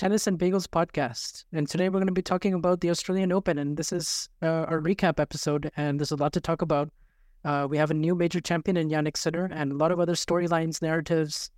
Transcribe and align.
Tennis 0.00 0.26
and 0.26 0.38
Bagels 0.38 0.66
podcast. 0.66 1.44
And 1.52 1.68
today 1.68 1.90
we're 1.90 1.98
going 1.98 2.06
to 2.06 2.12
be 2.14 2.22
talking 2.22 2.54
about 2.54 2.80
the 2.80 2.88
Australian 2.88 3.32
Open. 3.32 3.58
And 3.58 3.76
this 3.76 3.92
is 3.92 4.30
uh, 4.42 4.64
our 4.64 4.80
recap 4.80 5.20
episode. 5.20 5.70
And 5.76 6.00
there's 6.00 6.10
a 6.10 6.16
lot 6.16 6.32
to 6.32 6.40
talk 6.40 6.62
about. 6.62 6.88
Uh, 7.44 7.66
we 7.68 7.76
have 7.76 7.90
a 7.90 7.94
new 7.94 8.14
major 8.14 8.40
champion 8.40 8.78
in 8.78 8.88
Jannik 8.88 9.18
Sinner 9.18 9.50
and 9.52 9.72
a 9.72 9.74
lot 9.74 9.92
of 9.92 10.00
other 10.00 10.14
storylines, 10.14 10.80
narratives, 10.80 11.50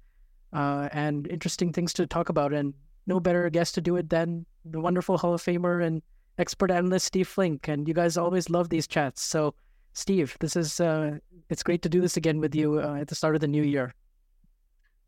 uh, 0.53 0.89
and 0.91 1.28
interesting 1.28 1.72
things 1.72 1.92
to 1.92 2.05
talk 2.05 2.31
about. 2.31 2.53
And 2.53 2.75
no 3.06 3.20
better 3.20 3.48
guest 3.48 3.77
to 3.77 3.81
do 3.81 3.94
it 3.94 4.11
than 4.11 4.44
the 4.64 4.81
wonderful 4.81 5.19
Hall 5.19 5.34
of 5.34 5.41
Famer 5.41 5.86
and 5.86 6.03
expert 6.36 6.72
analyst 6.72 7.06
Steve 7.06 7.28
Flink. 7.28 7.69
And 7.69 7.86
you 7.86 7.94
guys 7.94 8.16
always 8.16 8.50
love 8.50 8.70
these 8.70 8.88
chats. 8.88 9.22
So, 9.22 9.55
Steve, 9.92 10.36
this 10.41 10.56
is 10.56 10.81
uh, 10.81 11.19
it's 11.48 11.62
great 11.62 11.83
to 11.83 11.88
do 11.88 12.00
this 12.00 12.16
again 12.16 12.41
with 12.41 12.56
you 12.56 12.81
uh, 12.81 12.97
at 13.03 13.06
the 13.06 13.14
start 13.14 13.36
of 13.36 13.41
the 13.41 13.47
new 13.47 13.62
year. 13.62 13.94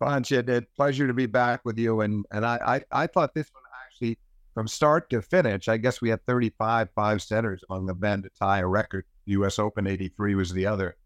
Panchit, 0.04 0.48
it's 0.48 0.66
a 0.70 0.76
pleasure 0.76 1.06
to 1.06 1.14
be 1.14 1.26
back 1.26 1.60
with 1.64 1.78
you. 1.78 2.02
And 2.02 2.24
and 2.30 2.44
I, 2.44 2.82
I, 2.92 3.02
I 3.04 3.06
thought 3.06 3.34
this 3.34 3.50
one 3.52 3.62
actually, 3.86 4.18
from 4.52 4.68
start 4.68 5.08
to 5.10 5.22
finish, 5.22 5.68
I 5.68 5.76
guess 5.76 6.00
we 6.00 6.10
had 6.10 6.24
35 6.26 6.88
five 6.94 7.22
setters 7.22 7.64
among 7.68 7.86
the 7.86 7.94
men 7.94 8.22
to 8.22 8.30
tie 8.38 8.60
a 8.60 8.66
record. 8.66 9.04
U.S. 9.26 9.58
Open 9.58 9.86
83 9.86 10.34
was 10.34 10.52
the 10.52 10.66
other. 10.66 10.96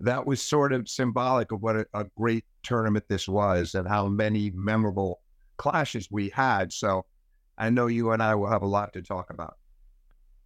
That 0.00 0.26
was 0.26 0.40
sort 0.40 0.72
of 0.72 0.88
symbolic 0.88 1.50
of 1.50 1.60
what 1.60 1.76
a, 1.76 1.86
a 1.92 2.04
great 2.16 2.44
tournament 2.62 3.04
this 3.08 3.26
was 3.26 3.74
and 3.74 3.88
how 3.88 4.06
many 4.06 4.52
memorable 4.54 5.20
clashes 5.56 6.08
we 6.08 6.28
had. 6.28 6.72
So 6.72 7.04
I 7.58 7.70
know 7.70 7.88
you 7.88 8.12
and 8.12 8.22
I 8.22 8.36
will 8.36 8.48
have 8.48 8.62
a 8.62 8.66
lot 8.66 8.92
to 8.92 9.02
talk 9.02 9.30
about. 9.30 9.56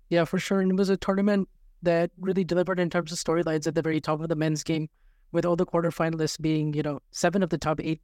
Yeah, 0.08 0.24
for 0.24 0.38
sure. 0.38 0.60
And 0.60 0.70
it 0.70 0.76
was 0.76 0.88
a 0.88 0.96
tournament 0.96 1.48
that 1.82 2.10
really 2.18 2.44
delivered 2.44 2.80
in 2.80 2.88
terms 2.88 3.12
of 3.12 3.18
storylines 3.18 3.66
at 3.66 3.74
the 3.74 3.82
very 3.82 4.00
top 4.00 4.20
of 4.20 4.28
the 4.28 4.36
men's 4.36 4.64
game, 4.64 4.88
with 5.32 5.44
all 5.44 5.56
the 5.56 5.66
quarterfinalists 5.66 6.40
being, 6.40 6.72
you 6.74 6.82
know, 6.82 7.00
seven 7.10 7.42
of 7.42 7.50
the 7.50 7.58
top 7.58 7.80
eight, 7.82 8.00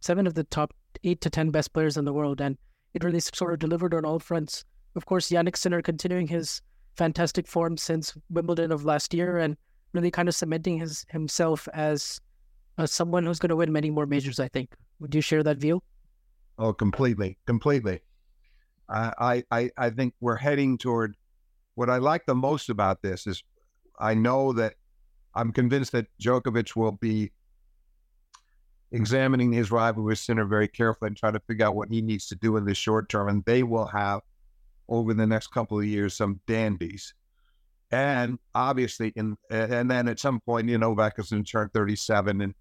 seven 0.00 0.26
of 0.26 0.34
the 0.34 0.44
top 0.44 0.74
eight 1.04 1.20
to 1.20 1.30
ten 1.30 1.50
best 1.50 1.72
players 1.72 1.96
in 1.96 2.04
the 2.04 2.12
world, 2.12 2.40
and 2.40 2.56
it 2.94 3.04
really 3.04 3.20
sort 3.20 3.52
of 3.52 3.58
delivered 3.58 3.94
on 3.94 4.04
all 4.04 4.18
fronts. 4.18 4.64
Of 4.96 5.06
course, 5.06 5.30
Jannik 5.30 5.56
Sinner 5.56 5.82
continuing 5.82 6.26
his 6.26 6.60
fantastic 6.96 7.46
form 7.46 7.76
since 7.76 8.16
Wimbledon 8.30 8.72
of 8.72 8.84
last 8.84 9.14
year, 9.14 9.38
and 9.38 9.56
really 9.92 10.10
kind 10.10 10.28
of 10.28 10.34
cementing 10.34 10.78
his 10.78 11.06
himself 11.10 11.68
as 11.72 12.20
uh, 12.78 12.86
someone 12.86 13.24
who's 13.24 13.38
going 13.38 13.50
to 13.50 13.56
win 13.56 13.72
many 13.72 13.90
more 13.90 14.06
majors. 14.06 14.40
I 14.40 14.48
think. 14.48 14.74
Would 14.98 15.14
you 15.14 15.20
share 15.20 15.42
that 15.42 15.58
view? 15.58 15.82
Oh, 16.58 16.74
completely, 16.74 17.38
completely. 17.46 18.00
I, 18.90 19.44
I, 19.50 19.70
I 19.76 19.90
think 19.90 20.14
we're 20.20 20.36
heading 20.36 20.76
toward 20.76 21.14
what 21.74 21.88
I 21.88 21.98
like 21.98 22.26
the 22.26 22.34
most 22.34 22.68
about 22.68 23.02
this 23.02 23.26
is 23.26 23.42
I 23.98 24.14
know 24.14 24.52
that 24.54 24.74
I'm 25.34 25.52
convinced 25.52 25.92
that 25.92 26.06
Djokovic 26.20 26.76
will 26.76 26.92
be 26.92 27.32
examining 28.92 29.52
his 29.52 29.70
rival 29.70 30.04
with 30.04 30.18
Sinner 30.18 30.44
very 30.44 30.68
carefully 30.68 31.08
and 31.08 31.16
trying 31.16 31.34
to 31.34 31.40
figure 31.40 31.66
out 31.66 31.76
what 31.76 31.90
he 31.90 32.02
needs 32.02 32.26
to 32.28 32.34
do 32.34 32.56
in 32.56 32.64
the 32.64 32.74
short 32.74 33.08
term. 33.08 33.28
And 33.28 33.44
they 33.44 33.62
will 33.62 33.86
have 33.86 34.20
over 34.88 35.14
the 35.14 35.26
next 35.26 35.48
couple 35.48 35.78
of 35.78 35.84
years 35.84 36.14
some 36.14 36.40
dandies. 36.46 37.14
And 37.92 38.38
obviously, 38.54 39.12
in 39.16 39.36
and 39.50 39.90
then 39.90 40.06
at 40.08 40.20
some 40.20 40.40
point, 40.40 40.68
you 40.68 40.78
know, 40.78 40.90
Novak 40.90 41.18
is 41.18 41.30
going 41.30 41.44
to 41.44 41.50
turn 41.50 41.70
37 41.74 42.40
in 42.40 42.54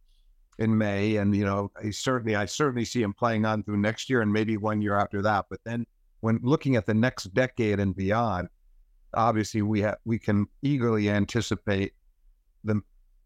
in 0.57 0.77
May, 0.77 1.15
and 1.15 1.35
you 1.35 1.45
know, 1.45 1.71
he 1.81 1.91
certainly, 1.91 2.35
I 2.35 2.45
certainly 2.45 2.83
see 2.83 3.01
him 3.01 3.13
playing 3.13 3.45
on 3.45 3.63
through 3.63 3.77
next 3.77 4.09
year 4.09 4.21
and 4.21 4.31
maybe 4.31 4.57
one 4.57 4.81
year 4.81 4.97
after 4.97 5.21
that. 5.21 5.45
But 5.49 5.59
then, 5.63 5.85
when 6.19 6.39
looking 6.43 6.75
at 6.75 6.85
the 6.85 6.93
next 6.93 7.33
decade 7.33 7.79
and 7.79 7.95
beyond, 7.95 8.49
obviously, 9.13 9.61
we 9.61 9.81
have 9.81 9.97
we 10.03 10.19
can 10.19 10.47
eagerly 10.63 11.09
anticipate 11.09 11.93
the 12.63 12.81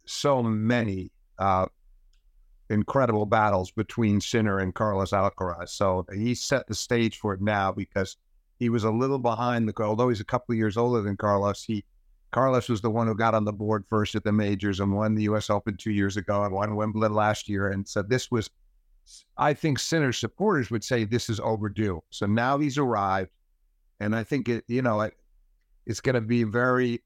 so 0.05 0.43
many 0.43 1.11
uh, 1.39 1.65
incredible 2.69 3.25
battles 3.25 3.71
between 3.71 4.19
Sinner 4.19 4.59
and 4.59 4.73
Carlos 4.73 5.11
Alcaraz. 5.11 5.69
So 5.69 6.05
he 6.13 6.35
set 6.35 6.67
the 6.67 6.75
stage 6.75 7.17
for 7.17 7.33
it 7.33 7.41
now 7.41 7.71
because 7.71 8.17
he 8.59 8.69
was 8.69 8.83
a 8.83 8.91
little 8.91 9.19
behind 9.19 9.67
the 9.67 9.73
although 9.83 10.09
he's 10.09 10.19
a 10.19 10.25
couple 10.25 10.53
of 10.53 10.57
years 10.57 10.77
older 10.77 11.01
than 11.01 11.17
Carlos. 11.17 11.63
He 11.63 11.83
Carlos 12.31 12.67
was 12.67 12.81
the 12.81 12.89
one 12.89 13.07
who 13.07 13.15
got 13.15 13.35
on 13.35 13.45
the 13.45 13.53
board 13.53 13.85
first 13.87 14.15
at 14.15 14.23
the 14.23 14.31
majors 14.31 14.79
and 14.79 14.91
won 14.91 15.13
the 15.13 15.23
U.S. 15.23 15.51
Open 15.51 15.77
two 15.77 15.91
years 15.91 16.17
ago 16.17 16.43
and 16.43 16.53
won 16.53 16.75
Wimbledon 16.75 17.13
last 17.13 17.47
year. 17.47 17.69
And 17.69 17.87
so 17.87 18.01
this 18.01 18.31
was, 18.31 18.49
I 19.37 19.53
think, 19.53 19.77
Sinner 19.77 20.11
supporters 20.11 20.71
would 20.71 20.83
say 20.83 21.03
this 21.03 21.29
is 21.29 21.39
overdue. 21.39 22.01
So 22.09 22.25
now 22.25 22.57
he's 22.57 22.79
arrived, 22.79 23.29
and 23.99 24.15
I 24.15 24.23
think 24.23 24.49
it, 24.49 24.63
you 24.67 24.81
know, 24.81 25.01
it, 25.01 25.13
it's 25.85 26.01
going 26.01 26.15
to 26.15 26.21
be 26.21 26.43
very 26.43 27.03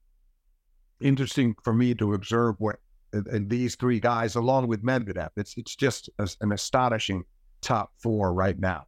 interesting 1.00 1.54
for 1.64 1.72
me 1.72 1.94
to 1.94 2.14
observe 2.14 2.56
what 2.58 2.76
and 3.12 3.48
these 3.48 3.74
three 3.74 4.00
guys, 4.00 4.34
along 4.34 4.68
with 4.68 4.82
Medvedev, 4.82 5.30
it's 5.36 5.56
it's 5.56 5.74
just 5.74 6.10
a, 6.18 6.28
an 6.40 6.52
astonishing 6.52 7.24
top 7.60 7.90
four 7.98 8.32
right 8.34 8.58
now. 8.58 8.86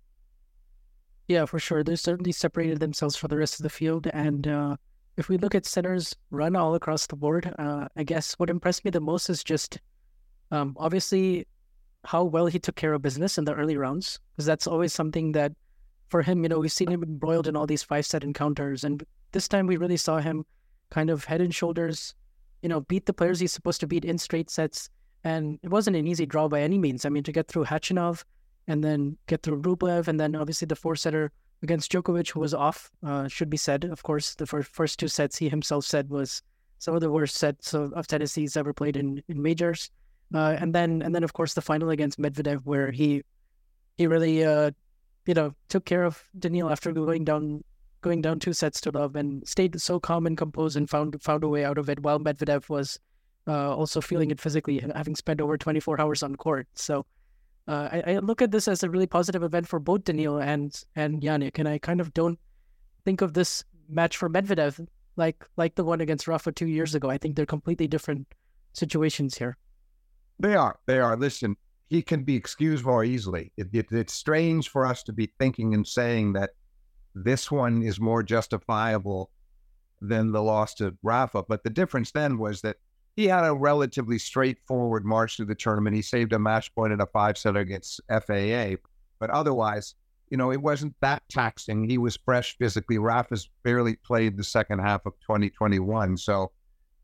Yeah, 1.28 1.44
for 1.44 1.58
sure. 1.58 1.84
They 1.84 1.96
certainly 1.96 2.32
separated 2.32 2.80
themselves 2.80 3.16
from 3.16 3.28
the 3.28 3.36
rest 3.36 3.60
of 3.60 3.62
the 3.62 3.70
field. 3.70 4.08
And 4.12 4.48
uh, 4.48 4.76
if 5.16 5.28
we 5.28 5.38
look 5.38 5.54
at 5.54 5.64
Sinner's 5.64 6.16
run 6.30 6.56
all 6.56 6.74
across 6.74 7.06
the 7.06 7.16
board, 7.16 7.54
uh, 7.58 7.86
I 7.96 8.02
guess 8.02 8.34
what 8.34 8.50
impressed 8.50 8.84
me 8.84 8.90
the 8.90 9.00
most 9.00 9.30
is 9.30 9.44
just 9.44 9.78
um, 10.50 10.76
obviously 10.78 11.46
how 12.04 12.24
well 12.24 12.46
he 12.46 12.58
took 12.58 12.74
care 12.74 12.94
of 12.94 13.02
business 13.02 13.38
in 13.38 13.44
the 13.44 13.54
early 13.54 13.76
rounds, 13.76 14.18
because 14.34 14.46
that's 14.46 14.66
always 14.66 14.92
something 14.92 15.32
that 15.32 15.52
for 16.08 16.22
him, 16.22 16.42
you 16.42 16.48
know, 16.48 16.58
we've 16.58 16.72
seen 16.72 16.90
him 16.90 17.04
embroiled 17.04 17.46
in 17.46 17.54
all 17.54 17.66
these 17.66 17.84
five 17.84 18.04
set 18.04 18.24
encounters. 18.24 18.82
And 18.82 19.04
this 19.30 19.46
time 19.46 19.66
we 19.66 19.76
really 19.76 19.96
saw 19.96 20.18
him 20.18 20.44
kind 20.90 21.10
of 21.10 21.24
head 21.24 21.40
and 21.40 21.54
shoulders, 21.54 22.14
you 22.62 22.68
know, 22.68 22.80
beat 22.80 23.06
the 23.06 23.12
players 23.12 23.40
he's 23.40 23.52
supposed 23.52 23.80
to 23.80 23.86
beat 23.86 24.04
in 24.04 24.18
straight 24.18 24.50
sets. 24.50 24.90
And 25.24 25.58
it 25.62 25.68
wasn't 25.68 25.96
an 25.96 26.06
easy 26.06 26.26
draw 26.26 26.48
by 26.48 26.60
any 26.60 26.78
means. 26.78 27.04
I 27.04 27.08
mean, 27.08 27.22
to 27.24 27.32
get 27.32 27.48
through 27.48 27.64
Khachanov 27.64 28.24
and 28.66 28.82
then 28.82 29.16
get 29.26 29.42
through 29.42 29.60
Rublev, 29.62 30.08
and 30.08 30.18
then 30.18 30.34
obviously 30.34 30.66
the 30.66 30.76
four 30.76 30.96
setter 30.96 31.32
against 31.62 31.92
Djokovic, 31.92 32.30
who 32.30 32.40
was 32.40 32.54
off, 32.54 32.90
uh, 33.04 33.28
should 33.28 33.50
be 33.50 33.56
said. 33.56 33.84
Of 33.84 34.02
course, 34.02 34.34
the 34.34 34.46
first, 34.46 34.70
first 34.70 34.98
two 34.98 35.08
sets 35.08 35.36
he 35.36 35.48
himself 35.48 35.84
said 35.84 36.08
was 36.08 36.42
some 36.78 36.94
of 36.94 37.02
the 37.02 37.10
worst 37.10 37.36
sets 37.36 37.74
of, 37.74 37.92
of 37.92 38.06
tennis 38.06 38.34
he's 38.34 38.56
ever 38.56 38.72
played 38.72 38.96
in, 38.96 39.22
in 39.28 39.42
majors. 39.42 39.90
Uh, 40.34 40.56
and 40.58 40.74
then 40.74 41.02
and 41.02 41.14
then 41.14 41.24
of 41.24 41.32
course 41.32 41.54
the 41.54 41.60
final 41.60 41.90
against 41.90 42.20
Medvedev, 42.20 42.60
where 42.64 42.90
he 42.90 43.22
he 43.98 44.06
really 44.06 44.44
uh, 44.44 44.70
you 45.26 45.34
know 45.34 45.52
took 45.68 45.84
care 45.84 46.04
of 46.04 46.22
Daniil 46.38 46.70
after 46.70 46.92
going 46.92 47.24
down 47.24 47.64
going 48.00 48.22
down 48.22 48.38
two 48.38 48.52
sets 48.52 48.80
to 48.82 48.90
love 48.90 49.16
and 49.16 49.46
stayed 49.46 49.80
so 49.80 50.00
calm 50.00 50.26
and 50.26 50.36
composed 50.36 50.76
and 50.76 50.88
found 50.88 51.20
found 51.22 51.44
a 51.44 51.48
way 51.48 51.64
out 51.64 51.78
of 51.78 51.88
it 51.88 52.00
while 52.00 52.18
Medvedev 52.18 52.68
was 52.68 52.98
uh, 53.46 53.74
also 53.74 54.00
feeling 54.00 54.30
it 54.30 54.40
physically, 54.40 54.78
having 54.94 55.16
spent 55.16 55.40
over 55.40 55.56
24 55.56 56.00
hours 56.00 56.22
on 56.22 56.36
court. 56.36 56.68
So 56.74 57.06
uh, 57.68 57.88
I, 57.92 58.02
I, 58.14 58.18
look 58.18 58.42
at 58.42 58.50
this 58.50 58.68
as 58.68 58.82
a 58.82 58.90
really 58.90 59.06
positive 59.06 59.42
event 59.42 59.66
for 59.68 59.78
both 59.78 60.04
Daniil 60.04 60.38
and 60.38 60.82
and 60.96 61.20
Jannik, 61.20 61.58
and 61.58 61.68
I 61.68 61.78
kind 61.78 62.00
of 62.00 62.12
don't 62.14 62.38
think 63.04 63.20
of 63.20 63.34
this 63.34 63.64
match 63.88 64.16
for 64.16 64.28
Medvedev 64.28 64.86
like 65.16 65.44
like 65.56 65.74
the 65.74 65.84
one 65.84 66.00
against 66.00 66.28
Rafa 66.28 66.52
two 66.52 66.66
years 66.66 66.94
ago. 66.94 67.10
I 67.10 67.18
think 67.18 67.36
they're 67.36 67.46
completely 67.46 67.86
different 67.86 68.26
situations 68.72 69.36
here. 69.36 69.56
They 70.38 70.54
are. 70.54 70.78
They 70.86 70.98
are. 70.98 71.16
Listen, 71.16 71.56
he 71.88 72.02
can 72.02 72.24
be 72.24 72.34
excused 72.34 72.84
more 72.84 73.04
easily. 73.04 73.52
It, 73.56 73.68
it, 73.72 73.92
it's 73.92 74.14
strange 74.14 74.68
for 74.70 74.86
us 74.86 75.02
to 75.04 75.12
be 75.12 75.32
thinking 75.38 75.74
and 75.74 75.86
saying 75.86 76.32
that 76.34 76.50
this 77.14 77.50
one 77.50 77.82
is 77.82 78.00
more 78.00 78.22
justifiable 78.22 79.30
than 80.00 80.32
the 80.32 80.42
loss 80.42 80.74
to 80.74 80.96
Rafa. 81.02 81.44
But 81.48 81.62
the 81.64 81.70
difference 81.70 82.10
then 82.10 82.38
was 82.38 82.62
that 82.62 82.76
he 83.16 83.26
had 83.26 83.44
a 83.44 83.54
relatively 83.54 84.18
straightforward 84.18 85.04
march 85.04 85.36
through 85.36 85.46
the 85.46 85.54
tournament. 85.54 85.96
He 85.96 86.02
saved 86.02 86.32
a 86.32 86.38
match 86.38 86.74
point 86.74 86.92
in 86.92 87.00
a 87.00 87.06
five 87.06 87.36
set 87.36 87.56
against 87.56 88.00
FAA, 88.08 88.76
but 89.18 89.30
otherwise 89.30 89.94
you 90.30 90.36
know, 90.36 90.52
it 90.52 90.62
wasn't 90.62 90.94
that 91.00 91.22
taxing. 91.28 91.88
He 91.88 91.98
was 91.98 92.16
fresh 92.16 92.56
physically. 92.56 92.98
Rafa's 92.98 93.50
barely 93.64 93.96
played 93.96 94.36
the 94.36 94.44
second 94.44 94.78
half 94.78 95.04
of 95.04 95.12
2021. 95.20 96.16
So 96.16 96.52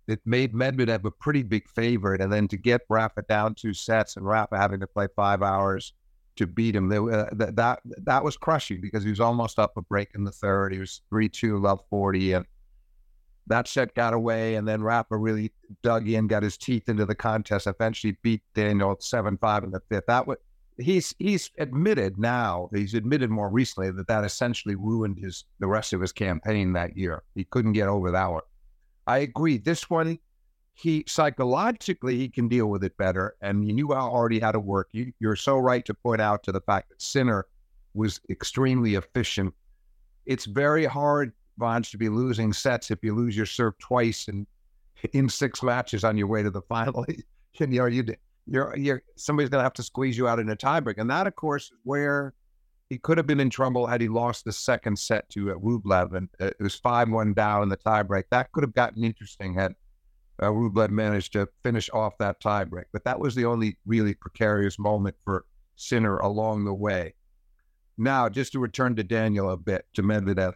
it 0.07 0.21
made 0.25 0.55
Medvedev 0.55 1.05
a 1.05 1.11
pretty 1.11 1.43
big 1.43 1.69
favorite. 1.69 2.21
And 2.21 2.33
then 2.33 2.47
to 2.49 2.57
get 2.57 2.83
Rafa 2.89 3.23
down 3.23 3.57
two 3.57 3.75
sets 3.75 4.17
and 4.17 4.25
Rafa 4.25 4.57
having 4.57 4.79
to 4.81 4.87
play 4.87 5.09
five 5.17 5.43
hours 5.43 5.93
to 6.37 6.47
beat 6.47 6.77
him, 6.77 6.91
uh, 6.91 7.25
that, 7.33 7.57
that, 7.57 7.81
that 8.05 8.25
was 8.25 8.37
crushing 8.37 8.81
because 8.81 9.05
he 9.05 9.11
was 9.11 9.21
almost 9.21 9.59
up 9.59 9.73
a 9.77 9.83
break 9.83 10.11
in 10.15 10.25
the 10.25 10.33
third. 10.33 10.73
He 10.73 10.79
was 10.79 11.03
3 11.11 11.29
2, 11.29 11.59
love 11.59 11.81
40. 11.91 12.33
And 12.35 12.47
that 13.47 13.69
set 13.69 13.95
got 13.95 14.15
away. 14.15 14.57
And 14.57 14.67
then 14.67 14.83
Rafa 14.83 15.17
really 15.17 15.53
dug 15.83 16.09
in, 16.09 16.27
got 16.27 16.43
his 16.43 16.57
teeth 16.57 16.89
into 16.89 17.07
the 17.07 17.15
contest, 17.15 17.67
eventually 17.67 18.17
beat 18.23 18.43
Daniel 18.55 18.97
7 18.99 19.39
5 19.39 19.65
in 19.65 19.71
the 19.71 19.81
fifth. 19.89 20.07
That 20.07 20.27
was 20.27 20.39
he's 20.79 21.15
he's 21.19 21.51
admitted 21.59 22.19
now 22.19 22.69
he's 22.75 22.95
admitted 22.95 23.31
more 23.31 23.49
recently 23.49 23.91
that 23.91 24.07
that 24.09 24.25
essentially 24.25 24.75
ruined 24.75 25.19
his 25.19 25.45
the 25.59 25.67
rest 25.67 25.93
of 25.93 26.01
his 26.01 26.13
campaign 26.13 26.73
that 26.75 26.97
year. 26.97 27.23
He 27.35 27.45
couldn't 27.45 27.73
get 27.73 27.89
over 27.89 28.11
that 28.11 28.27
one. 28.27 28.43
I 29.07 29.19
agree. 29.19 29.59
This 29.59 29.89
one, 29.89 30.19
he 30.77 31.05
psychologically 31.09 32.19
he 32.19 32.29
can 32.29 32.49
deal 32.49 32.67
with 32.67 32.85
it 32.85 32.97
better, 32.99 33.35
and 33.41 33.67
you 33.67 33.73
knew 33.73 33.95
already 33.95 34.39
how 34.39 34.53
to 34.53 34.61
work. 34.61 34.89
You, 34.93 35.11
you're 35.19 35.35
so 35.35 35.57
right 35.57 35.85
to 35.87 35.95
point 35.95 36.21
out 36.21 36.43
to 36.45 36.53
the 36.53 36.61
fact 36.61 36.91
that 36.91 37.01
Sinner 37.01 37.47
was 37.95 38.21
extremely 38.29 38.95
efficient. 38.95 39.55
It's 40.27 40.45
very 40.45 40.85
hard, 40.85 41.33
Vansh, 41.59 41.91
to 41.93 41.97
be 41.97 42.11
losing 42.11 42.53
sets 42.53 42.91
if 42.91 42.99
you 43.03 43.15
lose 43.15 43.35
your 43.35 43.47
serve 43.47 43.79
twice 43.79 44.29
and 44.29 44.47
in 45.15 45.31
six 45.31 45.63
matches 45.63 46.05
on 46.05 46.19
your 46.19 46.27
way 46.27 46.43
to 46.43 46.51
the 46.51 46.61
final. 46.63 47.07
you 47.55 47.67
know, 47.67 47.87
you 47.87 48.05
you're 48.47 48.77
you're 48.77 49.03
somebody's 49.17 49.49
going 49.49 49.61
to 49.61 49.65
have 49.65 49.73
to 49.75 49.83
squeeze 49.83 50.19
you 50.19 50.29
out 50.29 50.39
in 50.39 50.51
a 50.51 50.57
tiebreak, 50.57 50.99
and 50.99 51.09
that, 51.09 51.27
of 51.27 51.35
course, 51.37 51.71
is 51.71 51.79
where 51.85 52.35
he 52.91 52.99
could 52.99 53.17
have 53.17 53.27
been 53.27 53.41
in 53.41 53.49
trouble 53.49 53.87
had 53.87 54.03
he 54.03 54.09
lost 54.09 54.45
the 54.45 54.53
second 54.53 54.99
set 54.99 55.27
to 55.31 55.53
uh, 55.53 55.55
Rublev, 55.55 56.15
and 56.15 56.29
uh, 56.39 56.49
it 56.49 56.61
was 56.61 56.75
five 56.75 57.09
one 57.09 57.33
down 57.33 57.63
in 57.63 57.71
the 57.71 57.79
tiebreak. 57.79 58.25
That 58.31 58.53
could 58.53 58.63
have 58.63 58.75
gotten 58.75 59.03
interesting 59.05 59.55
had 59.55 59.75
uh, 60.43 60.47
Rublev 60.47 60.91
managed 60.91 61.33
to 61.33 61.49
finish 61.63 61.89
off 61.91 62.19
that 62.19 62.41
tiebreak. 62.41 62.85
But 62.93 63.05
that 63.05 63.19
was 63.19 63.35
the 63.35 63.45
only 63.45 63.79
really 63.87 64.15
precarious 64.15 64.79
moment 64.79 65.17
for 65.25 65.45
Sinner 65.77 66.19
along 66.19 66.65
the 66.65 66.75
way. 66.75 67.15
Now, 67.99 68.29
just 68.29 68.53
to 68.53 68.59
return 68.59 68.97
to 68.97 69.05
Daniel 69.05 69.51
a 69.51 69.57
bit, 69.57 69.87
to 69.95 70.03
Medvedev, 70.03 70.55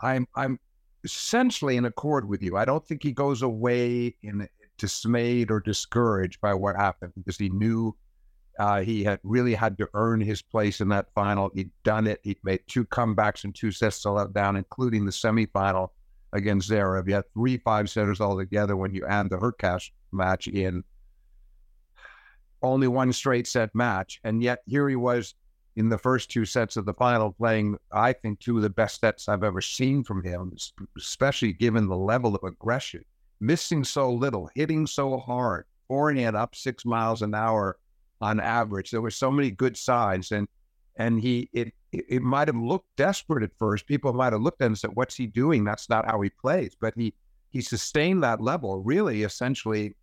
I'm 0.00 0.26
I'm 0.34 0.58
essentially 1.04 1.76
in 1.76 1.84
accord 1.84 2.28
with 2.28 2.42
you. 2.42 2.56
I 2.56 2.64
don't 2.64 2.86
think 2.86 3.02
he 3.02 3.12
goes 3.12 3.42
away 3.42 4.14
in 4.22 4.48
dismayed 4.78 5.50
or 5.50 5.60
discouraged 5.60 6.40
by 6.40 6.54
what 6.54 6.76
happened 6.76 7.12
because 7.16 7.38
he 7.38 7.48
knew 7.50 7.96
uh, 8.58 8.80
he 8.82 9.02
had 9.02 9.20
really 9.22 9.54
had 9.54 9.78
to 9.78 9.88
earn 9.94 10.20
his 10.20 10.42
place 10.42 10.80
in 10.80 10.88
that 10.90 11.06
final. 11.14 11.50
He'd 11.54 11.70
done 11.84 12.06
it. 12.06 12.20
He'd 12.22 12.38
made 12.44 12.60
two 12.66 12.84
comebacks 12.84 13.44
and 13.44 13.54
two 13.54 13.70
sets 13.70 14.02
to 14.02 14.10
let 14.10 14.32
down, 14.34 14.56
including 14.56 15.04
the 15.04 15.10
semifinal 15.10 15.88
against 16.32 16.70
Zverev. 16.70 17.08
You 17.08 17.14
had 17.14 17.32
three 17.34 17.58
five 17.58 17.90
setters 17.90 18.20
altogether 18.20 18.76
when 18.76 18.94
you 18.94 19.06
add 19.06 19.30
the 19.30 19.38
Hurkacz 19.38 19.90
match 20.12 20.48
in. 20.48 20.84
Only 22.62 22.88
one 22.88 23.12
straight 23.12 23.46
set 23.46 23.74
match, 23.74 24.20
and 24.24 24.42
yet 24.42 24.60
here 24.66 24.88
he 24.88 24.96
was 24.96 25.34
in 25.74 25.88
the 25.88 25.98
first 25.98 26.30
two 26.30 26.44
sets 26.44 26.76
of 26.76 26.84
the 26.84 26.94
final, 26.94 27.32
playing 27.32 27.76
I 27.90 28.12
think 28.12 28.38
two 28.38 28.56
of 28.56 28.62
the 28.62 28.70
best 28.70 29.00
sets 29.00 29.28
I've 29.28 29.42
ever 29.42 29.60
seen 29.60 30.04
from 30.04 30.22
him, 30.22 30.54
especially 30.96 31.54
given 31.54 31.88
the 31.88 31.96
level 31.96 32.34
of 32.34 32.44
aggression 32.44 33.04
missing 33.42 33.82
so 33.82 34.10
little, 34.10 34.48
hitting 34.54 34.86
so 34.86 35.18
hard, 35.18 35.66
forehand 35.88 36.36
up 36.36 36.54
six 36.54 36.86
miles 36.86 37.22
an 37.22 37.34
hour 37.34 37.76
on 38.20 38.38
average. 38.38 38.90
There 38.90 39.00
were 39.02 39.10
so 39.10 39.30
many 39.30 39.50
good 39.50 39.76
signs, 39.76 40.30
and 40.30 40.48
and 40.96 41.20
he 41.20 41.48
it 41.52 41.72
it 41.92 42.22
might 42.22 42.48
have 42.48 42.56
looked 42.56 42.88
desperate 42.96 43.42
at 43.42 43.50
first. 43.58 43.86
People 43.86 44.12
might 44.12 44.32
have 44.32 44.42
looked 44.42 44.60
at 44.62 44.66
him 44.66 44.72
and 44.72 44.78
said, 44.78 44.90
"What's 44.94 45.16
he 45.16 45.26
doing? 45.26 45.64
That's 45.64 45.88
not 45.88 46.06
how 46.06 46.20
he 46.20 46.30
plays." 46.30 46.76
But 46.80 46.94
he 46.96 47.14
he 47.50 47.60
sustained 47.60 48.22
that 48.22 48.40
level 48.40 48.82
really, 48.82 49.22
essentially, 49.22 49.94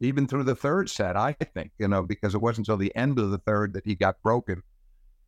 even 0.00 0.26
through 0.26 0.44
the 0.44 0.54
third 0.54 0.88
set. 0.88 1.16
I 1.16 1.32
think 1.32 1.72
you 1.78 1.88
know 1.88 2.02
because 2.02 2.34
it 2.34 2.40
wasn't 2.40 2.68
until 2.68 2.78
the 2.78 2.94
end 2.96 3.18
of 3.18 3.30
the 3.30 3.38
third 3.38 3.74
that 3.74 3.84
he 3.84 3.94
got 3.94 4.22
broken 4.22 4.62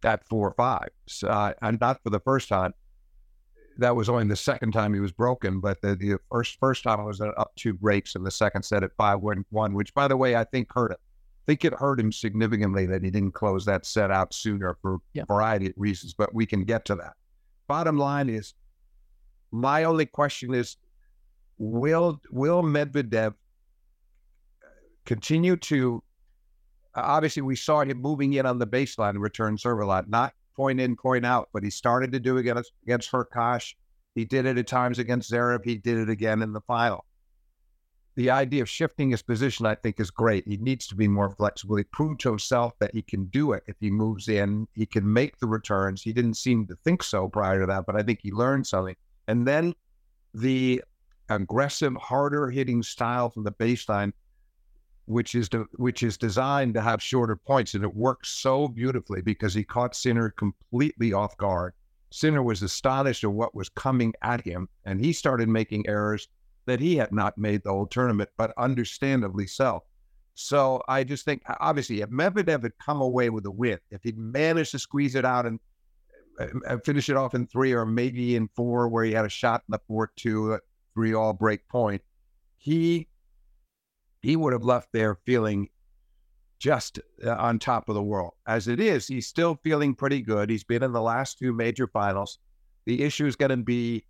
at 0.02 0.26
four 0.26 0.49
or 0.49 0.55
five, 0.55 0.88
so, 1.06 1.29
uh, 1.29 1.52
and 1.61 1.79
not 1.81 2.02
for 2.02 2.11
the 2.11 2.20
first 2.20 2.49
time 2.49 2.73
that 3.81 3.97
was 3.97 4.08
only 4.08 4.26
the 4.26 4.37
second 4.37 4.73
time 4.73 4.93
he 4.94 5.00
was 5.00 5.12
broken, 5.12 5.58
but 5.58 5.81
the, 5.81 5.94
the 5.97 6.19
first 6.31 6.58
first 6.61 6.82
time 6.85 7.00
I 7.00 7.05
was 7.05 7.20
up 7.20 7.52
two 7.56 7.73
breaks 7.73 8.14
in 8.14 8.23
the 8.23 8.31
second 8.31 8.62
set 8.62 8.85
at 8.85 8.91
five 8.97 9.20
one 9.20 9.44
one, 9.50 9.75
which 9.75 9.93
by 9.94 10.06
the 10.06 10.17
way 10.17 10.37
I 10.37 10.44
think 10.44 10.69
hurt 10.73 10.93
him. 10.93 10.99
Think 11.50 11.64
it 11.64 11.75
hurt 11.75 11.99
him 11.99 12.12
significantly 12.12 12.87
that 12.87 13.02
he 13.02 13.11
didn't 13.11 13.32
close 13.32 13.64
that 13.64 13.85
set 13.85 14.12
out 14.12 14.32
sooner 14.32 14.79
for 14.81 14.99
yeah. 15.14 15.25
a 15.25 15.26
variety 15.26 15.67
of 15.67 15.73
reasons, 15.76 16.14
but 16.14 16.32
we 16.32 16.47
can 16.47 16.62
get 16.62 16.85
to 16.85 16.94
that. 16.94 17.14
Bottom 17.67 17.97
line 17.99 18.29
is, 18.29 18.55
my 19.50 19.82
only 19.82 20.06
question 20.06 20.55
is, 20.55 20.76
will 21.58 22.20
will 22.31 22.62
Medvedev 22.62 23.31
uh, 23.31 23.32
continue 25.05 25.56
to? 25.56 26.00
Uh, 26.94 27.00
obviously, 27.02 27.43
we 27.43 27.56
saw 27.56 27.81
him 27.81 28.00
moving 28.00 28.35
in 28.35 28.47
on 28.47 28.61
the 28.61 28.67
baseline 28.69 29.11
and 29.11 29.20
return 29.20 29.58
serve 29.58 29.81
a 29.81 29.85
lot, 29.85 30.08
not 30.08 30.32
point 30.55 30.79
in, 30.79 30.94
point 30.94 31.26
out, 31.26 31.49
but 31.52 31.64
he 31.64 31.70
started 31.70 32.12
to 32.12 32.20
do 32.20 32.37
it 32.37 32.41
against, 32.43 32.70
against 32.85 33.11
Hurkacz. 33.11 33.75
He 34.14 34.25
did 34.25 34.47
it 34.47 34.56
at 34.56 34.69
times 34.69 35.00
against 35.00 35.32
Zverev. 35.32 35.64
He 35.64 35.79
did 35.79 35.99
it 35.99 36.11
again 36.11 36.43
in 36.43 36.52
the 36.52 36.61
final. 36.61 37.05
The 38.16 38.30
idea 38.30 38.62
of 38.62 38.68
shifting 38.68 39.10
his 39.10 39.22
position, 39.22 39.66
I 39.66 39.76
think, 39.76 40.00
is 40.00 40.10
great. 40.10 40.46
He 40.46 40.56
needs 40.56 40.86
to 40.88 40.94
be 40.94 41.08
more 41.08 41.30
flexible. 41.30 41.76
He 41.76 41.84
proved 41.84 42.20
to 42.20 42.28
himself 42.28 42.72
that 42.80 42.92
he 42.92 43.02
can 43.02 43.26
do 43.26 43.52
it 43.52 43.62
if 43.66 43.76
he 43.80 43.90
moves 43.90 44.28
in. 44.28 44.66
He 44.74 44.84
can 44.84 45.10
make 45.10 45.38
the 45.38 45.46
returns. 45.46 46.02
He 46.02 46.12
didn't 46.12 46.34
seem 46.34 46.66
to 46.66 46.76
think 46.84 47.02
so 47.02 47.28
prior 47.28 47.60
to 47.60 47.66
that, 47.66 47.86
but 47.86 47.96
I 47.96 48.02
think 48.02 48.20
he 48.22 48.32
learned 48.32 48.66
something. 48.66 48.96
And 49.28 49.46
then 49.46 49.74
the 50.34 50.82
aggressive, 51.28 51.94
harder 51.96 52.50
hitting 52.50 52.82
style 52.82 53.30
from 53.30 53.44
the 53.44 53.52
baseline 53.52 54.12
which 55.10 55.34
is 55.34 55.48
which 55.76 56.04
is 56.04 56.16
designed 56.16 56.72
to 56.74 56.80
have 56.80 57.02
shorter 57.02 57.34
points, 57.34 57.74
and 57.74 57.82
it 57.82 57.94
works 57.94 58.28
so 58.28 58.68
beautifully 58.68 59.20
because 59.20 59.52
he 59.52 59.64
caught 59.64 59.96
Sinner 59.96 60.30
completely 60.30 61.12
off 61.12 61.36
guard. 61.36 61.74
Sinner 62.12 62.44
was 62.44 62.62
astonished 62.62 63.24
at 63.24 63.32
what 63.32 63.52
was 63.52 63.68
coming 63.68 64.14
at 64.22 64.40
him, 64.40 64.68
and 64.84 65.04
he 65.04 65.12
started 65.12 65.48
making 65.48 65.88
errors 65.88 66.28
that 66.70 66.81
he 66.81 66.96
had 66.96 67.12
not 67.12 67.37
made 67.37 67.62
the 67.64 67.70
whole 67.70 67.87
tournament, 67.87 68.31
but 68.37 68.52
understandably 68.56 69.46
so. 69.46 69.82
So 70.34 70.82
I 70.88 71.02
just 71.02 71.25
think, 71.25 71.43
obviously, 71.58 72.00
if 72.00 72.11
Medvedev 72.11 72.62
had 72.62 72.78
come 72.78 73.00
away 73.00 73.28
with 73.28 73.44
a 73.46 73.50
win, 73.50 73.78
if 73.90 74.02
he'd 74.05 74.17
managed 74.17 74.70
to 74.70 74.78
squeeze 74.78 75.17
it 75.17 75.25
out 75.25 75.46
and 75.46 75.58
uh, 76.38 76.78
finish 76.84 77.08
it 77.08 77.17
off 77.17 77.34
in 77.34 77.46
three 77.49 77.72
or 77.72 77.84
maybe 77.84 78.37
in 78.37 78.49
four, 78.54 78.88
where 78.88 79.04
he 79.04 79.12
had 79.12 79.25
a 79.25 79.28
shot 79.28 79.62
in 79.68 79.73
the 79.73 79.80
four 79.88 80.12
two, 80.16 80.59
three 80.94 81.12
all 81.12 81.33
break 81.33 81.66
point, 81.68 82.02
he 82.56 83.09
he 84.23 84.37
would 84.37 84.52
have 84.52 84.64
left 84.64 84.88
there 84.92 85.16
feeling 85.26 85.68
just 86.59 87.00
uh, 87.25 87.35
on 87.35 87.59
top 87.59 87.88
of 87.88 87.94
the 87.97 88.02
world. 88.02 88.35
As 88.47 88.68
it 88.68 88.78
is, 88.78 89.09
he's 89.09 89.26
still 89.26 89.59
feeling 89.64 89.94
pretty 89.94 90.21
good. 90.21 90.49
He's 90.49 90.64
been 90.64 90.83
in 90.83 90.92
the 90.92 91.02
last 91.02 91.38
two 91.38 91.52
major 91.52 91.88
finals. 91.88 92.38
The 92.87 93.02
issue 93.02 93.26
is 93.26 93.35
going 93.35 93.50
to 93.50 93.56
be 93.56 94.04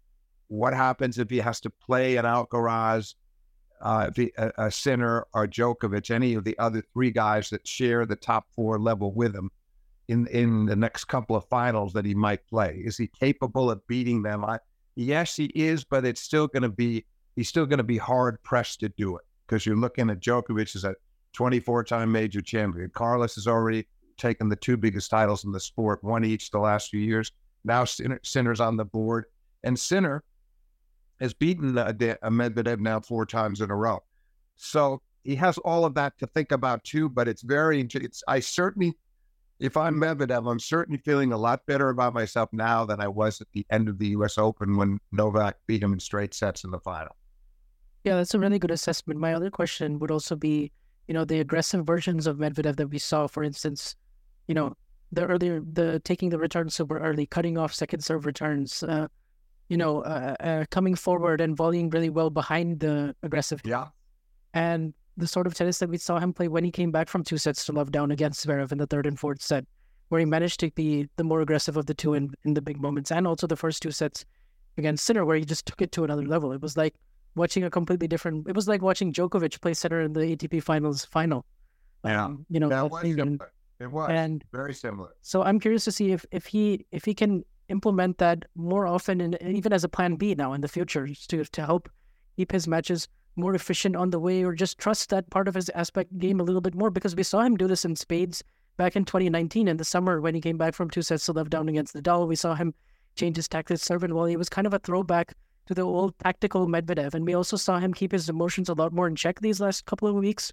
what 0.50 0.75
happens 0.75 1.19
if 1.19 1.30
he 1.30 1.38
has 1.38 1.61
to 1.61 1.71
play 1.71 2.16
an 2.16 2.25
Alcaraz, 2.25 3.14
uh, 3.80 4.11
a, 4.19 4.52
a 4.59 4.71
Sinner, 4.71 5.25
or 5.33 5.47
Djokovic, 5.47 6.11
any 6.11 6.35
of 6.35 6.42
the 6.45 6.59
other 6.59 6.83
three 6.92 7.12
guys 7.12 7.49
that 7.50 7.66
share 7.66 8.04
the 8.04 8.16
top 8.16 8.47
four 8.54 8.78
level 8.78 9.12
with 9.12 9.35
him 9.35 9.50
in 10.09 10.26
in 10.26 10.66
the 10.66 10.75
next 10.75 11.04
couple 11.04 11.37
of 11.37 11.45
finals 11.47 11.92
that 11.92 12.04
he 12.04 12.14
might 12.14 12.45
play. 12.49 12.83
Is 12.85 12.97
he 12.99 13.07
capable 13.07 13.71
of 13.71 13.87
beating 13.87 14.23
them? 14.23 14.45
I, 14.45 14.59
yes, 14.97 15.37
he 15.37 15.47
is, 15.54 15.85
but 15.85 16.04
it's 16.04 16.21
still 16.21 16.49
going 16.49 16.64
to 16.64 16.69
be 16.69 17.07
he's 17.37 17.49
still 17.49 17.64
going 17.64 17.78
to 17.78 17.85
be 17.85 17.97
hard 17.97 18.42
pressed 18.42 18.80
to 18.80 18.88
do 18.88 19.16
it 19.16 19.23
because 19.47 19.64
you're 19.64 19.76
looking 19.76 20.11
at 20.11 20.21
Djokovic 20.21 20.75
as 20.75 20.83
a 20.83 20.97
24 21.33 21.85
time 21.85 22.11
major 22.11 22.40
champion. 22.40 22.90
Carlos 22.92 23.37
has 23.37 23.47
already 23.47 23.87
taken 24.19 24.49
the 24.49 24.57
two 24.57 24.76
biggest 24.76 25.11
titles 25.12 25.45
in 25.45 25.52
the 25.52 25.61
sport, 25.61 26.02
one 26.02 26.25
each 26.25 26.50
the 26.50 26.59
last 26.59 26.90
few 26.90 27.00
years. 27.00 27.30
Now 27.64 27.85
Sinner's 27.85 28.61
on 28.61 28.76
the 28.76 28.85
board, 28.85 29.26
and 29.62 29.78
Sinner 29.78 30.25
has 31.20 31.34
beaten 31.34 31.74
Medvedev 31.74 32.80
now 32.80 33.00
four 33.00 33.26
times 33.26 33.60
in 33.60 33.70
a 33.70 33.76
row. 33.76 34.02
So 34.56 35.02
he 35.22 35.36
has 35.36 35.58
all 35.58 35.84
of 35.84 35.94
that 35.94 36.18
to 36.18 36.26
think 36.26 36.52
about 36.52 36.82
too. 36.84 37.08
But 37.08 37.28
it's 37.28 37.42
very, 37.42 37.80
it's 37.80 38.22
I 38.26 38.40
certainly, 38.40 38.94
if 39.58 39.76
I'm 39.76 39.96
Medvedev, 39.96 40.50
I'm 40.50 40.58
certainly 40.58 41.00
feeling 41.04 41.32
a 41.32 41.36
lot 41.36 41.66
better 41.66 41.90
about 41.90 42.14
myself 42.14 42.48
now 42.52 42.84
than 42.84 43.00
I 43.00 43.08
was 43.08 43.40
at 43.40 43.48
the 43.52 43.66
end 43.70 43.88
of 43.88 43.98
the 43.98 44.08
U.S. 44.08 44.38
Open 44.38 44.76
when 44.76 44.98
Novak 45.12 45.56
beat 45.66 45.82
him 45.82 45.92
in 45.92 46.00
straight 46.00 46.34
sets 46.34 46.64
in 46.64 46.70
the 46.70 46.80
final. 46.80 47.14
Yeah, 48.04 48.16
that's 48.16 48.34
a 48.34 48.38
really 48.38 48.58
good 48.58 48.70
assessment. 48.70 49.20
My 49.20 49.34
other 49.34 49.50
question 49.50 49.98
would 49.98 50.10
also 50.10 50.34
be, 50.34 50.72
you 51.06 51.12
know, 51.12 51.26
the 51.26 51.40
aggressive 51.40 51.84
versions 51.84 52.26
of 52.26 52.38
Medvedev 52.38 52.76
that 52.76 52.88
we 52.88 52.98
saw, 52.98 53.26
for 53.26 53.44
instance, 53.44 53.94
you 54.48 54.54
know, 54.54 54.74
the 55.12 55.26
earlier, 55.26 55.60
the 55.72 56.00
taking 56.00 56.30
the 56.30 56.38
return 56.38 56.70
super 56.70 56.98
early, 56.98 57.26
cutting 57.26 57.58
off 57.58 57.74
second 57.74 58.02
serve 58.02 58.24
returns, 58.24 58.82
uh, 58.82 59.08
you 59.70 59.76
know, 59.76 60.00
uh, 60.02 60.34
uh, 60.40 60.64
coming 60.70 60.96
forward 60.96 61.40
and 61.40 61.56
volleying 61.56 61.88
really 61.90 62.10
well 62.10 62.28
behind 62.28 62.80
the 62.80 63.14
aggressive. 63.22 63.62
Yeah. 63.64 63.86
And 64.52 64.92
the 65.16 65.28
sort 65.28 65.46
of 65.46 65.54
tennis 65.54 65.78
that 65.78 65.88
we 65.88 65.96
saw 65.96 66.18
him 66.18 66.32
play 66.32 66.48
when 66.48 66.64
he 66.64 66.72
came 66.72 66.90
back 66.90 67.08
from 67.08 67.22
two 67.22 67.38
sets 67.38 67.64
to 67.66 67.72
love 67.72 67.92
down 67.92 68.10
against 68.10 68.44
Zverev 68.44 68.72
in 68.72 68.78
the 68.78 68.86
third 68.86 69.06
and 69.06 69.18
fourth 69.18 69.40
set. 69.40 69.64
where 70.08 70.18
he 70.18 70.26
managed 70.26 70.58
to 70.60 70.70
be 70.72 71.08
the 71.16 71.22
more 71.22 71.40
aggressive 71.40 71.76
of 71.76 71.86
the 71.86 71.94
two 71.94 72.14
in, 72.14 72.34
in 72.44 72.54
the 72.54 72.60
big 72.60 72.80
moments, 72.80 73.12
and 73.12 73.28
also 73.28 73.46
the 73.46 73.56
first 73.56 73.80
two 73.80 73.92
sets 73.92 74.24
against 74.76 75.04
Sinner, 75.04 75.24
where 75.24 75.36
he 75.36 75.44
just 75.44 75.66
took 75.66 75.80
it 75.80 75.92
to 75.92 76.02
another 76.02 76.26
level. 76.26 76.50
It 76.50 76.60
was 76.60 76.76
like 76.76 76.96
watching 77.36 77.62
a 77.62 77.70
completely 77.70 78.08
different. 78.08 78.48
It 78.48 78.56
was 78.56 78.66
like 78.66 78.82
watching 78.82 79.12
Djokovic 79.12 79.60
play 79.60 79.74
Sinner 79.74 80.00
in 80.00 80.12
the 80.12 80.36
ATP 80.36 80.64
Finals 80.64 81.04
final. 81.04 81.46
Yeah, 82.04 82.24
um, 82.24 82.44
you 82.50 82.58
know, 82.58 82.68
that 82.68 82.90
was. 82.90 83.04
It 83.04 83.90
was 83.90 84.10
and 84.10 84.44
very 84.52 84.74
similar. 84.74 85.14
so 85.22 85.42
I'm 85.42 85.58
curious 85.58 85.84
to 85.84 85.92
see 85.92 86.12
if 86.12 86.26
if 86.32 86.44
he 86.44 86.84
if 86.90 87.04
he 87.04 87.14
can 87.14 87.44
implement 87.70 88.18
that 88.18 88.44
more 88.54 88.86
often 88.86 89.20
and 89.20 89.38
even 89.42 89.72
as 89.72 89.84
a 89.84 89.88
plan 89.88 90.16
B 90.16 90.34
now 90.34 90.52
in 90.52 90.60
the 90.60 90.68
future 90.68 91.08
to 91.28 91.44
to 91.44 91.64
help 91.64 91.88
keep 92.36 92.52
his 92.52 92.68
matches 92.68 93.08
more 93.36 93.54
efficient 93.54 93.96
on 93.96 94.10
the 94.10 94.18
way 94.18 94.42
or 94.44 94.54
just 94.54 94.78
trust 94.78 95.10
that 95.10 95.30
part 95.30 95.48
of 95.48 95.54
his 95.54 95.70
aspect 95.70 96.18
game 96.18 96.40
a 96.40 96.42
little 96.42 96.60
bit 96.60 96.74
more 96.74 96.90
because 96.90 97.16
we 97.16 97.22
saw 97.22 97.40
him 97.40 97.56
do 97.56 97.66
this 97.66 97.84
in 97.84 97.96
spades 97.96 98.42
back 98.76 98.96
in 98.96 99.04
2019 99.04 99.68
in 99.68 99.76
the 99.76 99.84
summer 99.84 100.20
when 100.20 100.34
he 100.34 100.40
came 100.40 100.56
back 100.56 100.74
from 100.74 100.90
two 100.90 101.02
sets 101.02 101.26
to 101.26 101.32
love 101.32 101.50
down 101.50 101.68
against 101.68 101.94
Nadal. 101.94 102.26
We 102.26 102.36
saw 102.36 102.54
him 102.54 102.74
change 103.16 103.36
his 103.36 103.48
tactics 103.48 103.82
serve 103.82 104.04
and 104.04 104.12
volley. 104.12 104.36
Was 104.36 104.48
kind 104.48 104.66
of 104.66 104.74
a 104.74 104.78
throwback 104.78 105.34
to 105.66 105.74
the 105.74 105.82
old 105.82 106.18
tactical 106.18 106.66
Medvedev. 106.66 107.14
And 107.14 107.26
we 107.26 107.34
also 107.34 107.56
saw 107.56 107.78
him 107.78 107.92
keep 107.94 108.12
his 108.12 108.28
emotions 108.28 108.68
a 108.68 108.74
lot 108.74 108.92
more 108.92 109.06
in 109.06 109.16
check 109.16 109.40
these 109.40 109.60
last 109.60 109.86
couple 109.86 110.08
of 110.08 110.14
weeks 110.14 110.52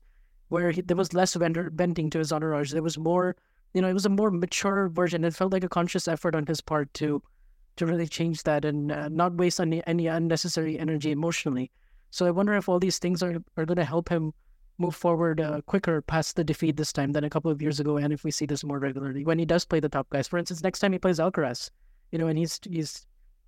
where 0.49 0.71
he, 0.71 0.81
there 0.81 0.97
was 0.97 1.13
less 1.13 1.33
vendor, 1.33 1.69
bending 1.69 2.09
to 2.11 2.19
his 2.19 2.31
entourage. 2.31 2.71
There 2.71 2.83
was 2.83 2.97
more, 2.97 3.35
you 3.77 3.81
know, 3.81 3.87
it 3.87 3.93
was 3.93 4.07
a 4.07 4.09
more 4.09 4.31
mature 4.31 4.89
version. 4.89 5.23
It 5.23 5.35
felt 5.35 5.53
like 5.53 5.63
a 5.63 5.69
conscious 5.69 6.07
effort 6.07 6.33
on 6.33 6.47
his 6.47 6.61
part 6.61 6.91
to 6.95 7.21
to 7.75 7.85
really 7.85 8.07
change 8.07 8.41
that 8.41 8.65
and 8.65 8.91
uh, 8.91 9.07
not 9.09 9.35
waste 9.35 9.59
any, 9.59 9.85
any 9.85 10.07
unnecessary 10.07 10.79
energy 10.79 11.11
emotionally. 11.11 11.69
So 12.09 12.25
I 12.25 12.31
wonder 12.31 12.55
if 12.55 12.67
all 12.67 12.79
these 12.79 12.97
things 12.97 13.21
are, 13.21 13.37
are 13.55 13.65
going 13.67 13.77
to 13.77 13.85
help 13.85 14.09
him 14.09 14.33
move 14.79 14.95
forward 14.95 15.39
uh, 15.39 15.61
quicker 15.67 16.01
past 16.01 16.35
the 16.35 16.43
defeat 16.43 16.75
this 16.75 16.91
time 16.91 17.11
than 17.11 17.23
a 17.23 17.29
couple 17.29 17.51
of 17.51 17.61
years 17.61 17.79
ago, 17.79 17.97
and 17.97 18.11
if 18.11 18.23
we 18.23 18.31
see 18.31 18.47
this 18.47 18.63
more 18.63 18.79
regularly 18.79 19.23
when 19.25 19.37
he 19.37 19.45
does 19.45 19.63
play 19.63 19.79
the 19.79 19.89
top 19.89 20.09
guys. 20.09 20.27
For 20.27 20.39
instance, 20.39 20.63
next 20.63 20.79
time 20.79 20.91
he 20.91 20.97
plays 20.97 21.19
Alcaraz, 21.19 21.69
you 22.11 22.17
know, 22.17 22.25
and 22.25 22.39
he's 22.39 22.59
he's 22.67 23.05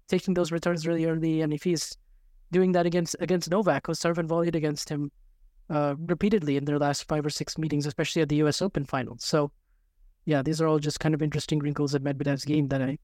taking 0.08 0.36
those 0.36 0.52
returns 0.52 0.86
really 0.86 1.06
early, 1.06 1.42
and 1.42 1.52
if 1.52 1.64
he's 1.64 1.98
doing 2.52 2.72
that 2.74 2.86
against 2.86 3.16
against 3.20 3.50
Novak, 3.50 3.88
who 3.88 3.96
serve 3.96 4.20
and 4.20 4.30
volleyed 4.30 4.56
against 4.56 4.90
him 4.90 5.12
uh, 5.72 5.96
repeatedly 5.98 6.56
in 6.56 6.66
their 6.66 6.78
last 6.78 7.08
five 7.08 7.26
or 7.26 7.32
six 7.32 7.58
meetings, 7.58 7.88
especially 7.88 8.22
at 8.22 8.30
the 8.30 8.38
U.S. 8.38 8.62
Open 8.62 8.86
finals. 8.86 9.24
So, 9.24 9.52
yeah, 10.30 10.44
these 10.44 10.62
are 10.62 10.68
all 10.68 10.78
just 10.78 11.00
kind 11.00 11.16
of 11.16 11.24
interesting 11.24 11.58
wrinkles 11.60 11.96
at 11.96 12.04
Medvedev's 12.04 12.46
game 12.46 12.68
that 12.68 12.82
I 12.84 12.98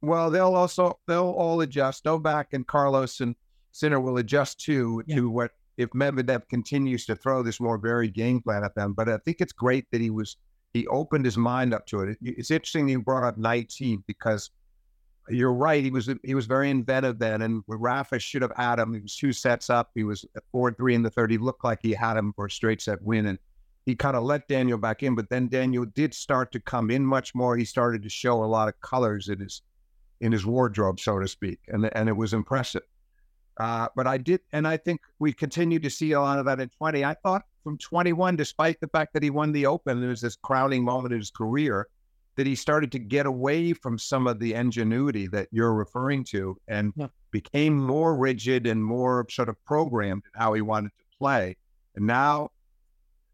Well, 0.00 0.30
they'll 0.30 0.54
also 0.54 0.98
they'll 1.08 1.30
all 1.42 1.60
adjust. 1.60 2.04
Novak 2.04 2.52
and 2.52 2.64
Carlos 2.66 3.20
and 3.20 3.34
Sinner 3.72 4.00
will 4.00 4.18
adjust 4.18 4.60
too 4.60 5.02
Yeah. 5.06 5.16
to 5.16 5.30
what 5.30 5.50
if 5.76 5.90
Medvedev 5.90 6.48
continues 6.48 7.04
to 7.06 7.16
throw 7.16 7.42
this 7.42 7.58
more 7.60 7.78
varied 7.78 8.14
game 8.14 8.40
plan 8.40 8.62
at 8.62 8.74
them. 8.76 8.92
But 8.92 9.08
I 9.08 9.18
think 9.24 9.40
it's 9.40 9.52
great 9.52 9.86
that 9.90 10.00
he 10.00 10.10
was 10.10 10.36
he 10.72 10.86
opened 10.86 11.24
his 11.24 11.36
mind 11.36 11.74
up 11.74 11.84
to 11.86 12.00
it. 12.02 12.10
It- 12.22 12.38
It's 12.38 12.50
interesting 12.50 12.88
you 12.88 13.02
brought 13.02 13.24
up 13.24 13.36
19 13.38 14.04
because 14.06 14.50
you're 15.28 15.52
right. 15.54 15.82
He 15.84 15.90
was 15.90 16.08
he 16.24 16.34
was 16.34 16.46
very 16.46 16.70
inventive 16.70 17.18
then, 17.18 17.42
and 17.42 17.62
Rafa 17.66 18.18
should 18.20 18.42
have 18.42 18.52
had 18.56 18.78
him. 18.78 18.92
He 18.94 19.00
was 19.00 19.16
two 19.16 19.32
sets 19.32 19.68
up. 19.68 19.90
He 19.94 20.04
was 20.04 20.24
four 20.52 20.72
three 20.72 20.94
in 20.94 21.02
the 21.02 21.10
third. 21.10 21.30
He 21.32 21.38
looked 21.38 21.64
like 21.64 21.80
he 21.82 21.92
had 21.92 22.16
him 22.16 22.32
for 22.34 22.46
a 22.46 22.50
straight 22.50 22.80
set 22.82 23.00
win, 23.02 23.26
and 23.26 23.38
he 23.86 23.94
kind 23.94 24.16
of 24.16 24.22
let 24.22 24.48
Daniel 24.48 24.78
back 24.78 25.02
in. 25.02 25.14
But 25.14 25.28
then 25.28 25.48
Daniel 25.48 25.84
did 25.84 26.14
start 26.14 26.52
to 26.52 26.60
come 26.60 26.90
in 26.90 27.04
much 27.04 27.34
more. 27.34 27.56
He 27.56 27.64
started 27.64 28.02
to 28.02 28.08
show 28.08 28.44
a 28.44 28.46
lot 28.46 28.68
of 28.68 28.80
colors 28.80 29.28
in 29.28 29.40
his 29.40 29.62
in 30.20 30.30
his 30.30 30.46
wardrobe, 30.46 31.00
so 31.00 31.18
to 31.18 31.26
speak, 31.28 31.58
and 31.68 31.90
and 31.96 32.08
it 32.08 32.16
was 32.16 32.32
impressive. 32.32 32.82
Uh, 33.58 33.88
but 33.94 34.06
I 34.06 34.16
did, 34.18 34.40
and 34.52 34.66
I 34.66 34.76
think 34.76 35.00
we 35.18 35.32
continue 35.32 35.78
to 35.80 35.90
see 35.90 36.12
a 36.12 36.20
lot 36.20 36.38
of 36.38 36.46
that 36.46 36.60
in 36.60 36.68
20. 36.70 37.04
I 37.04 37.14
thought 37.22 37.44
from 37.62 37.76
21, 37.76 38.34
despite 38.36 38.80
the 38.80 38.88
fact 38.88 39.12
that 39.12 39.22
he 39.22 39.30
won 39.30 39.52
the 39.52 39.66
Open, 39.66 40.00
there 40.00 40.08
was 40.08 40.22
this 40.22 40.36
crowning 40.36 40.82
moment 40.84 41.12
in 41.12 41.18
his 41.20 41.30
career, 41.30 41.86
that 42.36 42.46
he 42.46 42.54
started 42.54 42.90
to 42.92 42.98
get 42.98 43.26
away 43.26 43.74
from 43.74 43.98
some 43.98 44.26
of 44.26 44.38
the 44.38 44.54
ingenuity 44.54 45.26
that 45.26 45.48
you're 45.50 45.74
referring 45.74 46.24
to 46.24 46.56
and 46.66 46.94
Yeah. 46.96 47.08
became 47.30 47.76
more 47.78 48.16
rigid 48.16 48.66
and 48.66 48.82
more 48.82 49.26
sort 49.28 49.50
of 49.50 49.62
programmed 49.66 50.22
in 50.24 50.40
how 50.40 50.54
he 50.54 50.62
wanted 50.62 50.88
to 50.96 51.18
play. 51.18 51.56
And 51.94 52.06
now, 52.06 52.50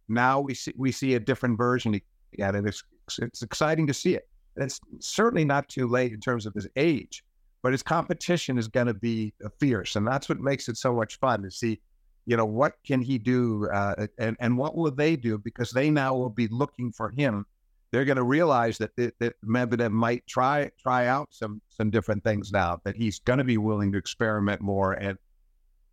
now 0.09 0.41
we 0.41 0.55
see 0.55 0.73
we 0.77 0.93
see 0.93 1.15
a 1.15 1.21
different 1.21 1.59
version 1.59 2.01
and 2.39 2.67
it's 2.67 2.83
it's 3.21 3.43
exciting 3.43 3.87
to 3.87 3.95
see 3.95 4.15
it. 4.15 4.29
And 4.57 4.65
it's 4.65 4.81
certainly 5.01 5.45
not 5.45 5.69
too 5.69 5.87
late 5.87 6.13
in 6.13 6.21
terms 6.21 6.47
of 6.47 6.55
his 6.55 6.67
age, 6.77 7.25
but 7.63 7.73
his 7.73 7.83
competition 7.83 8.59
is 8.59 8.69
going 8.69 8.89
to 8.89 8.95
be 8.95 9.33
uh, 9.45 9.49
fierce, 9.61 9.97
and 9.97 10.07
that's 10.07 10.29
what 10.29 10.41
makes 10.41 10.69
it 10.69 10.77
so 10.77 10.93
much 10.95 11.19
fun 11.19 11.43
to 11.43 11.51
see. 11.51 11.81
You 12.27 12.37
know 12.37 12.45
what 12.45 12.75
can 12.85 13.01
he 13.01 13.19
do, 13.19 13.69
uh, 13.73 14.07
and 14.19 14.37
and 14.41 14.59
what 14.59 14.77
will 14.77 14.91
they 14.91 15.17
do? 15.17 15.39
Because 15.39 15.71
they 15.71 15.91
now 15.91 16.15
will 16.15 16.31
be 16.31 16.49
looking 16.49 16.93
for 16.93 17.11
him. 17.11 17.47
They're 17.91 18.05
going 18.05 18.17
to 18.17 18.25
realize 18.25 18.77
that, 18.79 18.95
that 18.97 19.15
that 19.19 19.35
Medvedev 19.43 19.93
might 19.93 20.27
try 20.27 20.71
try 20.79 21.07
out 21.07 21.29
some 21.31 21.63
some 21.69 21.89
different 21.91 22.25
things 22.25 22.53
now. 22.53 22.81
That 22.85 22.97
he's 22.97 23.21
going 23.21 23.39
to 23.39 23.45
be 23.45 23.59
willing 23.59 23.93
to 23.93 23.99
experiment 23.99 24.61
more 24.61 24.93
and 24.93 25.17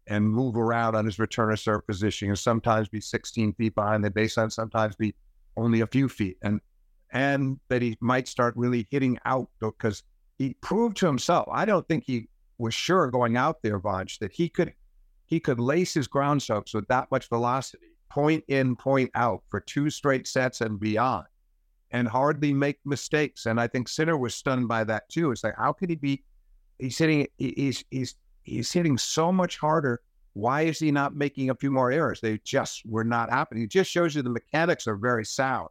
and 0.08 0.30
move 0.30 0.56
around 0.56 0.96
on 0.96 1.06
his 1.06 1.20
return 1.20 1.50
to 1.50 1.58
serve 1.58 1.86
position, 1.88 2.30
and 2.30 2.40
sometimes 2.40 2.88
be 2.88 3.02
16 3.02 3.54
feet 3.54 3.76
behind 3.76 4.04
the 4.04 4.12
baseline, 4.12 4.52
sometimes 4.52 4.96
be 4.96 5.16
only 5.58 5.82
a 5.82 5.88
few 5.88 6.08
feet, 6.10 6.38
and 6.42 6.60
and 7.12 7.60
that 7.70 7.82
he 7.82 7.98
might 8.02 8.28
start 8.28 8.54
really 8.58 8.88
hitting 8.92 9.18
out 9.26 9.50
because 9.60 10.04
he 10.38 10.54
proved 10.62 10.98
to 10.98 11.06
himself. 11.06 11.48
I 11.52 11.66
don't 11.66 11.88
think 11.88 12.04
he 12.06 12.28
was 12.58 12.74
sure 12.74 13.10
going 13.10 13.38
out 13.38 13.62
there, 13.62 13.80
Vansh, 13.80 14.20
that 14.20 14.32
he 14.32 14.50
could 14.50 14.74
he 15.26 15.40
could 15.40 15.60
lace 15.60 15.94
his 15.94 16.08
ground 16.08 16.42
strokes 16.42 16.74
with 16.74 16.88
that 16.88 17.10
much 17.10 17.30
velocity, 17.30 17.88
point 18.10 18.44
in, 18.48 18.76
point 18.76 19.12
out 19.16 19.44
for 19.50 19.60
two 19.60 19.90
straight 19.90 20.28
sets 20.28 20.62
and 20.62 20.80
beyond, 20.80 21.26
and 21.92 22.08
hardly 22.08 22.54
make 22.54 22.80
mistakes. 22.86 23.46
And 23.48 23.60
I 23.60 23.68
think 23.68 23.88
Sinner 23.88 24.18
was 24.18 24.36
stunned 24.36 24.68
by 24.68 24.84
that 24.84 25.10
too. 25.10 25.32
It's 25.32 25.44
like 25.44 25.56
how 25.58 25.74
could 25.74 25.90
he 25.90 25.96
be? 25.96 26.24
He's 26.80 26.98
hitting. 26.98 27.28
He's 27.38 27.84
he's 27.90 28.16
he's 28.46 28.72
hitting 28.72 28.98
so 28.98 29.32
much 29.32 29.58
harder. 29.58 30.02
Why 30.34 30.64
is 30.64 30.80
he 30.80 30.92
not 30.92 31.16
making 31.16 31.50
a 31.50 31.56
few 31.56 31.72
more 31.72 31.92
errors? 31.92 32.20
They 32.20 32.40
just 32.44 32.86
were 32.86 33.04
not 33.04 33.30
happening. 33.30 33.64
It 33.64 33.72
just 33.72 33.90
shows 33.90 34.16
you 34.16 34.22
the 34.22 34.30
mechanics 34.30 34.88
are 34.88 34.98
very 34.98 35.26
sound 35.26 35.70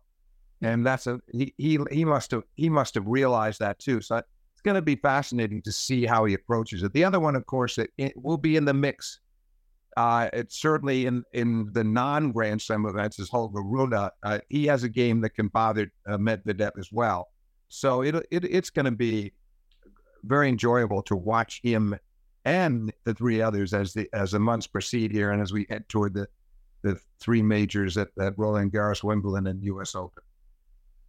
and 0.64 0.85
that's 0.85 1.07
a 1.07 1.21
he 1.33 1.54
he, 1.59 1.78
he 1.90 2.04
must 2.04 2.31
have 2.31 2.43
he 2.54 2.69
must 2.69 2.95
have 2.95 3.07
realized 3.07 3.61
that 3.61 3.78
too. 3.78 4.00
So 4.00 4.16
it's 4.16 4.62
going 4.62 4.76
to 4.76 4.83
be 4.83 4.97
fascinating 4.97 5.62
to 5.62 5.73
see 5.73 6.07
how 6.07 6.25
he 6.25 6.35
approaches 6.35 6.83
it. 6.83 6.93
The 6.93 7.04
other 7.04 7.21
one, 7.21 7.37
of 7.37 7.47
course, 7.47 7.78
it, 7.78 7.90
it 7.99 8.14
will 8.16 8.38
be 8.38 8.57
in 8.57 8.64
the 8.64 8.75
mix. 8.75 9.21
Uh, 9.97 10.28
it's 10.33 10.61
certainly 10.61 11.07
in 11.07 11.23
in 11.33 11.71
the 11.73 11.85
non 11.85 12.33
Grand 12.33 12.61
Slam 12.61 12.87
events 12.87 13.19
is 13.19 13.28
Holger 13.28 13.62
Rune. 13.62 13.93
Uh, 13.95 14.38
he 14.49 14.66
has 14.66 14.83
a 14.83 14.88
game 14.88 15.21
that 15.21 15.31
can 15.31 15.49
bother 15.49 15.93
uh, 16.09 16.16
Medvedev 16.16 16.73
as 16.78 16.90
well. 16.90 17.28
So 17.69 18.02
it, 18.02 18.14
it 18.31 18.45
it's 18.45 18.71
going 18.71 18.87
to 18.87 18.93
be 18.93 19.33
very 20.25 20.49
enjoyable 20.49 21.02
to 21.02 21.16
watch 21.16 21.61
him 21.62 21.97
and 22.44 22.92
the 23.04 23.14
three 23.14 23.40
others 23.40 23.72
as 23.72 23.92
the 23.92 24.08
as 24.12 24.32
the 24.32 24.38
months 24.38 24.66
proceed 24.66 25.10
here 25.10 25.30
and 25.30 25.40
as 25.40 25.52
we 25.52 25.66
head 25.68 25.88
toward 25.88 26.14
the 26.14 26.28
the 26.82 27.00
three 27.18 27.42
majors 27.42 27.96
at, 27.96 28.08
at 28.20 28.38
Roland 28.38 28.72
Garros, 28.72 29.02
Wimbledon, 29.02 29.46
and 29.46 29.62
U.S. 29.64 29.94
Open. 29.94 30.22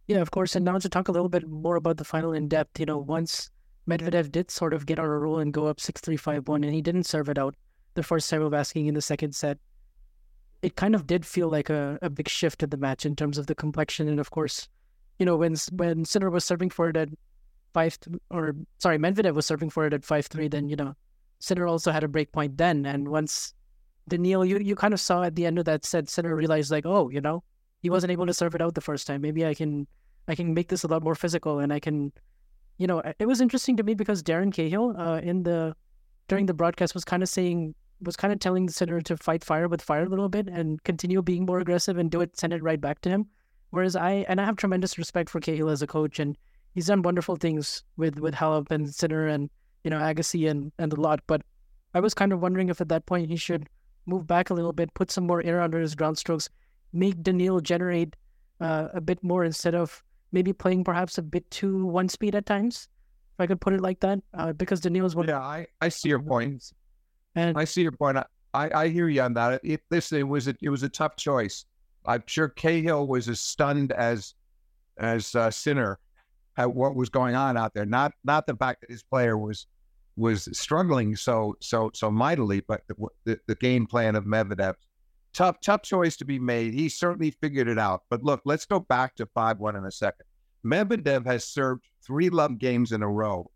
Yeah, 0.06 0.18
of 0.18 0.30
course. 0.30 0.56
And 0.56 0.64
now 0.64 0.78
to 0.78 0.88
talk 0.88 1.08
a 1.08 1.12
little 1.12 1.28
bit 1.28 1.46
more 1.46 1.76
about 1.76 1.98
the 1.98 2.04
final 2.04 2.32
in 2.32 2.48
depth, 2.48 2.80
you 2.80 2.86
know, 2.86 2.96
once 2.96 3.50
Medvedev 3.86 4.32
did 4.32 4.50
sort 4.50 4.72
of 4.72 4.86
get 4.86 4.98
on 4.98 5.04
a 5.04 5.18
roll 5.18 5.38
and 5.38 5.52
go 5.52 5.66
up 5.66 5.80
6 5.80 6.00
3 6.00 6.16
5 6.16 6.48
1, 6.48 6.64
and 6.64 6.74
he 6.74 6.80
didn't 6.80 7.04
serve 7.04 7.28
it 7.28 7.38
out 7.38 7.54
the 7.94 8.02
first 8.02 8.30
time 8.30 8.42
of 8.42 8.54
asking 8.54 8.86
in 8.86 8.94
the 8.94 9.02
second 9.02 9.34
set, 9.34 9.58
it 10.62 10.76
kind 10.76 10.94
of 10.94 11.06
did 11.06 11.26
feel 11.26 11.48
like 11.50 11.68
a, 11.68 11.98
a 12.02 12.08
big 12.08 12.28
shift 12.28 12.62
in 12.62 12.70
the 12.70 12.76
match 12.76 13.04
in 13.04 13.14
terms 13.14 13.36
of 13.36 13.46
the 13.46 13.54
complexion. 13.54 14.08
And 14.08 14.18
of 14.18 14.30
course, 14.30 14.68
you 15.18 15.26
know, 15.26 15.36
when 15.36 15.56
when 15.72 16.04
Sinner 16.04 16.30
was 16.30 16.44
serving 16.44 16.70
for 16.70 16.88
it 16.88 16.96
at 16.96 17.08
5 17.74 17.98
or 18.30 18.54
sorry, 18.78 18.98
Medvedev 18.98 19.34
was 19.34 19.46
serving 19.46 19.70
for 19.70 19.86
it 19.86 19.92
at 19.92 20.04
5 20.04 20.26
3, 20.26 20.48
then, 20.48 20.68
you 20.68 20.76
know, 20.76 20.94
Sinner 21.46 21.66
also 21.66 21.92
had 21.92 22.02
a 22.02 22.08
break 22.08 22.32
point 22.32 22.56
then. 22.56 22.84
And 22.84 23.08
once 23.08 23.54
Daniil, 24.08 24.44
you, 24.44 24.58
you 24.58 24.74
kind 24.74 24.92
of 24.92 25.00
saw 25.00 25.22
at 25.22 25.36
the 25.36 25.46
end 25.46 25.58
of 25.58 25.64
that 25.66 25.84
set, 25.84 26.08
Sinner 26.08 26.34
realized, 26.34 26.72
like, 26.72 26.84
oh, 26.84 27.08
you 27.08 27.20
know, 27.20 27.44
he 27.78 27.88
wasn't 27.88 28.10
able 28.10 28.26
to 28.26 28.34
serve 28.34 28.56
it 28.56 28.60
out 28.62 28.74
the 28.74 28.80
first 28.80 29.06
time. 29.06 29.20
Maybe 29.20 29.46
I 29.46 29.54
can 29.54 29.86
I 30.28 30.34
can 30.34 30.54
make 30.54 30.68
this 30.68 30.82
a 30.82 30.88
lot 30.88 31.04
more 31.04 31.14
physical, 31.14 31.60
and 31.60 31.72
I 31.72 31.78
can, 31.78 32.12
you 32.78 32.88
know, 32.88 33.00
it 33.20 33.26
was 33.26 33.40
interesting 33.40 33.76
to 33.76 33.84
me 33.84 33.94
because 33.94 34.24
Darren 34.24 34.52
Cahill, 34.52 34.96
uh, 34.98 35.20
in 35.20 35.44
the 35.44 35.76
during 36.26 36.46
the 36.46 36.54
broadcast, 36.54 36.94
was 36.94 37.04
kind 37.04 37.22
of 37.22 37.28
saying 37.28 37.74
was 38.00 38.16
kind 38.16 38.32
of 38.32 38.40
telling 38.40 38.68
Sinner 38.68 39.00
to 39.02 39.16
fight 39.16 39.44
fire 39.44 39.68
with 39.68 39.80
fire 39.80 40.02
a 40.02 40.08
little 40.08 40.28
bit 40.28 40.48
and 40.48 40.82
continue 40.82 41.22
being 41.22 41.46
more 41.46 41.60
aggressive 41.60 41.96
and 41.96 42.10
do 42.10 42.20
it, 42.20 42.36
send 42.36 42.52
it 42.52 42.62
right 42.62 42.80
back 42.80 43.00
to 43.02 43.08
him. 43.08 43.26
Whereas 43.70 43.94
I 43.94 44.24
and 44.28 44.40
I 44.40 44.44
have 44.44 44.56
tremendous 44.56 44.98
respect 44.98 45.30
for 45.30 45.40
Cahill 45.40 45.68
as 45.68 45.82
a 45.82 45.86
coach, 45.86 46.18
and 46.18 46.36
he's 46.74 46.88
done 46.88 47.02
wonderful 47.02 47.36
things 47.36 47.84
with 47.96 48.18
with 48.18 48.34
Halep 48.34 48.72
and 48.72 48.92
Sinner 48.92 49.28
and 49.28 49.48
you 49.86 49.90
know 49.90 49.98
Agassi 49.98 50.50
and 50.50 50.72
and 50.80 50.90
the 50.90 51.00
lot. 51.00 51.20
But 51.28 51.42
I 51.94 52.00
was 52.00 52.12
kind 52.12 52.32
of 52.32 52.42
wondering 52.42 52.68
if 52.68 52.80
at 52.80 52.88
that 52.88 53.06
point 53.06 53.30
he 53.30 53.36
should 53.36 53.68
move 54.04 54.26
back 54.26 54.50
a 54.50 54.54
little 54.54 54.72
bit, 54.72 54.92
put 54.94 55.12
some 55.12 55.26
more 55.26 55.42
air 55.44 55.62
under 55.62 55.78
his 55.78 55.94
ground 55.94 56.18
strokes, 56.18 56.50
make 56.92 57.22
Daniil 57.22 57.60
generate 57.60 58.16
uh, 58.60 58.88
a 58.94 59.00
bit 59.00 59.22
more 59.22 59.44
instead 59.44 59.76
of 59.76 60.02
maybe 60.32 60.52
playing 60.52 60.82
perhaps 60.82 61.18
a 61.18 61.22
bit 61.22 61.48
too 61.52 61.86
one 61.86 62.08
speed 62.08 62.34
at 62.34 62.46
times, 62.46 62.88
if 63.34 63.40
I 63.40 63.46
could 63.46 63.60
put 63.60 63.74
it 63.74 63.80
like 63.80 64.00
that. 64.00 64.18
Uh, 64.34 64.52
because 64.52 64.80
Daniil 64.80 65.06
is 65.06 65.14
one. 65.14 65.28
Yeah, 65.28 65.38
I, 65.38 65.66
I 65.80 65.88
see 65.88 66.08
your 66.08 66.20
point. 66.20 66.72
And 67.36 67.56
I 67.56 67.64
see 67.64 67.82
your 67.82 67.92
point. 67.92 68.18
I, 68.18 68.24
I, 68.54 68.70
I 68.82 68.88
hear 68.88 69.08
you 69.08 69.22
on 69.22 69.34
that. 69.34 69.60
It, 69.62 69.82
this 69.88 70.10
it 70.10 70.26
was 70.26 70.48
a, 70.48 70.56
it 70.60 70.68
was 70.68 70.82
a 70.82 70.88
tough 70.88 71.14
choice. 71.16 71.64
I'm 72.04 72.24
sure 72.26 72.48
Cahill 72.48 73.06
was 73.06 73.28
as 73.28 73.38
stunned 73.38 73.92
as 73.92 74.34
as 74.98 75.32
uh, 75.34 75.50
Sinner 75.50 76.00
at 76.56 76.74
what 76.74 76.96
was 76.96 77.08
going 77.08 77.36
on 77.36 77.56
out 77.56 77.72
there. 77.74 77.86
Not 77.86 78.14
not 78.24 78.46
the 78.46 78.56
fact 78.56 78.80
that 78.80 78.90
his 78.90 79.04
player 79.04 79.38
was 79.38 79.66
was 80.16 80.48
struggling 80.52 81.16
so 81.16 81.56
so 81.60 81.90
so 81.94 82.10
mightily, 82.10 82.60
but 82.60 82.82
the, 82.88 82.94
the, 83.24 83.40
the 83.46 83.54
game 83.56 83.86
plan 83.86 84.16
of 84.16 84.24
Medvedev. 84.24 84.74
Tough 85.32 85.60
tough 85.60 85.82
choice 85.82 86.16
to 86.16 86.24
be 86.24 86.38
made. 86.38 86.72
He 86.72 86.88
certainly 86.88 87.30
figured 87.30 87.68
it 87.68 87.78
out. 87.78 88.02
But 88.08 88.22
look, 88.22 88.40
let's 88.44 88.64
go 88.64 88.80
back 88.80 89.14
to 89.16 89.26
five 89.26 89.58
one 89.58 89.76
in 89.76 89.84
a 89.84 89.90
second. 89.90 90.26
Medvedev 90.64 91.26
has 91.26 91.44
served 91.44 91.84
three 92.04 92.30
love 92.30 92.58
games 92.58 92.92
in 92.92 93.02
a 93.02 93.08
row 93.08 93.50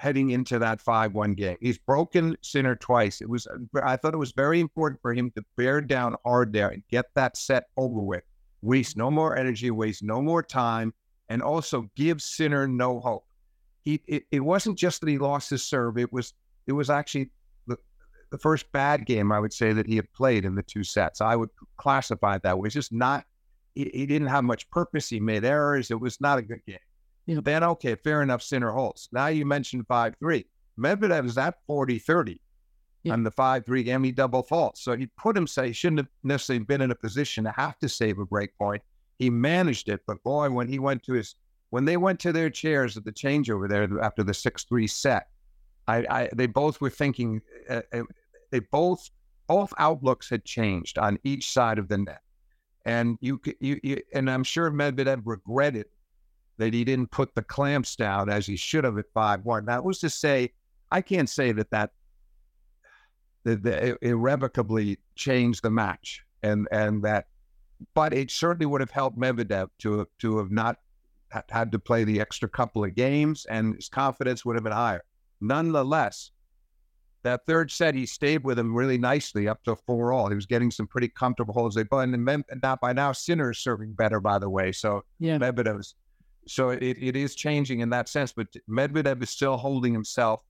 heading 0.00 0.30
into 0.30 0.58
that 0.58 0.80
5 0.80 1.12
1 1.12 1.34
game. 1.34 1.58
He's 1.60 1.76
broken 1.76 2.34
Sinner 2.40 2.74
twice. 2.74 3.20
It 3.20 3.28
was, 3.28 3.46
I 3.82 3.96
thought 3.96 4.14
it 4.14 4.18
was 4.18 4.32
very 4.32 4.58
important 4.58 4.98
for 5.02 5.12
him 5.12 5.30
to 5.32 5.44
bear 5.58 5.82
down 5.82 6.16
hard 6.24 6.54
there 6.54 6.70
and 6.70 6.82
get 6.90 7.04
that 7.16 7.36
set 7.36 7.64
over 7.76 8.00
with. 8.00 8.24
Waste 8.62 8.96
no 8.96 9.10
more 9.10 9.36
energy, 9.36 9.70
waste 9.70 10.02
no 10.02 10.22
more 10.22 10.42
time, 10.42 10.94
and 11.28 11.42
also 11.42 11.90
give 11.96 12.22
Sinner 12.22 12.66
no 12.66 12.98
hope. 13.00 13.26
He, 13.84 14.02
it, 14.06 14.24
it 14.30 14.40
wasn't 14.40 14.78
just 14.78 15.00
that 15.00 15.08
he 15.08 15.18
lost 15.18 15.50
his 15.50 15.64
serve, 15.64 15.98
it 15.98 16.12
was, 16.12 16.34
it 16.66 16.72
was 16.72 16.90
actually 16.90 17.30
the, 17.66 17.76
the 18.30 18.38
first 18.38 18.70
bad 18.72 19.06
game 19.06 19.32
I 19.32 19.40
would 19.40 19.52
say 19.52 19.72
that 19.72 19.86
he 19.86 19.96
had 19.96 20.12
played 20.12 20.44
in 20.44 20.54
the 20.54 20.62
two 20.62 20.84
sets. 20.84 21.20
I 21.20 21.36
would 21.36 21.50
classify 21.76 22.36
it 22.36 22.42
that 22.42 22.58
way. 22.58 22.66
It's 22.66 22.74
just 22.74 22.92
not, 22.92 23.24
he, 23.74 23.90
he 23.92 24.06
didn't 24.06 24.28
have 24.28 24.44
much 24.44 24.70
purpose. 24.70 25.08
He 25.08 25.20
made 25.20 25.44
errors. 25.44 25.90
It 25.90 26.00
was 26.00 26.20
not 26.20 26.38
a 26.38 26.42
good 26.42 26.60
game. 26.66 26.78
Yeah. 27.26 27.40
Then, 27.42 27.64
okay, 27.64 27.94
fair 27.94 28.22
enough, 28.22 28.42
Sinner 28.42 28.70
holds. 28.70 29.08
Now 29.12 29.28
you 29.28 29.46
mentioned 29.46 29.86
5 29.86 30.16
3. 30.18 30.44
Medvedev 30.78 31.26
is 31.26 31.38
at 31.38 31.56
40 31.66 31.98
30 31.98 32.40
yeah. 33.02 33.12
on 33.12 33.22
the 33.22 33.30
5 33.30 33.64
3 33.64 33.82
game. 33.82 34.04
He 34.04 34.12
double 34.12 34.42
faults. 34.42 34.82
So 34.82 34.96
he 34.96 35.06
put 35.16 35.36
himself, 35.36 35.68
he 35.68 35.72
shouldn't 35.72 36.00
have 36.00 36.08
necessarily 36.24 36.64
been 36.64 36.80
in 36.80 36.90
a 36.90 36.96
position 36.96 37.44
to 37.44 37.52
have 37.52 37.78
to 37.78 37.88
save 37.88 38.18
a 38.18 38.26
break 38.26 38.56
point. 38.58 38.82
He 39.18 39.30
managed 39.30 39.88
it. 39.88 40.00
But 40.06 40.22
boy, 40.22 40.50
when 40.50 40.68
he 40.68 40.78
went 40.78 41.02
to 41.04 41.12
his, 41.12 41.34
when 41.70 41.84
they 41.84 41.96
went 41.96 42.20
to 42.20 42.32
their 42.32 42.50
chairs 42.50 42.96
at 42.96 43.04
the 43.04 43.12
changeover 43.12 43.68
there 43.68 43.88
after 44.02 44.22
the 44.22 44.34
6 44.34 44.64
3 44.64 44.86
set, 44.86 45.28
I, 45.88 45.96
I, 46.10 46.28
they 46.34 46.46
both 46.46 46.80
were 46.80 46.90
thinking, 46.90 47.40
uh, 47.68 47.82
uh, 47.92 48.02
they 48.50 48.58
both, 48.58 49.08
both 49.46 49.72
outlooks 49.78 50.28
had 50.28 50.44
changed 50.44 50.98
on 50.98 51.18
each 51.24 51.50
side 51.50 51.78
of 51.78 51.88
the 51.88 51.98
net. 51.98 52.22
And 52.84 53.18
you, 53.20 53.40
you, 53.60 53.80
you 53.82 54.02
and 54.12 54.30
I'm 54.30 54.44
sure 54.44 54.70
Medvedev 54.70 55.22
regretted 55.24 55.86
that 56.58 56.74
he 56.74 56.84
didn't 56.84 57.10
put 57.10 57.34
the 57.34 57.42
clamps 57.42 57.96
down 57.96 58.28
as 58.28 58.46
he 58.46 58.56
should 58.56 58.84
have 58.84 58.98
at 58.98 59.06
5 59.14 59.44
1. 59.44 59.64
That 59.66 59.84
was 59.84 59.98
to 60.00 60.10
say, 60.10 60.52
I 60.90 61.00
can't 61.00 61.28
say 61.28 61.52
that 61.52 61.70
that, 61.70 61.90
that, 63.44 63.62
that 63.62 63.98
irrevocably 64.02 64.98
changed 65.14 65.62
the 65.62 65.70
match 65.70 66.24
and, 66.42 66.66
and 66.72 67.02
that, 67.04 67.26
but 67.94 68.12
it 68.12 68.30
certainly 68.30 68.66
would 68.66 68.80
have 68.80 68.90
helped 68.90 69.18
Medvedev 69.18 69.68
to, 69.78 70.06
to 70.18 70.38
have 70.38 70.50
not 70.50 70.78
had 71.48 71.72
to 71.72 71.78
play 71.78 72.04
the 72.04 72.20
extra 72.20 72.48
couple 72.48 72.84
of 72.84 72.94
games 72.94 73.46
and 73.46 73.76
his 73.76 73.88
confidence 73.88 74.44
would 74.44 74.56
have 74.56 74.64
been 74.64 74.72
higher. 74.72 75.02
Nonetheless, 75.40 76.32
that 77.22 77.42
third 77.46 77.70
set, 77.70 77.94
he 77.94 78.06
stayed 78.06 78.44
with 78.44 78.58
him 78.58 78.74
really 78.74 78.98
nicely 78.98 79.46
up 79.46 79.62
to 79.64 79.76
four 79.76 80.12
all. 80.12 80.28
He 80.28 80.34
was 80.34 80.46
getting 80.46 80.70
some 80.70 80.86
pretty 80.86 81.08
comfortable 81.08 81.52
holds. 81.52 81.74
They 81.74 81.84
and, 81.92 82.28
and 82.28 82.44
now 82.62 82.76
by 82.76 82.92
now 82.92 83.12
Sinner 83.12 83.50
is 83.50 83.58
serving 83.58 83.92
better, 83.92 84.20
by 84.20 84.38
the 84.38 84.48
way. 84.48 84.72
So 84.72 85.04
yeah. 85.18 85.38
Medvedev's 85.38 85.94
so 86.46 86.70
it, 86.70 86.82
it 86.82 87.16
is 87.16 87.34
changing 87.34 87.80
in 87.80 87.90
that 87.90 88.08
sense, 88.08 88.32
but 88.32 88.48
Medvedev 88.68 89.22
is 89.22 89.30
still 89.30 89.56
holding 89.56 89.92
himself. 89.92 90.40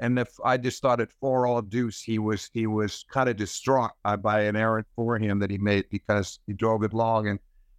And 0.00 0.18
if 0.18 0.28
I 0.44 0.56
just 0.56 0.82
thought 0.82 1.00
at 1.00 1.10
four 1.20 1.46
all 1.46 1.62
deuce, 1.62 2.02
he 2.02 2.18
was 2.18 2.50
he 2.52 2.66
was 2.66 3.04
kind 3.10 3.28
of 3.28 3.36
distraught 3.36 3.90
by 4.20 4.42
an 4.42 4.56
error 4.56 4.84
for 4.94 5.18
him 5.18 5.38
that 5.40 5.50
he 5.50 5.58
made 5.58 5.86
because 5.90 6.40
he 6.46 6.52
drove 6.52 6.82
it 6.84 6.92
long, 6.92 7.28
and 7.28 7.38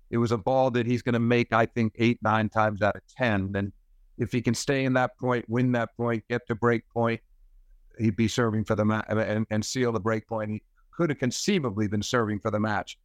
it 0.09 0.17
was 0.17 0.31
a 0.31 0.37
ball 0.37 0.71
that 0.71 0.85
he's 0.85 1.01
going 1.01 1.13
to 1.13 1.19
make, 1.19 1.53
I 1.53 1.65
think, 1.65 1.93
eight 1.97 2.19
nine 2.21 2.49
times 2.49 2.81
out 2.81 2.95
of 2.95 3.01
ten. 3.15 3.51
And 3.55 3.71
if 4.17 4.31
he 4.31 4.41
can 4.41 4.53
stay 4.53 4.85
in 4.85 4.93
that 4.93 5.17
point, 5.17 5.45
win 5.47 5.71
that 5.73 5.95
point, 5.95 6.23
get 6.29 6.47
to 6.47 6.55
break 6.55 6.87
point, 6.89 7.21
he'd 7.99 8.15
be 8.15 8.27
serving 8.27 8.65
for 8.65 8.75
the 8.75 8.85
match 8.85 9.05
and, 9.09 9.45
and 9.49 9.65
seal 9.65 9.91
the 9.91 9.99
break 9.99 10.27
point. 10.27 10.51
He 10.51 10.61
could 10.91 11.09
have 11.09 11.19
conceivably 11.19 11.87
been 11.87 12.03
serving 12.03 12.39
for 12.39 12.51
the 12.51 12.59
match. 12.59 12.97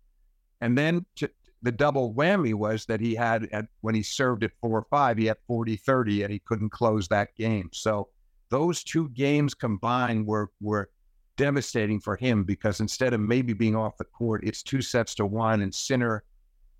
And 0.60 0.76
then 0.76 1.04
to, 1.16 1.30
the 1.62 1.72
double 1.72 2.12
whammy 2.14 2.54
was 2.54 2.84
that 2.86 3.00
he 3.00 3.14
had 3.14 3.48
at, 3.52 3.66
when 3.80 3.94
he 3.94 4.02
served 4.02 4.44
at 4.44 4.52
four 4.60 4.78
or 4.78 4.86
five, 4.90 5.18
he 5.18 5.26
had 5.26 5.38
40 5.46 5.76
30 5.76 6.22
and 6.22 6.32
he 6.32 6.38
couldn't 6.38 6.70
close 6.70 7.08
that 7.08 7.34
game. 7.36 7.70
So 7.72 8.08
those 8.50 8.84
two 8.84 9.08
games 9.10 9.54
combined 9.54 10.26
were 10.26 10.50
were 10.60 10.90
devastating 11.36 12.00
for 12.00 12.16
him 12.16 12.44
because 12.44 12.80
instead 12.80 13.12
of 13.12 13.20
maybe 13.20 13.52
being 13.52 13.74
off 13.74 13.96
the 13.96 14.04
court, 14.04 14.44
it's 14.44 14.62
two 14.62 14.82
sets 14.82 15.14
to 15.16 15.26
one, 15.26 15.62
and 15.62 15.74
Sinner 15.74 16.22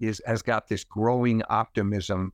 is 0.07 0.23
has 0.27 0.43
got 0.43 0.69
this 0.69 0.85
growing 0.85 1.43
optimism, 1.49 2.33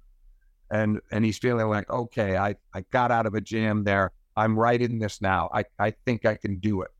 and 0.70 1.00
and 1.12 1.24
he's 1.24 1.38
feeling 1.38 1.68
like, 1.68 1.90
okay, 1.90 2.36
I 2.36 2.56
I 2.74 2.82
got 2.90 3.10
out 3.10 3.26
of 3.26 3.34
a 3.34 3.40
jam 3.40 3.84
there. 3.84 4.12
I'm 4.36 4.58
right 4.58 4.80
in 4.80 4.98
this 4.98 5.20
now. 5.20 5.50
I 5.52 5.64
I 5.78 5.92
think 6.04 6.24
I 6.24 6.34
can 6.34 6.58
do 6.58 6.82
it. 6.82 6.90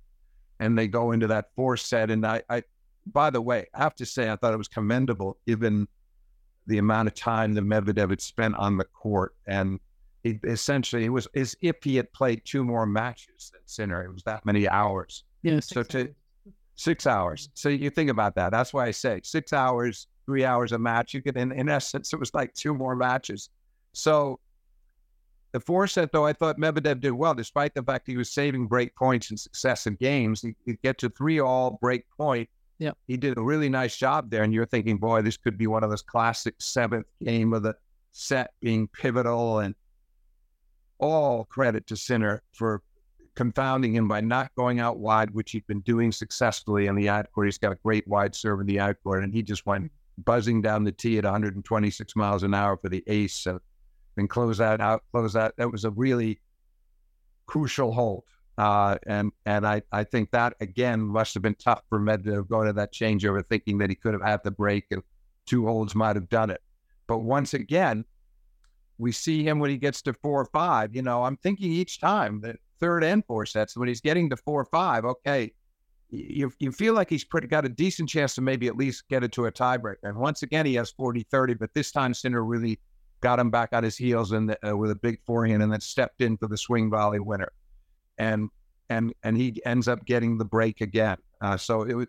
And 0.58 0.76
they 0.76 0.88
go 0.88 1.12
into 1.12 1.26
that 1.28 1.46
fourth 1.56 1.80
set, 1.80 2.10
and 2.10 2.26
I 2.26 2.42
I 2.48 2.62
by 3.06 3.30
the 3.30 3.40
way, 3.40 3.66
I 3.74 3.82
have 3.82 3.94
to 3.96 4.06
say, 4.06 4.30
I 4.30 4.36
thought 4.36 4.54
it 4.54 4.58
was 4.58 4.68
commendable 4.68 5.38
given 5.46 5.88
the 6.66 6.78
amount 6.78 7.08
of 7.08 7.14
time 7.14 7.54
the 7.54 7.60
Medvedev 7.60 8.10
had 8.10 8.20
spent 8.20 8.54
on 8.56 8.76
the 8.76 8.84
court. 8.84 9.34
And 9.46 9.80
he, 10.22 10.38
essentially, 10.44 11.04
it 11.04 11.08
was 11.08 11.26
as 11.34 11.56
if 11.62 11.82
he 11.82 11.96
had 11.96 12.12
played 12.12 12.42
two 12.44 12.62
more 12.64 12.86
matches 12.86 13.50
than 13.52 13.62
Sinner. 13.64 14.04
It 14.04 14.12
was 14.12 14.22
that 14.24 14.44
many 14.44 14.68
hours. 14.68 15.24
Yeah. 15.42 15.60
So 15.60 15.82
to 15.82 16.00
hours. 16.00 16.08
six 16.76 17.06
hours. 17.06 17.48
So 17.54 17.68
you 17.68 17.90
think 17.90 18.10
about 18.10 18.34
that. 18.36 18.50
That's 18.50 18.72
why 18.72 18.86
I 18.86 18.90
say 18.90 19.20
six 19.24 19.52
hours, 19.52 20.06
three 20.30 20.44
hours 20.44 20.70
a 20.72 20.78
match. 20.78 21.12
You 21.12 21.22
could, 21.22 21.36
in, 21.36 21.50
in 21.50 21.68
essence, 21.68 22.12
it 22.12 22.20
was 22.20 22.32
like 22.32 22.54
two 22.54 22.72
more 22.72 22.94
matches. 22.94 23.50
So 23.92 24.38
the 25.50 25.58
four 25.58 25.88
set, 25.88 26.12
though, 26.12 26.24
I 26.24 26.32
thought 26.32 26.58
Medvedev 26.58 27.00
did 27.00 27.10
well, 27.10 27.34
despite 27.34 27.74
the 27.74 27.82
fact 27.82 28.06
he 28.06 28.16
was 28.16 28.30
saving 28.30 28.66
break 28.66 28.94
points 28.94 29.30
and 29.30 29.40
success 29.40 29.86
in 29.86 29.94
successive 29.94 29.98
games. 29.98 30.42
He, 30.42 30.54
would 30.66 30.80
get 30.82 30.98
to 30.98 31.10
three 31.10 31.40
all 31.40 31.78
break 31.80 32.04
point 32.16 32.48
yeah. 32.80 32.92
He 33.06 33.18
did 33.18 33.36
a 33.36 33.42
really 33.42 33.68
nice 33.68 33.96
job 33.96 34.30
there. 34.30 34.42
And 34.42 34.54
you're 34.54 34.64
thinking, 34.64 34.96
boy, 34.96 35.20
this 35.20 35.36
could 35.36 35.58
be 35.58 35.66
one 35.66 35.84
of 35.84 35.90
those 35.90 36.00
classic 36.00 36.54
seventh 36.58 37.06
game 37.22 37.52
of 37.52 37.62
the 37.62 37.76
set 38.12 38.52
being 38.60 38.88
pivotal. 38.88 39.58
And 39.58 39.74
all 40.98 41.44
credit 41.44 41.86
to 41.88 41.96
Sinner 41.96 42.42
for 42.54 42.82
confounding 43.36 43.94
him 43.94 44.08
by 44.08 44.22
not 44.22 44.50
going 44.56 44.80
out 44.80 44.98
wide, 44.98 45.30
which 45.30 45.50
he'd 45.50 45.66
been 45.66 45.80
doing 45.80 46.10
successfully 46.10 46.86
in 46.86 46.94
the 46.94 47.08
ad 47.08 47.26
court. 47.32 47.48
He's 47.48 47.58
got 47.58 47.72
a 47.72 47.78
great 47.84 48.08
wide 48.08 48.34
serve 48.34 48.60
in 48.60 48.66
the 48.66 48.78
ad 48.78 48.96
court, 49.04 49.24
and 49.24 49.32
he 49.32 49.42
just 49.42 49.66
went 49.66 49.92
buzzing 50.24 50.62
down 50.62 50.84
the 50.84 50.92
tee 50.92 51.18
at 51.18 51.24
126 51.24 52.16
miles 52.16 52.42
an 52.42 52.54
hour 52.54 52.76
for 52.76 52.88
the 52.88 53.02
ace 53.06 53.46
and 53.46 53.60
then 54.16 54.28
close 54.28 54.58
that 54.58 54.80
out, 54.80 55.02
close 55.12 55.32
that. 55.32 55.54
That 55.56 55.70
was 55.70 55.84
a 55.84 55.90
really 55.90 56.40
crucial 57.46 57.92
hold 57.92 58.24
uh, 58.60 58.98
and 59.06 59.32
and 59.46 59.66
I, 59.66 59.80
I 59.90 60.04
think 60.04 60.32
that 60.32 60.54
again 60.60 61.00
must 61.00 61.32
have 61.32 61.42
been 61.42 61.54
tough 61.54 61.82
for 61.88 61.98
Medvedev 61.98 62.46
going 62.48 62.66
to 62.66 62.74
that 62.74 62.92
changeover, 62.92 63.42
thinking 63.46 63.78
that 63.78 63.88
he 63.88 63.96
could 63.96 64.12
have 64.12 64.22
had 64.22 64.44
the 64.44 64.50
break 64.50 64.84
and 64.90 65.02
two 65.46 65.64
holds 65.64 65.94
might 65.94 66.14
have 66.16 66.28
done 66.28 66.50
it. 66.50 66.60
But 67.06 67.18
once 67.18 67.54
again, 67.54 68.04
we 68.98 69.12
see 69.12 69.42
him 69.42 69.60
when 69.60 69.70
he 69.70 69.78
gets 69.78 70.02
to 70.02 70.12
four 70.12 70.42
or 70.42 70.44
five. 70.44 70.94
You 70.94 71.00
know, 71.00 71.24
I'm 71.24 71.38
thinking 71.38 71.72
each 71.72 72.00
time 72.00 72.42
that 72.42 72.56
third 72.78 73.02
and 73.02 73.24
four 73.24 73.46
sets 73.46 73.78
when 73.78 73.88
he's 73.88 74.02
getting 74.02 74.28
to 74.28 74.36
four 74.36 74.60
or 74.60 74.66
five. 74.66 75.06
Okay, 75.06 75.52
you 76.10 76.52
you 76.58 76.72
feel 76.72 76.94
like 76.94 77.08
he's 77.08 77.24
pretty 77.24 77.46
got 77.46 77.64
a 77.64 77.68
decent 77.68 78.08
chance 78.08 78.34
to 78.34 78.40
maybe 78.40 78.66
at 78.66 78.76
least 78.76 79.08
get 79.08 79.22
it 79.22 79.32
to 79.32 79.46
a 79.46 79.52
tiebreaker. 79.52 79.96
And 80.02 80.16
once 80.16 80.42
again, 80.42 80.66
he 80.66 80.74
has 80.74 80.92
40-30, 80.92 81.58
but 81.58 81.72
this 81.74 81.92
time 81.92 82.14
Sinner 82.14 82.44
really 82.44 82.80
got 83.20 83.38
him 83.38 83.50
back 83.50 83.70
on 83.72 83.84
his 83.84 83.96
heels 83.96 84.32
and 84.32 84.56
uh, 84.66 84.76
with 84.76 84.90
a 84.90 84.96
big 84.96 85.20
forehand, 85.24 85.62
and 85.62 85.72
then 85.72 85.80
stepped 85.80 86.20
in 86.20 86.36
for 86.36 86.48
the 86.48 86.56
swing 86.56 86.90
volley 86.90 87.20
winner 87.20 87.52
and 88.20 88.50
and 88.90 89.14
and 89.24 89.36
he 89.36 89.60
ends 89.64 89.88
up 89.88 90.04
getting 90.04 90.38
the 90.38 90.44
break 90.44 90.80
again. 90.80 91.16
Uh, 91.40 91.56
so 91.56 91.82
it 91.82 91.94
was 91.94 92.06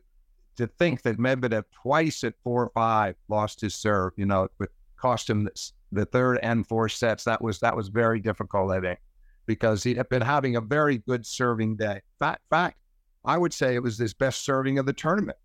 to 0.58 0.68
think 0.68 1.02
that 1.04 1.18
Medvedev 1.18 1.64
twice 1.72 2.24
at 2.24 2.34
four 2.44 2.66
or 2.66 2.72
five 2.76 3.16
lost 3.30 3.62
his 3.62 3.74
serve. 3.74 4.12
You 4.18 4.26
know, 4.26 4.50
it 4.60 4.70
cost 4.98 5.30
him 5.30 5.46
this, 5.46 5.74
the 5.92 6.06
third 6.06 6.40
and 6.44 6.68
fourth 6.68 6.92
sets. 6.92 7.24
That 7.24 7.42
was 7.42 7.60
that 7.60 7.76
was 7.76 7.88
very 7.88 8.20
difficult, 8.20 8.72
I 8.72 8.82
think, 8.82 9.00
because 9.46 9.84
he 9.84 9.96
had 9.96 10.10
been 10.10 10.22
having 10.22 10.58
a 10.58 10.62
very 10.62 10.98
good 10.98 11.26
serving 11.26 11.78
day. 11.78 12.02
Fact, 12.20 12.42
fact, 12.50 12.78
I 13.24 13.38
would 13.38 13.54
say 13.54 13.76
it 13.76 13.84
was 13.84 13.98
his 13.98 14.14
best 14.14 14.44
serving 14.44 14.80
of 14.80 14.86
the 14.86 14.94
tournament. 14.94 15.38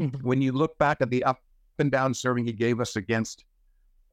Mm-hmm. 0.00 0.26
When 0.26 0.42
you 0.42 0.52
look 0.52 0.76
back 0.78 1.00
at 1.00 1.10
the 1.10 1.22
up 1.24 1.40
and 1.78 1.90
down 1.90 2.14
serving 2.14 2.46
he 2.46 2.52
gave 2.52 2.80
us 2.80 2.96
against 2.96 3.44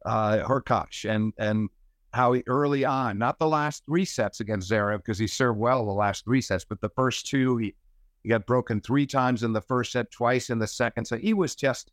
uh, 0.06 0.38
Hurkacz 0.40 1.10
and 1.10 1.34
and 1.38 1.70
how 2.14 2.34
he 2.34 2.44
early 2.48 2.86
on, 2.86 3.18
not 3.18 3.40
the 3.40 3.48
last 3.48 3.86
three 3.86 4.06
sets 4.06 4.42
against 4.42 4.70
Zverev 4.70 4.98
because 4.98 5.18
he 5.18 5.28
served 5.28 5.58
well 5.58 5.86
the 5.86 5.92
last 5.92 6.26
three 6.26 6.42
sets, 6.42 6.66
but 6.66 6.82
the 6.82 6.90
first 6.90 7.28
two, 7.28 7.58
he, 7.58 7.74
he 8.22 8.30
got 8.30 8.46
broken 8.46 8.82
three 8.82 9.06
times 9.06 9.44
in 9.44 9.54
the 9.54 9.62
first 9.62 9.94
set, 9.94 10.12
twice 10.12 10.50
in 10.50 10.60
the 10.60 10.68
second. 10.68 11.06
So 11.06 11.18
he 11.18 11.34
was 11.34 11.56
just 11.56 11.92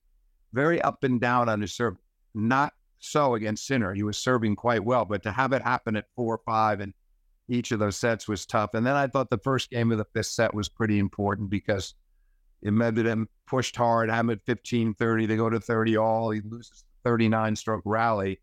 very 0.53 0.83
up 0.83 1.05
and 1.05 1.21
down 1.21 1.49
on 1.49 1.61
his 1.61 1.73
serve. 1.73 1.97
Not 2.35 2.73
so 2.99 3.35
against 3.35 3.67
Sinner. 3.67 3.95
He 3.95 4.03
was 4.03 4.19
serving 4.19 4.57
quite 4.57 4.85
well, 4.85 5.05
but 5.05 5.23
to 5.23 5.31
have 5.31 5.53
it 5.53 5.63
happen 5.63 5.95
at 5.97 6.07
four 6.17 6.35
or 6.35 6.41
five 6.45 6.81
and 6.81 6.93
each 7.49 7.73
of 7.73 7.79
those 7.79 7.97
sets 7.97 8.29
was 8.29 8.47
tough. 8.47 8.75
And 8.75 8.87
then 8.87 8.95
I 8.95 9.07
thought 9.07 9.31
the 9.31 9.39
first 9.39 9.71
game 9.71 9.91
of 9.91 9.99
the 9.99 10.05
fifth 10.05 10.27
set 10.27 10.55
was 10.55 10.69
pretty 10.69 10.99
important 10.99 11.51
because 11.51 11.95
Medvedev 12.65 13.27
pushed 13.47 13.77
hard, 13.77 14.11
I'm 14.11 14.31
at 14.31 14.45
15 14.45 14.95
30. 14.95 15.27
They 15.27 15.37
go 15.37 15.49
to 15.49 15.61
30 15.61 15.97
all. 15.97 16.31
He 16.31 16.41
loses 16.41 16.85
39 17.05 17.57
stroke 17.57 17.83
rally 17.85 18.41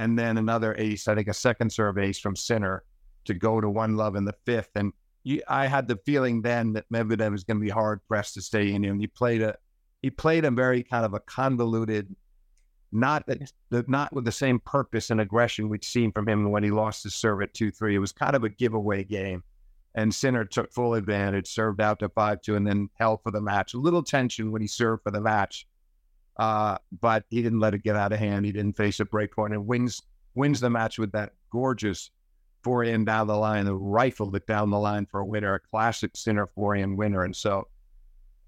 and 0.00 0.18
then 0.18 0.38
another 0.38 0.74
ace, 0.78 1.08
I 1.08 1.14
think 1.14 1.28
a 1.28 1.34
second 1.34 1.70
serve 1.70 1.98
ace 1.98 2.18
from 2.18 2.34
Sinner 2.34 2.84
to 3.26 3.34
go 3.34 3.60
to 3.60 3.68
one 3.68 3.98
love 3.98 4.16
in 4.16 4.24
the 4.24 4.34
fifth. 4.46 4.70
And 4.74 4.94
you, 5.24 5.42
I 5.46 5.66
had 5.66 5.86
the 5.88 5.98
feeling 6.06 6.40
then 6.40 6.72
that 6.72 6.90
Medvedev 6.90 7.32
was 7.32 7.44
going 7.44 7.58
to 7.58 7.64
be 7.64 7.68
hard 7.68 8.00
pressed 8.08 8.32
to 8.34 8.40
stay 8.40 8.72
in. 8.72 8.82
And 8.86 8.98
he 8.98 9.06
played 9.06 9.42
a 9.42 9.56
he 10.00 10.08
played 10.08 10.46
a 10.46 10.50
very 10.50 10.82
kind 10.82 11.04
of 11.04 11.12
a 11.12 11.20
convoluted, 11.20 12.16
not 12.92 13.24
that 13.26 13.88
not 13.88 14.12
with 14.12 14.24
the 14.24 14.32
same 14.32 14.58
purpose 14.60 15.10
and 15.10 15.20
aggression 15.20 15.68
we'd 15.68 15.84
seen 15.84 16.12
from 16.12 16.28
him 16.28 16.50
when 16.50 16.62
he 16.62 16.70
lost 16.70 17.04
his 17.04 17.14
serve 17.14 17.42
at 17.42 17.54
two 17.54 17.70
three. 17.70 17.94
It 17.94 17.98
was 18.00 18.12
kind 18.12 18.34
of 18.34 18.44
a 18.44 18.48
giveaway 18.48 19.04
game. 19.04 19.42
And 19.94 20.14
Sinner 20.14 20.44
took 20.44 20.72
full 20.72 20.94
advantage, 20.94 21.48
served 21.48 21.80
out 21.80 21.98
to 21.98 22.08
5 22.08 22.42
2, 22.42 22.54
and 22.54 22.64
then 22.64 22.88
held 22.94 23.22
for 23.24 23.32
the 23.32 23.40
match. 23.40 23.74
A 23.74 23.78
little 23.78 24.04
tension 24.04 24.52
when 24.52 24.62
he 24.62 24.68
served 24.68 25.02
for 25.02 25.10
the 25.10 25.20
match, 25.20 25.66
uh, 26.36 26.78
but 27.00 27.24
he 27.28 27.42
didn't 27.42 27.58
let 27.58 27.74
it 27.74 27.82
get 27.82 27.96
out 27.96 28.12
of 28.12 28.20
hand. 28.20 28.44
He 28.44 28.52
didn't 28.52 28.76
face 28.76 29.00
a 29.00 29.04
break 29.04 29.34
point 29.34 29.52
and 29.52 29.66
wins 29.66 30.00
wins 30.36 30.60
the 30.60 30.70
match 30.70 30.96
with 30.98 31.10
that 31.12 31.32
gorgeous 31.50 32.10
forehand 32.62 33.06
down 33.06 33.26
the 33.26 33.36
line 33.36 33.66
and 33.66 33.92
rifled 33.92 34.36
it 34.36 34.46
down 34.46 34.70
the 34.70 34.78
line 34.78 35.06
for 35.06 35.20
a 35.20 35.24
winner, 35.24 35.54
a 35.54 35.60
classic 35.60 36.12
Sinner 36.14 36.46
forehand 36.46 36.96
winner. 36.96 37.24
And 37.24 37.34
so 37.34 37.66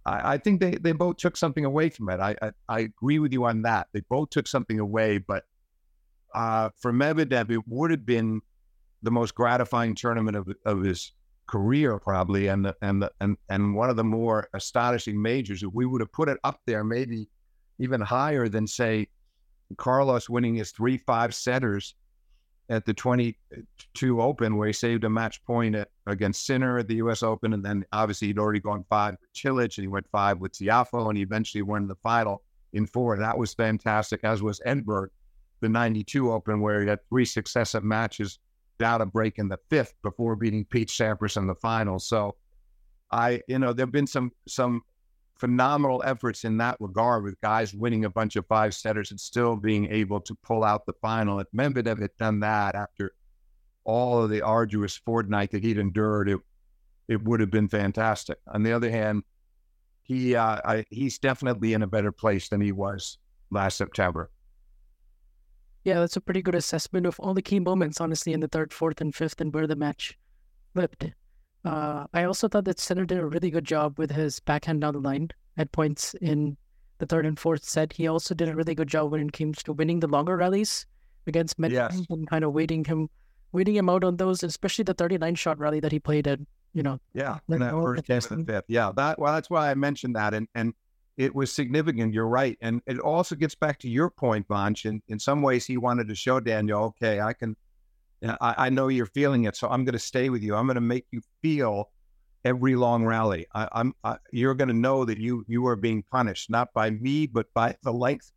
I, 0.04 0.34
I, 0.34 0.38
think 0.38 0.60
they, 0.60 0.72
they 0.72 0.92
both 0.92 1.16
took 1.16 1.36
something 1.36 1.64
away 1.64 1.90
from 1.90 2.08
it. 2.08 2.20
I, 2.20 2.34
I, 2.42 2.50
I 2.68 2.80
agree 2.80 3.18
with 3.18 3.32
you 3.32 3.44
on 3.44 3.62
that. 3.62 3.88
They 3.92 4.00
both 4.08 4.30
took 4.30 4.46
something 4.46 4.78
away, 4.78 5.18
but 5.18 5.44
uh, 6.34 6.70
for 6.78 6.92
Medvedev, 6.92 7.50
it 7.50 7.66
would 7.68 7.90
have 7.90 8.06
been 8.06 8.40
the 9.02 9.10
most 9.10 9.34
gratifying 9.34 9.94
tournament 9.94 10.36
of, 10.36 10.48
of 10.64 10.82
his 10.82 11.12
career, 11.46 11.98
probably, 11.98 12.48
and 12.48 12.64
the, 12.64 12.76
and 12.82 13.02
the, 13.02 13.12
and 13.20 13.36
and 13.48 13.74
one 13.74 13.90
of 13.90 13.96
the 13.96 14.04
more 14.04 14.48
astonishing 14.54 15.20
majors. 15.20 15.62
If 15.62 15.70
we 15.72 15.86
would 15.86 16.00
have 16.00 16.12
put 16.12 16.28
it 16.28 16.38
up 16.44 16.60
there, 16.66 16.84
maybe 16.84 17.28
even 17.78 18.00
higher 18.00 18.48
than 18.48 18.66
say 18.66 19.08
Carlos 19.76 20.28
winning 20.28 20.54
his 20.54 20.70
three 20.70 20.96
five 20.96 21.34
setters 21.34 21.94
at 22.68 22.86
the 22.86 22.94
22 22.94 24.22
Open, 24.22 24.56
where 24.56 24.66
he 24.66 24.72
saved 24.72 25.04
a 25.04 25.10
match 25.10 25.44
point 25.44 25.74
at, 25.74 25.88
against 26.06 26.46
Sinner 26.46 26.78
at 26.78 26.88
the 26.88 26.96
U.S. 26.96 27.22
Open, 27.22 27.52
and 27.52 27.64
then 27.64 27.84
obviously 27.92 28.28
he'd 28.28 28.38
already 28.38 28.60
gone 28.60 28.84
five 28.88 29.16
with 29.20 29.32
Cilic, 29.34 29.76
and 29.76 29.84
he 29.84 29.88
went 29.88 30.06
five 30.10 30.38
with 30.38 30.52
Tiafoe, 30.52 31.08
and 31.08 31.16
he 31.16 31.22
eventually 31.22 31.62
won 31.62 31.86
the 31.86 31.96
final 31.96 32.42
in 32.72 32.86
four. 32.86 33.16
That 33.18 33.36
was 33.36 33.54
fantastic, 33.54 34.20
as 34.24 34.42
was 34.42 34.60
Edberg, 34.66 35.08
the 35.60 35.68
92 35.68 36.32
Open, 36.32 36.60
where 36.60 36.82
he 36.82 36.88
had 36.88 37.00
three 37.08 37.24
successive 37.24 37.84
matches 37.84 38.38
down 38.78 39.00
a 39.00 39.06
break 39.06 39.38
in 39.38 39.48
the 39.48 39.58
fifth 39.68 39.94
before 40.02 40.34
beating 40.36 40.64
Pete 40.64 40.88
Sampras 40.88 41.36
in 41.36 41.46
the 41.46 41.54
final. 41.54 41.98
So 41.98 42.36
I, 43.10 43.42
you 43.46 43.58
know, 43.58 43.72
there've 43.72 43.92
been 43.92 44.06
some 44.06 44.32
some 44.48 44.82
phenomenal 45.42 46.00
efforts 46.06 46.44
in 46.44 46.56
that 46.56 46.76
regard 46.78 47.24
with 47.24 47.40
guys 47.40 47.74
winning 47.74 48.04
a 48.04 48.10
bunch 48.10 48.36
of 48.36 48.46
five 48.46 48.72
setters 48.72 49.10
and 49.10 49.18
still 49.18 49.56
being 49.56 49.90
able 49.90 50.20
to 50.20 50.36
pull 50.44 50.62
out 50.62 50.86
the 50.86 50.92
final. 51.02 51.40
If 51.40 51.48
Medvedev 51.52 52.00
had 52.00 52.16
done 52.16 52.38
that 52.40 52.76
after 52.76 53.12
all 53.82 54.22
of 54.22 54.30
the 54.30 54.40
arduous 54.40 54.96
fortnight 54.96 55.50
that 55.50 55.64
he'd 55.64 55.78
endured, 55.78 56.28
it 56.28 56.38
it 57.08 57.24
would 57.24 57.40
have 57.40 57.50
been 57.50 57.68
fantastic. 57.68 58.38
On 58.54 58.62
the 58.62 58.70
other 58.70 58.88
hand, 58.88 59.24
he 60.04 60.36
uh, 60.36 60.60
I, 60.64 60.84
he's 60.90 61.18
definitely 61.18 61.72
in 61.72 61.82
a 61.82 61.88
better 61.88 62.12
place 62.12 62.48
than 62.48 62.60
he 62.60 62.70
was 62.70 63.18
last 63.50 63.76
September. 63.76 64.30
Yeah, 65.82 65.98
that's 65.98 66.16
a 66.16 66.20
pretty 66.20 66.42
good 66.42 66.54
assessment 66.54 67.04
of 67.04 67.18
all 67.18 67.34
the 67.34 67.42
key 67.42 67.58
moments, 67.58 68.00
honestly, 68.00 68.32
in 68.32 68.38
the 68.38 68.46
third, 68.46 68.72
fourth, 68.72 69.00
and 69.00 69.12
fifth, 69.12 69.40
and 69.40 69.52
where 69.52 69.66
the 69.66 69.74
match 69.74 70.16
flipped. 70.72 71.04
Uh, 71.64 72.06
I 72.12 72.24
also 72.24 72.48
thought 72.48 72.64
that 72.64 72.80
Sinner 72.80 73.04
did 73.04 73.18
a 73.18 73.26
really 73.26 73.50
good 73.50 73.64
job 73.64 73.98
with 73.98 74.10
his 74.10 74.40
backhand 74.40 74.80
down 74.80 74.94
the 74.94 75.00
line 75.00 75.30
at 75.56 75.70
points 75.72 76.14
in 76.20 76.56
the 76.98 77.06
third 77.06 77.26
and 77.26 77.38
fourth 77.38 77.64
set. 77.64 77.92
He 77.92 78.08
also 78.08 78.34
did 78.34 78.48
a 78.48 78.54
really 78.54 78.74
good 78.74 78.88
job 78.88 79.12
when 79.12 79.28
it 79.28 79.32
came 79.32 79.52
to 79.52 79.72
winning 79.72 80.00
the 80.00 80.08
longer 80.08 80.36
rallies 80.36 80.86
against 81.26 81.58
Medvedev 81.58 81.72
yes. 81.92 82.06
and 82.10 82.28
kind 82.28 82.44
of 82.44 82.52
waiting 82.52 82.84
him, 82.84 83.08
waiting 83.52 83.76
him 83.76 83.88
out 83.88 84.02
on 84.02 84.16
those, 84.16 84.42
especially 84.42 84.84
the 84.84 84.94
39 84.94 85.34
shot 85.36 85.58
rally 85.58 85.80
that 85.80 85.92
he 85.92 85.98
played 85.98 86.26
at. 86.26 86.40
You 86.74 86.82
know, 86.82 86.98
yeah, 87.12 87.36
in 87.50 87.58
that 87.58 87.72
first 87.72 88.06
game 88.06 88.16
of 88.16 88.28
the 88.28 88.44
fifth. 88.50 88.64
Yeah, 88.66 88.92
that 88.96 89.18
well, 89.18 89.34
that's 89.34 89.50
why 89.50 89.70
I 89.70 89.74
mentioned 89.74 90.16
that, 90.16 90.32
and 90.32 90.48
and 90.54 90.72
it 91.16 91.34
was 91.34 91.52
significant. 91.52 92.14
You're 92.14 92.28
right. 92.28 92.56
And 92.60 92.80
it 92.86 92.98
also 92.98 93.34
gets 93.34 93.54
back 93.54 93.78
to 93.80 93.88
your 93.88 94.10
point, 94.10 94.48
Vansh. 94.48 94.86
In, 94.86 95.02
in 95.08 95.18
some 95.18 95.42
ways, 95.42 95.66
he 95.66 95.76
wanted 95.76 96.08
to 96.08 96.14
show 96.14 96.40
Daniel, 96.40 96.84
okay, 96.84 97.20
I 97.20 97.32
can, 97.32 97.56
I, 98.22 98.54
I 98.66 98.70
know 98.70 98.88
you're 98.88 99.06
feeling 99.06 99.44
it. 99.44 99.56
So 99.56 99.68
I'm 99.68 99.84
going 99.84 99.94
to 99.94 99.98
stay 99.98 100.30
with 100.30 100.42
you. 100.42 100.54
I'm 100.54 100.66
going 100.66 100.76
to 100.76 100.80
make 100.80 101.06
you 101.10 101.20
feel 101.42 101.90
every 102.44 102.76
long 102.76 103.04
rally. 103.04 103.46
I, 103.54 103.68
am 103.74 103.94
you're 104.32 104.54
going 104.54 104.68
to 104.68 104.74
know 104.74 105.04
that 105.04 105.18
you, 105.18 105.44
you 105.48 105.66
are 105.66 105.76
being 105.76 106.02
punished, 106.10 106.50
not 106.50 106.72
by 106.72 106.90
me, 106.90 107.26
but 107.26 107.52
by 107.54 107.76
the 107.82 107.92
length, 107.92 108.32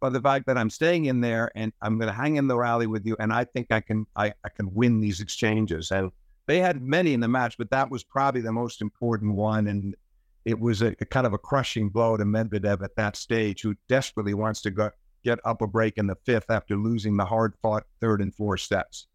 by 0.00 0.10
the 0.10 0.20
fact 0.20 0.46
that 0.46 0.58
I'm 0.58 0.70
staying 0.70 1.06
in 1.06 1.20
there 1.20 1.50
and 1.54 1.72
I'm 1.82 1.98
going 1.98 2.08
to 2.08 2.14
hang 2.14 2.36
in 2.36 2.48
the 2.48 2.56
rally 2.56 2.86
with 2.86 3.06
you. 3.06 3.16
And 3.18 3.32
I 3.32 3.44
think 3.44 3.68
I 3.70 3.80
can, 3.80 4.06
I, 4.16 4.32
I 4.44 4.48
can 4.48 4.72
win 4.74 5.00
these 5.00 5.20
exchanges. 5.20 5.90
And 5.90 6.10
they 6.46 6.58
had 6.58 6.82
many 6.82 7.12
in 7.12 7.20
the 7.20 7.28
match, 7.28 7.56
but 7.58 7.70
that 7.70 7.90
was 7.90 8.02
probably 8.04 8.40
the 8.40 8.52
most 8.52 8.82
important 8.82 9.34
one. 9.34 9.66
And 9.66 9.94
it 10.44 10.58
was 10.58 10.82
a, 10.82 10.96
a, 11.00 11.04
kind 11.04 11.26
of 11.26 11.32
a 11.32 11.38
crushing 11.38 11.90
blow 11.90 12.16
to 12.16 12.24
Medvedev 12.24 12.82
at 12.82 12.96
that 12.96 13.16
stage, 13.16 13.62
who 13.62 13.74
desperately 13.88 14.34
wants 14.34 14.62
to 14.62 14.70
go, 14.70 14.90
get 15.22 15.38
up 15.44 15.62
a 15.62 15.66
break 15.66 15.98
in 15.98 16.06
the 16.06 16.16
fifth 16.24 16.50
after 16.50 16.76
losing 16.76 17.16
the 17.16 17.24
hard 17.24 17.54
fought 17.62 17.84
third 18.00 18.20
and 18.20 18.34
fourth 18.34 18.62
sets. 18.62 19.06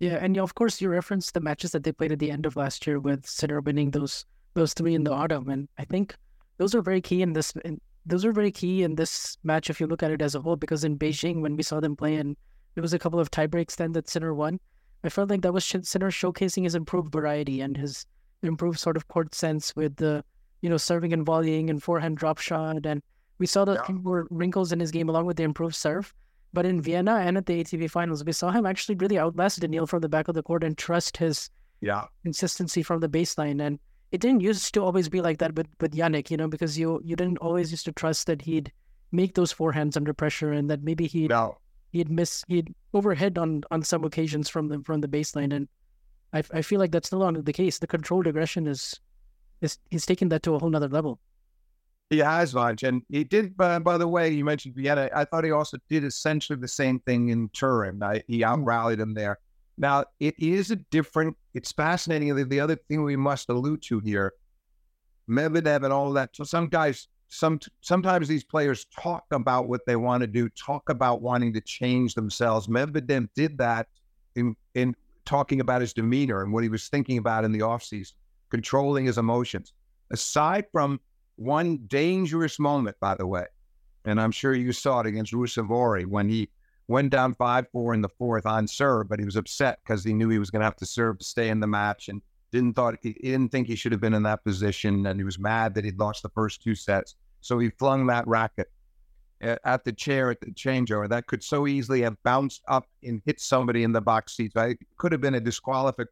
Yeah, 0.00 0.18
and 0.20 0.36
of 0.38 0.54
course 0.54 0.80
you 0.80 0.88
referenced 0.88 1.34
the 1.34 1.40
matches 1.40 1.72
that 1.72 1.84
they 1.84 1.92
played 1.92 2.12
at 2.12 2.18
the 2.18 2.30
end 2.30 2.46
of 2.46 2.56
last 2.56 2.86
year 2.86 2.98
with 2.98 3.26
Sinner 3.26 3.60
winning 3.60 3.90
those 3.90 4.24
those 4.54 4.74
three 4.74 4.94
in 4.94 5.04
the 5.04 5.12
autumn, 5.12 5.48
and 5.48 5.68
I 5.78 5.84
think 5.84 6.16
those 6.56 6.74
are 6.74 6.82
very 6.82 7.00
key 7.00 7.22
in 7.22 7.32
this. 7.32 7.52
In, 7.64 7.80
those 8.06 8.24
are 8.24 8.32
very 8.32 8.50
key 8.50 8.82
in 8.82 8.96
this 8.96 9.36
match 9.44 9.70
if 9.70 9.78
you 9.78 9.86
look 9.86 10.02
at 10.02 10.10
it 10.10 10.22
as 10.22 10.34
a 10.34 10.40
whole, 10.40 10.56
because 10.56 10.84
in 10.84 10.98
Beijing 10.98 11.42
when 11.42 11.54
we 11.56 11.62
saw 11.62 11.78
them 11.80 11.94
play, 11.94 12.16
and 12.16 12.36
there 12.74 12.82
was 12.82 12.94
a 12.94 12.98
couple 12.98 13.20
of 13.20 13.30
tiebreaks 13.30 13.76
then 13.76 13.92
that 13.92 14.08
Sinner 14.08 14.34
won. 14.34 14.58
I 15.04 15.08
felt 15.08 15.30
like 15.30 15.42
that 15.42 15.52
was 15.52 15.64
Sinner 15.64 16.10
showcasing 16.10 16.64
his 16.64 16.74
improved 16.74 17.12
variety 17.12 17.60
and 17.60 17.76
his 17.76 18.06
improved 18.42 18.80
sort 18.80 18.96
of 18.96 19.08
court 19.08 19.34
sense 19.34 19.76
with 19.76 19.96
the 19.96 20.24
you 20.62 20.68
know, 20.68 20.76
serving 20.76 21.12
and 21.12 21.24
volleying 21.24 21.70
and 21.70 21.82
forehand 21.82 22.16
drop 22.16 22.38
shot. 22.38 22.84
And 22.84 23.02
we 23.38 23.46
saw 23.46 23.64
the 23.64 23.74
yeah. 23.88 23.94
more 23.94 24.26
wrinkles 24.30 24.72
in 24.72 24.80
his 24.80 24.90
game 24.90 25.08
along 25.08 25.26
with 25.26 25.36
the 25.36 25.42
improved 25.42 25.74
serve. 25.74 26.12
But 26.52 26.66
in 26.66 26.82
Vienna 26.82 27.16
and 27.16 27.36
at 27.36 27.46
the 27.46 27.62
ATP 27.62 27.90
finals, 27.90 28.24
we 28.24 28.32
saw 28.32 28.50
him 28.50 28.66
actually 28.66 28.96
really 28.96 29.18
outlast 29.18 29.60
Daniil 29.60 29.86
from 29.86 30.00
the 30.00 30.08
back 30.08 30.28
of 30.28 30.34
the 30.34 30.42
court 30.42 30.64
and 30.64 30.76
trust 30.76 31.16
his 31.16 31.48
yeah. 31.80 32.06
consistency 32.24 32.82
from 32.82 33.00
the 33.00 33.08
baseline. 33.08 33.62
And 33.62 33.78
it 34.10 34.20
didn't 34.20 34.40
used 34.40 34.74
to 34.74 34.82
always 34.82 35.08
be 35.08 35.20
like 35.20 35.38
that 35.38 35.54
with, 35.54 35.68
with 35.80 35.94
Jannik, 35.94 36.30
you 36.30 36.36
know, 36.36 36.48
because 36.48 36.78
you 36.78 37.00
you 37.04 37.14
didn't 37.14 37.38
always 37.38 37.70
used 37.70 37.84
to 37.84 37.92
trust 37.92 38.26
that 38.26 38.42
he'd 38.42 38.72
make 39.12 39.34
those 39.34 39.54
forehands 39.54 39.96
under 39.96 40.12
pressure 40.12 40.52
and 40.52 40.68
that 40.70 40.82
maybe 40.82 41.06
he'd 41.06 41.30
no. 41.30 41.56
he'd 41.92 42.10
miss 42.10 42.44
he'd 42.48 42.74
overhead 42.94 43.38
on 43.38 43.62
on 43.70 43.82
some 43.82 44.04
occasions 44.04 44.48
from 44.48 44.68
the 44.68 44.80
from 44.80 45.00
the 45.00 45.08
baseline. 45.08 45.54
And 45.54 45.68
I, 46.32 46.42
I 46.52 46.62
feel 46.62 46.80
like 46.80 46.90
that's 46.90 47.12
no 47.12 47.18
longer 47.18 47.42
the 47.42 47.52
case. 47.52 47.78
The 47.78 47.86
controlled 47.86 48.26
aggression 48.26 48.66
is 48.66 48.98
is 49.60 49.78
he's 49.90 50.06
taken 50.06 50.28
that 50.30 50.42
to 50.42 50.54
a 50.54 50.58
whole 50.58 50.70
nother 50.70 50.88
level. 50.88 51.20
He 52.10 52.18
has, 52.18 52.52
Vansh. 52.52 52.86
And 52.86 53.02
he 53.08 53.22
did, 53.22 53.56
by, 53.56 53.78
by 53.78 53.96
the 53.96 54.08
way, 54.08 54.30
you 54.30 54.44
mentioned 54.44 54.74
Vienna. 54.74 55.08
I 55.14 55.24
thought 55.24 55.44
he 55.44 55.52
also 55.52 55.78
did 55.88 56.04
essentially 56.04 56.58
the 56.58 56.68
same 56.68 56.98
thing 57.00 57.28
in 57.28 57.48
Turin. 57.50 58.02
I, 58.02 58.22
he 58.26 58.38
hmm. 58.38 58.44
out 58.44 58.64
rallied 58.64 59.00
him 59.00 59.14
there. 59.14 59.38
Now, 59.78 60.04
it 60.18 60.34
is 60.38 60.70
a 60.70 60.76
different, 60.76 61.36
it's 61.54 61.72
fascinating. 61.72 62.34
The, 62.34 62.44
the 62.44 62.60
other 62.60 62.76
thing 62.76 63.02
we 63.02 63.16
must 63.16 63.48
allude 63.48 63.80
to 63.82 64.00
here 64.00 64.34
Medvedev 65.28 65.84
and 65.84 65.92
all 65.92 66.12
that. 66.12 66.30
So, 66.34 66.44
some 66.44 66.66
guys, 66.66 67.06
some 67.28 67.60
sometimes 67.80 68.26
these 68.26 68.42
players 68.42 68.86
talk 68.86 69.24
about 69.30 69.68
what 69.68 69.86
they 69.86 69.94
want 69.94 70.22
to 70.22 70.26
do, 70.26 70.48
talk 70.50 70.88
about 70.90 71.22
wanting 71.22 71.52
to 71.54 71.60
change 71.60 72.14
themselves. 72.14 72.66
Medvedev 72.66 73.28
did 73.36 73.56
that 73.58 73.86
in, 74.34 74.56
in 74.74 74.96
talking 75.24 75.60
about 75.60 75.80
his 75.80 75.92
demeanor 75.92 76.42
and 76.42 76.52
what 76.52 76.64
he 76.64 76.68
was 76.68 76.88
thinking 76.88 77.18
about 77.18 77.44
in 77.44 77.52
the 77.52 77.60
offseason 77.60 78.14
controlling 78.50 79.06
his 79.06 79.16
emotions. 79.16 79.72
Aside 80.10 80.66
from 80.72 81.00
one 81.40 81.78
dangerous 81.86 82.58
moment, 82.58 82.96
by 83.00 83.14
the 83.14 83.26
way, 83.26 83.46
and 84.04 84.20
I'm 84.20 84.30
sure 84.30 84.54
you 84.54 84.72
saw 84.72 85.00
it 85.00 85.06
against 85.06 85.32
Ruusuvuori 85.32 86.04
when 86.04 86.28
he 86.28 86.50
went 86.86 87.10
down 87.10 87.34
5 87.34 87.66
4 87.72 87.94
in 87.94 88.02
the 88.02 88.10
fourth 88.10 88.44
on 88.44 88.68
serve, 88.68 89.08
but 89.08 89.18
he 89.18 89.24
was 89.24 89.36
upset 89.36 89.78
because 89.82 90.04
he 90.04 90.12
knew 90.12 90.28
he 90.28 90.38
was 90.38 90.50
going 90.50 90.60
to 90.60 90.66
have 90.66 90.76
to 90.76 90.86
serve 90.86 91.18
to 91.18 91.24
stay 91.24 91.48
in 91.48 91.58
the 91.58 91.66
match 91.66 92.10
and 92.10 92.20
didn't 92.52 92.74
thought 92.74 92.96
he, 93.00 93.16
he 93.22 93.30
didn't 93.30 93.50
think 93.50 93.68
he 93.68 93.74
should 93.74 93.92
have 93.92 94.02
been 94.02 94.12
in 94.12 94.22
that 94.24 94.44
position 94.44 95.06
and 95.06 95.18
he 95.18 95.24
was 95.24 95.38
mad 95.38 95.74
that 95.74 95.84
he'd 95.84 95.98
lost 95.98 96.22
the 96.22 96.28
first 96.28 96.62
two 96.62 96.74
sets. 96.74 97.14
So 97.40 97.58
he 97.58 97.70
flung 97.70 98.06
that 98.08 98.26
racket 98.26 98.70
at 99.40 99.84
the 99.84 99.92
chair 99.92 100.30
at 100.30 100.40
the 100.40 100.50
changeover 100.50 101.08
that 101.08 101.26
could 101.26 101.42
so 101.42 101.66
easily 101.66 102.02
have 102.02 102.22
bounced 102.22 102.62
up 102.68 102.86
and 103.02 103.22
hit 103.24 103.40
somebody 103.40 103.82
in 103.82 103.92
the 103.92 104.02
box 104.02 104.36
seats. 104.36 104.52
It 104.56 104.78
could 104.98 105.12
have 105.12 105.22
been 105.22 105.36
a 105.36 105.40
disqualific 105.40 106.08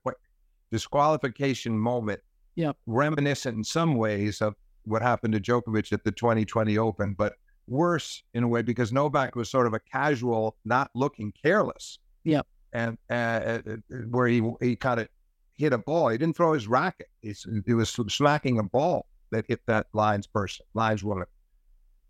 disqualification 0.73 1.79
moment 1.79 2.21
yeah. 2.55 2.73
reminiscent 2.87 3.59
in 3.59 3.64
some 3.64 3.95
ways 3.95 4.41
of 4.41 4.55
what 4.88 5.03
happened 5.03 5.35
to 5.35 5.40
Djokovic 5.40 5.92
at 5.92 6.05
the 6.05 6.12
2020 6.12 6.79
Open, 6.79 7.14
but 7.14 7.35
worse 7.66 8.22
in 8.35 8.42
a 8.42 8.48
way 8.48 8.62
because 8.62 8.92
Novak 8.92 9.37
was 9.37 9.51
sort 9.51 9.66
of 9.66 9.74
a 9.74 9.81
casual, 9.81 10.57
not 10.64 10.90
looking 10.94 11.33
careless. 11.42 11.98
Yeah. 12.24 12.42
And 12.72 12.98
uh, 13.11 13.14
uh, 13.14 13.61
uh 13.66 13.77
where 14.11 14.27
he 14.29 14.42
he 14.61 14.77
kind 14.77 15.01
of 15.01 15.09
hit 15.57 15.72
a 15.72 15.79
ball. 15.79 16.09
He 16.09 16.18
didn't 16.18 16.37
throw 16.37 16.53
his 16.53 16.68
racket. 16.68 17.09
He's, 17.20 17.46
he 17.66 17.74
was 17.74 17.90
smacking 18.09 18.59
a 18.59 18.62
ball 18.62 19.07
that 19.31 19.44
hit 19.48 19.61
that 19.66 19.87
lines 19.92 20.27
person, 20.27 20.64
lines 20.74 21.05
woman. 21.05 21.27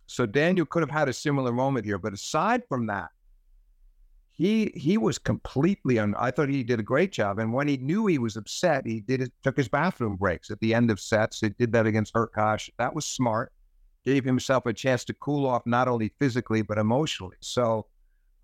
So 0.07 0.27
Daniel 0.27 0.67
could 0.67 0.83
have 0.83 0.91
had 0.91 1.09
a 1.09 1.13
similar 1.13 1.53
moment 1.53 1.85
here. 1.85 1.99
But 1.99 2.13
aside 2.13 2.63
from 2.69 2.87
that, 2.87 3.11
he 4.39 4.71
he 4.77 4.97
was 4.97 5.19
completely 5.19 5.99
on. 5.99 6.15
I 6.17 6.31
thought 6.31 6.49
he 6.49 6.63
did 6.63 6.79
a 6.79 6.85
great 6.85 7.11
job, 7.11 7.41
and 7.41 7.53
when 7.53 7.67
he 7.67 7.77
knew 7.77 8.07
he 8.07 8.19
was 8.19 8.37
upset, 8.37 8.87
he 8.87 9.01
did 9.01 9.21
it, 9.21 9.33
took 9.43 9.57
his 9.57 9.69
bathroom 9.69 10.15
breaks 10.17 10.51
at 10.51 10.61
the 10.61 10.73
end 10.73 10.93
of 10.93 11.01
sets. 11.01 11.41
He 11.41 11.49
did 11.49 11.73
that 11.73 11.87
against 11.87 12.15
Hurkacz. 12.15 12.71
That 12.79 12.95
was 12.95 13.05
smart. 13.05 13.53
Gave 14.05 14.25
himself 14.25 14.65
a 14.67 14.73
chance 14.73 15.05
to 15.07 15.15
cool 15.15 15.45
off, 15.45 15.63
not 15.67 15.89
only 15.89 16.15
physically 16.21 16.63
but 16.63 16.79
emotionally. 16.79 17.37
So, 17.41 17.87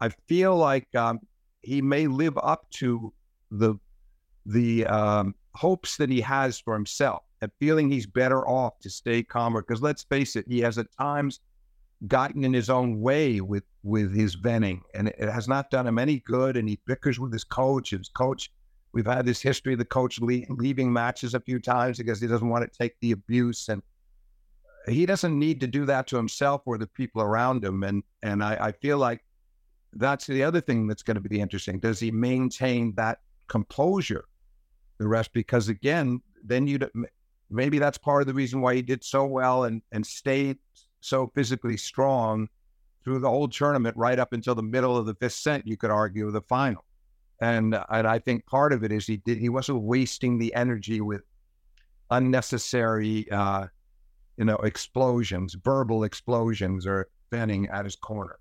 I 0.01 0.09
feel 0.29 0.57
like 0.57 0.93
um, 0.97 1.21
he 1.63 1.81
may 1.81 2.09
live 2.09 2.37
up 2.43 2.69
to 2.73 3.15
the 3.53 3.77
the 4.47 4.87
um, 4.87 5.37
hopes 5.55 5.97
that 5.99 6.11
he 6.11 6.21
has 6.23 6.59
for 6.59 6.75
himself, 6.75 7.23
and 7.41 7.53
feeling 7.61 7.89
he's 7.89 8.07
better 8.07 8.47
off 8.49 8.81
to 8.81 8.91
stay 8.91 9.23
calmer. 9.23 9.63
Because 9.63 9.81
let's 9.81 10.03
face 10.03 10.35
it, 10.35 10.45
he 10.49 10.59
has 10.59 10.77
at 10.77 10.89
times 10.99 11.39
gotten 12.09 12.45
in 12.45 12.53
his 12.53 12.71
own 12.71 13.01
way 13.01 13.41
with 13.41 13.65
with 13.83 14.15
his 14.15 14.35
venting, 14.35 14.83
and 14.95 15.09
it 15.09 15.29
has 15.29 15.47
not 15.49 15.71
done 15.71 15.87
him 15.87 15.99
any 15.99 16.21
good. 16.21 16.57
And 16.57 16.69
he 16.69 16.79
bickers 16.87 17.19
with 17.19 17.33
his 17.33 17.45
coach. 17.45 17.91
His 17.91 18.09
coach, 18.09 18.51
we've 18.93 19.07
had 19.07 19.27
this 19.27 19.41
history 19.41 19.75
of 19.75 19.79
the 19.79 19.85
coach 19.85 20.21
le- 20.21 20.43
leaving 20.49 20.93
matches 20.93 21.35
a 21.35 21.41
few 21.41 21.59
times 21.59 21.99
because 21.99 22.21
he 22.21 22.27
doesn't 22.27 22.49
want 22.49 22.71
to 22.71 22.79
take 22.79 22.95
the 23.01 23.13
abuse, 23.13 23.69
and 23.69 23.83
he 24.89 25.07
doesn't 25.07 25.39
need 25.39 25.61
to 25.61 25.67
do 25.67 25.85
that 25.87 26.07
to 26.09 26.17
himself 26.17 26.63
or 26.67 26.79
the 26.79 26.87
people 26.87 27.23
around 27.23 27.65
him. 27.65 27.83
And 27.83 28.03
and 28.23 28.43
I, 28.43 28.57
I 28.61 28.73
feel 28.73 28.99
like 28.99 29.25
that's 29.95 30.27
the 30.27 30.43
other 30.43 30.61
thing 30.61 30.87
that's 30.87 31.03
going 31.03 31.23
to 31.23 31.29
be 31.29 31.41
interesting. 31.41 31.79
Does 31.79 32.01
he 32.01 32.11
maintain 32.11 32.95
that 32.97 33.21
composure 33.49 34.25
the 34.99 35.07
rest? 35.07 35.33
Because 35.33 35.69
again, 35.69 36.21
then 36.45 36.67
you 36.67 36.79
maybe 37.51 37.79
that's 37.79 37.99
part 37.99 38.23
of 38.23 38.27
the 38.27 38.35
reason 38.35 38.61
why 38.61 38.75
he 38.75 38.83
did 38.83 39.05
so 39.05 39.25
well 39.25 39.65
and 39.65 39.83
and 39.93 40.05
stayed 40.05 40.59
so 41.05 41.31
physically 41.35 41.77
strong 41.77 42.49
through 43.05 43.19
the 43.19 43.29
whole 43.29 43.49
tournament, 43.49 43.95
right 43.97 44.19
up 44.19 44.33
until 44.33 44.55
the 44.55 44.63
middle 44.63 44.97
of 44.97 45.05
the 45.05 45.15
fifth 45.15 45.35
set. 45.35 45.67
You 45.67 45.77
could 45.77 45.91
argue 45.91 46.31
the 46.31 46.41
final, 46.41 46.85
and 47.41 47.79
and 47.91 48.07
I 48.07 48.19
think 48.19 48.47
part 48.47 48.73
of 48.73 48.83
it 48.83 48.91
is 48.91 49.07
he 49.07 49.19
did 49.19 49.39
he 49.39 49.51
wasn't 49.51 49.83
wasting 49.83 50.39
the 50.39 50.55
energy 50.55 51.01
with 51.01 51.23
unnecessary, 52.11 53.31
uh, 53.31 53.67
you 54.37 54.45
know, 54.45 54.57
explosions, 54.57 55.55
verbal 55.63 56.05
explosions, 56.05 56.87
or 56.87 57.09
venting 57.31 57.69
at 57.69 57.85
his 57.85 57.97
corner. 57.97 58.39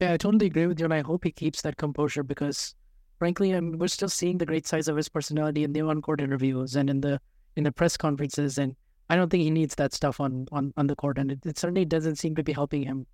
Yeah, 0.00 0.14
I 0.14 0.16
totally 0.16 0.46
agree 0.46 0.66
with 0.66 0.78
you, 0.78 0.86
and 0.86 0.94
I 0.94 1.00
hope 1.00 1.24
he 1.24 1.30
keeps 1.30 1.60
that 1.62 1.76
composure 1.76 2.22
because, 2.22 2.74
frankly, 3.18 3.52
I'm, 3.52 3.78
we're 3.78 3.88
still 3.88 4.08
seeing 4.08 4.38
the 4.38 4.46
great 4.46 4.66
size 4.66 4.88
of 4.88 4.96
his 4.96 5.10
personality 5.10 5.64
in 5.64 5.74
the 5.74 5.82
on-court 5.82 6.22
interviews 6.22 6.76
and 6.76 6.88
in 6.88 7.02
the 7.02 7.20
in 7.56 7.64
the 7.64 7.72
press 7.72 7.98
conferences, 7.98 8.56
and 8.56 8.74
I 9.10 9.16
don't 9.16 9.28
think 9.28 9.42
he 9.42 9.50
needs 9.50 9.74
that 9.74 9.92
stuff 9.92 10.20
on 10.20 10.46
on, 10.52 10.72
on 10.76 10.86
the 10.86 10.94
court, 10.94 11.18
and 11.18 11.32
it, 11.32 11.44
it 11.44 11.58
certainly 11.58 11.84
doesn't 11.84 12.16
seem 12.16 12.36
to 12.36 12.44
be 12.44 12.52
helping 12.52 12.84
him. 12.84 13.06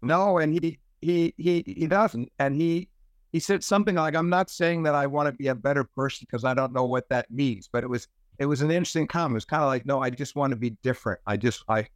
No, 0.00 0.38
and 0.38 0.52
he 0.52 0.78
he 1.00 1.34
he 1.36 1.64
he 1.66 1.86
doesn't, 1.88 2.30
and 2.38 2.54
he 2.54 2.88
he 3.32 3.40
said 3.40 3.64
something 3.64 3.96
like, 3.96 4.14
"I'm 4.14 4.30
not 4.30 4.48
saying 4.48 4.84
that 4.84 4.94
I 4.94 5.06
want 5.08 5.26
to 5.26 5.32
be 5.32 5.48
a 5.48 5.54
better 5.54 5.82
person 5.82 6.26
because 6.30 6.44
I 6.44 6.54
don't 6.54 6.72
know 6.72 6.84
what 6.84 7.08
that 7.08 7.30
means," 7.32 7.68
but 7.70 7.82
it 7.82 7.90
was 7.90 8.06
it 8.38 8.46
was 8.46 8.62
an 8.62 8.70
interesting 8.70 9.08
comment. 9.08 9.32
It 9.32 9.34
was 9.34 9.44
kind 9.44 9.62
of 9.62 9.68
like, 9.68 9.84
"No, 9.84 10.00
I 10.00 10.10
just 10.10 10.36
want 10.36 10.52
to 10.52 10.56
be 10.56 10.70
different. 10.82 11.20
I 11.26 11.36
just 11.36 11.64
I 11.68 11.88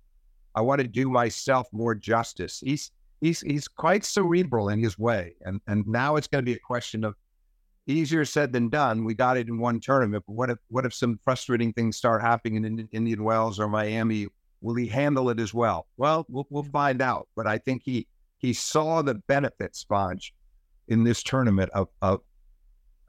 I 0.57 0.61
want 0.61 0.81
to 0.81 0.89
do 0.89 1.09
myself 1.09 1.69
more 1.71 1.95
justice." 1.95 2.59
He's 2.59 2.91
he's 3.21 3.41
he's 3.43 3.69
quite 3.69 4.05
cerebral 4.05 4.69
in 4.69 4.83
his 4.83 4.99
way, 4.99 5.35
and 5.43 5.61
and 5.69 5.87
now 5.87 6.17
it's 6.17 6.27
going 6.27 6.45
to 6.45 6.51
be 6.51 6.57
a 6.57 6.61
question 6.61 7.05
of 7.05 7.15
easier 7.89 8.25
said 8.25 8.53
than 8.53 8.69
done. 8.69 9.05
We 9.05 9.15
got 9.15 9.37
it 9.37 9.49
in 9.49 9.59
one 9.59 9.81
tournament, 9.81 10.25
but 10.27 10.35
what 10.35 10.51
if 10.51 10.59
what 10.69 10.85
if 10.85 10.95
some 10.95 11.19
frustrating 11.25 11.73
things 11.73 11.97
start 11.97 12.23
happening 12.23 12.65
in 12.65 12.89
Indian 12.93 13.25
Wells 13.25 13.59
or 13.59 13.69
Miami? 13.69 14.29
Will 14.61 14.75
he 14.75 14.87
handle 14.87 15.31
it 15.31 15.41
as 15.41 15.55
well? 15.55 15.87
Well, 15.97 16.27
we'll, 16.29 16.47
we'll 16.51 16.65
find 16.65 17.01
out. 17.01 17.29
But 17.35 17.47
I 17.47 17.59
think 17.59 17.83
he 17.85 18.07
he 18.39 18.53
saw 18.53 19.03
the 19.03 19.15
benefit, 19.15 19.75
Sponge, 19.75 20.35
in 20.89 21.05
this 21.05 21.23
tournament 21.23 21.71
of, 21.75 21.89
of 22.03 22.21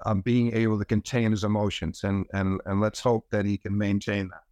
of 0.01 0.23
being 0.23 0.53
able 0.53 0.79
to 0.79 0.85
contain 0.85 1.31
his 1.31 1.43
emotions, 1.43 2.03
and 2.03 2.25
and 2.33 2.61
and 2.65 2.79
let's 2.81 2.99
hope 2.99 3.25
that 3.31 3.45
he 3.45 3.57
can 3.57 3.77
maintain 3.77 4.29
that. 4.29 4.43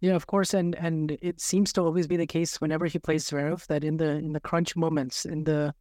Yeah, 0.00 0.14
of 0.14 0.26
course, 0.26 0.54
and 0.54 0.74
and 0.76 1.18
it 1.22 1.40
seems 1.40 1.72
to 1.74 1.82
always 1.82 2.06
be 2.06 2.16
the 2.16 2.26
case 2.26 2.60
whenever 2.60 2.86
he 2.86 2.98
plays 2.98 3.28
Zverev 3.28 3.66
that 3.66 3.84
in 3.84 3.96
the 3.96 4.10
in 4.10 4.32
the 4.32 4.40
crunch 4.40 4.76
moments, 4.76 5.24
in 5.24 5.44
the 5.44 5.74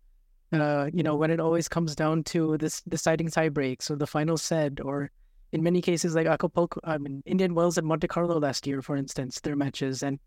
uh, 0.61 0.89
you 0.93 1.03
know, 1.03 1.15
when 1.15 1.31
it 1.31 1.39
always 1.39 1.67
comes 1.67 1.95
down 1.95 2.23
to 2.25 2.57
this 2.57 2.81
deciding 2.81 3.29
tie 3.29 3.49
breaks 3.49 3.89
or 3.89 3.95
the 3.95 4.07
final 4.07 4.37
set, 4.37 4.79
or 4.81 5.11
in 5.51 5.63
many 5.63 5.81
cases 5.81 6.15
like 6.15 6.27
Acapulco, 6.27 6.79
I 6.83 6.97
mean, 6.97 7.23
Indian 7.25 7.55
Wells 7.55 7.77
and 7.77 7.87
Monte 7.87 8.07
Carlo 8.07 8.39
last 8.39 8.67
year, 8.67 8.81
for 8.81 8.95
instance, 8.95 9.39
their 9.39 9.55
matches, 9.55 10.03
and 10.03 10.19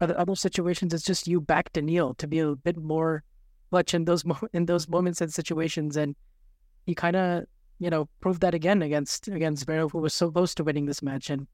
other 0.00 0.18
other 0.18 0.34
situations, 0.34 0.92
it's 0.92 1.04
just 1.04 1.26
you 1.26 1.40
back 1.40 1.72
Daniil 1.72 2.14
to 2.14 2.26
be 2.26 2.38
a 2.38 2.54
bit 2.54 2.76
more 2.76 3.24
clutch 3.70 3.94
in 3.94 4.04
those 4.04 4.24
mo- 4.30 4.48
in 4.52 4.66
those 4.66 4.88
moments 4.88 5.20
and 5.20 5.32
situations, 5.32 5.96
and 5.96 6.14
he 6.86 6.94
kind 6.94 7.16
of 7.16 7.44
you 7.78 7.90
know 7.90 8.08
proved 8.20 8.40
that 8.40 8.54
again 8.54 8.82
against 8.82 9.28
against 9.28 9.66
Zverev, 9.66 9.90
who 9.92 9.98
was 9.98 10.14
so 10.14 10.30
close 10.30 10.54
to 10.54 10.64
winning 10.64 10.86
this 10.86 11.02
match, 11.02 11.30
and 11.30 11.46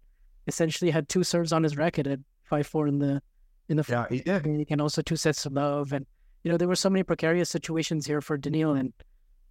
essentially 0.46 0.90
had 0.90 1.08
two 1.08 1.24
serves 1.24 1.52
on 1.52 1.62
his 1.62 1.76
racket 1.76 2.06
at 2.06 2.20
five 2.44 2.66
four 2.66 2.86
in 2.86 2.98
the 2.98 3.22
in 3.68 3.76
the 3.76 3.84
yeah 3.88 4.06
he 4.10 4.20
did, 4.20 4.66
and 4.70 4.80
also 4.80 5.02
two 5.02 5.16
sets 5.16 5.46
of 5.46 5.52
love 5.52 5.92
and 5.92 6.06
you 6.42 6.50
know, 6.50 6.56
there 6.56 6.68
were 6.68 6.76
so 6.76 6.90
many 6.90 7.02
precarious 7.02 7.50
situations 7.50 8.06
here 8.06 8.20
for 8.20 8.36
Daniil, 8.36 8.74
and 8.74 8.92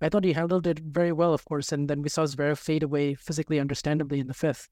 I 0.01 0.10
thought 0.10 0.23
he 0.23 0.34
handled 0.34 0.67
it 0.67 0.80
very 0.80 1.12
well, 1.12 1.34
of 1.34 1.45
course. 1.45 1.71
And 1.71 1.89
then 1.89 2.01
we 2.01 2.10
saw 2.10 2.23
Zverev 2.23 2.58
fade 2.58 2.84
away 2.84 3.13
physically, 3.15 3.60
understandably, 3.60 4.19
in 4.19 4.27
the 4.27 4.34
fifth, 4.34 4.67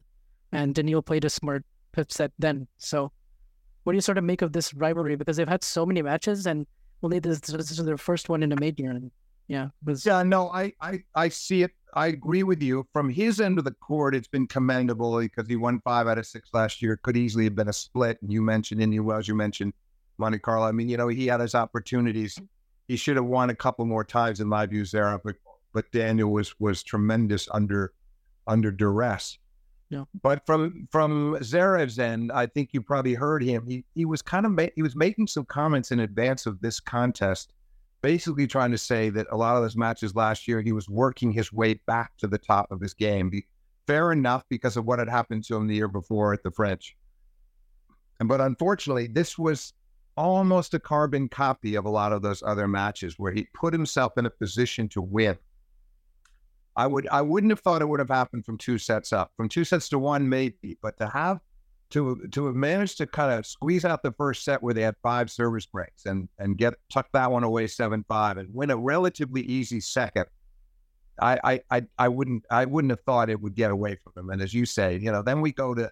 and 0.51 0.75
Daniil 0.75 1.01
played 1.01 1.25
a 1.25 1.29
smart 1.29 1.65
fifth 1.93 2.11
set 2.11 2.31
then. 2.39 2.67
So, 2.77 3.11
what 3.83 3.93
do 3.93 3.97
you 3.97 4.01
sort 4.01 4.17
of 4.17 4.23
make 4.23 4.41
of 4.41 4.53
this 4.53 4.73
rivalry? 4.73 5.15
Because 5.15 5.37
they've 5.37 5.47
had 5.47 5.63
so 5.63 5.85
many 5.85 6.01
matches, 6.01 6.45
and 6.45 6.67
only 7.03 7.19
this, 7.19 7.39
this 7.39 7.71
is 7.71 7.83
their 7.83 7.97
first 7.97 8.27
one 8.27 8.43
in 8.43 8.51
a 8.51 8.59
major. 8.59 8.89
And 8.89 9.11
yeah, 9.47 9.69
was 9.83 10.05
yeah, 10.05 10.21
no, 10.23 10.49
I, 10.49 10.73
I, 10.81 11.03
I 11.15 11.29
see 11.29 11.63
it. 11.63 11.71
I 11.95 12.07
agree 12.07 12.43
with 12.43 12.61
you. 12.61 12.85
From 12.93 13.09
his 13.09 13.39
end 13.39 13.57
of 13.57 13.65
the 13.65 13.71
court, 13.71 14.13
it's 14.13 14.27
been 14.27 14.45
commendable 14.45 15.19
because 15.19 15.47
he 15.47 15.55
won 15.55 15.81
five 15.83 16.07
out 16.07 16.19
of 16.19 16.27
six 16.27 16.49
last 16.53 16.81
year. 16.81 16.99
Could 17.01 17.17
easily 17.17 17.45
have 17.45 17.55
been 17.55 17.69
a 17.69 17.73
split. 17.73 18.19
And 18.21 18.31
you 18.31 18.41
mentioned 18.41 18.81
Indian 18.81 19.05
Wells. 19.05 19.27
You 19.27 19.35
mentioned 19.35 19.73
Monte 20.19 20.39
Carlo. 20.39 20.65
I 20.65 20.71
mean, 20.71 20.89
you 20.89 20.97
know, 20.97 21.07
he 21.07 21.27
had 21.27 21.39
his 21.39 21.55
opportunities. 21.55 22.35
Mm. 22.35 22.47
He 22.87 22.95
should 22.95 23.15
have 23.15 23.25
won 23.25 23.49
a 23.49 23.55
couple 23.55 23.85
more 23.85 24.03
times 24.03 24.39
in 24.39 24.47
my 24.47 24.65
view, 24.65 24.85
Zara, 24.85 25.19
but 25.23 25.35
but 25.73 25.91
Daniel 25.91 26.31
was 26.31 26.59
was 26.59 26.83
tremendous 26.83 27.47
under 27.51 27.93
under 28.47 28.71
duress. 28.71 29.37
Yeah. 29.89 30.03
But 30.21 30.45
from 30.45 30.87
from 30.91 31.37
Zverev's 31.41 31.97
end, 31.97 32.31
I 32.31 32.45
think 32.45 32.69
you 32.73 32.81
probably 32.81 33.13
heard 33.15 33.43
him. 33.43 33.65
He 33.65 33.85
he 33.95 34.05
was 34.05 34.21
kind 34.21 34.45
of 34.45 34.51
ma- 34.51 34.67
he 34.75 34.81
was 34.81 34.95
making 34.95 35.27
some 35.27 35.45
comments 35.45 35.91
in 35.91 35.99
advance 35.99 36.45
of 36.45 36.61
this 36.61 36.79
contest, 36.79 37.53
basically 38.01 38.47
trying 38.47 38.71
to 38.71 38.77
say 38.77 39.09
that 39.09 39.27
a 39.31 39.37
lot 39.37 39.55
of 39.55 39.63
those 39.63 39.75
matches 39.75 40.15
last 40.15 40.47
year 40.47 40.61
he 40.61 40.71
was 40.71 40.89
working 40.89 41.31
his 41.31 41.51
way 41.53 41.75
back 41.85 42.11
to 42.17 42.27
the 42.27 42.37
top 42.37 42.71
of 42.71 42.81
his 42.81 42.93
game. 42.93 43.29
Be, 43.29 43.45
fair 43.87 44.11
enough 44.11 44.43
because 44.49 44.77
of 44.77 44.85
what 44.85 44.99
had 44.99 45.09
happened 45.09 45.43
to 45.43 45.55
him 45.55 45.65
the 45.65 45.73
year 45.73 45.87
before 45.87 46.31
at 46.31 46.43
the 46.43 46.51
French. 46.51 46.95
And 48.19 48.29
but 48.29 48.39
unfortunately, 48.39 49.07
this 49.07 49.39
was 49.39 49.73
almost 50.19 50.73
a 50.73 50.79
carbon 50.79 51.29
copy 51.29 51.75
of 51.75 51.85
a 51.85 51.89
lot 51.89 52.11
of 52.11 52.21
those 52.21 52.43
other 52.43 52.67
matches 52.67 53.17
where 53.17 53.31
he 53.31 53.47
put 53.53 53.73
himself 53.73 54.17
in 54.17 54.25
a 54.25 54.29
position 54.29 54.89
to 54.89 55.01
win. 55.01 55.37
I 56.75 56.87
would 56.87 57.07
I 57.07 57.21
wouldn't 57.21 57.51
have 57.51 57.61
thought 57.61 57.81
it 57.81 57.87
would 57.87 58.01
have 58.01 58.09
happened 58.09 58.45
from 58.45 58.57
two 58.57 58.77
sets 58.77 59.13
up. 59.13 59.31
From 59.37 59.47
two 59.47 59.63
sets 59.63 59.87
to 59.89 59.99
one, 59.99 60.27
maybe, 60.27 60.77
but 60.81 60.97
to 60.97 61.07
have 61.07 61.39
to 61.91 62.27
to 62.33 62.45
have 62.47 62.55
managed 62.55 62.97
to 62.97 63.07
kind 63.07 63.39
of 63.39 63.45
squeeze 63.45 63.85
out 63.85 64.03
the 64.03 64.11
first 64.11 64.43
set 64.43 64.61
where 64.61 64.73
they 64.73 64.81
had 64.81 64.95
five 65.01 65.31
service 65.31 65.65
breaks 65.65 66.05
and 66.05 66.27
and 66.37 66.57
get 66.57 66.73
tuck 66.91 67.07
that 67.13 67.31
one 67.31 67.45
away 67.45 67.67
seven 67.67 68.03
five 68.09 68.37
and 68.37 68.53
win 68.53 68.71
a 68.71 68.77
relatively 68.77 69.41
easy 69.41 69.79
second. 69.79 70.25
I, 71.21 71.39
I 71.43 71.61
I 71.71 71.81
I 71.97 72.07
wouldn't 72.09 72.43
I 72.51 72.65
wouldn't 72.65 72.91
have 72.91 73.01
thought 73.05 73.29
it 73.29 73.39
would 73.39 73.55
get 73.55 73.71
away 73.71 73.97
from 74.03 74.13
him. 74.17 74.29
And 74.31 74.41
as 74.41 74.53
you 74.53 74.65
say, 74.65 74.97
you 74.97 75.13
know, 75.13 75.21
then 75.21 75.39
we 75.39 75.53
go 75.53 75.73
to 75.73 75.89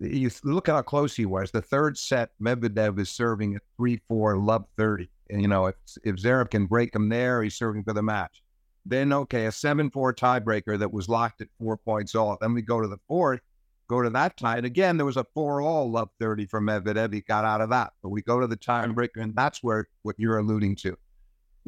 you 0.00 0.30
look 0.44 0.68
at 0.68 0.74
how 0.74 0.82
close 0.82 1.16
he 1.16 1.26
was. 1.26 1.50
The 1.50 1.62
third 1.62 1.98
set, 1.98 2.30
Medvedev 2.40 2.98
is 2.98 3.10
serving 3.10 3.56
at 3.56 3.62
3 3.76 4.00
4, 4.08 4.36
love 4.36 4.64
30. 4.76 5.08
And, 5.30 5.42
you 5.42 5.48
know, 5.48 5.66
if, 5.66 5.74
if 6.04 6.16
Zverev 6.16 6.50
can 6.50 6.66
break 6.66 6.94
him 6.94 7.08
there, 7.08 7.42
he's 7.42 7.56
serving 7.56 7.84
for 7.84 7.92
the 7.92 8.02
match. 8.02 8.42
Then, 8.86 9.12
okay, 9.12 9.46
a 9.46 9.52
7 9.52 9.90
4 9.90 10.14
tiebreaker 10.14 10.78
that 10.78 10.92
was 10.92 11.08
locked 11.08 11.40
at 11.40 11.48
four 11.58 11.76
points 11.76 12.14
all. 12.14 12.38
Then 12.40 12.54
we 12.54 12.62
go 12.62 12.80
to 12.80 12.88
the 12.88 12.98
fourth, 13.06 13.40
go 13.88 14.00
to 14.00 14.10
that 14.10 14.36
tie. 14.36 14.56
And 14.56 14.66
again, 14.66 14.96
there 14.96 15.06
was 15.06 15.16
a 15.16 15.26
4 15.34 15.60
all 15.60 15.90
love 15.90 16.08
30 16.20 16.46
for 16.46 16.60
Medvedev. 16.60 17.12
He 17.12 17.20
got 17.20 17.44
out 17.44 17.60
of 17.60 17.70
that. 17.70 17.92
But 18.02 18.10
we 18.10 18.22
go 18.22 18.40
to 18.40 18.46
the 18.46 18.56
tiebreaker, 18.56 19.20
and 19.22 19.34
that's 19.34 19.62
where 19.62 19.88
what 20.02 20.16
you're 20.18 20.38
alluding 20.38 20.76
to 20.76 20.96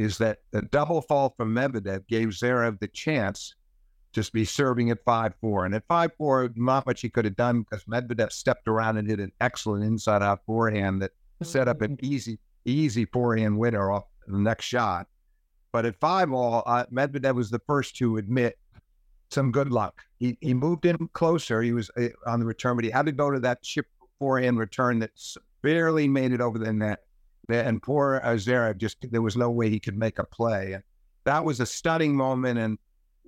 is 0.00 0.16
that 0.16 0.38
the 0.50 0.62
double 0.62 1.02
fault 1.02 1.34
from 1.36 1.54
Medvedev 1.54 2.06
gave 2.06 2.28
Zverev 2.28 2.80
the 2.80 2.88
chance 2.88 3.54
just 4.12 4.32
be 4.32 4.44
serving 4.44 4.90
at 4.90 5.04
5 5.04 5.34
4. 5.40 5.66
And 5.66 5.74
at 5.74 5.86
5 5.86 6.12
4, 6.16 6.50
not 6.56 6.86
much 6.86 7.00
he 7.00 7.08
could 7.08 7.24
have 7.24 7.36
done 7.36 7.62
because 7.62 7.84
Medvedev 7.84 8.32
stepped 8.32 8.68
around 8.68 8.96
and 8.96 9.08
did 9.08 9.20
an 9.20 9.32
excellent 9.40 9.84
inside 9.84 10.22
out 10.22 10.40
forehand 10.46 11.02
that 11.02 11.12
set 11.42 11.68
up 11.68 11.80
an 11.82 11.96
mm-hmm. 11.96 12.06
easy, 12.06 12.38
easy 12.64 13.04
forehand 13.04 13.58
winner 13.58 13.90
off 13.90 14.04
the 14.26 14.38
next 14.38 14.64
shot. 14.64 15.06
But 15.72 15.86
at 15.86 15.96
5 16.00 16.32
all, 16.32 16.62
uh, 16.66 16.86
Medvedev 16.92 17.34
was 17.34 17.50
the 17.50 17.60
first 17.66 17.96
to 17.96 18.16
admit 18.16 18.58
some 19.30 19.52
good 19.52 19.70
luck. 19.70 20.02
He, 20.18 20.36
he 20.40 20.54
moved 20.54 20.84
in 20.84 21.08
closer. 21.12 21.62
He 21.62 21.72
was 21.72 21.90
uh, 21.96 22.08
on 22.26 22.40
the 22.40 22.46
return, 22.46 22.76
but 22.76 22.84
he 22.84 22.90
had 22.90 23.06
to 23.06 23.12
go 23.12 23.30
to 23.30 23.38
that 23.40 23.62
chip 23.62 23.86
forehand 24.18 24.58
return 24.58 24.98
that 24.98 25.10
barely 25.62 26.08
made 26.08 26.32
it 26.32 26.40
over 26.40 26.58
the 26.58 26.72
net. 26.72 27.00
And 27.48 27.82
poor 27.82 28.20
Zverev 28.24 28.76
just, 28.76 28.98
there 29.10 29.22
was 29.22 29.36
no 29.36 29.50
way 29.50 29.70
he 29.70 29.80
could 29.80 29.96
make 29.96 30.18
a 30.18 30.24
play. 30.24 30.78
that 31.24 31.44
was 31.44 31.60
a 31.60 31.66
stunning 31.66 32.14
moment 32.16 32.58
and 32.58 32.78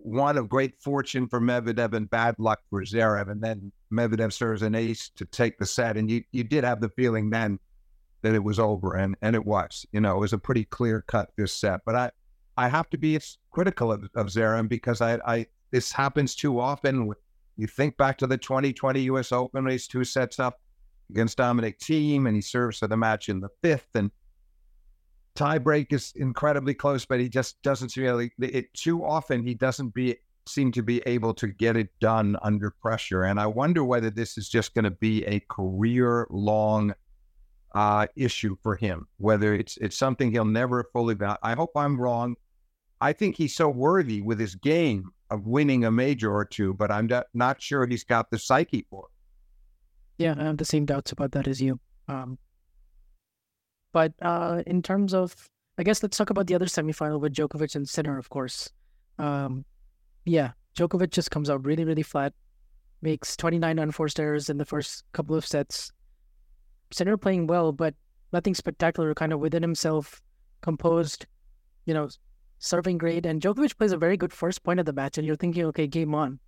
one 0.04 0.36
of 0.36 0.48
great 0.48 0.74
fortune 0.80 1.28
for 1.28 1.40
Medvedev 1.40 1.94
and 1.94 2.10
bad 2.10 2.34
luck 2.38 2.60
for 2.70 2.82
Zverev. 2.82 3.30
And 3.30 3.42
then 3.42 3.72
Medvedev 3.92 4.32
serves 4.32 4.62
an 4.62 4.74
ace 4.74 5.10
to 5.16 5.24
take 5.24 5.58
the 5.58 5.66
set. 5.66 5.96
And 5.96 6.10
you, 6.10 6.22
you 6.32 6.44
did 6.44 6.64
have 6.64 6.80
the 6.80 6.88
feeling 6.90 7.30
then 7.30 7.58
that 8.22 8.34
it 8.34 8.42
was 8.42 8.58
over. 8.58 8.96
And, 8.96 9.16
and 9.22 9.36
it 9.36 9.44
was, 9.44 9.86
you 9.92 10.00
know, 10.00 10.16
it 10.16 10.20
was 10.20 10.32
a 10.32 10.38
pretty 10.38 10.64
clear 10.64 11.04
cut 11.06 11.30
this 11.36 11.52
set. 11.52 11.80
But 11.86 11.94
I, 11.94 12.10
I 12.56 12.68
have 12.68 12.90
to 12.90 12.98
be 12.98 13.18
critical 13.50 13.92
of, 13.92 14.08
of 14.14 14.26
Zverev 14.26 14.68
because 14.68 15.00
I, 15.00 15.18
I, 15.26 15.46
this 15.70 15.92
happens 15.92 16.34
too 16.34 16.60
often. 16.60 17.10
You 17.56 17.66
think 17.66 17.96
back 17.96 18.18
to 18.18 18.26
the 18.26 18.38
2020 18.38 19.00
US 19.02 19.32
Open, 19.32 19.68
he's 19.68 19.86
two 19.86 20.04
sets 20.04 20.40
up 20.40 20.60
against 21.10 21.38
Dominic 21.38 21.78
Thiem 21.78 22.26
and 22.26 22.34
he 22.34 22.42
serves 22.42 22.78
for 22.78 22.88
the 22.88 22.96
match 22.96 23.28
in 23.28 23.40
the 23.40 23.50
fifth. 23.62 23.88
And 23.94 24.10
tiebreak 25.36 25.92
is 25.92 26.12
incredibly 26.16 26.74
close, 26.74 27.04
but 27.04 27.20
he 27.20 27.28
just 27.28 27.60
doesn't 27.62 27.90
seem 27.90 28.04
really. 28.04 28.32
It 28.40 28.72
too 28.74 29.04
often 29.04 29.44
he 29.44 29.54
doesn't 29.54 29.94
be 29.94 30.16
seem 30.46 30.72
to 30.72 30.82
be 30.82 31.00
able 31.06 31.32
to 31.34 31.46
get 31.46 31.76
it 31.76 31.88
done 32.00 32.36
under 32.42 32.70
pressure, 32.70 33.22
and 33.24 33.40
I 33.40 33.46
wonder 33.46 33.84
whether 33.84 34.10
this 34.10 34.36
is 34.36 34.48
just 34.48 34.74
going 34.74 34.84
to 34.84 34.90
be 34.90 35.24
a 35.24 35.40
career 35.50 36.26
long 36.30 36.94
uh, 37.74 38.06
issue 38.16 38.56
for 38.62 38.76
him. 38.76 39.06
Whether 39.18 39.54
it's 39.54 39.76
it's 39.78 39.96
something 39.96 40.30
he'll 40.30 40.44
never 40.44 40.84
fully. 40.92 41.16
I 41.42 41.54
hope 41.54 41.70
I'm 41.76 42.00
wrong. 42.00 42.36
I 43.00 43.12
think 43.12 43.36
he's 43.36 43.54
so 43.54 43.68
worthy 43.68 44.20
with 44.20 44.38
his 44.38 44.54
game 44.54 45.10
of 45.30 45.46
winning 45.46 45.84
a 45.84 45.90
major 45.90 46.32
or 46.32 46.44
two, 46.44 46.74
but 46.74 46.90
I'm 46.90 47.08
not 47.34 47.60
sure 47.60 47.86
he's 47.86 48.04
got 48.04 48.30
the 48.30 48.38
psyche 48.38 48.86
for 48.90 49.06
it. 49.06 50.22
Yeah, 50.22 50.34
I 50.38 50.44
have 50.44 50.58
the 50.58 50.64
same 50.64 50.84
doubts 50.84 51.10
about 51.10 51.32
that 51.32 51.48
as 51.48 51.60
you. 51.60 51.80
Um, 52.06 52.38
but 53.92 54.12
uh, 54.22 54.62
in 54.66 54.82
terms 54.82 55.14
of, 55.14 55.48
I 55.78 55.82
guess 55.82 56.02
let's 56.02 56.16
talk 56.16 56.30
about 56.30 56.46
the 56.46 56.54
other 56.54 56.66
semifinal 56.66 57.20
with 57.20 57.34
Djokovic 57.34 57.74
and 57.74 57.88
Sinner, 57.88 58.18
of 58.18 58.28
course. 58.30 58.70
Um, 59.18 59.64
yeah, 60.24 60.52
Djokovic 60.76 61.10
just 61.10 61.30
comes 61.30 61.50
out 61.50 61.64
really, 61.64 61.84
really 61.84 62.02
flat, 62.02 62.32
makes 63.02 63.36
29 63.36 63.78
unforced 63.78 64.18
errors 64.18 64.48
in 64.48 64.58
the 64.58 64.64
first 64.64 65.04
couple 65.12 65.36
of 65.36 65.46
sets. 65.46 65.92
Sinner 66.90 67.16
playing 67.16 67.46
well, 67.46 67.72
but 67.72 67.94
nothing 68.32 68.54
spectacular, 68.54 69.14
kind 69.14 69.32
of 69.32 69.40
within 69.40 69.62
himself, 69.62 70.22
composed, 70.62 71.26
you 71.86 71.94
know, 71.94 72.08
serving 72.58 72.98
great. 72.98 73.26
And 73.26 73.40
Djokovic 73.40 73.76
plays 73.76 73.92
a 73.92 73.96
very 73.96 74.16
good 74.16 74.32
first 74.32 74.62
point 74.62 74.80
of 74.80 74.86
the 74.86 74.92
match, 74.92 75.18
and 75.18 75.26
you're 75.26 75.36
thinking, 75.36 75.64
okay, 75.66 75.86
game 75.86 76.14
on. 76.14 76.38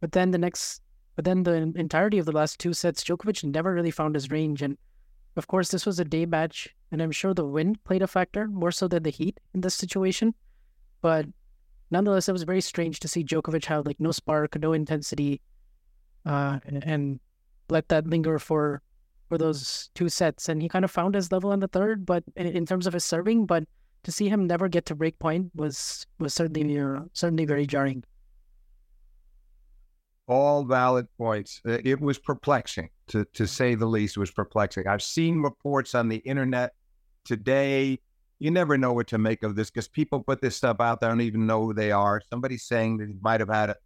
But 0.00 0.12
then 0.12 0.30
the 0.30 0.38
next, 0.38 0.82
but 1.16 1.24
then 1.24 1.42
the 1.42 1.72
entirety 1.76 2.18
of 2.18 2.26
the 2.26 2.32
last 2.32 2.58
two 2.58 2.72
sets, 2.72 3.02
Djokovic 3.02 3.42
never 3.44 3.72
really 3.72 3.90
found 3.90 4.14
his 4.14 4.30
range. 4.30 4.62
And 4.62 4.76
of 5.36 5.46
course, 5.46 5.70
this 5.70 5.86
was 5.86 5.98
a 5.98 6.04
day 6.04 6.26
match, 6.26 6.74
and 6.92 7.02
I'm 7.02 7.10
sure 7.10 7.32
the 7.32 7.46
wind 7.46 7.82
played 7.84 8.02
a 8.02 8.06
factor 8.06 8.46
more 8.46 8.70
so 8.70 8.86
than 8.86 9.02
the 9.02 9.10
heat 9.10 9.40
in 9.54 9.62
this 9.62 9.74
situation. 9.74 10.34
But 11.00 11.26
nonetheless, 11.90 12.28
it 12.28 12.32
was 12.32 12.42
very 12.42 12.60
strange 12.60 13.00
to 13.00 13.08
see 13.08 13.24
Djokovic 13.24 13.64
have 13.64 13.86
like 13.86 13.98
no 13.98 14.12
spark, 14.12 14.56
no 14.60 14.74
intensity, 14.74 15.40
uh, 16.26 16.60
and, 16.66 17.18
let 17.68 17.88
that 17.88 18.06
linger 18.06 18.38
for 18.38 18.82
for 19.30 19.38
those 19.38 19.88
two 19.94 20.10
sets. 20.10 20.50
And 20.50 20.60
he 20.60 20.68
kind 20.68 20.84
of 20.84 20.90
found 20.90 21.14
his 21.14 21.32
level 21.32 21.52
in 21.52 21.60
the 21.60 21.68
third, 21.68 22.04
but 22.04 22.22
in, 22.36 22.48
in 22.48 22.66
terms 22.66 22.86
of 22.86 22.92
his 22.92 23.04
serving, 23.04 23.46
but 23.46 23.64
to 24.02 24.12
see 24.12 24.28
him 24.28 24.46
never 24.46 24.68
get 24.68 24.84
to 24.86 24.94
break 24.94 25.18
point 25.18 25.50
was 25.54 26.06
was 26.18 26.34
certainly 26.34 26.78
uh, 26.78 27.00
certainly 27.14 27.46
very 27.46 27.66
jarring 27.66 28.04
all 30.28 30.64
valid 30.64 31.06
points. 31.18 31.60
It 31.64 32.00
was 32.00 32.18
perplexing, 32.18 32.90
to, 33.08 33.24
to 33.34 33.46
say 33.46 33.74
the 33.74 33.86
least, 33.86 34.16
it 34.16 34.20
was 34.20 34.30
perplexing. 34.30 34.86
I've 34.86 35.02
seen 35.02 35.42
reports 35.42 35.94
on 35.94 36.08
the 36.08 36.18
internet 36.18 36.74
today. 37.24 37.98
You 38.38 38.50
never 38.50 38.76
know 38.76 38.92
what 38.92 39.06
to 39.08 39.18
make 39.18 39.42
of 39.42 39.54
this 39.54 39.70
because 39.70 39.88
people 39.88 40.20
put 40.20 40.40
this 40.40 40.56
stuff 40.56 40.80
out 40.80 41.00
there, 41.00 41.10
don't 41.10 41.20
even 41.20 41.46
know 41.46 41.62
who 41.64 41.74
they 41.74 41.92
are. 41.92 42.20
Somebody's 42.28 42.64
saying 42.64 42.98
that 42.98 43.08
he 43.08 43.14
might 43.20 43.40
have 43.40 43.48
had 43.48 43.70
a, 43.70 43.76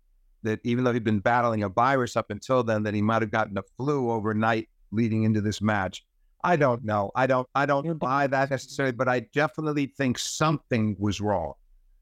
that 0.44 0.60
even 0.64 0.84
though 0.84 0.92
he'd 0.92 1.04
been 1.04 1.20
battling 1.20 1.62
a 1.62 1.68
virus 1.68 2.16
up 2.16 2.30
until 2.30 2.62
then, 2.62 2.82
that 2.84 2.94
he 2.94 3.02
might 3.02 3.20
have 3.22 3.30
gotten 3.30 3.58
a 3.58 3.62
flu 3.76 4.10
overnight 4.10 4.68
leading 4.92 5.24
into 5.24 5.40
this 5.40 5.60
match. 5.60 6.04
I 6.42 6.56
don't 6.56 6.84
know. 6.84 7.10
I 7.14 7.26
don't. 7.26 7.48
I 7.54 7.66
don't 7.66 7.98
buy 7.98 8.28
that 8.28 8.50
necessarily, 8.50 8.92
but 8.92 9.08
I 9.08 9.20
definitely 9.34 9.86
think 9.86 10.18
something 10.18 10.96
was 10.98 11.20
wrong. 11.20 11.54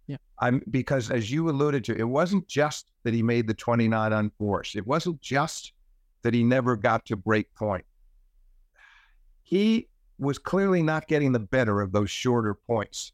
Yeah. 0.06 0.18
I'm 0.38 0.62
because 0.70 1.10
as 1.10 1.30
you 1.30 1.48
alluded 1.48 1.84
to, 1.84 1.96
it 1.96 2.04
wasn't 2.04 2.46
just 2.46 2.90
that 3.04 3.14
he 3.14 3.22
made 3.22 3.46
the 3.46 3.54
29 3.54 4.12
unforced. 4.12 4.76
It 4.76 4.86
wasn't 4.86 5.20
just 5.22 5.72
that 6.22 6.34
he 6.34 6.42
never 6.42 6.76
got 6.76 7.06
to 7.06 7.16
break 7.16 7.54
point. 7.54 7.84
He 9.44 9.88
was 10.18 10.38
clearly 10.38 10.82
not 10.82 11.08
getting 11.08 11.32
the 11.32 11.38
better 11.38 11.80
of 11.80 11.92
those 11.92 12.10
shorter 12.10 12.54
points. 12.54 13.12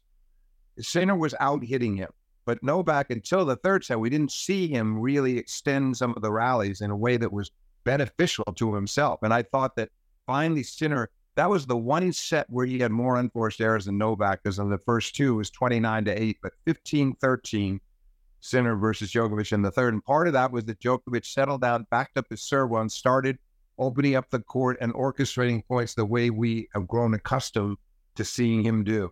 Sinner 0.79 1.15
was 1.15 1.35
out 1.39 1.63
hitting 1.63 1.95
him, 1.95 2.09
but 2.45 2.63
Novak 2.63 3.09
until 3.09 3.45
the 3.45 3.55
third 3.57 3.83
set, 3.83 3.99
we 3.99 4.09
didn't 4.09 4.31
see 4.31 4.67
him 4.67 4.99
really 4.99 5.37
extend 5.37 5.97
some 5.97 6.13
of 6.15 6.21
the 6.21 6.31
rallies 6.31 6.81
in 6.81 6.91
a 6.91 6.95
way 6.95 7.17
that 7.17 7.31
was 7.31 7.51
beneficial 7.83 8.45
to 8.45 8.75
himself. 8.75 9.19
And 9.23 9.33
I 9.33 9.43
thought 9.43 9.75
that 9.75 9.89
finally 10.25 10.63
Sinner 10.63 11.09
that 11.35 11.49
was 11.49 11.65
the 11.65 11.77
one 11.77 12.11
set 12.11 12.45
where 12.49 12.65
he 12.65 12.79
had 12.79 12.91
more 12.91 13.15
unforced 13.15 13.61
errors 13.61 13.85
than 13.85 13.97
Novak, 13.97 14.43
because 14.43 14.59
in 14.59 14.69
the 14.69 14.77
first 14.77 15.15
two 15.15 15.35
was 15.35 15.49
29 15.49 16.05
to 16.05 16.21
8, 16.21 16.37
but 16.41 16.53
15 16.65 17.15
13, 17.15 17.79
Sinner 18.41 18.75
versus 18.75 19.11
Djokovic 19.11 19.53
in 19.53 19.61
the 19.61 19.71
third. 19.71 19.93
And 19.93 20.03
part 20.03 20.27
of 20.27 20.33
that 20.33 20.51
was 20.51 20.65
that 20.65 20.79
Djokovic 20.79 21.25
settled 21.25 21.61
down, 21.61 21.87
backed 21.89 22.17
up 22.17 22.25
his 22.29 22.41
serve 22.41 22.71
and 22.73 22.91
started 22.91 23.37
opening 23.81 24.15
up 24.15 24.29
the 24.29 24.39
court 24.39 24.77
and 24.79 24.93
orchestrating 24.93 25.65
points 25.67 25.93
the 25.93 26.05
way 26.05 26.29
we 26.29 26.69
have 26.73 26.87
grown 26.87 27.13
accustomed 27.13 27.77
to 28.15 28.23
seeing 28.23 28.63
him 28.63 28.83
do. 28.85 29.11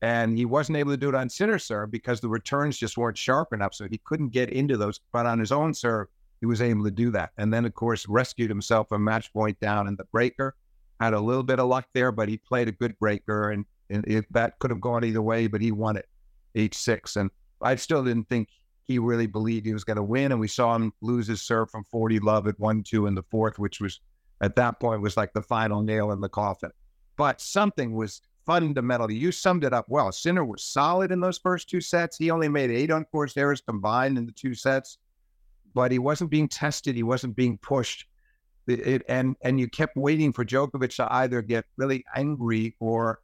And 0.00 0.36
he 0.38 0.46
wasn't 0.46 0.78
able 0.78 0.92
to 0.92 0.96
do 0.96 1.10
it 1.10 1.14
on 1.14 1.28
Sinner 1.28 1.58
serve 1.58 1.90
because 1.90 2.20
the 2.20 2.28
returns 2.28 2.78
just 2.78 2.96
weren't 2.96 3.18
sharp 3.18 3.52
enough. 3.52 3.74
So 3.74 3.86
he 3.90 4.00
couldn't 4.04 4.30
get 4.30 4.50
into 4.50 4.76
those. 4.76 5.00
But 5.12 5.26
on 5.26 5.38
his 5.38 5.52
own 5.52 5.74
serve, 5.74 6.08
he 6.40 6.46
was 6.46 6.62
able 6.62 6.84
to 6.84 6.90
do 6.90 7.10
that. 7.10 7.30
And 7.36 7.52
then, 7.52 7.64
of 7.64 7.74
course, 7.74 8.08
rescued 8.08 8.50
himself 8.50 8.90
a 8.90 8.98
match 8.98 9.32
point 9.32 9.60
down 9.60 9.86
in 9.86 9.96
the 9.96 10.04
breaker 10.04 10.56
had 11.02 11.14
a 11.14 11.20
little 11.20 11.42
bit 11.42 11.58
of 11.58 11.66
luck 11.66 11.86
there, 11.94 12.12
but 12.12 12.28
he 12.28 12.36
played 12.36 12.68
a 12.68 12.72
good 12.72 12.96
breaker, 12.98 13.50
and, 13.50 13.64
and 13.90 14.24
that 14.30 14.58
could 14.60 14.70
have 14.70 14.80
gone 14.80 15.04
either 15.04 15.20
way. 15.20 15.48
But 15.48 15.60
he 15.60 15.72
won 15.72 15.96
it 15.96 16.08
eight 16.54 16.74
six, 16.74 17.16
and 17.16 17.30
I 17.60 17.74
still 17.74 18.04
didn't 18.04 18.28
think 18.28 18.48
he 18.84 18.98
really 18.98 19.26
believed 19.26 19.66
he 19.66 19.72
was 19.72 19.84
going 19.84 19.96
to 19.96 20.02
win. 20.02 20.32
And 20.32 20.40
we 20.40 20.48
saw 20.48 20.74
him 20.74 20.92
lose 21.00 21.26
his 21.26 21.42
serve 21.42 21.70
from 21.70 21.84
forty 21.84 22.18
love 22.18 22.46
at 22.46 22.58
one 22.58 22.82
two 22.82 23.06
in 23.06 23.14
the 23.14 23.22
fourth, 23.22 23.58
which 23.58 23.80
was 23.80 24.00
at 24.40 24.56
that 24.56 24.80
point 24.80 25.02
was 25.02 25.16
like 25.16 25.32
the 25.32 25.42
final 25.42 25.82
nail 25.82 26.12
in 26.12 26.20
the 26.20 26.28
coffin. 26.28 26.70
But 27.16 27.40
something 27.40 27.94
was 27.94 28.22
fundamentally. 28.44 29.14
You 29.14 29.30
summed 29.30 29.64
it 29.64 29.72
up 29.72 29.86
well. 29.88 30.10
Sinner 30.10 30.44
was 30.44 30.64
solid 30.64 31.12
in 31.12 31.20
those 31.20 31.38
first 31.38 31.70
two 31.70 31.80
sets. 31.80 32.16
He 32.16 32.30
only 32.30 32.48
made 32.48 32.70
eight 32.70 32.90
unforced 32.90 33.38
errors 33.38 33.60
combined 33.60 34.18
in 34.18 34.26
the 34.26 34.32
two 34.32 34.54
sets, 34.54 34.98
but 35.74 35.92
he 35.92 36.00
wasn't 36.00 36.30
being 36.30 36.48
tested. 36.48 36.96
He 36.96 37.04
wasn't 37.04 37.36
being 37.36 37.58
pushed. 37.58 38.06
It, 38.66 39.02
and 39.08 39.36
and 39.42 39.58
you 39.60 39.68
kept 39.68 39.96
waiting 39.96 40.32
for 40.32 40.44
Djokovic 40.44 40.96
to 40.96 41.12
either 41.12 41.42
get 41.42 41.64
really 41.76 42.04
angry 42.14 42.76
or 42.80 43.20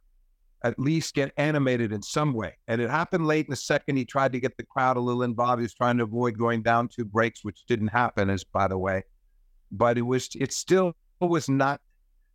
at 0.63 0.77
least 0.77 1.13
get 1.13 1.31
animated 1.37 1.91
in 1.91 2.01
some 2.01 2.33
way. 2.33 2.55
And 2.67 2.81
it 2.81 2.89
happened 2.89 3.25
late 3.25 3.45
in 3.45 3.51
the 3.51 3.55
second. 3.55 3.95
He 3.95 4.05
tried 4.05 4.33
to 4.33 4.39
get 4.39 4.57
the 4.57 4.63
crowd 4.63 4.97
a 4.97 4.99
little 4.99 5.23
involved. 5.23 5.59
He 5.59 5.63
was 5.63 5.73
trying 5.73 5.97
to 5.97 6.03
avoid 6.03 6.37
going 6.37 6.61
down 6.61 6.89
two 6.89 7.05
breaks, 7.05 7.43
which 7.43 7.65
didn't 7.65 7.87
happen, 7.87 8.29
as 8.29 8.43
by 8.43 8.67
the 8.67 8.77
way. 8.77 9.03
But 9.71 9.97
it 9.97 10.01
was 10.01 10.29
it 10.35 10.51
still 10.51 10.95
was 11.21 11.49
not 11.49 11.81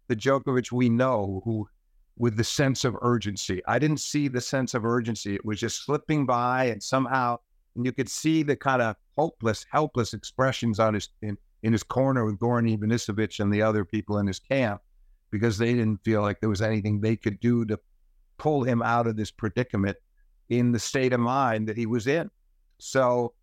the 0.09 0.17
Djokovic 0.17 0.73
we 0.73 0.89
know 0.89 1.43
who 1.45 1.69
with 2.17 2.37
the 2.37 2.45
sense 2.45 2.85
of 2.85 2.97
urgency. 3.03 3.61
I 3.67 3.79
didn't 3.79 4.01
see 4.01 4.29
the 4.29 4.41
sense 4.41 4.75
of 4.75 4.85
urgency. 4.85 5.35
It 5.35 5.45
was 5.45 5.59
just 5.59 5.85
slipping 5.85 6.27
by 6.27 6.67
and 6.67 6.83
somehow 6.83 7.39
and 7.75 7.85
you 7.85 7.93
could 7.93 8.09
see 8.09 8.43
the 8.43 8.57
kind 8.57 8.81
of 8.81 8.97
hopeless, 9.17 9.67
helpless 9.71 10.15
expressions 10.15 10.79
on 10.79 10.95
his 10.95 11.09
in, 11.23 11.37
in 11.63 11.73
his 11.73 11.83
corner 11.83 12.25
with 12.25 12.39
Goran 12.39 12.77
Ivanisevic 12.77 13.41
and 13.41 13.53
the 13.53 13.63
other 13.63 13.85
people 13.85 14.19
in 14.19 14.27
his 14.27 14.39
camp 14.39 14.81
because 15.31 15.59
they 15.59 15.75
didn't 15.75 16.05
feel 16.05 16.23
like 16.23 16.41
there 16.41 16.49
was 16.49 16.63
anything 16.63 17.01
they 17.01 17.17
could 17.17 17.41
do 17.41 17.65
to 17.65 17.79
pull 18.39 18.63
him 18.63 18.83
out 18.83 19.07
of 19.07 19.17
this 19.17 19.31
predicament 19.31 19.97
in 20.49 20.73
the 20.73 20.79
state 20.79 21.13
of 21.13 21.21
mind 21.21 21.69
that 21.69 21.77
he 21.77 21.87
was 21.87 22.07
in. 22.07 22.31
So 22.79 23.35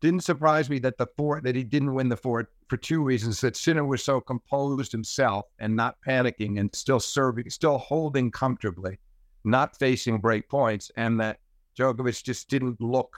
didn't 0.00 0.24
surprise 0.24 0.70
me 0.70 0.78
that 0.80 0.98
the 0.98 1.08
four 1.16 1.40
that 1.42 1.54
he 1.54 1.62
didn't 1.62 1.94
win 1.94 2.08
the 2.08 2.16
four 2.16 2.48
for 2.68 2.76
two 2.76 3.02
reasons 3.02 3.40
that 3.40 3.56
Sinner 3.56 3.84
was 3.84 4.02
so 4.02 4.20
composed 4.20 4.92
himself 4.92 5.46
and 5.58 5.76
not 5.76 5.96
panicking 6.06 6.58
and 6.58 6.74
still 6.74 7.00
serving, 7.00 7.50
still 7.50 7.78
holding 7.78 8.30
comfortably, 8.30 8.98
not 9.44 9.78
facing 9.78 10.18
break 10.18 10.48
points, 10.48 10.90
and 10.96 11.20
that 11.20 11.40
Djokovic 11.78 12.22
just 12.22 12.48
didn't 12.48 12.80
look 12.80 13.16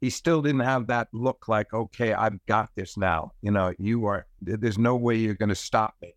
he 0.00 0.10
still 0.10 0.42
didn't 0.42 0.60
have 0.60 0.86
that 0.86 1.08
look 1.12 1.48
like, 1.48 1.72
okay, 1.74 2.12
I've 2.12 2.44
got 2.46 2.70
this 2.76 2.96
now. 2.96 3.32
You 3.42 3.50
know, 3.50 3.72
you 3.78 4.06
are, 4.06 4.26
there's 4.40 4.78
no 4.78 4.96
way 4.96 5.16
you're 5.16 5.34
going 5.34 5.48
to 5.48 5.54
stop 5.54 5.94
me. 6.00 6.14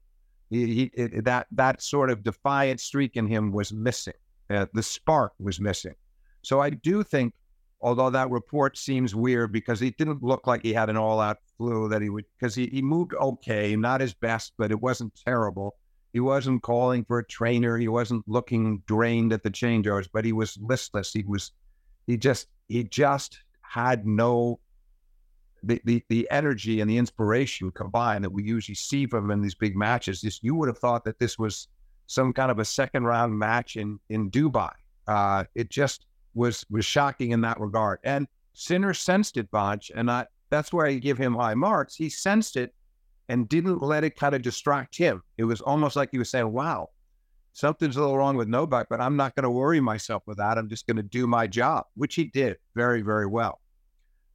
He, 0.52 0.92
he 0.96 1.20
that, 1.22 1.48
that 1.52 1.82
sort 1.82 2.12
of 2.12 2.24
defiant 2.24 2.80
streak 2.80 3.16
in 3.16 3.26
him 3.26 3.52
was 3.52 3.74
missing. 3.74 4.14
Uh, 4.50 4.68
the 4.74 4.84
spark 4.84 5.34
was 5.40 5.60
missing. 5.60 5.96
So 6.44 6.60
I 6.60 6.72
do 6.72 7.04
think, 7.04 7.34
although 7.80 8.10
that 8.10 8.30
report 8.30 8.78
seems 8.78 9.16
weird 9.16 9.54
because 9.54 9.80
he 9.80 9.92
didn't 9.92 10.22
look 10.22 10.46
like 10.46 10.62
he 10.62 10.74
had 10.74 10.90
an 10.90 10.98
all 10.98 11.22
out 11.22 11.38
flu 11.58 11.88
that 11.88 12.02
he 12.02 12.10
would, 12.10 12.26
because 12.38 12.54
he, 12.54 12.68
he 12.68 12.82
moved 12.82 13.14
okay, 13.14 13.76
not 13.76 14.02
his 14.02 14.14
best, 14.14 14.54
but 14.58 14.72
it 14.72 14.82
wasn't 14.82 15.14
terrible. 15.26 15.76
He 16.14 16.20
wasn't 16.20 16.62
calling 16.62 17.06
for 17.06 17.20
a 17.20 17.26
trainer. 17.26 17.78
He 17.78 17.88
wasn't 17.88 18.28
looking 18.28 18.84
drained 18.86 19.32
at 19.32 19.44
the 19.44 19.50
changeovers, 19.50 20.10
but 20.12 20.26
he 20.26 20.34
was 20.34 20.58
listless. 20.62 21.14
He 21.14 21.24
was 21.26 21.52
he 22.08 22.18
just 22.18 22.48
he 22.68 22.84
just 22.84 23.40
had 23.62 24.06
no 24.06 24.60
the, 25.64 25.82
the 25.86 26.04
the 26.10 26.28
energy 26.32 26.82
and 26.82 26.90
the 26.90 26.98
inspiration 26.98 27.72
combined 27.72 28.24
that 28.24 28.32
we 28.32 28.44
usually 28.44 28.76
see 28.76 29.06
from 29.06 29.32
in 29.32 29.42
these 29.42 29.56
big 29.56 29.76
matches. 29.76 30.22
This 30.22 30.40
you 30.42 30.56
would 30.56 30.68
have 30.68 30.78
thought 30.78 31.04
that 31.06 31.20
this 31.20 31.38
was 31.38 31.68
some 32.08 32.34
kind 32.34 32.52
of 32.52 32.60
a 32.60 32.66
second 32.66 33.06
round 33.06 33.38
match 33.38 33.76
in 33.76 34.00
in 34.10 34.32
Dubai. 34.32 34.72
Uh, 35.08 35.44
it 35.56 35.70
just 35.70 36.06
was 36.34 36.66
was 36.70 36.86
shocking 36.86 37.32
in 37.32 37.42
that 37.42 37.60
regard. 37.60 38.00
And 38.04 38.28
Sinner 38.54 38.94
sensed 38.94 39.38
it, 39.38 39.50
Vansh, 39.52 39.92
and 39.96 40.12
I, 40.12 40.26
that's 40.50 40.74
where 40.74 40.86
I 40.86 40.96
give 40.96 41.18
him 41.18 41.36
high 41.36 41.56
marks. 41.56 41.96
He 41.96 42.10
sensed 42.10 42.58
it 42.58 42.74
and 43.30 43.48
didn't 43.48 43.82
let 43.82 44.04
it 44.04 44.18
kind 44.18 44.36
of 44.36 44.42
distract 44.42 44.98
him. 44.98 45.22
It 45.38 45.46
was 45.46 45.62
almost 45.62 45.96
like 45.96 46.10
he 46.12 46.18
was 46.18 46.30
saying, 46.30 46.52
"Wow, 46.52 46.90
something's 47.54 47.96
a 47.96 48.02
little 48.02 48.18
wrong 48.18 48.36
with 48.36 48.50
Novak, 48.50 48.88
but 48.90 49.00
I'm 49.00 49.16
not 49.16 49.36
going 49.36 49.44
to 49.44 49.50
worry 49.50 49.80
myself 49.80 50.24
with 50.26 50.38
that. 50.38 50.58
I'm 50.58 50.70
just 50.70 50.88
going 50.88 50.98
to 50.98 51.04
do 51.04 51.28
my 51.28 51.48
job," 51.48 51.86
which 51.96 52.16
he 52.16 52.26
did 52.26 52.58
very, 52.76 53.02
very 53.02 53.28
well. 53.28 53.61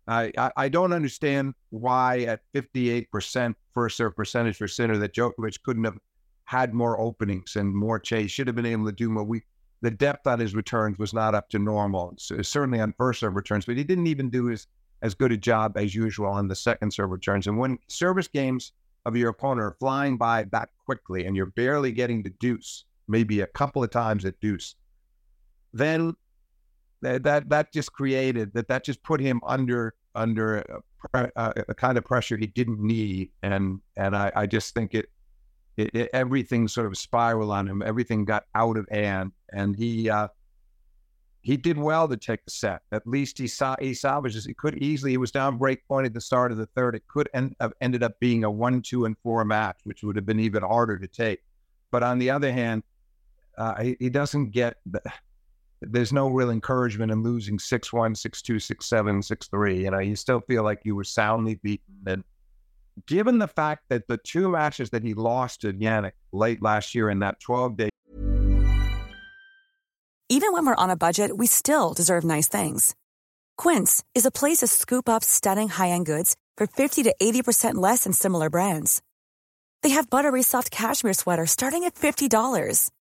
I, 0.09 0.33
I, 0.57 0.69
don't 0.69 0.93
understand 0.93 1.55
why 1.71 2.21
at 2.21 2.41
58% 2.55 3.55
first 3.75 3.97
serve 3.97 4.15
percentage 4.15 4.57
for 4.57 4.69
Sinner 4.69 4.99
that 4.99 5.15
Djokovic 5.15 5.63
couldn't 5.65 5.83
have 5.85 5.99
had 6.45 6.73
more 6.73 7.01
openings 7.01 7.57
and 7.57 7.75
more 7.75 7.99
chase. 7.99 8.31
Should 8.31 8.47
have 8.47 8.55
been 8.55 8.67
able 8.67 8.87
to 8.87 8.93
do 8.93 9.11
more. 9.11 9.25
We 9.25 9.43
the 9.83 9.91
depth 9.91 10.27
on 10.27 10.39
his 10.39 10.55
returns 10.55 10.99
was 10.99 11.13
not 11.13 11.35
up 11.35 11.49
to 11.51 11.59
normal. 11.59 12.15
So, 12.19 12.41
certainly 12.43 12.81
on 12.81 12.95
first 12.97 13.21
serve 13.21 13.35
returns, 13.35 13.67
but 13.67 13.77
he 13.77 13.85
didn't 13.85 14.07
even 14.07 14.31
do 14.31 14.47
his 14.47 14.69
as 15.03 15.15
good 15.15 15.33
a 15.33 15.37
job 15.37 15.77
as 15.77 15.95
usual 15.95 16.29
on 16.29 16.49
the 16.49 16.55
second 16.55 16.93
serve 16.93 17.11
returns. 17.11 17.47
And 17.47 17.59
when 17.59 17.79
service 17.89 18.29
games 18.29 18.73
of 19.05 19.17
your 19.17 19.31
opponent 19.31 19.61
are 19.61 19.77
flying 19.79 20.17
by 20.17 20.45
that 20.53 20.71
quickly 20.85 21.27
and 21.27 21.37
you're 21.37 21.47
barely 21.47 21.93
getting 21.93 22.23
the 22.23 22.31
deuce, 22.41 22.85
maybe 23.07 23.41
a 23.41 23.47
couple 23.47 23.85
of 23.85 23.91
times 23.91 24.25
at 24.25 24.41
deuce, 24.41 24.75
then 25.73 26.17
that 27.07 27.23
that, 27.23 27.49
that 27.49 27.73
just 27.73 27.93
created 27.93 28.53
that 28.55 28.69
that 28.69 28.85
just 28.85 29.03
put 29.03 29.21
him 29.21 29.41
under 29.47 29.95
under 30.15 30.83
a, 31.15 31.31
a, 31.37 31.53
a 31.69 31.75
kind 31.75 31.99
of 31.99 32.05
pressure 32.05 32.37
he 32.37 32.47
didn't 32.47 32.81
need, 32.81 33.31
and 33.43 33.81
and 33.97 34.17
I, 34.17 34.33
I 34.35 34.47
just 34.47 34.75
think 34.75 34.95
it, 34.95 35.07
it, 35.77 35.95
it, 35.95 36.11
everything 36.13 36.69
sort 36.69 36.87
of 36.87 36.97
spiraled 36.97 37.51
on 37.51 37.69
him. 37.69 37.83
Everything 37.83 38.25
got 38.25 38.45
out 38.55 38.77
of 38.77 38.87
hand, 38.91 39.33
and 39.53 39.77
he 39.77 40.11
uh, 40.11 40.29
he 41.43 41.57
did 41.57 41.79
well 41.79 42.09
to 42.09 42.17
take 42.17 42.45
the 42.45 42.51
set. 42.51 42.81
At 42.91 43.07
least 43.07 43.39
he 43.39 43.47
saw 43.47 43.77
he 43.81 43.95
salvaged 43.95 44.49
It 44.49 44.57
could 44.57 44.79
easily. 44.79 45.13
He 45.13 45.17
was 45.17 45.31
down 45.31 45.59
break 45.59 45.87
point 45.87 46.07
at 46.07 46.15
the 46.15 46.21
start 46.21 46.51
of 46.51 46.59
the 46.59 46.67
third. 46.67 46.97
It 46.97 47.07
could 47.07 47.29
end, 47.35 47.55
have 47.61 47.73
ended 47.81 48.03
up 48.03 48.19
being 48.19 48.43
a 48.45 48.51
one, 48.51 48.83
two, 48.83 49.05
and 49.05 49.17
four 49.23 49.45
match, 49.45 49.79
which 49.85 50.03
would 50.03 50.17
have 50.17 50.27
been 50.27 50.41
even 50.41 50.63
harder 50.63 50.99
to 50.99 51.07
take. 51.07 51.41
But 51.93 52.03
on 52.03 52.19
the 52.19 52.31
other 52.31 52.53
hand, 52.53 52.83
uh, 53.57 53.81
he, 53.81 53.97
he, 54.01 54.11
doesn't 54.11 54.51
get. 54.51 54.77
The, 55.81 55.87
there's 55.87 56.13
no 56.13 56.29
real 56.29 56.51
encouragement 56.51 57.13
in 57.13 57.23
losing 57.23 57.59
6 57.59 57.93
1, 57.93 58.15
6 58.15 58.43
2, 58.43 58.59
6 58.59 58.87
7, 58.87 59.23
6 59.23 59.49
3. 59.49 59.85
You 59.85 59.91
know, 59.91 59.99
you 59.99 60.17
still 60.17 60.41
feel 60.41 60.63
like 60.63 60.81
you 60.85 60.95
were 60.95 61.05
soundly 61.05 61.57
beaten. 61.57 61.95
And 62.07 62.25
given 63.07 63.39
the 63.39 63.49
fact 63.49 63.85
that 63.89 64.09
the 64.09 64.19
two 64.19 64.49
matches 64.49 64.91
that 64.91 65.03
he 65.03 65.15
lost 65.15 65.61
to 65.63 65.73
Jannik 65.73 66.13
late 66.33 66.63
last 66.63 66.95
year 66.95 67.11
in 67.11 67.21
that 67.21 67.41
12 67.41 67.77
day. 67.77 67.89
Even 70.29 70.53
when 70.53 70.67
we're 70.67 70.75
on 70.75 70.91
a 70.91 70.97
budget, 70.97 71.37
we 71.37 71.47
still 71.47 71.93
deserve 71.95 72.25
nice 72.25 72.49
things. 72.49 72.97
Quince 73.57 74.03
is 74.15 74.27
a 74.27 74.31
place 74.31 74.59
to 74.59 74.67
scoop 74.67 75.09
up 75.09 75.23
stunning 75.23 75.69
high 75.69 75.91
end 75.91 76.07
goods 76.07 76.37
for 76.57 76.67
50 76.67 77.05
to 77.05 77.15
80% 77.23 77.75
less 77.75 78.05
than 78.05 78.13
similar 78.13 78.51
brands. 78.51 79.03
They 79.83 79.91
have 79.91 80.11
buttery 80.11 80.43
soft 80.43 80.71
cashmere 80.71 81.13
sweaters 81.13 81.53
starting 81.53 81.85
at 81.85 81.95
$50 81.95 82.91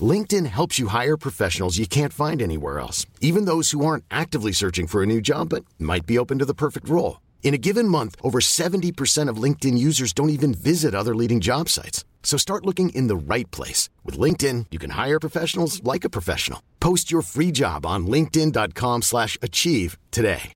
LinkedIn 0.00 0.46
helps 0.46 0.78
you 0.78 0.88
hire 0.88 1.16
professionals 1.16 1.78
you 1.78 1.86
can't 1.86 2.12
find 2.12 2.42
anywhere 2.42 2.80
else, 2.80 3.06
even 3.20 3.44
those 3.44 3.70
who 3.70 3.86
aren't 3.86 4.04
actively 4.10 4.50
searching 4.50 4.88
for 4.88 5.02
a 5.02 5.06
new 5.06 5.20
job 5.20 5.50
but 5.50 5.64
might 5.78 6.06
be 6.06 6.18
open 6.18 6.40
to 6.40 6.44
the 6.44 6.54
perfect 6.54 6.88
role. 6.88 7.20
In 7.44 7.54
a 7.54 7.58
given 7.58 7.86
month, 7.86 8.16
over 8.22 8.40
70% 8.40 9.28
of 9.28 9.36
LinkedIn 9.36 9.78
users 9.78 10.12
don't 10.12 10.30
even 10.30 10.52
visit 10.52 10.94
other 10.94 11.14
leading 11.14 11.40
job 11.40 11.68
sites. 11.68 12.04
So 12.24 12.36
start 12.36 12.66
looking 12.66 12.88
in 12.88 13.06
the 13.06 13.16
right 13.16 13.48
place. 13.52 13.90
With 14.02 14.18
LinkedIn, 14.18 14.66
you 14.72 14.80
can 14.80 14.90
hire 14.90 15.20
professionals 15.20 15.84
like 15.84 16.04
a 16.04 16.10
professional. 16.10 16.60
Post 16.80 17.12
your 17.12 17.22
free 17.22 17.52
job 17.52 17.86
on 17.86 18.06
linkedin.com 18.08 19.02
slash 19.02 19.38
achieve 19.40 19.98
today. 20.10 20.52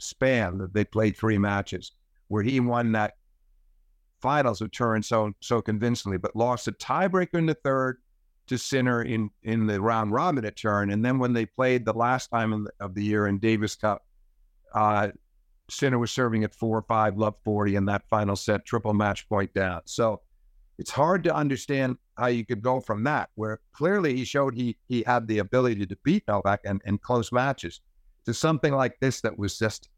Span 0.00 0.58
that 0.58 0.74
they 0.74 0.84
played 0.84 1.16
three 1.16 1.38
matches 1.38 1.92
where 2.28 2.42
he 2.42 2.60
won 2.60 2.92
that 2.92 3.14
finals 4.20 4.60
of 4.60 4.70
Turin 4.70 5.02
so 5.02 5.32
so 5.40 5.62
convincingly, 5.62 6.18
but 6.18 6.34
lost 6.34 6.68
a 6.68 6.72
tiebreaker 6.72 7.34
in 7.34 7.46
the 7.46 7.54
third 7.54 7.98
to 8.46 8.56
Sinner 8.56 9.02
in 9.02 9.30
in 9.42 9.66
the 9.66 9.80
round 9.80 10.12
robin 10.12 10.44
at 10.44 10.56
Turin, 10.56 10.90
and 10.90 11.04
then 11.04 11.18
when 11.18 11.32
they 11.32 11.46
played 11.46 11.84
the 11.84 11.92
last 11.92 12.28
time 12.28 12.64
the, 12.64 12.70
of 12.80 12.94
the 12.94 13.02
year 13.02 13.26
in 13.26 13.38
Davis 13.38 13.76
Cup, 13.76 14.04
uh, 14.74 15.08
Sinner 15.70 15.98
was 15.98 16.10
serving 16.10 16.44
at 16.44 16.54
four 16.54 16.82
five, 16.82 17.16
love 17.16 17.34
forty 17.44 17.76
in 17.76 17.84
that 17.86 18.08
final 18.08 18.36
set, 18.36 18.64
triple 18.64 18.94
match 18.94 19.28
point 19.28 19.52
down. 19.52 19.82
So 19.84 20.22
it's 20.78 20.90
hard 20.90 21.24
to 21.24 21.34
understand 21.34 21.98
how 22.16 22.28
you 22.28 22.46
could 22.46 22.62
go 22.62 22.80
from 22.80 23.04
that, 23.04 23.30
where 23.34 23.60
clearly 23.72 24.16
he 24.16 24.24
showed 24.24 24.54
he 24.54 24.76
he 24.88 25.02
had 25.06 25.28
the 25.28 25.38
ability 25.40 25.86
to 25.86 25.96
beat 26.04 26.24
Novak 26.26 26.60
and, 26.64 26.80
and 26.86 27.02
close 27.02 27.30
matches, 27.32 27.80
to 28.24 28.32
something 28.32 28.72
like 28.72 28.98
this 29.00 29.20
that 29.20 29.38
was 29.38 29.58
just 29.58 29.90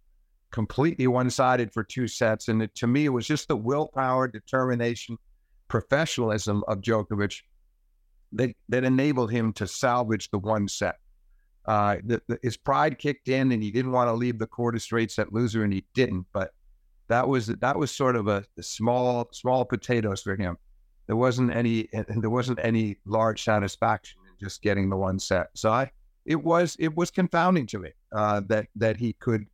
completely 0.51 1.07
one 1.07 1.31
sided 1.31 1.73
for 1.73 1.85
two 1.85 2.09
sets. 2.09 2.49
And 2.49 2.63
it, 2.63 2.75
to 2.77 2.87
me, 2.87 3.07
it 3.07 3.11
was 3.11 3.27
just 3.27 3.49
the 3.49 3.57
willpower, 3.57 4.29
determination, 4.29 5.17
professionalism 5.69 6.65
of 6.69 6.81
Djokovic 6.81 7.43
that, 8.33 8.51
that 8.69 8.85
enabled 8.85 9.31
him 9.31 9.53
to 9.55 9.67
salvage 9.67 10.31
the 10.31 10.39
one 10.39 10.69
set. 10.69 10.97
Uh, 11.67 11.97
the, 12.05 12.23
the, 12.27 12.39
his 12.43 12.57
pride 12.57 12.99
kicked 12.99 13.29
in, 13.29 13.53
and 13.53 13.63
he 13.63 13.71
didn't 13.71 13.93
want 13.93 14.09
to 14.09 14.15
leave 14.15 14.39
the 14.39 14.47
court 14.47 14.75
a 14.75 14.81
straight 14.81 15.11
set 15.11 15.33
loser, 15.33 15.63
and 15.63 15.73
he 15.73 15.85
didn't. 15.95 16.27
But 16.33 16.53
that 17.09 17.29
was 17.29 17.49
that 17.49 17.79
was 17.79 17.91
sort 17.91 18.17
of 18.17 18.29
a, 18.29 18.45
a 18.59 18.63
small 18.63 19.29
small 19.33 19.65
potatoes 19.65 20.23
for 20.23 20.37
him. 20.37 20.57
There 21.07 21.17
wasn't 21.17 21.55
any 21.55 21.89
there 21.93 22.31
wasn't 22.31 22.61
any 22.63 22.97
large 23.05 23.45
satisfaction 23.45 24.21
in 24.27 24.47
just 24.47 24.63
getting 24.63 24.89
the 24.89 24.97
one 24.97 25.19
set. 25.19 25.49
So 25.55 25.71
I 25.71 25.91
it 26.25 26.43
was 26.43 26.77
it 26.79 26.97
was 26.97 27.11
confounding 27.11 27.67
to 27.69 27.79
me 27.79 27.91
uh, 28.13 28.41
that 28.49 28.69
that 28.77 28.97
he 28.97 29.13
could 29.15 29.47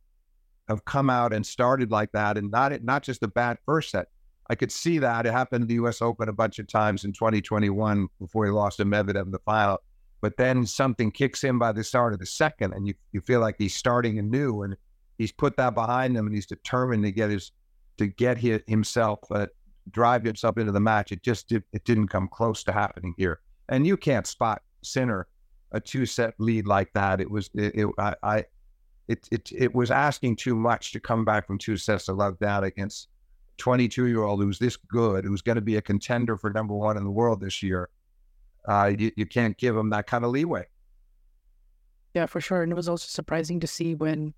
have 0.67 0.85
come 0.85 1.09
out 1.09 1.33
and 1.33 1.45
started 1.45 1.91
like 1.91 2.11
that, 2.11 2.37
and 2.37 2.51
not 2.51 2.83
not 2.83 3.03
just 3.03 3.23
a 3.23 3.27
bad 3.27 3.57
first 3.65 3.91
set. 3.91 4.07
I 4.49 4.55
could 4.55 4.71
see 4.71 4.97
that 4.99 5.25
it 5.25 5.33
happened 5.33 5.63
in 5.63 5.67
the 5.67 5.73
U.S. 5.75 6.01
Open 6.01 6.29
a 6.29 6.33
bunch 6.33 6.59
of 6.59 6.67
times 6.67 7.03
in 7.03 7.11
2021 7.11 8.07
before 8.19 8.45
he 8.45 8.51
lost 8.51 8.77
to 8.77 8.85
Medvedev 8.85 9.25
in 9.25 9.31
the 9.31 9.39
final. 9.39 9.79
But 10.21 10.37
then 10.37 10.65
something 10.65 11.11
kicks 11.11 11.43
in 11.43 11.59
by 11.59 11.73
the 11.73 11.83
start 11.83 12.13
of 12.13 12.19
the 12.19 12.25
second, 12.25 12.73
and 12.73 12.87
you 12.87 12.93
you 13.11 13.21
feel 13.21 13.39
like 13.39 13.55
he's 13.57 13.75
starting 13.75 14.19
anew, 14.19 14.63
and 14.63 14.75
he's 15.17 15.31
put 15.31 15.57
that 15.57 15.75
behind 15.75 16.15
him, 16.15 16.25
and 16.25 16.35
he's 16.35 16.47
determined 16.47 17.03
to 17.03 17.11
get 17.11 17.29
his 17.29 17.51
to 17.97 18.07
get 18.07 18.37
his, 18.37 18.61
himself 18.67 19.19
uh, 19.31 19.47
drive 19.91 20.23
himself 20.23 20.57
into 20.57 20.71
the 20.71 20.79
match. 20.79 21.11
It 21.11 21.23
just 21.23 21.47
did, 21.49 21.63
it 21.73 21.83
didn't 21.83 22.07
come 22.07 22.27
close 22.27 22.63
to 22.65 22.71
happening 22.71 23.13
here, 23.17 23.39
and 23.69 23.85
you 23.85 23.97
can't 23.97 24.27
spot 24.27 24.61
Sinner 24.83 25.27
a 25.71 25.79
two 25.79 26.05
set 26.05 26.33
lead 26.39 26.67
like 26.67 26.91
that. 26.93 27.21
It 27.21 27.29
was 27.29 27.49
it, 27.53 27.75
it 27.75 27.87
I, 27.99 28.15
I 28.23 28.45
it, 29.07 29.27
it, 29.31 29.51
it 29.53 29.75
was 29.75 29.91
asking 29.91 30.35
too 30.35 30.55
much 30.55 30.91
to 30.91 30.99
come 30.99 31.23
back 31.23 31.47
from 31.47 31.57
two 31.57 31.77
sets 31.77 32.07
of 32.07 32.17
love 32.17 32.37
down 32.39 32.63
against 32.63 33.07
22 33.57 34.05
year 34.05 34.23
old 34.23 34.41
who's 34.41 34.59
this 34.59 34.75
good, 34.75 35.25
who's 35.25 35.41
going 35.41 35.55
to 35.55 35.61
be 35.61 35.77
a 35.77 35.81
contender 35.81 36.37
for 36.37 36.49
number 36.51 36.73
one 36.73 36.97
in 36.97 37.03
the 37.03 37.11
world 37.11 37.41
this 37.41 37.63
year. 37.63 37.89
Uh, 38.67 38.93
you, 38.97 39.11
you 39.15 39.25
can't 39.25 39.57
give 39.57 39.75
him 39.75 39.89
that 39.89 40.07
kind 40.07 40.25
of 40.25 40.31
leeway. 40.31 40.65
Yeah, 42.13 42.25
for 42.25 42.41
sure. 42.41 42.63
And 42.63 42.71
it 42.71 42.75
was 42.75 42.89
also 42.89 43.07
surprising 43.07 43.59
to 43.61 43.67
see 43.67 43.95
when 43.95 44.33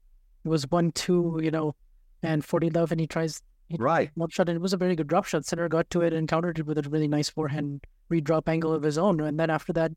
it 0.45 0.49
was 0.49 0.69
1 0.69 0.91
2, 0.91 1.39
you 1.41 1.51
know, 1.51 1.75
and 2.21 2.43
40 2.43 2.69
love, 2.69 2.91
and 2.91 2.99
he 2.99 3.07
tries 3.07 3.41
he, 3.69 3.77
right 3.79 4.11
one 4.15 4.29
shot, 4.29 4.49
and 4.49 4.55
it 4.55 4.61
was 4.61 4.73
a 4.73 4.77
very 4.77 4.95
good 4.95 5.07
drop 5.07 5.25
shot. 5.25 5.45
Sinner 5.45 5.69
got 5.69 5.89
to 5.91 6.01
it 6.01 6.11
and 6.11 6.27
countered 6.27 6.59
it 6.59 6.65
with 6.65 6.77
a 6.77 6.89
really 6.89 7.07
nice 7.07 7.29
forehand 7.29 7.85
redrop 8.09 8.49
angle 8.49 8.73
of 8.73 8.83
his 8.83 8.97
own. 8.97 9.19
And 9.21 9.39
then 9.39 9.49
after 9.49 9.71
that, 9.73 9.91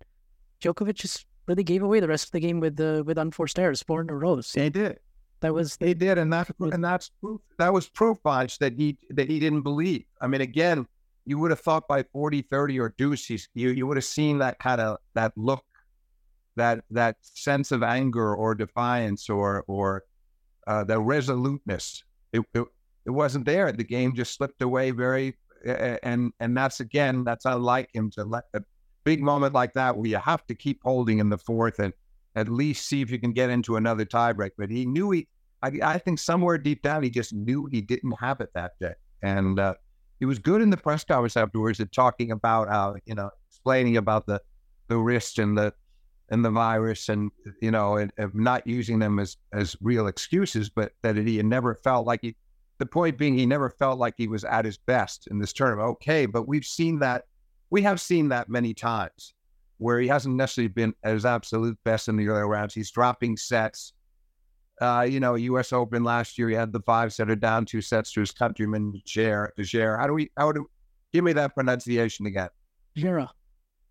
Djokovic 0.60 0.94
just 0.94 1.26
really 1.46 1.64
gave 1.64 1.82
away 1.82 2.00
the 2.00 2.08
rest 2.08 2.26
of 2.26 2.32
the 2.32 2.40
game 2.40 2.60
with 2.60 2.76
the 2.76 3.02
with 3.04 3.18
unforced 3.18 3.58
errors, 3.58 3.82
four 3.82 4.02
in 4.02 4.10
a 4.10 4.14
row. 4.14 4.40
They 4.54 4.70
did. 4.70 4.98
That 5.40 5.52
was 5.52 5.76
they 5.76 5.92
did, 5.92 6.18
and 6.18 6.32
that 6.32 6.48
and 6.60 6.84
that's 6.84 7.10
proof. 7.20 7.40
That 7.58 7.72
was 7.72 7.88
proof, 7.88 8.18
Vansh, 8.24 8.58
that 8.58 8.74
he 8.74 8.96
that 9.10 9.28
he 9.28 9.40
didn't 9.40 9.62
believe. 9.62 10.04
I 10.20 10.28
mean, 10.28 10.40
again, 10.40 10.86
you 11.24 11.38
would 11.38 11.50
have 11.50 11.60
thought 11.60 11.88
by 11.88 12.04
40, 12.04 12.42
30 12.42 12.78
or 12.78 12.94
deuce, 12.96 13.26
he's, 13.26 13.48
you 13.54 13.70
you 13.70 13.86
would 13.86 13.96
have 13.96 14.04
seen 14.04 14.38
that 14.38 14.60
kind 14.60 14.80
of 14.80 14.98
that 15.14 15.32
look, 15.36 15.64
that 16.54 16.84
that 16.90 17.16
sense 17.22 17.72
of 17.72 17.82
anger 17.82 18.34
or 18.36 18.54
defiance 18.54 19.28
or 19.28 19.64
or 19.66 20.04
uh, 20.68 20.84
the 20.84 21.00
resoluteness. 21.00 22.04
It, 22.32 22.42
it, 22.54 22.64
it 23.04 23.10
wasn't 23.10 23.44
there. 23.44 23.72
The 23.72 23.84
game 23.84 24.14
just 24.14 24.36
slipped 24.36 24.62
away 24.62 24.92
very, 24.92 25.36
and 25.64 26.32
and 26.38 26.56
that's 26.56 26.78
again 26.78 27.24
that's 27.24 27.46
unlike 27.46 27.90
him 27.92 28.12
to 28.12 28.24
let 28.24 28.44
a 28.54 28.60
big 29.04 29.22
moment 29.22 29.54
like 29.54 29.72
that 29.74 29.96
where 29.96 30.06
you 30.06 30.16
have 30.16 30.46
to 30.46 30.54
keep 30.54 30.80
holding 30.82 31.18
in 31.18 31.28
the 31.28 31.38
fourth 31.38 31.78
and 31.78 31.92
at 32.34 32.48
least 32.48 32.86
see 32.86 33.02
if 33.02 33.10
you 33.10 33.18
can 33.18 33.32
get 33.32 33.50
into 33.50 33.76
another 33.76 34.04
tiebreak. 34.04 34.50
But 34.56 34.70
he 34.70 34.86
knew 34.86 35.10
he, 35.10 35.28
I, 35.62 35.72
I 35.82 35.98
think 35.98 36.18
somewhere 36.18 36.58
deep 36.58 36.82
down 36.82 37.02
he 37.02 37.10
just 37.10 37.32
knew 37.32 37.66
he 37.66 37.80
didn't 37.80 38.12
have 38.20 38.40
it 38.40 38.50
that 38.54 38.72
day, 38.80 38.94
and 39.22 39.58
uh, 39.58 39.74
he 40.18 40.24
was 40.24 40.38
good 40.38 40.62
in 40.62 40.70
the 40.70 40.76
press 40.76 41.04
conference 41.04 41.36
afterwards 41.36 41.80
at 41.80 41.92
talking 41.92 42.30
about 42.30 42.68
how 42.68 42.96
you 43.06 43.14
know 43.14 43.30
explaining 43.48 43.96
about 43.96 44.26
the 44.26 44.40
the 44.88 44.96
wrist 44.96 45.38
and 45.38 45.56
the 45.56 45.72
and 46.30 46.44
the 46.44 46.50
virus 46.50 47.08
and 47.08 47.30
you 47.60 47.70
know 47.70 47.96
and, 47.96 48.12
and 48.16 48.34
not 48.34 48.66
using 48.66 48.98
them 48.98 49.18
as 49.18 49.36
as 49.52 49.76
real 49.80 50.06
excuses, 50.06 50.68
but 50.70 50.92
that 51.02 51.16
he 51.16 51.36
had 51.36 51.46
never 51.46 51.74
felt 51.74 52.06
like 52.06 52.20
he. 52.22 52.36
The 52.78 52.86
point 52.86 53.16
being, 53.16 53.36
he 53.38 53.46
never 53.46 53.70
felt 53.70 54.00
like 54.00 54.14
he 54.16 54.26
was 54.26 54.42
at 54.42 54.64
his 54.64 54.76
best 54.76 55.28
in 55.28 55.38
this 55.38 55.52
tournament. 55.52 55.88
Okay, 55.90 56.26
but 56.26 56.48
we've 56.48 56.64
seen 56.64 56.98
that. 57.00 57.26
We 57.72 57.80
have 57.82 58.02
seen 58.02 58.28
that 58.28 58.50
many 58.50 58.74
times 58.74 59.32
where 59.78 59.98
he 59.98 60.06
hasn't 60.06 60.36
necessarily 60.36 60.68
been 60.68 60.94
at 61.04 61.14
his 61.14 61.24
absolute 61.24 61.78
best 61.84 62.06
in 62.06 62.18
the 62.18 62.28
early 62.28 62.46
rounds. 62.46 62.74
He's 62.74 62.90
dropping 62.90 63.38
sets. 63.38 63.94
Uh, 64.82 65.06
you 65.08 65.20
know, 65.20 65.36
U.S. 65.36 65.72
Open 65.72 66.04
last 66.04 66.36
year, 66.36 66.50
he 66.50 66.54
had 66.54 66.70
the 66.70 66.80
five 66.80 67.14
setter 67.14 67.34
down 67.34 67.64
two 67.64 67.80
sets 67.80 68.12
to 68.12 68.20
his 68.20 68.30
countryman 68.30 69.00
Jair. 69.06 69.48
Jair. 69.58 69.98
How 69.98 70.06
do 70.06 70.12
we? 70.12 70.30
How 70.36 70.52
do? 70.52 70.68
Give 71.14 71.24
me 71.24 71.32
that 71.32 71.54
pronunciation 71.54 72.26
again. 72.26 72.50
Jera. 72.94 73.30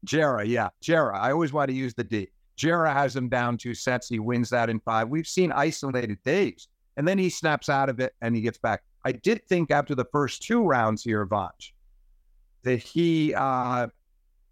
Jera, 0.05 0.47
yeah, 0.47 0.69
Jera. 0.83 1.15
I 1.15 1.31
always 1.31 1.51
want 1.51 1.69
to 1.71 1.75
use 1.75 1.95
the 1.95 2.03
D. 2.03 2.27
Jera 2.59 2.93
has 2.93 3.15
him 3.15 3.29
down 3.29 3.57
two 3.57 3.73
sets. 3.73 4.07
He 4.07 4.19
wins 4.19 4.51
that 4.51 4.69
in 4.69 4.79
five. 4.81 5.09
We've 5.09 5.25
seen 5.25 5.51
isolated 5.51 6.21
days, 6.23 6.67
and 6.97 7.07
then 7.07 7.17
he 7.17 7.31
snaps 7.31 7.67
out 7.67 7.89
of 7.89 7.99
it 7.99 8.13
and 8.21 8.35
he 8.35 8.43
gets 8.43 8.59
back. 8.59 8.83
I 9.05 9.11
did 9.11 9.43
think 9.47 9.71
after 9.71 9.95
the 9.95 10.05
first 10.11 10.43
two 10.43 10.61
rounds 10.63 11.03
here, 11.03 11.25
Vansh, 11.25 11.71
that 12.63 12.77
he 12.77 13.33
uh, 13.33 13.87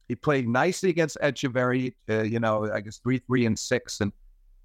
he 0.08 0.16
played 0.16 0.48
nicely 0.48 0.90
against 0.90 1.18
Etcheverry. 1.22 1.94
Uh, 2.10 2.24
you 2.24 2.40
know, 2.40 2.72
I 2.72 2.82
guess 2.82 2.98
three, 2.98 3.20
three, 3.20 3.46
and 3.46 3.58
six, 3.58 4.02
and 4.02 4.12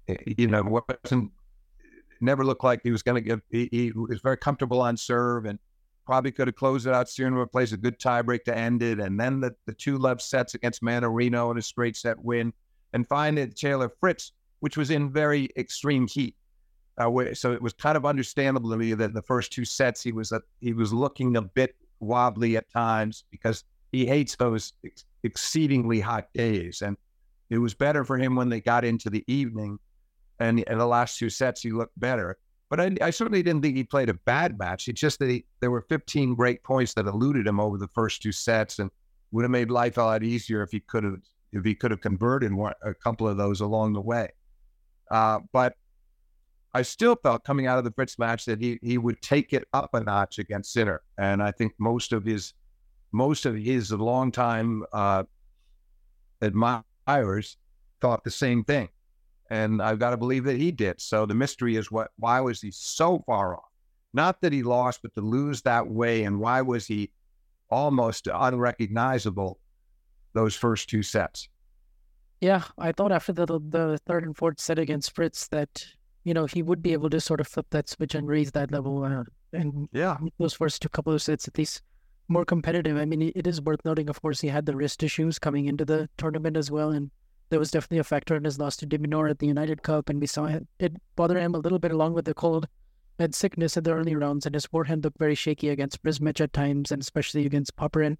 uh, 0.09 0.15
you 0.25 0.47
know 0.47 0.63
wasn't 0.63 1.31
never 2.21 2.45
looked 2.45 2.63
like 2.63 2.81
he 2.83 2.91
was 2.91 3.03
going 3.03 3.21
to 3.21 3.29
get. 3.29 3.39
He, 3.49 3.69
he, 3.71 3.91
was 3.91 4.21
very 4.21 4.37
comfortable 4.37 4.81
on 4.81 4.97
serve 4.97 5.45
and 5.45 5.59
probably 6.05 6.31
could 6.31 6.47
have 6.47 6.55
closed 6.55 6.87
it 6.87 6.93
out 6.93 7.09
sooner. 7.09 7.45
Plays 7.45 7.73
a 7.73 7.77
good 7.77 7.99
tiebreak 7.99 8.43
to 8.45 8.57
end 8.57 8.81
it, 8.83 8.99
and 8.99 9.19
then 9.19 9.39
the, 9.39 9.55
the 9.65 9.73
two 9.73 9.97
love 9.97 10.21
sets 10.21 10.53
against 10.55 10.81
Mannarino 10.81 11.49
and 11.49 11.59
a 11.59 11.61
straight 11.61 11.95
set 11.95 12.17
win 12.23 12.53
and 12.95 13.05
finally 13.07 13.45
Taylor 13.47 13.91
Fritz, 13.99 14.31
which 14.61 14.77
was 14.77 14.89
in 14.89 15.11
very 15.11 15.49
extreme 15.57 16.07
heat. 16.07 16.35
Uh, 16.97 17.11
so 17.33 17.51
it 17.51 17.61
was 17.61 17.73
kind 17.73 17.97
of 17.97 18.05
understandable 18.05 18.69
to 18.71 18.77
me 18.77 18.93
that 18.93 19.13
the 19.13 19.21
first 19.21 19.51
two 19.51 19.65
sets 19.65 20.01
he 20.01 20.13
was 20.13 20.31
a, 20.31 20.41
he 20.61 20.71
was 20.71 20.93
looking 20.93 21.35
a 21.35 21.41
bit 21.41 21.75
wobbly 21.99 22.57
at 22.57 22.71
times 22.71 23.23
because 23.31 23.63
he 23.91 24.05
hates 24.05 24.35
those 24.35 24.73
ex- 24.85 25.05
exceedingly 25.23 25.99
hot 25.99 26.27
days, 26.33 26.81
and 26.81 26.97
it 27.49 27.57
was 27.57 27.73
better 27.73 28.03
for 28.03 28.17
him 28.17 28.35
when 28.35 28.49
they 28.49 28.61
got 28.61 28.85
into 28.85 29.09
the 29.09 29.23
evening, 29.27 29.79
and 30.39 30.59
in 30.59 30.77
the 30.77 30.85
last 30.85 31.17
two 31.17 31.29
sets 31.29 31.61
he 31.61 31.71
looked 31.71 31.97
better. 31.99 32.37
But 32.69 32.81
I, 32.81 32.95
I, 33.01 33.09
certainly 33.11 33.43
didn't 33.43 33.61
think 33.61 33.77
he 33.77 33.83
played 33.83 34.09
a 34.09 34.15
bad 34.25 34.57
match. 34.57 34.87
It's 34.87 34.99
just 34.99 35.19
that 35.19 35.29
he, 35.29 35.45
there 35.59 35.69
were 35.69 35.85
15 35.87 36.33
great 36.33 36.63
points 36.63 36.95
that 36.95 37.05
eluded 37.05 37.45
him 37.45 37.59
over 37.59 37.77
the 37.77 37.89
first 37.93 38.21
two 38.21 38.31
sets, 38.31 38.79
and 38.79 38.89
would 39.31 39.43
have 39.43 39.51
made 39.51 39.69
life 39.69 39.97
a 39.97 40.01
lot 40.01 40.23
easier 40.23 40.63
if 40.63 40.71
he 40.71 40.79
could 40.79 41.03
have 41.03 41.17
if 41.53 41.63
he 41.63 41.73
could 41.73 41.91
have 41.91 42.01
converted 42.01 42.53
one, 42.53 42.73
a 42.83 42.93
couple 42.93 43.27
of 43.27 43.37
those 43.37 43.61
along 43.61 43.93
the 43.93 44.01
way. 44.01 44.29
Uh, 45.09 45.39
but 45.53 45.75
I 46.75 46.81
still 46.81 47.15
felt 47.15 47.45
coming 47.45 47.67
out 47.67 47.77
of 47.77 47.85
the 47.85 47.91
Fritz 47.91 48.19
match 48.19 48.43
that 48.45 48.59
he 48.59 48.77
he 48.81 48.97
would 48.97 49.21
take 49.21 49.53
it 49.53 49.65
up 49.73 49.93
a 49.93 50.01
notch 50.01 50.39
against 50.39 50.73
Sinner, 50.73 51.01
and 51.17 51.41
I 51.41 51.51
think 51.51 51.73
most 51.79 52.11
of 52.11 52.25
his 52.25 52.53
most 53.13 53.45
of 53.45 53.55
his 53.55 53.91
longtime 53.91 54.83
uh, 54.91 55.23
admirers 56.41 57.55
thought 58.01 58.25
the 58.25 58.31
same 58.31 58.65
thing, 58.65 58.89
and 59.49 59.81
I've 59.81 59.99
got 59.99 60.09
to 60.09 60.17
believe 60.17 60.43
that 60.43 60.57
he 60.57 60.71
did. 60.71 60.99
So 60.99 61.25
the 61.25 61.33
mystery 61.33 61.77
is 61.77 61.89
what 61.89 62.11
why 62.17 62.41
was 62.41 62.59
he 62.59 62.71
so 62.71 63.23
far 63.25 63.55
off? 63.55 63.71
Not 64.13 64.41
that 64.41 64.51
he 64.51 64.61
lost, 64.61 65.01
but 65.01 65.13
to 65.15 65.21
lose 65.21 65.61
that 65.61 65.87
way, 65.87 66.23
and 66.23 66.41
why 66.41 66.61
was 66.61 66.87
he 66.87 67.11
almost 67.69 68.27
unrecognizable 68.27 69.59
those 70.33 70.55
first 70.55 70.89
two 70.89 71.01
sets. 71.01 71.49
Yeah, 72.41 72.63
I 72.77 72.91
thought 72.91 73.11
after 73.11 73.33
the 73.33 73.45
the 73.45 73.97
third 74.05 74.25
and 74.25 74.35
fourth 74.35 74.59
set 74.59 74.77
against 74.77 75.15
Fritz 75.15 75.47
that 75.47 75.85
you 76.25 76.33
know 76.33 76.45
he 76.45 76.61
would 76.61 76.81
be 76.81 76.91
able 76.91 77.09
to 77.09 77.21
sort 77.21 77.39
of 77.39 77.47
flip 77.47 77.67
that 77.69 77.87
switch 77.87 78.13
and 78.13 78.27
raise 78.27 78.51
that 78.51 78.71
level 78.71 79.03
uh, 79.03 79.23
and 79.53 79.87
yeah 79.93 80.17
those 80.37 80.53
first 80.53 80.81
two 80.81 80.89
couple 80.89 81.13
of 81.13 81.21
sets 81.21 81.47
at 81.47 81.57
least 81.57 81.81
more 82.27 82.45
competitive. 82.45 82.97
I 82.97 83.05
mean, 83.05 83.31
it 83.35 83.47
is 83.47 83.61
worth 83.61 83.83
noting, 83.85 84.09
of 84.09 84.21
course, 84.21 84.41
he 84.41 84.47
had 84.47 84.65
the 84.65 84.75
wrist 84.75 85.03
issues 85.03 85.39
coming 85.39 85.65
into 85.65 85.85
the 85.85 86.09
tournament 86.17 86.57
as 86.57 86.71
well, 86.71 86.91
and 86.91 87.11
there 87.49 87.59
was 87.59 87.71
definitely 87.71 87.99
a 87.99 88.03
factor 88.03 88.35
in 88.35 88.43
his 88.43 88.59
loss 88.59 88.75
to 88.77 88.85
de 88.85 88.97
Minaur 88.97 89.29
at 89.29 89.39
the 89.39 89.47
United 89.47 89.83
Cup, 89.83 90.09
and 90.09 90.19
we 90.19 90.27
saw 90.27 90.45
it, 90.45 90.67
it 90.79 90.93
bother 91.15 91.39
him 91.39 91.53
a 91.53 91.59
little 91.59 91.79
bit 91.79 91.91
along 91.91 92.13
with 92.13 92.25
the 92.25 92.33
cold 92.33 92.67
and 93.19 93.33
sickness 93.33 93.77
in 93.77 93.83
the 93.83 93.93
early 93.93 94.15
rounds, 94.15 94.45
and 94.45 94.55
his 94.55 94.65
forehand 94.65 95.03
looked 95.03 95.19
very 95.19 95.35
shaky 95.35 95.69
against 95.69 96.01
Prizmic 96.03 96.41
at 96.41 96.53
times, 96.53 96.91
and 96.91 97.01
especially 97.01 97.45
against 97.45 97.75
Popyrin, 97.75 98.17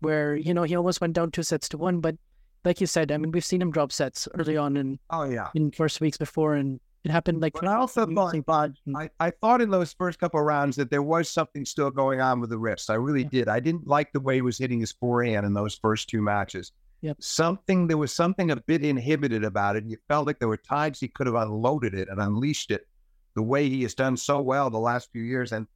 where 0.00 0.34
you 0.34 0.54
know 0.54 0.62
he 0.62 0.74
almost 0.74 1.00
went 1.00 1.12
down 1.12 1.30
two 1.30 1.42
sets 1.42 1.68
to 1.68 1.78
one. 1.78 2.00
But 2.00 2.16
like 2.64 2.80
you 2.80 2.86
said, 2.86 3.12
I 3.12 3.18
mean, 3.18 3.30
we've 3.30 3.44
seen 3.44 3.60
him 3.60 3.70
drop 3.70 3.92
sets 3.92 4.26
early 4.34 4.56
on 4.56 4.76
in 4.76 4.98
oh 5.10 5.24
yeah 5.24 5.50
in 5.54 5.70
first 5.70 6.00
weeks 6.00 6.16
before, 6.16 6.54
and 6.54 6.80
it 7.04 7.10
happened 7.10 7.40
like. 7.40 7.52
But 7.52 7.68
I 7.68 7.76
also 7.76 8.06
thought, 8.06 8.70
hmm. 8.84 8.96
I, 8.96 9.10
I 9.20 9.30
thought 9.30 9.60
in 9.60 9.70
those 9.70 9.92
first 9.92 10.18
couple 10.18 10.40
of 10.40 10.46
rounds 10.46 10.76
that 10.76 10.90
there 10.90 11.02
was 11.02 11.28
something 11.28 11.64
still 11.64 11.90
going 11.90 12.20
on 12.20 12.40
with 12.40 12.50
the 12.50 12.58
wrist. 12.58 12.90
I 12.90 12.94
really 12.94 13.22
yeah. 13.22 13.28
did. 13.28 13.48
I 13.48 13.60
didn't 13.60 13.86
like 13.86 14.12
the 14.12 14.20
way 14.20 14.36
he 14.36 14.42
was 14.42 14.58
hitting 14.58 14.80
his 14.80 14.92
forehand 14.92 15.44
in 15.44 15.52
those 15.52 15.74
first 15.74 16.08
two 16.08 16.22
matches. 16.22 16.72
Yep. 17.02 17.18
Something 17.20 17.86
there 17.86 17.98
was 17.98 18.12
something 18.12 18.50
a 18.50 18.56
bit 18.56 18.82
inhibited 18.82 19.44
about 19.44 19.76
it. 19.76 19.84
You 19.84 19.98
felt 20.08 20.26
like 20.26 20.38
there 20.38 20.48
were 20.48 20.56
times 20.56 20.98
he 20.98 21.08
could 21.08 21.26
have 21.26 21.36
unloaded 21.36 21.94
it 21.94 22.08
and 22.08 22.18
unleashed 22.18 22.70
it 22.70 22.86
the 23.34 23.42
way 23.42 23.68
he 23.68 23.82
has 23.82 23.94
done 23.94 24.16
so 24.16 24.40
well 24.40 24.70
the 24.70 24.78
last 24.78 25.12
few 25.12 25.22
years. 25.22 25.52
And 25.52 25.66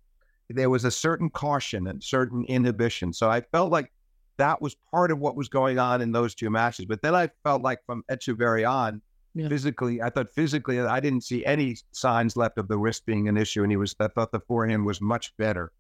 there 0.49 0.71
was 0.71 0.85
a 0.85 0.91
certain 0.91 1.29
caution 1.29 1.89
and 1.89 2.03
certain 2.03 2.47
inhibition. 2.47 3.13
So 3.13 3.29
I 3.29 3.43
felt 3.43 3.71
like 3.71 3.93
that 4.39 4.63
was 4.63 4.77
part 4.91 5.11
of 5.11 5.19
what 5.19 5.37
was 5.37 5.51
going 5.51 5.79
on 5.79 6.01
in 6.01 6.13
those 6.13 6.35
two 6.35 6.49
matches. 6.49 6.87
But 6.87 7.03
then 7.03 7.15
I 7.15 7.29
felt 7.45 7.61
like 7.61 7.81
from 7.85 8.05
Etcheverry 8.11 8.67
on, 8.67 9.03
yeah. 9.35 9.49
physically, 9.49 10.03
I 10.03 10.11
thought 10.11 10.31
physically, 10.31 10.81
I 10.81 11.01
didn't 11.01 11.23
see 11.23 11.45
any 11.45 11.77
signs 11.93 12.37
left 12.37 12.59
of 12.59 12.69
the 12.69 12.79
wrist 12.79 13.07
being 13.07 13.29
an 13.29 13.37
issue, 13.37 13.63
and 13.63 13.73
he 13.73 13.77
was. 13.77 13.95
I 14.01 14.09
thought 14.09 14.33
the 14.33 14.41
forehand 14.41 14.85
was 14.85 15.01
much 15.01 15.37
better, 15.37 15.73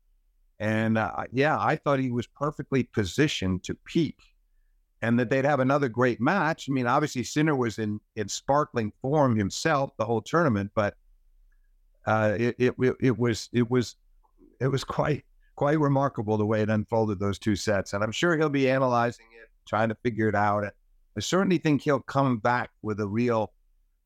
and 0.58 0.98
uh, 0.98 1.24
yeah, 1.32 1.58
I 1.58 1.76
thought 1.76 1.98
he 1.98 2.10
was 2.10 2.26
perfectly 2.26 2.84
positioned 2.84 3.64
to 3.64 3.74
peak, 3.74 4.16
and 5.02 5.18
that 5.18 5.30
they'd 5.30 5.44
have 5.44 5.60
another 5.60 5.88
great 5.88 6.20
match. 6.20 6.68
I 6.68 6.72
mean, 6.72 6.86
obviously, 6.86 7.24
Sinner 7.24 7.56
was 7.56 7.78
in 7.78 8.00
in 8.16 8.28
sparkling 8.28 8.92
form 9.02 9.36
himself 9.36 9.92
the 9.98 10.04
whole 10.04 10.22
tournament, 10.22 10.70
but 10.74 10.94
uh, 12.06 12.34
it, 12.38 12.56
it 12.58 12.74
it 13.00 13.18
was 13.18 13.48
it 13.52 13.70
was 13.70 13.96
it 14.60 14.68
was 14.68 14.84
quite 14.98 15.24
quite 15.58 15.80
remarkable 15.80 16.36
the 16.36 16.46
way 16.46 16.62
it 16.62 16.70
unfolded 16.70 17.18
those 17.18 17.38
two 17.38 17.56
sets. 17.56 17.92
And 17.92 18.04
I'm 18.04 18.12
sure 18.12 18.36
he'll 18.36 18.48
be 18.48 18.70
analyzing 18.70 19.26
it, 19.42 19.48
trying 19.66 19.88
to 19.88 19.96
figure 19.96 20.28
it 20.28 20.36
out. 20.36 20.72
I 21.18 21.20
certainly 21.20 21.58
think 21.58 21.82
he'll 21.82 21.98
come 21.98 22.38
back 22.38 22.70
with 22.80 23.00
a 23.00 23.06
real. 23.08 23.52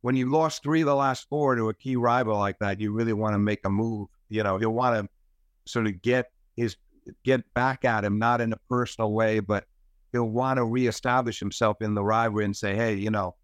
When 0.01 0.17
you 0.17 0.33
lost 0.33 0.63
three 0.63 0.81
of 0.81 0.87
the 0.87 0.95
last 0.95 1.29
four 1.29 1.55
to 1.55 1.69
a 1.69 1.75
key 1.75 1.97
rival 1.97 2.39
like 2.39 2.59
that, 2.61 2.81
you 2.81 2.91
really 2.91 3.13
want 3.13 3.35
to 3.35 3.39
make 3.39 3.61
a 3.67 3.71
move. 3.71 4.09
You 4.31 4.43
know, 4.43 4.57
he'll 4.57 4.71
want 4.71 4.97
to 5.05 5.71
sort 5.71 5.87
of 5.87 6.01
get 6.01 6.31
his 6.57 6.75
get 7.23 7.43
back 7.53 7.85
at 7.85 8.03
him, 8.03 8.19
not 8.19 8.41
in 8.41 8.55
a 8.55 8.61
personal 8.67 9.13
way, 9.13 9.41
but 9.41 9.67
he'll 10.13 10.31
want 10.31 10.57
to 10.57 10.65
reestablish 10.65 11.39
himself 11.39 11.83
in 11.83 11.95
the 11.95 12.03
rivalry 12.03 12.47
and 12.47 12.57
say, 12.57 12.75
"Hey, 12.75 12.95
you 12.95 13.11
know, 13.11 13.37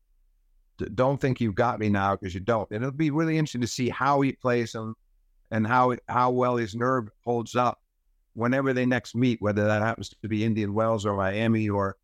don't 0.94 1.20
think 1.20 1.38
you've 1.38 1.54
got 1.54 1.78
me 1.78 1.90
now 1.90 2.16
because 2.16 2.32
you 2.32 2.40
don't." 2.40 2.70
And 2.70 2.82
it'll 2.82 2.92
be 2.92 3.10
really 3.10 3.36
interesting 3.36 3.60
to 3.60 3.66
see 3.66 3.90
how 3.90 4.22
he 4.22 4.32
plays 4.32 4.74
him 4.74 4.94
and 5.50 5.66
how 5.66 5.94
how 6.08 6.30
well 6.30 6.56
his 6.56 6.74
nerve 6.74 7.10
holds 7.22 7.54
up 7.54 7.82
whenever 8.32 8.72
they 8.72 8.86
next 8.86 9.14
meet, 9.14 9.42
whether 9.42 9.66
that 9.66 9.82
happens 9.82 10.08
to 10.08 10.26
be 10.26 10.42
Indian 10.42 10.72
Wells 10.72 11.04
or 11.04 11.14
Miami 11.14 11.68
or 11.68 11.98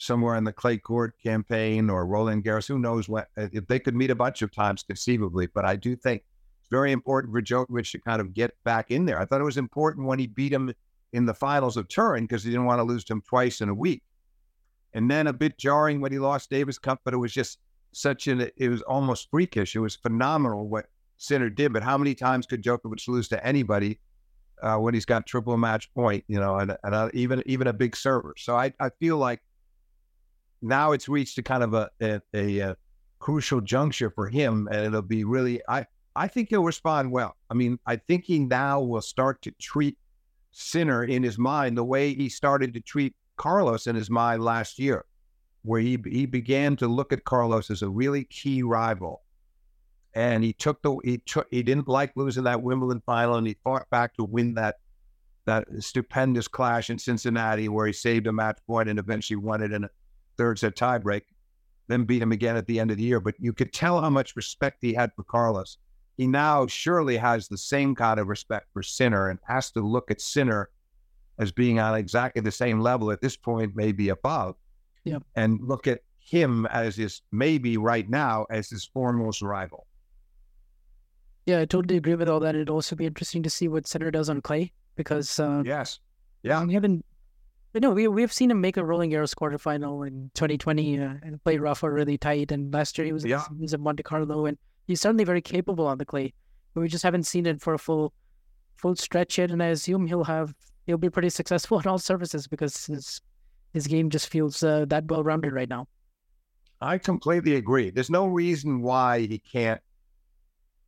somewhere 0.00 0.36
in 0.36 0.44
the 0.44 0.52
clay 0.52 0.78
court 0.78 1.14
campaign 1.22 1.90
or 1.90 2.06
Roland 2.06 2.44
Garros, 2.44 2.66
who 2.66 2.78
knows 2.78 3.08
what, 3.08 3.28
uh, 3.36 3.48
if 3.52 3.66
they 3.66 3.78
could 3.78 3.94
meet 3.94 4.10
a 4.10 4.14
bunch 4.14 4.42
of 4.42 4.50
times 4.50 4.82
conceivably. 4.82 5.46
But 5.46 5.64
I 5.64 5.76
do 5.76 5.94
think 5.94 6.24
it's 6.60 6.70
very 6.70 6.92
important 6.92 7.32
for 7.32 7.42
Djokovic 7.42 7.90
to 7.92 7.98
kind 8.00 8.20
of 8.20 8.32
get 8.32 8.52
back 8.64 8.90
in 8.90 9.04
there. 9.04 9.20
I 9.20 9.24
thought 9.26 9.40
it 9.40 9.44
was 9.44 9.58
important 9.58 10.06
when 10.06 10.18
he 10.18 10.26
beat 10.26 10.52
him 10.52 10.72
in 11.12 11.26
the 11.26 11.34
finals 11.34 11.76
of 11.76 11.88
Turin 11.88 12.24
because 12.24 12.42
he 12.42 12.50
didn't 12.50 12.64
want 12.64 12.78
to 12.78 12.84
lose 12.84 13.04
to 13.04 13.12
him 13.12 13.22
twice 13.22 13.60
in 13.60 13.68
a 13.68 13.74
week. 13.74 14.02
And 14.94 15.10
then 15.10 15.26
a 15.26 15.32
bit 15.32 15.58
jarring 15.58 16.00
when 16.00 16.12
he 16.12 16.18
lost 16.18 16.50
Davis 16.50 16.78
Cup, 16.78 17.00
but 17.04 17.14
it 17.14 17.18
was 17.18 17.32
just 17.32 17.58
such 17.92 18.26
an, 18.26 18.50
it 18.56 18.68
was 18.68 18.82
almost 18.82 19.30
freakish. 19.30 19.76
It 19.76 19.80
was 19.80 19.96
phenomenal 19.96 20.68
what 20.68 20.86
Sinner 21.18 21.50
did. 21.50 21.72
But 21.72 21.82
how 21.82 21.98
many 21.98 22.14
times 22.14 22.46
could 22.46 22.62
Djokovic 22.62 23.06
lose 23.06 23.28
to 23.28 23.46
anybody? 23.46 24.00
uh, 24.62 24.76
when 24.76 24.94
he's 24.94 25.04
got 25.04 25.26
triple 25.26 25.56
match 25.56 25.92
point, 25.94 26.24
you 26.28 26.38
know, 26.38 26.56
and, 26.56 26.76
and 26.84 26.94
uh, 26.94 27.08
even 27.14 27.42
even 27.46 27.66
a 27.66 27.72
big 27.72 27.96
server. 27.96 28.34
So 28.36 28.56
I, 28.56 28.72
I 28.80 28.90
feel 29.00 29.16
like 29.16 29.40
now 30.62 30.92
it's 30.92 31.08
reached 31.08 31.38
a 31.38 31.42
kind 31.42 31.62
of 31.62 31.74
a, 31.74 31.90
a, 32.00 32.20
a, 32.34 32.76
crucial 33.18 33.60
juncture 33.60 34.10
for 34.10 34.28
him, 34.28 34.66
and 34.70 34.86
it'll 34.86 35.02
be 35.02 35.24
really 35.24 35.60
I 35.68 35.86
I 36.16 36.26
think 36.28 36.48
he'll 36.48 36.64
respond 36.64 37.12
well. 37.12 37.36
I 37.50 37.54
mean, 37.54 37.78
I 37.86 37.96
think 37.96 38.24
he 38.24 38.38
now 38.40 38.80
will 38.80 39.02
start 39.02 39.42
to 39.42 39.52
treat 39.52 39.96
Sinner 40.52 41.04
in 41.04 41.22
his 41.22 41.38
mind 41.38 41.76
the 41.78 41.84
way 41.84 42.14
he 42.14 42.28
started 42.28 42.74
to 42.74 42.80
treat 42.80 43.14
Carlos 43.36 43.86
in 43.86 43.94
his 43.94 44.10
mind 44.10 44.42
last 44.42 44.78
year, 44.78 45.04
where 45.62 45.80
he 45.80 45.98
he 46.04 46.26
began 46.26 46.76
to 46.76 46.88
look 46.88 47.12
at 47.12 47.24
Carlos 47.24 47.70
as 47.70 47.82
a 47.82 47.88
really 47.88 48.24
key 48.24 48.62
rival. 48.62 49.22
And 50.14 50.42
he 50.42 50.52
took 50.52 50.82
the 50.82 50.96
he 51.04 51.18
took 51.18 51.46
he 51.50 51.62
didn't 51.62 51.88
like 51.88 52.12
losing 52.16 52.44
that 52.44 52.62
Wimbledon 52.62 53.02
final 53.06 53.36
and 53.36 53.46
he 53.46 53.56
fought 53.62 53.88
back 53.90 54.14
to 54.14 54.24
win 54.24 54.54
that 54.54 54.76
that 55.46 55.66
stupendous 55.78 56.48
clash 56.48 56.90
in 56.90 56.98
Cincinnati 56.98 57.68
where 57.68 57.86
he 57.86 57.92
saved 57.92 58.26
a 58.26 58.32
match 58.32 58.58
point 58.66 58.88
and 58.88 58.98
eventually 58.98 59.36
won 59.36 59.62
it 59.62 59.72
in 59.72 59.84
a 59.84 59.90
third 60.40 60.58
set 60.58 60.74
tiebreak, 60.74 61.22
then 61.88 62.04
beat 62.04 62.22
him 62.22 62.32
again 62.32 62.56
at 62.56 62.66
the 62.66 62.80
end 62.80 62.90
of 62.90 62.96
the 62.96 63.02
year. 63.02 63.20
But 63.20 63.34
you 63.38 63.52
could 63.52 63.74
tell 63.74 64.00
how 64.00 64.08
much 64.08 64.36
respect 64.36 64.78
he 64.80 64.94
had 64.94 65.12
for 65.14 65.22
Carlos. 65.24 65.76
He 66.16 66.26
now 66.26 66.66
surely 66.66 67.18
has 67.18 67.46
the 67.46 67.58
same 67.58 67.94
kind 67.94 68.18
of 68.18 68.28
respect 68.28 68.68
for 68.72 68.82
Sinner 68.82 69.28
and 69.28 69.38
has 69.46 69.70
to 69.72 69.82
look 69.82 70.10
at 70.10 70.20
Sinner 70.20 70.70
as 71.38 71.52
being 71.52 71.78
on 71.78 71.94
exactly 71.94 72.40
the 72.40 72.50
same 72.50 72.80
level 72.80 73.10
at 73.10 73.20
this 73.20 73.36
point, 73.36 73.72
maybe 73.74 74.08
above. 74.08 74.56
Yep. 75.04 75.24
And 75.36 75.60
look 75.62 75.86
at 75.86 76.00
him 76.18 76.64
as 76.66 76.96
his 76.96 77.20
maybe 77.32 77.76
right 77.76 78.08
now 78.08 78.46
as 78.50 78.70
his 78.70 78.84
foremost 78.86 79.42
rival. 79.42 79.86
Yeah, 81.44 81.60
I 81.60 81.64
totally 81.66 81.96
agree 81.98 82.14
with 82.14 82.28
all 82.30 82.40
that. 82.40 82.54
It'd 82.54 82.70
also 82.70 82.96
be 82.96 83.06
interesting 83.06 83.42
to 83.42 83.50
see 83.50 83.68
what 83.68 83.86
Sinner 83.86 84.10
does 84.10 84.30
on 84.30 84.40
clay 84.40 84.72
because 84.96 85.38
uh, 85.38 85.62
Yes. 85.66 85.98
Yeah. 86.42 86.64
we 86.64 86.72
haven't. 86.72 87.04
You 87.72 87.80
know, 87.80 87.90
we 87.90 88.08
we've 88.08 88.32
seen 88.32 88.50
him 88.50 88.60
make 88.60 88.76
a 88.76 88.84
Roland 88.84 89.12
Garros 89.12 89.34
quarterfinal 89.34 90.06
in 90.06 90.30
2020 90.34 90.98
uh, 91.00 91.14
and 91.22 91.42
play 91.44 91.56
Rafa 91.56 91.88
really 91.90 92.18
tight. 92.18 92.50
And 92.50 92.72
last 92.74 92.98
year 92.98 93.04
he 93.04 93.12
was 93.12 93.24
Yeah. 93.24 93.44
he 93.56 93.62
was 93.62 93.74
at 93.74 93.80
Monte 93.80 94.02
Carlo, 94.02 94.46
and 94.46 94.58
he's 94.86 95.00
certainly 95.00 95.24
very 95.24 95.40
capable 95.40 95.86
on 95.86 95.98
the 95.98 96.04
clay. 96.04 96.34
But 96.74 96.80
we 96.80 96.88
just 96.88 97.04
haven't 97.04 97.24
seen 97.24 97.46
it 97.46 97.60
for 97.60 97.74
a 97.74 97.78
full 97.78 98.12
full 98.76 98.96
stretch 98.96 99.38
yet. 99.38 99.50
And 99.52 99.62
I 99.62 99.66
assume 99.66 100.06
he'll 100.06 100.24
have 100.24 100.52
he'll 100.86 100.98
be 100.98 101.10
pretty 101.10 101.30
successful 101.30 101.78
on 101.84 101.86
all 101.86 101.98
surfaces 101.98 102.48
because 102.48 102.86
his 102.86 103.20
his 103.72 103.86
game 103.86 104.10
just 104.10 104.28
feels 104.30 104.62
uh, 104.64 104.84
that 104.86 105.04
well 105.06 105.22
rounded 105.22 105.52
right 105.52 105.68
now. 105.68 105.86
I 106.80 106.98
completely 106.98 107.54
agree. 107.54 107.90
There's 107.90 108.10
no 108.10 108.26
reason 108.26 108.80
why 108.82 109.20
he 109.20 109.38
can't 109.38 109.80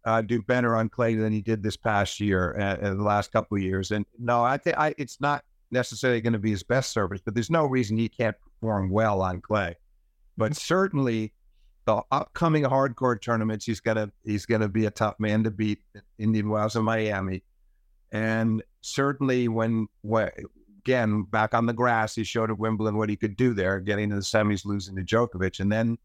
uh, 0.04 0.22
do 0.22 0.42
better 0.42 0.74
on 0.74 0.88
clay 0.88 1.14
than 1.14 1.32
he 1.32 1.42
did 1.42 1.62
this 1.62 1.76
past 1.76 2.18
year, 2.18 2.56
uh, 2.58 2.76
uh, 2.86 2.94
the 2.94 3.02
last 3.02 3.30
couple 3.30 3.56
of 3.56 3.62
years. 3.62 3.92
And 3.92 4.04
no, 4.18 4.42
I 4.42 4.56
think 4.56 4.76
I, 4.78 4.94
it's 4.98 5.20
not 5.20 5.44
necessarily 5.72 6.20
going 6.20 6.32
to 6.32 6.38
be 6.38 6.50
his 6.50 6.62
best 6.62 6.90
service, 6.92 7.20
but 7.24 7.34
there's 7.34 7.50
no 7.50 7.66
reason 7.66 7.96
he 7.96 8.08
can't 8.08 8.36
perform 8.40 8.90
well 8.90 9.22
on 9.22 9.40
clay. 9.40 9.76
But 10.36 10.52
mm-hmm. 10.52 10.58
certainly, 10.58 11.32
the 11.84 12.02
upcoming 12.10 12.64
hard 12.64 12.96
court 12.96 13.22
tournaments, 13.22 13.64
he's 13.64 13.80
gonna 13.80 14.12
he's 14.24 14.46
gonna 14.46 14.68
be 14.68 14.86
a 14.86 14.90
tough 14.90 15.16
man 15.18 15.44
to 15.44 15.50
beat. 15.50 15.80
In 15.94 16.02
Indian 16.18 16.48
Wells 16.48 16.76
and 16.76 16.84
Miami, 16.84 17.42
and 18.12 18.62
certainly 18.82 19.48
when 19.48 19.88
when 20.02 20.30
again 20.84 21.22
back 21.24 21.54
on 21.54 21.66
the 21.66 21.72
grass, 21.72 22.14
he 22.14 22.24
showed 22.24 22.50
at 22.50 22.58
Wimbledon 22.58 22.96
what 22.96 23.08
he 23.08 23.16
could 23.16 23.36
do 23.36 23.52
there, 23.54 23.80
getting 23.80 24.10
to 24.10 24.16
the 24.16 24.22
semis, 24.22 24.64
losing 24.64 24.96
to 24.96 25.02
Djokovic, 25.02 25.60
and 25.60 25.72
then 25.72 25.98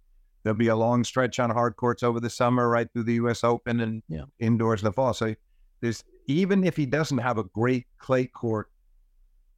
there'll 0.43 0.57
be 0.57 0.67
a 0.67 0.75
long 0.75 1.03
stretch 1.03 1.39
on 1.39 1.49
hard 1.49 1.75
courts 1.75 2.03
over 2.03 2.19
the 2.19 2.29
summer, 2.29 2.69
right 2.69 2.91
through 2.91 3.03
the 3.03 3.15
U.S. 3.15 3.43
Open 3.43 3.81
and 3.81 4.01
Yeah. 4.07 4.23
indoors 4.39 4.81
in 4.81 4.85
the 4.85 4.93
fall. 4.93 5.13
So 5.13 5.35
there's 5.81 6.03
even 6.27 6.63
if 6.63 6.75
he 6.75 6.85
doesn't 6.85 7.19
have 7.19 7.37
a 7.37 7.43
great 7.43 7.85
clay 7.99 8.25
court 8.25 8.69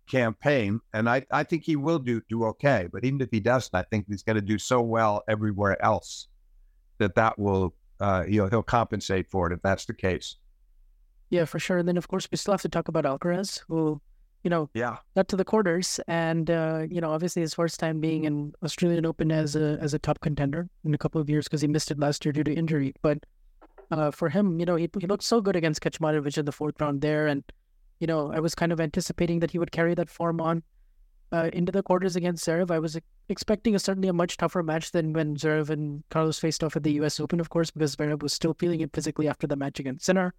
campaign, 0.10 0.82
and 0.94 1.10
I, 1.10 1.26
I 1.32 1.44
think 1.44 1.64
he 1.64 1.76
will 1.76 2.00
do 2.00 2.22
do 2.28 2.44
okay. 2.46 2.88
But 2.92 3.06
even 3.06 3.22
if 3.22 3.30
he 3.32 3.40
doesn't, 3.40 3.74
I 3.74 3.84
think 3.84 4.08
he's 4.10 4.24
going 4.24 4.36
to 4.36 4.42
do 4.42 4.58
so 4.58 4.82
well 4.82 5.24
everywhere 5.28 5.82
else 5.84 6.28
that 6.98 7.16
that 7.16 7.40
will 7.40 7.74
uh, 8.00 8.26
you 8.28 8.42
know 8.42 8.50
he'll 8.50 8.64
compensate 8.64 9.30
for 9.30 9.48
it 9.48 9.54
if 9.54 9.62
that's 9.62 9.86
the 9.86 9.94
case. 9.94 10.36
Yeah, 11.30 11.46
for 11.46 11.60
sure. 11.60 11.78
And 11.78 11.88
then 11.88 11.98
of 11.98 12.08
course 12.08 12.28
we 12.32 12.38
still 12.38 12.54
have 12.54 12.62
to 12.64 12.70
talk 12.70 12.88
about 12.88 13.06
Alcaraz, 13.06 13.62
who, 13.68 14.02
you 14.44 14.50
know, 14.50 14.70
Yeah, 14.74 14.98
got 15.16 15.28
to 15.30 15.36
the 15.36 15.46
quarters, 15.46 16.00
and 16.08 16.50
uh, 16.50 16.88
you 16.90 17.02
know, 17.02 17.12
obviously 17.12 17.42
his 17.42 17.54
first 17.54 17.80
time 17.80 18.00
being 18.00 18.24
in 18.26 18.54
Australian 18.64 19.06
Open 19.06 19.32
as 19.32 19.56
a 19.56 19.78
as 19.80 19.94
a 19.94 20.00
top 20.00 20.20
contender 20.22 20.70
in 20.84 20.94
a 20.94 20.98
couple 20.98 21.22
of 21.22 21.30
years 21.30 21.46
because 21.46 21.62
he 21.62 21.68
missed 21.68 21.92
it 21.92 22.00
last 22.00 22.26
year 22.26 22.34
due 22.34 22.44
to 22.44 22.54
injury. 22.54 22.94
But 23.02 23.20
uh, 23.92 24.12
for 24.12 24.30
him, 24.30 24.60
you 24.60 24.66
know, 24.66 24.76
he 24.76 24.90
he 25.00 25.08
looked 25.08 25.24
so 25.24 25.40
good 25.42 25.56
against 25.56 25.82
Kecmanovic 25.82 26.38
in 26.38 26.46
the 26.46 26.52
fourth 26.52 26.82
round 26.82 27.02
there, 27.02 27.28
and 27.28 27.44
you 28.00 28.08
know, 28.08 28.32
I 28.32 28.40
was 28.40 28.56
kind 28.56 28.72
of 28.72 28.80
anticipating 28.80 29.40
that 29.40 29.52
he 29.52 29.60
would 29.60 29.72
carry 29.72 29.94
that 29.96 30.10
form 30.10 30.40
on 30.42 30.64
uh, 31.32 31.50
into 31.54 31.72
the 31.72 31.84
quarters 31.84 32.16
against 32.16 32.46
Zverev. 32.46 32.72
I 32.72 32.80
was 32.80 32.98
expecting 33.28 33.76
a 33.76 33.80
certainly 33.80 34.08
a 34.08 34.14
much 34.14 34.38
tougher 34.38 34.64
match 34.64 34.92
than 34.92 35.14
when 35.14 35.36
Zverev 35.36 35.70
and 35.70 36.04
Carlos 36.10 36.40
faced 36.40 36.64
off 36.64 36.76
at 36.76 36.84
the 36.84 36.94
U.S. 36.94 37.20
Open, 37.20 37.40
of 37.40 37.50
course, 37.50 37.72
because 37.72 37.96
Zverev 37.96 38.24
was 38.24 38.34
still 38.34 38.54
feeling 38.54 38.82
it 38.82 38.94
physically 38.94 39.28
after 39.28 39.48
the 39.48 39.56
match 39.56 39.80
against 39.80 40.06
Sinner. 40.06 40.34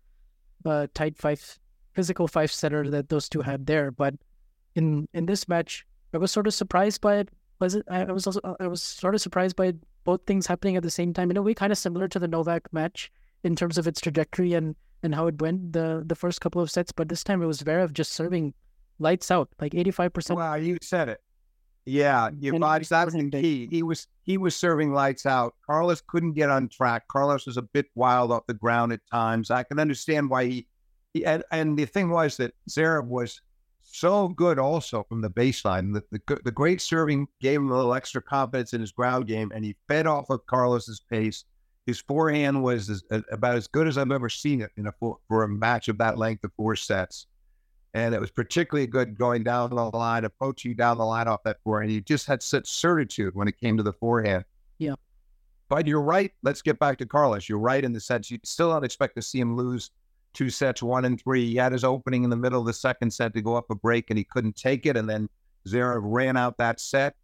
Uh, 0.65 0.87
tight 0.95 1.17
five, 1.17 1.59
physical 1.95 2.29
five 2.29 2.53
setter 2.53 2.89
that 2.91 3.09
those 3.09 3.29
two 3.29 3.41
had 3.41 3.67
there, 3.67 3.91
but 3.91 4.15
in 4.75 5.09
in 5.15 5.27
this 5.27 5.49
match, 5.49 5.87
I 6.13 6.19
was 6.19 6.31
sort 6.31 6.47
of 6.47 6.55
surprised 6.55 7.01
by 7.01 7.17
it. 7.17 7.31
Was 7.61 7.75
it? 7.75 7.85
I 7.91 8.05
was 8.05 8.27
also 8.27 8.57
I 8.61 8.67
was 8.67 8.83
sort 8.83 9.15
of 9.15 9.21
surprised 9.21 9.57
by 9.57 9.75
both 10.05 10.21
things 10.27 10.47
happening 10.47 10.77
at 10.77 10.83
the 10.83 10.91
same 10.91 11.15
time 11.15 11.31
in 11.31 11.37
a 11.37 11.43
way, 11.43 11.55
kind 11.55 11.73
of 11.73 11.79
similar 11.79 12.09
to 12.09 12.19
the 12.19 12.29
Novak 12.29 12.71
match 12.73 13.11
in 13.43 13.57
terms 13.57 13.79
of 13.79 13.87
its 13.87 14.01
trajectory 14.01 14.53
and 14.53 14.77
and 15.03 15.15
how 15.15 15.27
it 15.27 15.41
went 15.41 15.73
the 15.73 16.03
the 16.07 16.15
first 16.15 16.41
couple 16.41 16.61
of 16.61 16.71
sets. 16.71 16.93
But 16.93 17.09
this 17.09 17.25
time 17.25 17.43
it 17.43 17.47
was 17.47 17.63
Zverev 17.63 17.93
just 17.93 18.13
serving 18.13 18.55
lights 18.99 19.31
out, 19.31 19.49
like 19.61 19.75
eighty 19.75 19.91
five 19.91 20.13
percent. 20.13 20.39
Wow, 20.39 20.55
you 20.55 20.79
said 20.83 21.09
it. 21.09 21.21
Yeah, 21.87 22.31
you 22.39 22.59
that's 22.59 22.89
the 22.89 23.31
key. 23.33 23.67
He 23.71 23.83
was 23.83 24.07
he 24.23 24.37
was 24.37 24.55
serving 24.55 24.93
lights 24.93 25.27
out. 25.27 25.55
Carlos 25.67 26.03
couldn't 26.07 26.35
get 26.35 26.51
on 26.51 26.69
track. 26.69 27.09
Carlos 27.09 27.47
was 27.47 27.57
a 27.57 27.63
bit 27.63 27.87
wild 27.95 28.31
off 28.31 28.47
the 28.47 28.55
ground 28.55 28.93
at 28.93 29.01
times. 29.11 29.51
I 29.51 29.63
can 29.63 29.79
understand 29.79 30.31
why 30.31 30.45
he, 30.45 30.67
he 31.15 31.25
and, 31.25 31.43
and 31.51 31.79
the 31.79 31.87
thing 31.87 32.11
was 32.11 32.37
that 32.37 32.55
Zverev 32.69 33.07
was 33.07 33.41
so 33.81 34.29
good 34.29 34.59
also 34.59 35.03
from 35.09 35.21
the 35.23 35.31
baseline. 35.31 35.95
The, 35.95 36.05
the 36.13 36.41
the 36.45 36.53
great 36.53 36.81
serving 36.81 37.27
gave 37.41 37.61
him 37.61 37.71
a 37.71 37.77
little 37.77 37.95
extra 37.95 38.23
confidence 38.23 38.75
in 38.75 38.81
his 38.81 38.93
ground 38.93 39.27
game, 39.27 39.51
and 39.55 39.65
he 39.65 39.75
fed 39.89 40.07
off 40.07 40.31
of 40.31 40.47
Carlos's 40.47 41.01
pace. 41.01 41.45
His 41.91 42.01
forehand 42.01 42.63
was 42.63 42.89
as, 42.89 43.03
about 43.33 43.57
as 43.57 43.67
good 43.67 43.89
as 43.89 43.99
I've 43.99 44.13
ever 44.13 44.29
seen 44.29 44.61
it 44.61 44.71
in 44.77 44.87
a 44.87 44.93
for 45.29 45.43
a 45.43 45.49
match 45.49 45.89
of 45.89 45.99
that 45.99 46.19
length 46.19 46.45
of 46.45 46.53
four 46.57 46.77
sets 46.77 47.27
and 47.95 48.15
it 48.15 48.21
was 48.21 48.31
particularly 48.31 48.87
good 48.87 49.19
going 49.19 49.43
down 49.43 49.71
the 49.71 49.77
line, 49.77 50.25
approaching 50.25 50.75
down 50.75 50.99
the 50.99 51.05
line 51.05 51.27
off 51.27 51.43
that 51.45 51.59
forehand. 51.65 51.91
He 51.91 52.01
just 52.01 52.27
had 52.27 52.43
such 52.43 52.69
certitude 52.69 53.35
when 53.35 53.49
it 53.49 53.59
came 53.59 53.77
to 53.77 53.83
the 53.83 53.93
forehand. 53.93 54.45
Yeah. 54.79 54.95
But 55.69 55.87
you're 55.87 56.01
right. 56.01 56.33
Let's 56.43 56.63
get 56.63 56.79
back 56.79 56.99
to 56.99 57.07
Carlos. 57.07 57.49
You're 57.49 57.59
right 57.59 57.85
in 57.85 57.93
the 57.93 58.01
sense 58.01 58.31
you 58.31 58.39
still 58.45 58.71
don't 58.71 58.85
expect 58.85 59.17
to 59.17 59.23
see 59.23 59.41
him 59.41 59.57
lose 59.57 59.91
two 60.35 60.51
sets, 60.51 60.83
one 60.83 61.05
and 61.05 61.21
three. 61.21 61.47
He 61.47 61.57
had 61.57 61.73
his 61.73 61.83
opening 61.83 62.23
in 62.23 62.31
the 62.31 62.37
middle 62.37 62.61
of 62.61 62.67
the 62.67 62.73
second 62.73 63.13
set 63.13 63.35
to 63.35 63.43
go 63.43 63.57
up 63.57 63.71
a 63.71 63.75
break, 63.75 64.11
and 64.11 64.19
he 64.19 64.25
couldn't 64.25 64.57
take 64.57 64.87
it. 64.87 64.97
And 64.97 65.09
then 65.09 65.29
Zverev 65.69 66.01
ran 66.03 66.37
out 66.37 66.59
that 66.59 66.81
set. 66.81 67.17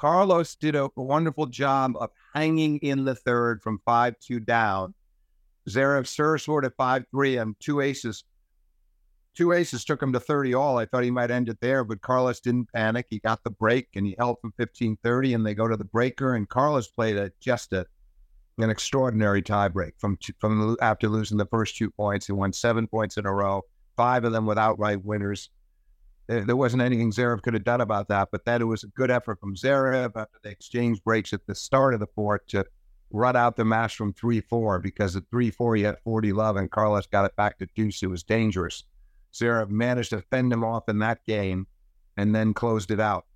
Carlos 0.00 0.54
did 0.56 0.74
a 0.74 0.88
wonderful 0.96 1.46
job 1.46 1.92
of 2.00 2.10
hanging 2.34 2.78
in 2.78 3.04
the 3.04 3.14
third 3.14 3.62
from 3.62 3.80
five 3.84 4.18
two 4.18 4.40
down. 4.40 4.94
Zverev 5.68 6.06
serves 6.06 6.44
forward 6.44 6.64
at 6.64 6.76
five 6.76 7.04
three 7.12 7.36
and 7.36 7.54
two 7.60 7.80
aces 7.80 8.24
two 9.34 9.52
aces 9.52 9.84
took 9.84 10.02
him 10.02 10.12
to 10.12 10.20
30 10.20 10.54
all. 10.54 10.78
I 10.78 10.86
thought 10.86 11.04
he 11.04 11.10
might 11.10 11.30
end 11.30 11.48
it 11.48 11.60
there, 11.60 11.84
but 11.84 12.00
Carlos 12.00 12.40
didn't 12.40 12.72
panic. 12.72 13.06
He 13.08 13.18
got 13.20 13.42
the 13.44 13.50
break 13.50 13.88
and 13.94 14.06
he 14.06 14.14
held 14.18 14.40
from 14.40 14.52
15 14.56 14.98
30, 15.02 15.34
and 15.34 15.46
they 15.46 15.54
go 15.54 15.68
to 15.68 15.76
the 15.76 15.84
breaker. 15.84 16.34
And 16.34 16.48
Carlos 16.48 16.88
played 16.88 17.16
a, 17.16 17.32
just 17.40 17.72
a, 17.72 17.86
an 18.58 18.70
extraordinary 18.70 19.42
tiebreak 19.42 19.92
from 19.98 20.18
from 20.38 20.76
after 20.80 21.08
losing 21.08 21.38
the 21.38 21.46
first 21.46 21.76
two 21.76 21.90
points. 21.90 22.26
He 22.26 22.32
won 22.32 22.52
seven 22.52 22.86
points 22.86 23.16
in 23.16 23.26
a 23.26 23.32
row, 23.32 23.62
five 23.96 24.24
of 24.24 24.32
them 24.32 24.46
with 24.46 24.58
outright 24.58 25.04
winners. 25.04 25.50
There, 26.30 26.44
there 26.44 26.56
wasn't 26.56 26.82
anything 26.82 27.10
Zverev 27.10 27.42
could 27.42 27.54
have 27.54 27.64
done 27.64 27.80
about 27.80 28.06
that, 28.06 28.28
but 28.30 28.44
then 28.44 28.62
it 28.62 28.66
was 28.66 28.84
a 28.84 28.86
good 28.86 29.10
effort 29.10 29.40
from 29.40 29.56
Zverev 29.56 30.12
after 30.14 30.38
the 30.44 30.48
exchange 30.48 31.02
breaks 31.02 31.32
at 31.32 31.44
the 31.48 31.56
start 31.56 31.92
of 31.92 31.98
the 31.98 32.06
fourth 32.06 32.46
to 32.48 32.64
run 33.10 33.34
out 33.34 33.56
the 33.56 33.64
match 33.64 33.96
from 33.96 34.12
3 34.12 34.40
4 34.40 34.78
because 34.78 35.16
at 35.16 35.24
3 35.28 35.50
4 35.50 35.74
he 35.74 35.82
had 35.82 35.96
40 36.04 36.32
love 36.32 36.54
and 36.54 36.70
Carlos 36.70 37.08
got 37.08 37.24
it 37.24 37.34
back 37.34 37.58
to 37.58 37.66
deuce. 37.74 38.04
It 38.04 38.06
was 38.06 38.22
dangerous. 38.22 38.84
Zverev 39.34 39.70
managed 39.70 40.10
to 40.10 40.22
fend 40.30 40.52
him 40.52 40.62
off 40.62 40.88
in 40.88 41.00
that 41.00 41.24
game 41.26 41.66
and 42.16 42.32
then 42.32 42.54
closed 42.54 42.92
it 42.92 43.00
out. 43.00 43.26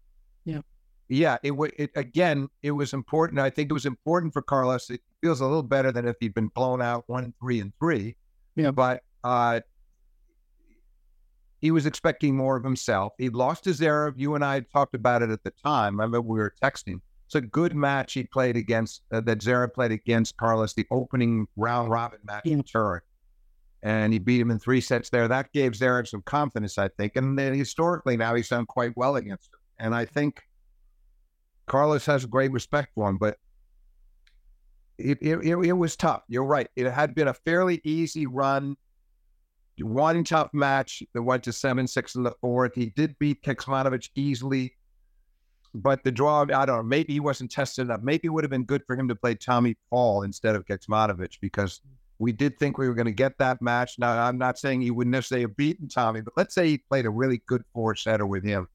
Yeah. 0.45 0.61
Yeah, 1.09 1.39
it, 1.43 1.53
it 1.77 1.91
again, 1.97 2.49
it 2.63 2.71
was 2.71 2.93
important. 2.93 3.41
I 3.41 3.51
think 3.51 3.71
it 3.71 3.75
was 3.75 3.87
important 3.87 4.33
for 4.33 4.41
Carlos. 4.41 4.89
It 4.89 5.01
feels 5.21 5.41
a 5.41 5.47
little 5.47 5.65
better 5.65 5.91
than 5.91 6.07
if 6.07 6.15
he'd 6.21 6.33
been 6.33 6.49
blown 6.49 6.81
out 6.81 7.03
one, 7.09 7.35
three, 7.41 7.59
and 7.59 7.73
three. 7.81 8.15
Yeah. 8.55 8.71
But 8.71 9.03
uh, 9.25 9.61
he 11.65 11.71
was 11.71 11.87
expecting 11.87 12.37
more 12.37 12.57
of 12.57 12.62
himself. 12.62 13.15
He 13.17 13.31
lost 13.31 13.65
to 13.65 13.71
Zverev. 13.71 14.12
You 14.19 14.35
and 14.35 14.45
I 14.45 14.61
talked 14.61 14.95
about 14.95 15.23
it 15.23 15.31
at 15.31 15.43
the 15.45 15.51
time. 15.65 15.99
I 15.99 16.05
remember 16.05 16.21
we 16.21 16.39
were 16.39 16.53
texting. 16.62 17.01
It's 17.25 17.37
a 17.37 17.41
good 17.41 17.75
match 17.75 18.12
he 18.12 18.25
played 18.25 18.55
against, 18.55 19.01
uh, 19.11 19.23
that 19.23 19.39
Zverev 19.39 19.73
played 19.73 19.91
against 19.91 20.37
Carlos, 20.37 20.75
the 20.75 20.87
opening 20.91 21.47
round 21.57 21.91
robin 21.91 22.19
match 22.23 22.43
Yeah. 22.45 22.53
in 22.53 22.62
Turin 22.65 23.01
and 23.83 24.12
he 24.12 24.19
beat 24.19 24.43
him 24.43 24.51
in 24.51 24.59
three 24.59 24.83
sets 24.83 25.09
there. 25.09 25.27
That 25.27 25.53
gave 25.53 25.73
Zverev 25.73 26.07
some 26.07 26.21
confidence, 26.21 26.77
I 26.77 26.89
think. 26.89 27.17
And 27.17 27.39
then 27.39 27.55
historically, 27.55 28.19
now 28.19 28.35
he's 28.35 28.51
done 28.51 28.67
quite 28.67 28.95
well 28.95 29.17
against 29.17 29.47
him. 29.55 29.61
And 29.79 29.95
I 29.95 30.05
think 30.05 30.43
Carlos 31.67 32.05
has 32.05 32.27
great 32.27 32.53
respect 32.53 32.91
for 32.95 33.09
him. 33.09 33.17
But 33.17 33.39
it, 34.99 35.17
it, 35.23 35.39
it 35.39 35.73
was 35.73 35.97
tough. 35.97 36.25
You're 36.29 36.45
right. 36.45 36.69
It 36.77 36.91
had 36.91 37.15
been 37.15 37.29
a 37.29 37.35
fairly 37.35 37.81
easy 37.85 38.27
run. 38.27 38.77
One 39.79 40.22
tough 40.25 40.51
match 40.53 41.03
that 41.14 41.22
went 41.22 41.43
to 41.45 41.53
7 41.53 41.87
6 41.87 42.14
in 42.14 42.22
the 42.22 42.33
fourth. 42.41 42.75
He 42.75 42.87
did 42.91 43.18
beat 43.18 43.43
Kecmanovic 43.43 44.11
easily, 44.14 44.77
but 45.75 46.05
the 46.05 46.12
draw, 46.12 46.43
I 46.43 46.45
don't 46.45 46.68
know, 46.68 46.83
maybe 46.83 47.12
he 47.12 47.20
wasn't 47.20 47.51
tested 47.51 47.87
enough. 47.87 48.01
Maybe 48.03 48.27
it 48.27 48.31
would 48.31 48.45
have 48.45 48.51
been 48.51 48.64
good 48.64 48.83
for 48.87 48.95
him 48.97 49.09
to 49.09 49.16
play 49.16 49.35
Tommy 49.35 49.77
Paul 49.91 50.22
instead 50.22 50.55
of 50.55 50.64
Kecmanovic 50.66 51.41
because 51.41 51.81
we 52.18 52.31
did 52.31 52.59
think 52.59 52.79
we 52.79 52.89
were 52.89 52.95
going 52.95 53.07
to 53.07 53.12
get 53.12 53.37
that 53.39 53.61
match. 53.61 53.99
Now, 53.99 54.22
I'm 54.22 54.39
not 54.39 54.59
saying 54.59 54.81
he 54.83 54.93
would 54.93 55.09
necessarily 55.09 55.43
have 55.43 55.57
beaten 55.57 55.89
Tommy, 55.89 56.20
but 56.20 56.35
let's 56.37 56.55
say 56.55 56.68
he 56.68 56.79
played 56.79 57.07
a 57.07 57.11
really 57.11 57.43
good 57.47 57.64
four 57.72 57.97
setter 57.97 58.27
with 58.27 58.45
him 58.45 58.68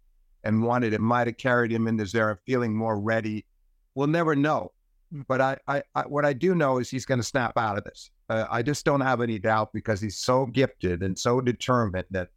and 0.44 0.64
wanted 0.64 0.94
it, 0.94 1.02
might 1.02 1.28
have 1.28 1.38
carried 1.38 1.72
him 1.72 1.88
into 1.88 2.04
Zverev 2.04 2.38
feeling 2.46 2.76
more 2.76 3.00
ready. 3.00 3.46
We'll 3.96 4.08
never 4.08 4.36
know. 4.36 4.72
But 5.12 5.42
I, 5.42 5.58
I, 5.68 5.84
I 5.96 6.02
what 6.04 6.26
I 6.26 6.34
do 6.34 6.54
know 6.54 6.78
is 6.78 6.90
he's 6.90 7.06
going 7.06 7.20
to 7.20 7.26
snap 7.26 7.58
out 7.58 7.78
of 7.78 7.84
this. 7.84 8.12
Uh, 8.30 8.46
I 8.50 8.62
just 8.62 8.86
don't 8.86 9.02
have 9.02 9.22
any 9.22 9.40
doubt 9.40 9.74
because 9.74 10.00
he's 10.00 10.18
so 10.18 10.46
gifted 10.46 11.02
and 11.02 11.18
so 11.18 11.42
determined 11.42 12.06
that 12.12 12.30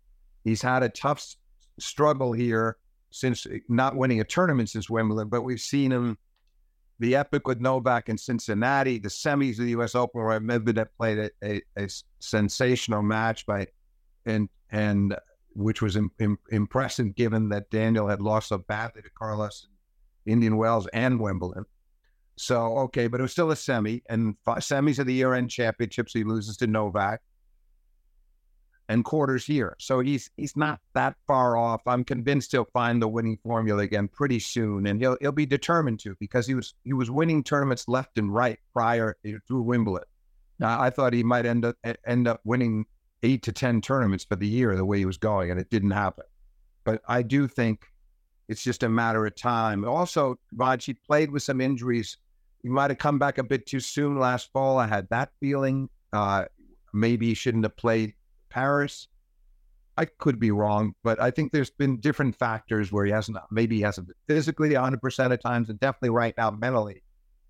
he's 0.44 0.62
had 0.62 0.82
a 0.82 0.88
tough 0.88 1.36
struggle 1.78 2.32
here 2.32 2.78
since 3.10 3.46
not 3.68 3.96
winning 3.96 4.20
a 4.20 4.24
tournament 4.24 4.70
since 4.70 4.88
Wimbledon. 4.88 5.28
But 5.28 5.42
we've 5.42 5.60
seen 5.60 5.92
him 5.92 6.16
the 6.98 7.16
epic 7.16 7.46
with 7.46 7.60
Novak 7.60 8.08
in 8.08 8.16
Cincinnati, 8.16 8.98
the 8.98 9.08
semis 9.08 9.58
of 9.58 9.64
the 9.64 9.70
U.S. 9.70 9.94
Open 9.94 10.22
where 10.22 10.40
Medvedev 10.40 10.86
played 10.96 11.18
a, 11.18 11.30
a, 11.44 11.60
a 11.76 11.88
sensational 12.20 13.02
match 13.02 13.44
by 13.44 13.66
and 14.24 14.48
and 14.70 15.16
which 15.54 15.82
was 15.82 15.96
Im, 15.96 16.10
Im, 16.18 16.38
impressive 16.50 17.14
given 17.14 17.48
that 17.50 17.68
Daniil 17.70 18.08
had 18.08 18.22
lost 18.22 18.48
so 18.48 18.58
badly 18.58 19.02
to 19.02 19.10
Carlos, 19.10 19.66
Indian 20.24 20.56
Wells, 20.56 20.86
and 20.94 21.20
Wimbledon. 21.20 21.64
So 22.36 22.78
okay, 22.78 23.08
but 23.08 23.20
it 23.20 23.22
was 23.22 23.32
still 23.32 23.50
a 23.50 23.56
semi, 23.56 24.02
and 24.08 24.36
semis 24.46 24.98
of 24.98 25.06
the 25.06 25.14
year-end 25.14 25.50
championships. 25.50 26.12
He 26.12 26.24
loses 26.24 26.56
to 26.58 26.66
Novak, 26.66 27.20
and 28.88 29.04
quarters 29.04 29.46
here. 29.46 29.74
So 29.78 30.00
he's 30.00 30.30
he's 30.36 30.56
not 30.56 30.80
that 30.94 31.16
far 31.26 31.56
off. 31.56 31.80
I'm 31.86 32.04
convinced 32.04 32.52
he'll 32.52 32.68
find 32.72 33.00
the 33.00 33.08
winning 33.08 33.38
formula 33.42 33.82
again 33.82 34.08
pretty 34.08 34.38
soon, 34.38 34.86
and 34.86 35.00
he'll 35.00 35.16
he'll 35.20 35.32
be 35.32 35.46
determined 35.46 36.00
to 36.00 36.14
because 36.20 36.46
he 36.46 36.54
was 36.54 36.74
he 36.84 36.92
was 36.92 37.10
winning 37.10 37.42
tournaments 37.42 37.88
left 37.88 38.18
and 38.18 38.32
right 38.32 38.58
prior 38.72 39.16
eh, 39.24 39.34
through 39.46 39.62
Wimbledon. 39.62 40.08
Now 40.58 40.80
I 40.80 40.90
thought 40.90 41.12
he 41.12 41.22
might 41.22 41.46
end 41.46 41.64
up 41.64 41.76
end 42.06 42.28
up 42.28 42.40
winning 42.44 42.84
eight 43.22 43.42
to 43.44 43.52
ten 43.52 43.80
tournaments 43.80 44.24
for 44.24 44.36
the 44.36 44.46
year 44.46 44.76
the 44.76 44.84
way 44.84 44.98
he 44.98 45.06
was 45.06 45.18
going, 45.18 45.50
and 45.50 45.58
it 45.60 45.70
didn't 45.70 45.92
happen. 45.92 46.24
But 46.84 47.02
I 47.06 47.22
do 47.22 47.46
think 47.46 47.86
it's 48.48 48.62
just 48.62 48.82
a 48.82 48.88
matter 48.88 49.24
of 49.24 49.34
time. 49.36 49.84
Also, 49.84 50.38
Vachi 50.54 50.96
played 51.06 51.30
with 51.30 51.42
some 51.42 51.60
injuries. 51.60 52.18
He 52.62 52.68
might 52.68 52.90
have 52.90 52.98
come 52.98 53.18
back 53.18 53.38
a 53.38 53.42
bit 53.42 53.66
too 53.66 53.80
soon 53.80 54.18
last 54.18 54.52
fall. 54.52 54.78
I 54.78 54.86
had 54.86 55.08
that 55.10 55.30
feeling. 55.40 55.88
Uh, 56.12 56.44
maybe 56.92 57.28
he 57.28 57.34
shouldn't 57.34 57.64
have 57.64 57.76
played 57.76 58.14
Paris. 58.50 59.08
I 59.96 60.06
could 60.06 60.38
be 60.38 60.50
wrong, 60.50 60.94
but 61.02 61.20
I 61.20 61.30
think 61.30 61.52
there's 61.52 61.70
been 61.70 62.00
different 62.00 62.36
factors 62.36 62.90
where 62.90 63.04
he 63.04 63.12
hasn't, 63.12 63.36
maybe 63.50 63.76
he 63.76 63.82
hasn't 63.82 64.10
physically 64.26 64.70
100% 64.70 65.32
of 65.32 65.42
times, 65.42 65.68
and 65.68 65.78
definitely 65.80 66.10
right 66.10 66.34
now 66.38 66.50
mentally, 66.50 67.02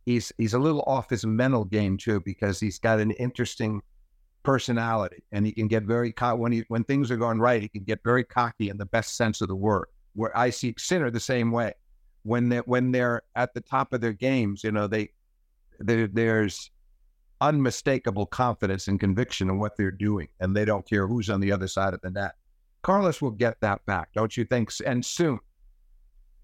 he's 0.05 0.33
he's 0.39 0.55
a 0.55 0.59
little 0.59 0.83
off 0.83 1.11
his 1.11 1.25
mental 1.25 1.65
game 1.65 1.97
too 1.97 2.21
because 2.21 2.59
he's 2.59 2.79
got 2.79 2.99
an 2.99 3.13
interesting 3.13 3.81
personality 4.43 5.23
and 5.31 5.47
he 5.47 5.53
can 5.53 5.69
get 5.69 5.85
very 5.85 6.13
co- 6.13 6.35
when 6.35 6.51
he 6.51 6.65
when 6.67 6.83
things 6.85 7.11
are 7.11 7.17
going 7.17 7.39
right, 7.39 7.63
he 7.63 7.69
can 7.69 7.85
get 7.85 8.01
very 8.03 8.25
cocky 8.25 8.69
in 8.69 8.79
the 8.79 8.87
best 8.87 9.17
sense 9.17 9.41
of 9.41 9.49
the 9.49 9.55
word. 9.55 9.87
Where 10.15 10.37
I 10.37 10.51
see 10.51 10.75
Sinner 10.79 11.11
the 11.11 11.21
same 11.21 11.53
way 11.53 11.75
when 12.25 12.49
they 12.49 12.59
when 12.59 12.93
they're 12.93 13.23
at 13.35 13.55
the 13.55 13.61
top 13.61 13.93
of 13.93 14.01
their 14.01 14.13
games, 14.13 14.65
you 14.65 14.73
know 14.73 14.87
they 14.87 15.11
there's 15.79 16.71
unmistakable 17.41 18.27
confidence 18.27 18.87
and 18.87 19.01
conviction 19.01 19.51
in 19.51 19.59
what 19.59 19.77
they're 19.77 19.91
doing, 19.91 20.29
and 20.41 20.57
they 20.57 20.65
don't 20.65 20.89
care 20.89 21.07
who's 21.07 21.29
on 21.29 21.41
the 21.41 21.51
other 21.53 21.67
side 21.67 21.95
of 21.95 22.01
the 22.01 22.11
net. 22.11 22.33
Carlos 22.83 23.21
will 23.21 23.31
get 23.31 23.61
that 23.61 23.85
back, 23.87 24.11
don't 24.15 24.37
you 24.37 24.45
think? 24.45 24.71
And 24.85 25.05
soon. 25.05 25.39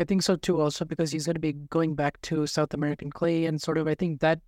I 0.01 0.05
think 0.05 0.23
so 0.23 0.37
too, 0.37 0.61
also 0.61 0.85
because 0.85 1.11
he's 1.11 1.27
going 1.27 1.35
to 1.35 1.41
be 1.41 1.53
going 1.53 1.95
back 1.97 2.21
to 2.23 2.47
South 2.47 2.75
American 2.75 3.11
clay, 3.11 3.47
and 3.47 3.61
sort 3.61 3.79
of 3.79 3.89
I 3.89 3.95
think 3.95 4.21
that 4.21 4.41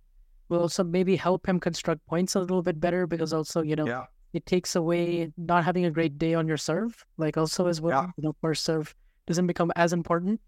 will 0.49 0.61
also 0.61 0.83
maybe 0.83 1.15
help 1.15 1.47
him 1.47 1.59
construct 1.59 2.05
points 2.05 2.35
a 2.35 2.39
little 2.39 2.61
bit 2.61 2.79
better 2.79 3.07
because 3.07 3.33
also 3.33 3.61
you 3.61 3.75
know 3.75 3.87
yeah. 3.87 4.05
it 4.33 4.45
takes 4.45 4.75
away 4.75 5.31
not 5.37 5.63
having 5.63 5.85
a 5.85 5.91
great 5.91 6.17
day 6.17 6.33
on 6.33 6.47
your 6.47 6.57
serve, 6.57 7.05
like 7.17 7.37
also 7.37 7.67
as 7.67 7.81
well. 7.81 8.03
Yeah. 8.03 8.11
You 8.17 8.23
know, 8.23 8.35
first 8.41 8.63
serve 8.63 8.95
doesn't 9.27 9.47
become 9.47 9.71
as 9.75 9.93
important. 9.93 10.39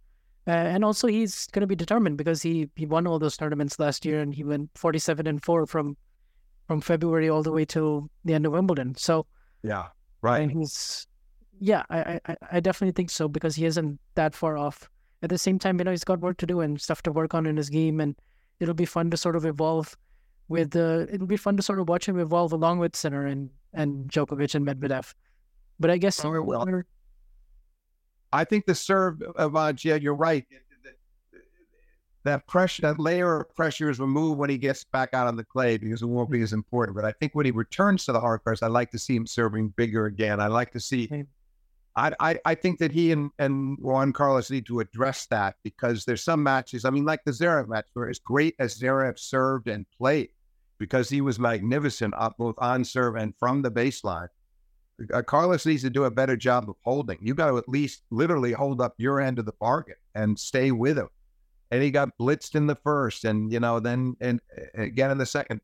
Uh, 0.45 0.51
and 0.51 0.83
also, 0.83 1.07
he's 1.07 1.47
going 1.47 1.61
to 1.61 1.67
be 1.67 1.75
determined 1.75 2.17
because 2.17 2.41
he 2.41 2.69
he 2.75 2.85
won 2.85 3.07
all 3.07 3.19
those 3.19 3.37
tournaments 3.37 3.79
last 3.79 4.05
year, 4.05 4.19
and 4.19 4.33
he 4.33 4.43
went 4.43 4.69
forty 4.75 4.99
seven 4.99 5.25
and 5.27 5.43
four 5.43 5.65
from 5.65 5.95
from 6.67 6.81
February 6.81 7.29
all 7.29 7.43
the 7.43 7.51
way 7.51 7.65
to 7.65 8.09
the 8.25 8.33
end 8.33 8.45
of 8.45 8.51
Wimbledon. 8.51 8.95
So 8.95 9.25
yeah, 9.61 9.87
right. 10.21 10.41
And 10.41 10.51
he's 10.51 11.07
yeah, 11.59 11.83
I 11.89 12.19
I, 12.27 12.35
I 12.53 12.59
definitely 12.59 12.91
think 12.91 13.09
so 13.09 13.27
because 13.27 13.55
he 13.55 13.65
isn't 13.65 13.99
that 14.15 14.35
far 14.35 14.57
off. 14.57 14.89
At 15.21 15.29
the 15.29 15.37
same 15.37 15.57
time, 15.57 15.79
you 15.79 15.85
know, 15.85 15.91
he's 15.91 16.03
got 16.03 16.19
work 16.19 16.35
to 16.37 16.45
do 16.45 16.59
and 16.59 16.79
stuff 16.79 17.01
to 17.03 17.11
work 17.11 17.33
on 17.33 17.45
in 17.45 17.55
his 17.55 17.69
game, 17.69 18.01
and 18.01 18.13
it'll 18.59 18.73
be 18.73 18.85
fun 18.85 19.09
to 19.11 19.17
sort 19.17 19.37
of 19.37 19.45
evolve 19.45 19.95
with 20.49 20.75
uh, 20.75 21.05
it'll 21.09 21.27
be 21.27 21.37
fun 21.37 21.55
to 21.57 21.63
sort 21.63 21.79
of 21.79 21.87
watch 21.87 22.07
him 22.07 22.19
evolve 22.19 22.51
along 22.51 22.79
with 22.79 22.95
Sinner 22.95 23.25
and 23.25 23.49
and 23.73 24.09
Djokovic 24.09 24.55
and 24.55 24.67
Medvedev. 24.67 25.13
But 25.79 25.89
I 25.89 25.97
guess 25.97 26.23
oh, 26.23 26.41
well. 26.41 26.83
I 28.33 28.43
think 28.43 28.65
the 28.65 28.75
serve 28.75 29.21
of 29.21 29.55
uh, 29.55 29.73
yeah, 29.83 29.95
you're 29.95 30.15
right. 30.15 30.45
That 32.25 32.47
pressure, 32.47 32.81
that 32.83 32.99
layer 32.99 33.41
of 33.41 33.53
pressure 33.53 33.89
is 33.89 33.99
removed 33.99 34.39
when 34.39 34.49
he 34.49 34.57
gets 34.57 34.85
back 34.85 35.13
out 35.13 35.27
on 35.27 35.35
the 35.35 35.43
clay 35.43 35.77
because 35.77 36.01
it 36.01 36.05
won't 36.05 36.31
be 36.31 36.41
as 36.41 36.53
important. 36.53 36.95
But 36.95 37.05
I 37.05 37.11
think 37.11 37.35
when 37.35 37.45
he 37.45 37.51
returns 37.51 38.05
to 38.05 38.13
the 38.13 38.19
hard 38.19 38.43
courts, 38.43 38.63
I 38.63 38.67
like 38.67 38.91
to 38.91 38.99
see 38.99 39.15
him 39.15 39.27
serving 39.27 39.69
bigger 39.75 40.05
again. 40.05 40.39
I 40.39 40.47
like 40.47 40.71
to 40.71 40.79
see. 40.79 41.25
I, 41.95 42.13
I, 42.19 42.39
I 42.45 42.55
think 42.55 42.79
that 42.79 42.91
he 42.91 43.11
and, 43.11 43.29
and 43.39 43.77
Juan 43.77 44.13
Carlos 44.13 44.49
need 44.49 44.65
to 44.67 44.79
address 44.79 45.27
that 45.27 45.55
because 45.63 46.05
there's 46.05 46.23
some 46.23 46.41
matches. 46.41 46.85
I 46.85 46.89
mean, 46.89 47.05
like 47.05 47.23
the 47.25 47.31
Zverev 47.31 47.67
match, 47.67 47.85
where 47.93 48.09
as 48.09 48.19
great 48.19 48.55
as 48.57 48.79
Zverev 48.79 49.19
served 49.19 49.67
and 49.67 49.85
played, 49.95 50.29
because 50.79 51.09
he 51.09 51.21
was 51.21 51.37
magnificent 51.37 52.13
up 52.17 52.35
both 52.37 52.55
on 52.57 52.83
serve 52.85 53.15
and 53.15 53.35
from 53.37 53.61
the 53.61 53.69
baseline 53.69 54.29
uh, 55.13 55.21
Carlos 55.21 55.65
needs 55.65 55.81
to 55.83 55.89
do 55.89 56.05
a 56.05 56.11
better 56.11 56.35
job 56.35 56.69
of 56.69 56.75
holding. 56.83 57.17
You 57.21 57.33
got 57.33 57.49
to 57.49 57.57
at 57.57 57.69
least 57.69 58.03
literally 58.09 58.51
hold 58.51 58.81
up 58.81 58.93
your 58.97 59.19
end 59.19 59.39
of 59.39 59.45
the 59.45 59.53
bargain 59.53 59.95
and 60.15 60.37
stay 60.37 60.71
with 60.71 60.97
him. 60.97 61.09
And 61.71 61.81
he 61.81 61.91
got 61.91 62.09
blitzed 62.19 62.55
in 62.55 62.67
the 62.67 62.75
first, 62.75 63.25
and 63.25 63.51
you 63.51 63.59
know, 63.59 63.79
then 63.79 64.15
and 64.21 64.39
again 64.75 65.09
in 65.09 65.17
the 65.17 65.25
second, 65.25 65.61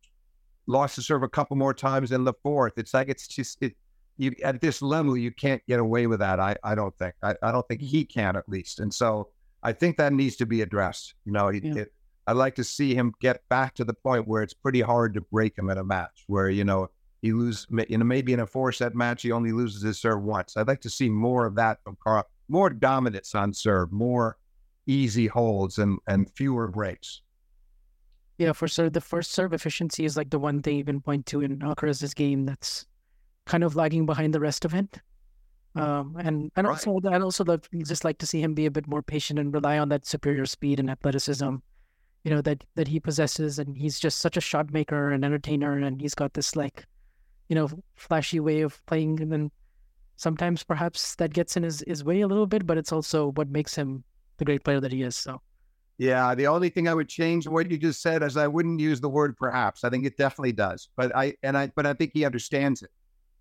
lost 0.66 0.96
to 0.96 1.02
serve 1.02 1.24
a 1.24 1.30
couple 1.30 1.56
more 1.56 1.74
times 1.74 2.12
in 2.12 2.24
the 2.24 2.34
fourth. 2.42 2.74
It's 2.78 2.94
like 2.94 3.10
it's 3.10 3.28
just 3.28 3.58
it. 3.62 3.76
You 4.18 4.34
at 4.44 4.60
this 4.60 4.82
level, 4.82 5.16
you 5.16 5.32
can't 5.32 5.62
get 5.68 5.80
away 5.80 6.08
with 6.08 6.20
that. 6.20 6.40
I 6.40 6.56
I 6.64 6.74
don't 6.74 6.98
think. 6.98 7.14
I, 7.22 7.36
I 7.44 7.52
don't 7.52 7.68
think 7.68 7.82
he 7.82 8.06
can 8.06 8.36
at 8.36 8.50
least. 8.50 8.80
And 8.80 8.94
so 8.94 9.30
I 9.62 9.72
think 9.72 9.98
that 9.98 10.12
needs 10.14 10.36
to 10.38 10.46
be 10.46 10.62
addressed. 10.62 11.14
You 11.26 11.32
know, 11.32 11.50
yeah. 11.50 11.76
it, 11.76 11.94
I'd 12.26 12.34
like 12.34 12.56
to 12.56 12.64
see 12.64 12.96
him 12.96 13.14
get 13.22 13.48
back 13.50 13.76
to 13.76 13.84
the 13.84 13.94
point 13.94 14.28
where 14.28 14.44
it's 14.44 14.54
pretty 14.54 14.82
hard 14.82 15.14
to 15.16 15.22
break 15.22 15.58
him 15.58 15.70
in 15.70 15.78
a 15.78 15.84
match, 15.84 16.26
where 16.28 16.50
you 16.50 16.64
know 16.64 16.90
he 17.22 17.34
lose, 17.34 17.68
you 17.88 17.98
know, 17.98 18.06
maybe 18.06 18.34
in 18.34 18.40
a 18.40 18.48
four 18.48 18.72
set 18.72 18.96
match, 18.96 19.24
he 19.24 19.32
only 19.32 19.52
loses 19.52 19.82
his 19.82 20.00
serve 20.00 20.24
once. 20.24 20.56
I'd 20.56 20.68
like 20.68 20.82
to 20.82 20.90
see 20.90 21.10
more 21.10 21.46
of 21.46 21.56
that 21.56 21.84
from 21.84 21.98
Carl, 22.02 22.24
more 22.48 22.70
dominance 22.70 23.36
on 23.36 23.54
serve, 23.54 23.92
more 23.92 24.38
easy 24.88 25.28
holds 25.28 25.78
and, 25.78 26.00
and 26.08 26.30
fewer 26.32 26.68
breaks. 26.68 27.22
Yeah, 28.38 28.54
for 28.54 28.70
sure. 28.70 28.90
The 28.90 29.02
first 29.02 29.34
serve 29.34 29.52
efficiency 29.52 30.06
is 30.06 30.16
like 30.16 30.30
the 30.30 30.40
one 30.40 30.62
thing 30.62 30.78
you 30.78 30.86
can 30.86 31.02
point 31.02 31.26
to 31.28 31.42
in 31.42 31.60
Alcaraz's 31.60 32.14
game 32.14 32.46
that's 32.46 32.86
kind 33.46 33.66
of 33.66 33.76
lagging 33.76 34.06
behind 34.06 34.34
the 34.34 34.40
rest 34.40 34.64
of 34.64 34.74
it. 34.74 35.02
Um, 35.76 36.16
and 36.20 36.52
and 36.56 36.66
right. 36.68 36.74
also 36.74 37.00
I'd 37.10 37.22
also 37.22 37.44
love, 37.44 37.70
just 37.86 38.04
like 38.04 38.18
to 38.20 38.26
see 38.26 38.42
him 38.42 38.54
be 38.54 38.66
a 38.66 38.72
bit 38.72 38.88
more 38.88 39.04
patient 39.04 39.40
and 39.40 39.54
rely 39.54 39.78
on 39.78 39.90
that 39.90 40.06
superior 40.06 40.46
speed 40.46 40.80
and 40.80 40.90
athleticism, 40.90 41.56
you 42.24 42.32
know, 42.32 42.42
that 42.42 42.64
that 42.76 42.88
he 42.88 43.00
possesses. 43.00 43.60
And 43.60 43.78
he's 43.78 44.00
just 44.00 44.20
such 44.20 44.38
a 44.38 44.42
shot 44.42 44.72
maker 44.72 45.12
and 45.12 45.24
entertainer, 45.26 45.78
and 45.78 46.02
he's 46.02 46.16
got 46.16 46.34
this 46.34 46.56
like 46.56 46.88
you 47.50 47.56
know, 47.56 47.68
flashy 47.96 48.40
way 48.40 48.62
of 48.62 48.84
playing. 48.86 49.20
And 49.22 49.32
then 49.32 49.52
sometimes 50.16 50.64
perhaps 50.64 51.16
that 51.16 51.34
gets 51.34 51.58
in 51.58 51.64
his, 51.64 51.84
his 51.86 52.04
way 52.04 52.22
a 52.22 52.28
little 52.28 52.48
bit, 52.48 52.66
but 52.66 52.78
it's 52.78 52.94
also 52.94 53.32
what 53.34 53.50
makes 53.50 53.76
him 53.76 54.04
the 54.38 54.46
great 54.46 54.64
player 54.64 54.80
that 54.80 54.94
he 54.94 55.02
is. 55.02 55.16
So, 55.18 55.42
yeah, 55.98 56.34
the 56.34 56.48
only 56.48 56.70
thing 56.70 56.88
I 56.88 56.94
would 56.94 57.10
change 57.10 57.46
what 57.48 57.70
you 57.70 57.78
just 57.78 58.02
said 58.02 58.24
is 58.24 58.38
I 58.38 58.48
wouldn't 58.48 58.80
use 58.80 59.02
the 59.02 59.10
word 59.10 59.36
perhaps. 59.36 59.84
I 59.84 59.90
think 59.90 60.06
it 60.06 60.16
definitely 60.16 60.54
does, 60.54 60.88
but 60.96 61.14
I 61.16 61.36
and 61.44 61.58
I 61.58 61.72
but 61.76 61.86
I 61.86 61.94
think 61.94 62.12
he 62.14 62.24
understands 62.24 62.82
it. 62.82 62.90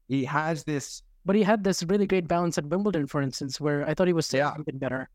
He 0.08 0.24
has 0.24 0.64
this, 0.64 1.02
but 1.24 1.36
he 1.36 1.44
had 1.44 1.62
this 1.62 1.84
really 1.84 2.06
great 2.06 2.26
balance 2.26 2.58
at 2.58 2.66
Wimbledon, 2.66 3.06
for 3.06 3.22
instance, 3.22 3.60
where 3.60 3.88
I 3.88 3.94
thought 3.94 4.08
he 4.08 4.12
was 4.12 4.32
yeah. 4.32 4.54
better, 4.74 5.08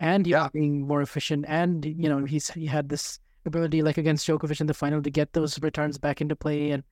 and 0.00 0.26
he 0.26 0.32
yeah. 0.32 0.42
was 0.42 0.50
being 0.50 0.86
more 0.86 1.00
efficient, 1.00 1.46
and 1.48 1.82
you 1.82 2.10
know 2.10 2.26
he's 2.26 2.50
he 2.50 2.66
had 2.66 2.90
this 2.90 3.20
ability 3.46 3.82
like 3.82 3.96
against 3.96 4.28
Djokovic 4.28 4.60
in 4.60 4.66
the 4.66 4.74
final 4.74 5.00
to 5.00 5.10
get 5.10 5.32
those 5.32 5.60
returns 5.62 5.96
back 5.96 6.20
into 6.20 6.36
play 6.36 6.72
and 6.72 6.84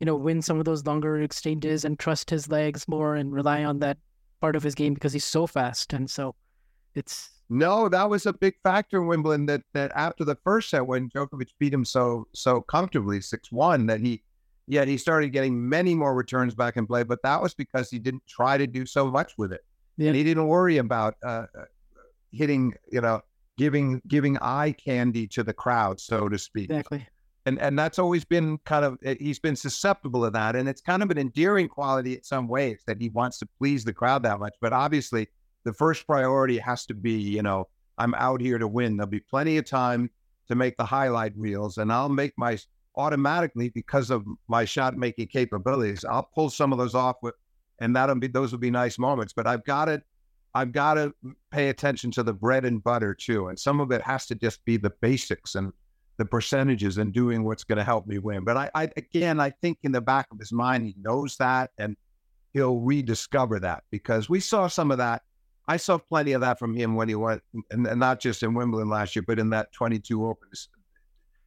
you 0.00 0.04
know, 0.04 0.16
win 0.16 0.42
some 0.42 0.58
of 0.58 0.64
those 0.64 0.84
longer 0.84 1.20
exchanges 1.22 1.84
and 1.84 1.98
trust 1.98 2.28
his 2.30 2.48
legs 2.48 2.86
more 2.88 3.16
and 3.16 3.32
rely 3.32 3.64
on 3.64 3.78
that 3.80 3.98
part 4.40 4.56
of 4.56 4.62
his 4.62 4.74
game 4.74 4.94
because 4.94 5.12
he's 5.12 5.24
so 5.24 5.46
fast. 5.46 5.92
And 5.92 6.10
so 6.10 6.34
It's 6.94 7.30
no, 7.48 7.88
that 7.88 8.10
was 8.10 8.26
a 8.26 8.32
big 8.32 8.54
factor 8.62 9.00
in 9.00 9.06
Wimbledon. 9.06 9.46
That 9.46 9.62
that 9.72 9.92
after 9.94 10.24
the 10.24 10.36
first 10.42 10.68
set, 10.70 10.86
when 10.86 11.08
Djokovic 11.08 11.50
beat 11.58 11.72
him 11.72 11.84
so 11.84 12.26
so 12.32 12.60
comfortably 12.60 13.20
six 13.20 13.52
one, 13.52 13.86
that 13.86 14.00
he 14.00 14.22
yet 14.66 14.88
he 14.88 14.98
started 14.98 15.28
getting 15.30 15.68
many 15.68 15.94
more 15.94 16.14
returns 16.14 16.54
back 16.56 16.76
in 16.76 16.86
play. 16.86 17.04
But 17.04 17.22
that 17.22 17.40
was 17.40 17.54
because 17.54 17.88
he 17.88 17.98
didn't 18.00 18.26
try 18.26 18.58
to 18.58 18.66
do 18.66 18.84
so 18.84 19.10
much 19.10 19.38
with 19.38 19.52
it, 19.52 19.64
Yeah. 19.96 20.08
and 20.08 20.16
he 20.16 20.24
didn't 20.24 20.48
worry 20.48 20.78
about 20.78 21.14
uh, 21.22 21.46
uh, 21.56 21.64
hitting, 22.32 22.74
you 22.90 23.00
know, 23.00 23.20
giving 23.58 24.02
giving 24.08 24.36
eye 24.38 24.72
candy 24.72 25.28
to 25.28 25.44
the 25.44 25.52
crowd, 25.54 26.00
so 26.00 26.28
to 26.28 26.38
speak. 26.38 26.64
exactly. 26.70 27.06
And 27.46 27.60
and 27.60 27.78
that's 27.78 27.98
always 27.98 28.24
been 28.24 28.58
kind 28.58 28.84
of 28.84 28.98
eh, 29.04 29.14
he's 29.18 29.38
been 29.38 29.56
susceptible 29.56 30.24
to 30.24 30.30
that 30.30 30.54
and 30.54 30.68
it's 30.68 30.82
kind 30.82 31.02
of 31.02 31.10
an 31.10 31.16
endearing 31.16 31.68
quality 31.68 32.14
in 32.14 32.22
some 32.22 32.46
ways 32.48 32.82
that 32.86 33.00
he 33.00 33.08
wants 33.10 33.38
to 33.38 33.48
please 33.58 33.84
the 33.84 33.92
crowd 33.92 34.22
that 34.22 34.38
much 34.38 34.54
but 34.60 34.72
obviously 34.72 35.26
the 35.64 35.72
first 35.72 36.06
priority 36.06 36.58
has 36.58 36.84
to 36.84 36.92
be 36.92 37.12
you 37.12 37.42
know 37.42 37.66
i'm 37.96 38.14
out 38.14 38.40
here 38.40 38.58
to 38.58 38.68
win. 38.68 38.96
There'll 38.96 39.08
be 39.08 39.20
plenty 39.20 39.56
of 39.56 39.64
time 39.64 40.10
to 40.48 40.54
make 40.54 40.76
the 40.76 40.84
highlight 40.84 41.32
reels 41.36 41.78
and 41.78 41.90
i'll 41.90 42.10
make 42.10 42.34
my 42.36 42.58
automatically 42.96 43.68
because 43.70 44.10
of 44.10 44.24
my 44.48 44.64
shot 44.64 44.96
making 44.96 45.28
capabilities 45.28 46.04
i'll 46.04 46.28
pull 46.34 46.50
some 46.50 46.72
of 46.72 46.78
those 46.78 46.94
off 46.94 47.16
with 47.22 47.34
and 47.78 47.94
that'll 47.94 48.14
be 48.16 48.26
those 48.26 48.52
will 48.52 48.58
be 48.58 48.70
nice 48.70 48.98
moments 48.98 49.32
but 49.32 49.46
i've 49.46 49.64
got 49.64 49.84
to 49.86 50.02
i've 50.54 50.72
got 50.72 50.94
to 50.94 51.12
pay 51.50 51.68
attention 51.68 52.10
to 52.10 52.22
the 52.22 52.32
bread 52.32 52.64
and 52.64 52.82
butter 52.82 53.14
too 53.14 53.48
and 53.48 53.58
some 53.58 53.80
of 53.80 53.92
it 53.92 54.00
has 54.00 54.26
to 54.26 54.34
just 54.34 54.64
be 54.64 54.76
the 54.76 54.92
basics 55.00 55.54
and 55.56 55.72
the 56.16 56.24
percentages 56.24 56.98
and 56.98 57.12
doing 57.12 57.44
what's 57.44 57.64
going 57.64 57.78
to 57.78 57.84
help 57.84 58.06
me 58.06 58.18
win. 58.18 58.44
But 58.44 58.56
I, 58.56 58.70
I, 58.74 58.88
again, 58.96 59.38
I 59.40 59.50
think 59.50 59.78
in 59.82 59.92
the 59.92 60.00
back 60.00 60.26
of 60.30 60.38
his 60.38 60.52
mind, 60.52 60.86
he 60.86 60.94
knows 60.98 61.36
that 61.36 61.70
and 61.78 61.96
he'll 62.52 62.80
rediscover 62.80 63.60
that 63.60 63.84
because 63.90 64.28
we 64.28 64.40
saw 64.40 64.66
some 64.66 64.90
of 64.90 64.98
that. 64.98 65.22
I 65.68 65.76
saw 65.76 65.98
plenty 65.98 66.32
of 66.32 66.40
that 66.42 66.58
from 66.58 66.74
him 66.74 66.94
when 66.94 67.08
he 67.08 67.16
went, 67.16 67.42
and, 67.70 67.86
and 67.86 68.00
not 68.00 68.20
just 68.20 68.42
in 68.42 68.54
Wimbledon 68.54 68.88
last 68.88 69.16
year, 69.16 69.24
but 69.26 69.38
in 69.38 69.50
that 69.50 69.72
22 69.72 70.26
Opens. 70.26 70.68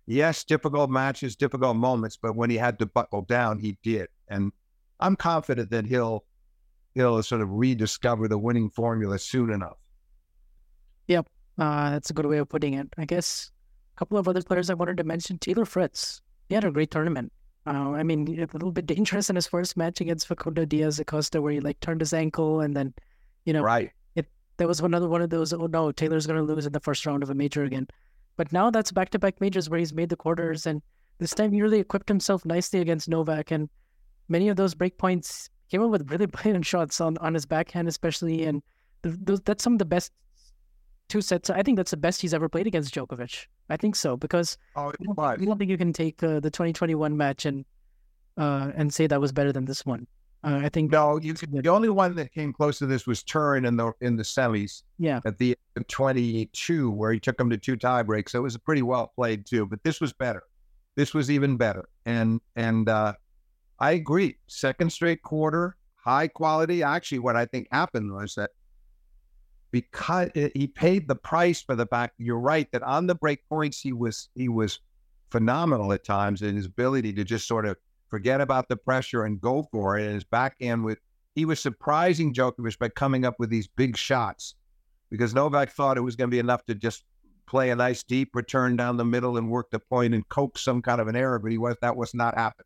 Yes, 0.06 0.44
difficult 0.44 0.90
matches, 0.90 1.36
difficult 1.36 1.78
moments, 1.78 2.18
but 2.18 2.36
when 2.36 2.50
he 2.50 2.58
had 2.58 2.80
to 2.80 2.86
buckle 2.86 3.22
down, 3.22 3.60
he 3.60 3.78
did. 3.84 4.08
And 4.28 4.52
I'm 5.00 5.16
confident 5.16 5.70
that 5.72 5.86
he'll 5.86 6.26
he'll 6.96 7.22
sort 7.24 7.42
of 7.42 7.50
rediscover 7.52 8.28
the 8.28 8.38
winning 8.38 8.70
formula 8.72 9.20
soon 9.20 9.52
enough. 9.52 9.78
Yep, 11.08 11.28
uh, 11.58 11.92
that's 11.92 12.10
a 12.10 12.14
good 12.14 12.26
way 12.26 12.40
of 12.40 12.50
putting 12.50 12.74
it. 12.74 12.90
I 12.98 13.06
guess 13.06 13.52
couple 14.00 14.18
of 14.18 14.30
other 14.30 14.42
players 14.42 14.70
I 14.70 14.76
wanted 14.76 14.96
to 14.98 15.04
mention. 15.04 15.38
Taylor 15.38 15.66
Fritz. 15.66 16.22
He 16.48 16.56
had 16.56 16.64
a 16.64 16.72
great 16.72 16.90
tournament. 16.90 17.34
Uh, 17.68 17.92
I 17.92 18.04
mean, 18.04 18.26
a 18.40 18.48
little 18.54 18.72
bit 18.72 18.86
dangerous 18.86 19.30
in 19.30 19.36
his 19.36 19.46
first 19.46 19.76
match 19.76 20.00
against 20.00 20.26
Facundo 20.26 20.64
Diaz 20.64 21.00
Acosta, 21.00 21.42
where 21.42 21.52
he 21.52 21.60
like 21.60 21.80
turned 21.82 22.00
his 22.00 22.14
ankle, 22.14 22.62
and 22.62 22.74
then, 22.76 22.94
you 23.44 23.52
know, 23.52 23.62
Right. 23.62 23.92
there 24.58 24.68
was 24.68 24.80
another 24.80 25.08
one 25.08 25.22
of 25.22 25.30
those. 25.30 25.54
Oh 25.54 25.68
no, 25.68 25.92
Taylor's 25.92 26.28
going 26.28 26.40
to 26.40 26.54
lose 26.54 26.66
in 26.66 26.72
the 26.74 26.80
first 26.80 27.06
round 27.06 27.24
of 27.24 27.30
a 27.30 27.34
major 27.34 27.64
again. 27.64 27.88
But 28.38 28.52
now 28.54 28.70
that's 28.72 28.92
back-to-back 28.92 29.40
majors 29.42 29.70
where 29.70 29.80
he's 29.80 29.94
made 29.94 30.10
the 30.10 30.16
quarters, 30.16 30.66
and 30.66 30.82
this 31.18 31.34
time 31.34 31.52
he 31.52 31.62
really 31.62 31.80
equipped 31.80 32.08
himself 32.10 32.46
nicely 32.46 32.80
against 32.80 33.10
Novak, 33.10 33.52
and 33.52 33.70
many 34.30 34.48
of 34.50 34.56
those 34.56 34.74
break 34.74 34.98
points 34.98 35.50
came 35.70 35.82
up 35.82 35.92
with 35.92 36.10
really 36.10 36.26
brilliant 36.36 36.66
shots 36.66 37.02
on 37.02 37.18
on 37.18 37.34
his 37.34 37.46
backhand, 37.46 37.88
especially, 37.90 38.46
and 38.46 38.64
th- 39.04 39.16
those, 39.22 39.42
that's 39.42 39.64
some 39.64 39.74
of 39.74 39.80
the 39.80 39.86
best 39.86 40.14
two 41.10 41.22
sets. 41.22 41.50
I 41.50 41.62
think 41.64 41.76
that's 41.76 41.92
the 41.92 41.98
best 41.98 42.22
he's 42.22 42.34
ever 42.34 42.48
played 42.48 42.68
against 42.68 42.94
Djokovic. 42.94 43.48
I 43.70 43.78
think 43.78 43.96
so 43.96 44.16
because 44.16 44.58
Oh, 44.76 44.94
I 45.18 45.36
don't, 45.36 45.58
think 45.58 45.70
you 45.70 45.78
can 45.78 45.92
take 45.92 46.24
uh, 46.24 46.40
the 46.40 46.50
2021 46.50 47.16
match 47.18 47.46
and 47.46 47.66
uh, 48.38 48.72
and 48.76 48.94
say 48.94 49.06
that 49.08 49.20
was 49.20 49.32
better 49.34 49.52
than 49.52 49.66
this 49.66 49.86
one. 49.86 50.08
Uh, 50.44 50.62
I 50.64 50.70
think 50.70 50.92
No, 50.92 51.20
you 51.20 51.34
could, 51.34 51.52
the 51.52 51.70
only 51.70 51.90
one 51.90 52.16
that 52.16 52.32
came 52.32 52.54
close 52.54 52.78
to 52.80 52.86
this 52.86 53.06
was 53.06 53.24
Turin 53.24 53.66
in 53.66 53.76
the 53.76 53.92
in 54.00 54.16
the 54.16 54.24
semis 54.24 54.84
yeah, 54.98 55.20
at 55.26 55.38
the 55.38 55.50
end 55.50 55.84
of 55.84 55.88
22, 55.88 56.90
where 56.92 57.12
he 57.12 57.20
took 57.20 57.40
him 57.40 57.50
to 57.50 57.58
two 57.58 57.76
tie 57.76 58.04
breaks. 58.04 58.32
So 58.32 58.40
it 58.40 58.44
was 58.44 58.56
a 58.56 58.60
pretty 58.60 58.82
well 58.82 59.12
played 59.14 59.46
too. 59.46 59.66
But 59.66 59.84
this 59.84 60.00
was 60.00 60.14
better. 60.14 60.44
This 60.96 61.14
was 61.14 61.30
even 61.30 61.58
better. 61.58 61.90
And 62.06 62.40
and 62.56 62.88
uh, 62.88 63.14
I 63.80 63.92
agree. 63.92 64.38
Second 64.48 64.92
straight 64.92 65.22
quarter, 65.22 65.76
high 65.96 66.30
quality. 66.30 66.84
Actually, 66.84 67.20
what 67.20 67.36
I 67.36 67.46
think 67.46 67.68
happened 67.72 68.14
was 68.14 68.36
that 68.36 68.52
because 69.72 70.30
eh, 70.36 70.50
he 70.54 70.68
paid 70.68 71.08
the 71.08 71.16
price 71.16 71.62
for 71.62 71.76
the 71.76 71.86
back. 71.86 72.14
You're 72.18 72.40
right 72.40 72.72
that 72.72 72.84
on 72.84 73.08
the 73.08 73.16
break 73.16 73.48
points 73.48 73.80
he 73.80 73.94
was 73.94 74.30
he 74.36 74.50
was 74.50 74.80
phenomenal 75.30 75.94
at 75.94 76.04
times 76.04 76.42
in 76.42 76.56
his 76.56 76.66
ability 76.66 77.14
to 77.14 77.24
just 77.24 77.48
sort 77.48 77.66
of 77.66 77.78
forget 78.10 78.42
about 78.42 78.68
the 78.68 78.76
pressure 78.76 79.26
and 79.26 79.40
go 79.40 79.68
for 79.72 79.98
it. 79.98 80.06
And 80.06 80.16
his 80.16 80.24
backhand 80.24 80.84
with 80.84 81.00
he 81.36 81.46
was 81.46 81.60
surprising 81.60 82.34
Djokovic 82.34 82.80
by 82.80 82.90
coming 82.90 83.26
up 83.26 83.36
with 83.40 83.50
these 83.50 83.68
big 83.68 83.96
shots 83.96 84.56
because 85.10 85.34
Novak 85.34 85.72
thought 85.72 85.98
it 85.98 86.02
was 86.02 86.16
going 86.16 86.30
to 86.30 86.36
be 86.36 86.40
enough 86.40 86.66
to 86.66 86.76
just 86.76 87.04
play 87.46 87.72
a 87.72 87.76
nice 87.76 88.04
deep 88.04 88.36
return 88.36 88.76
down 88.76 88.98
the 88.98 89.06
middle 89.06 89.38
and 89.38 89.50
work 89.50 89.72
the 89.72 89.80
point 89.80 90.14
and 90.14 90.28
coax 90.30 90.62
some 90.62 90.82
kind 90.82 91.02
of 91.02 91.08
an 91.08 91.16
error, 91.16 91.40
but 91.40 91.52
he 91.52 91.58
was 91.58 91.76
that 91.82 91.96
was 91.96 92.14
not 92.14 92.36
happening. 92.36 92.66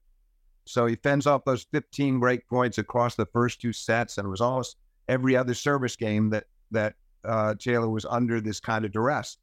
So 0.65 0.85
he 0.85 0.95
fends 0.95 1.27
off 1.27 1.45
those 1.45 1.65
15 1.71 2.19
break 2.19 2.47
points 2.47 2.77
across 2.77 3.15
the 3.15 3.25
first 3.27 3.61
two 3.61 3.73
sets, 3.73 4.17
and 4.17 4.25
it 4.25 4.29
was 4.29 4.41
almost 4.41 4.77
every 5.07 5.35
other 5.35 5.53
service 5.53 5.95
game 5.95 6.29
that 6.29 6.45
that 6.73 6.95
uh, 7.23 7.55
Taylor 7.57 7.89
was 7.89 8.05
under 8.05 8.41
this 8.41 8.59
kind 8.59 8.85
of 8.85 8.91
duress. 8.91 9.37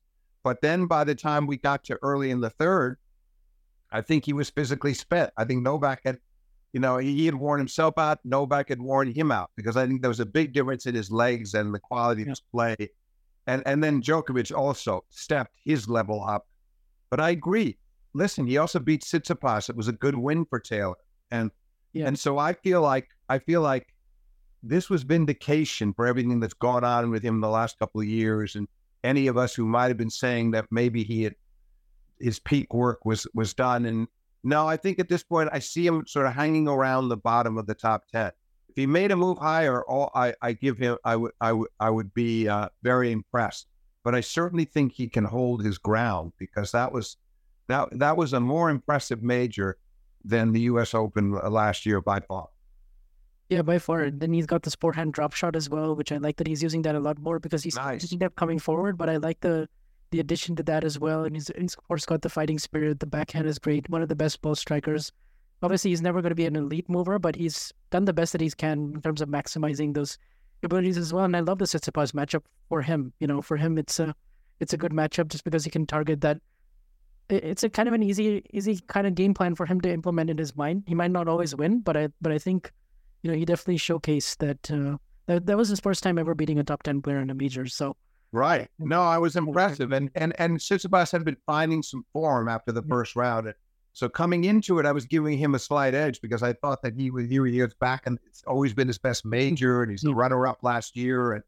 But 0.44 0.60
then 0.62 0.86
by 0.86 1.04
the 1.04 1.14
time 1.14 1.46
we 1.46 1.56
got 1.56 1.84
to 1.84 1.98
early 2.02 2.30
in 2.30 2.40
the 2.40 2.50
third, 2.50 2.98
I 3.90 4.00
think 4.00 4.24
he 4.24 4.32
was 4.32 4.50
physically 4.50 4.94
spent. 4.94 5.30
I 5.36 5.44
think 5.44 5.62
Novak 5.62 6.00
had, 6.04 6.18
you 6.72 6.80
know, 6.80 6.98
he, 6.98 7.14
he 7.16 7.26
had 7.26 7.34
worn 7.34 7.58
himself 7.58 7.98
out. 7.98 8.18
Novak 8.24 8.68
had 8.68 8.80
worn 8.80 9.12
him 9.12 9.32
out 9.32 9.50
because 9.56 9.76
I 9.76 9.86
think 9.86 10.00
there 10.02 10.08
was 10.10 10.20
a 10.20 10.26
big 10.26 10.52
difference 10.52 10.86
in 10.86 10.94
his 10.94 11.10
legs 11.10 11.54
and 11.54 11.74
the 11.74 11.80
quality 11.80 12.22
of 12.22 12.28
his 12.28 12.40
play. 12.40 12.76
And 13.46 13.62
and 13.66 13.82
then 13.82 14.00
Djokovic 14.02 14.56
also 14.56 15.04
stepped 15.10 15.56
his 15.64 15.88
level 15.88 16.22
up. 16.22 16.46
But 17.10 17.20
I 17.20 17.30
agree. 17.30 17.78
Listen, 18.14 18.46
he 18.46 18.58
also 18.58 18.78
beat 18.78 19.02
Tsitsipas. 19.02 19.68
It 19.68 19.76
was 19.76 19.88
a 19.88 19.92
good 19.92 20.14
win 20.16 20.44
for 20.44 20.60
Taylor. 20.60 20.94
And 21.30 21.50
Yeah. 21.92 22.06
and 22.06 22.18
so 22.18 22.38
I 22.38 22.52
feel 22.52 22.82
like 22.82 23.08
I 23.28 23.38
feel 23.40 23.62
like 23.62 23.88
this 24.62 24.90
was 24.90 25.02
vindication 25.02 25.92
for 25.92 26.06
everything 26.06 26.40
that's 26.40 26.54
gone 26.54 26.84
on 26.84 27.10
with 27.10 27.22
him 27.22 27.40
the 27.40 27.48
last 27.48 27.78
couple 27.78 28.00
of 28.00 28.06
years 28.06 28.56
and 28.56 28.68
any 29.02 29.26
of 29.26 29.36
us 29.36 29.54
who 29.54 29.64
might 29.64 29.88
have 29.88 29.96
been 29.96 30.10
saying 30.10 30.50
that 30.50 30.66
maybe 30.70 31.02
he 31.02 31.22
had 31.22 31.34
his 32.18 32.38
peak 32.38 32.74
work 32.74 33.04
was 33.06 33.26
was 33.34 33.54
done. 33.54 33.86
And 33.86 34.06
no 34.42 34.66
i 34.66 34.76
think 34.76 34.98
at 34.98 35.08
this 35.08 35.22
point 35.22 35.50
i 35.52 35.58
see 35.58 35.86
him 35.86 36.06
sort 36.06 36.26
of 36.26 36.32
hanging 36.32 36.68
around 36.68 37.08
the 37.08 37.16
bottom 37.16 37.58
of 37.58 37.66
the 37.66 37.74
top 37.74 38.04
10 38.10 38.32
if 38.68 38.76
he 38.76 38.86
made 38.86 39.10
a 39.10 39.16
move 39.16 39.38
higher 39.38 39.82
all 39.84 40.10
i 40.14 40.32
i 40.40 40.52
give 40.52 40.78
him 40.78 40.96
i 41.04 41.16
would 41.16 41.32
i 41.40 41.52
would 41.52 41.68
i 41.78 41.90
would 41.90 42.12
be 42.14 42.48
uh, 42.48 42.68
very 42.82 43.12
impressed. 43.12 43.66
But 44.02 44.14
i 44.14 44.20
certainly 44.20 44.64
think 44.64 44.92
he 44.92 45.08
can 45.08 45.24
hold 45.24 45.62
his 45.62 45.78
ground 45.78 46.32
because 46.38 46.72
that 46.72 46.90
was 46.92 47.16
that 47.68 47.88
that 47.98 48.16
was 48.16 48.32
a 48.32 48.40
more 48.40 48.70
impressive 48.70 49.22
major 49.22 49.76
than 50.24 50.52
the 50.52 50.60
us 50.62 50.94
open 50.94 51.32
last 51.32 51.84
year 51.86 52.00
by 52.00 52.20
far 52.20 52.48
Yeah, 53.50 53.62
by 53.62 53.80
far. 53.80 54.02
And 54.02 54.20
then 54.20 54.32
he's 54.32 54.46
got 54.46 54.62
the 54.62 54.70
sport 54.70 54.94
hand 54.94 55.12
drop 55.12 55.32
shot 55.32 55.56
as 55.56 55.68
well, 55.68 55.96
which 55.96 56.12
I 56.12 56.18
like 56.18 56.36
that 56.36 56.46
he's 56.46 56.62
using 56.62 56.82
that 56.82 56.94
a 56.94 57.00
lot 57.00 57.18
more 57.18 57.40
because 57.40 57.64
he's 57.64 57.74
Nice. 57.74 58.08
he's 58.08 58.18
kept 58.18 58.36
coming 58.36 58.60
forward. 58.60 58.96
But 58.96 59.10
I 59.10 59.16
like 59.16 59.40
the 59.40 59.68
the 60.12 60.20
addition 60.20 60.54
to 60.56 60.62
that 60.62 60.84
as 60.84 60.98
well. 60.98 61.24
And 61.24 61.34
he's, 61.34 61.50
he's 61.58 61.74
of 61.74 61.84
course 61.88 62.06
got 62.06 62.22
the 62.22 62.28
fighting 62.28 62.60
spirit. 62.60 63.00
The 63.00 63.06
backhand 63.06 63.46
is 63.46 63.58
great. 63.58 63.90
One 63.90 64.02
of 64.02 64.08
the 64.08 64.14
best 64.14 64.40
ball 64.40 64.54
strikers. 64.54 65.12
Obviously, 65.62 65.90
he's 65.90 66.00
never 66.00 66.22
going 66.22 66.30
to 66.30 66.36
be 66.36 66.46
an 66.46 66.56
elite 66.56 66.88
mover, 66.88 67.18
but 67.18 67.34
he's 67.36 67.72
done 67.90 68.04
the 68.06 68.12
best 68.12 68.32
that 68.32 68.40
he 68.40 68.50
can 68.50 68.92
in 68.94 69.02
terms 69.02 69.20
of 69.20 69.28
maximizing 69.28 69.94
those 69.94 70.16
abilities 70.62 70.96
as 70.96 71.12
well. 71.12 71.24
And 71.24 71.36
I 71.36 71.40
love 71.40 71.58
the 71.58 71.64
Tsitsipas 71.66 72.12
matchup 72.12 72.42
for 72.68 72.82
him. 72.82 73.12
You 73.18 73.26
know, 73.26 73.42
for 73.42 73.56
him, 73.56 73.78
it's 73.78 73.98
a 73.98 74.14
it's 74.60 74.72
a 74.72 74.76
good 74.76 74.92
matchup 74.92 75.28
just 75.28 75.42
because 75.44 75.64
he 75.64 75.70
can 75.70 75.86
target 75.86 76.20
that. 76.20 76.38
It's 77.28 77.62
a 77.64 77.68
kind 77.68 77.88
of 77.88 77.94
an 77.94 78.02
easy 78.04 78.44
easy 78.52 78.78
kind 78.86 79.06
of 79.08 79.16
game 79.16 79.34
plan 79.34 79.56
for 79.56 79.66
him 79.66 79.80
to 79.80 79.90
implement 79.92 80.30
in 80.30 80.38
his 80.38 80.56
mind. 80.56 80.84
He 80.86 80.94
might 80.94 81.10
not 81.10 81.28
always 81.28 81.54
win, 81.54 81.80
but 81.80 81.96
I 81.96 82.08
but 82.20 82.32
I 82.32 82.38
think 82.38 82.72
you 83.22 83.30
know, 83.30 83.36
he 83.36 83.44
definitely 83.44 83.78
showcased 83.78 84.38
that, 84.38 84.70
uh, 84.70 84.96
that 85.26 85.46
that 85.46 85.56
was 85.56 85.68
his 85.68 85.80
first 85.80 86.02
time 86.02 86.18
ever 86.18 86.34
beating 86.34 86.58
a 86.58 86.64
top 86.64 86.82
10 86.82 87.02
player 87.02 87.18
in 87.18 87.30
a 87.30 87.34
major. 87.34 87.66
So, 87.66 87.96
Right. 88.32 88.68
No, 88.78 89.02
I 89.02 89.18
was 89.18 89.34
impressive, 89.34 89.92
and 89.92 90.08
and 90.14 90.38
and 90.38 90.58
Tsitsipas 90.58 91.10
had 91.10 91.24
been 91.24 91.36
finding 91.46 91.82
some 91.82 92.04
form 92.12 92.48
after 92.48 92.70
the 92.70 92.82
first 92.82 93.16
round. 93.16 93.46
And 93.46 93.56
so 93.92 94.08
coming 94.08 94.44
into 94.44 94.78
it, 94.78 94.86
I 94.86 94.92
was 94.92 95.04
giving 95.04 95.36
him 95.36 95.56
a 95.56 95.58
slight 95.58 95.94
edge 95.94 96.20
because 96.20 96.42
I 96.42 96.52
thought 96.52 96.80
that 96.82 96.94
he 96.94 97.10
was 97.10 97.28
here. 97.28 97.44
He 97.46 97.60
was 97.60 97.74
back, 97.74 98.06
and 98.06 98.18
it's 98.26 98.44
always 98.46 98.72
been 98.72 98.86
his 98.86 98.98
best 98.98 99.24
major, 99.24 99.82
and 99.82 99.90
he's 99.90 100.02
the 100.02 100.14
runner-up 100.14 100.62
last 100.62 100.96
year, 100.96 101.32
and 101.32 101.44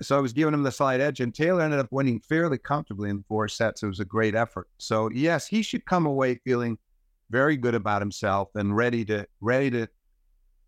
so 0.00 0.16
I 0.16 0.20
was 0.20 0.32
giving 0.32 0.54
him 0.54 0.64
the 0.64 0.72
slight 0.72 1.00
edge. 1.00 1.20
And 1.20 1.32
Taylor 1.32 1.62
ended 1.62 1.78
up 1.78 1.92
winning 1.92 2.18
fairly 2.18 2.58
comfortably 2.58 3.08
in 3.08 3.24
four 3.28 3.46
sets. 3.46 3.84
It 3.84 3.86
was 3.86 4.00
a 4.00 4.04
great 4.04 4.34
effort. 4.34 4.68
So 4.78 5.08
yes, 5.10 5.46
he 5.46 5.62
should 5.62 5.86
come 5.86 6.06
away 6.06 6.40
feeling 6.44 6.78
very 7.30 7.56
good 7.56 7.76
about 7.76 8.02
himself 8.02 8.48
and 8.56 8.76
ready 8.76 9.04
to 9.04 9.26
ready 9.40 9.70
to 9.70 9.88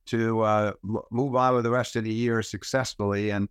to 0.06 0.40
uh, 0.42 0.72
move 1.10 1.34
on 1.36 1.54
with 1.54 1.64
the 1.64 1.70
rest 1.70 1.96
of 1.96 2.04
the 2.04 2.12
year 2.12 2.42
successfully. 2.42 3.30
And 3.30 3.48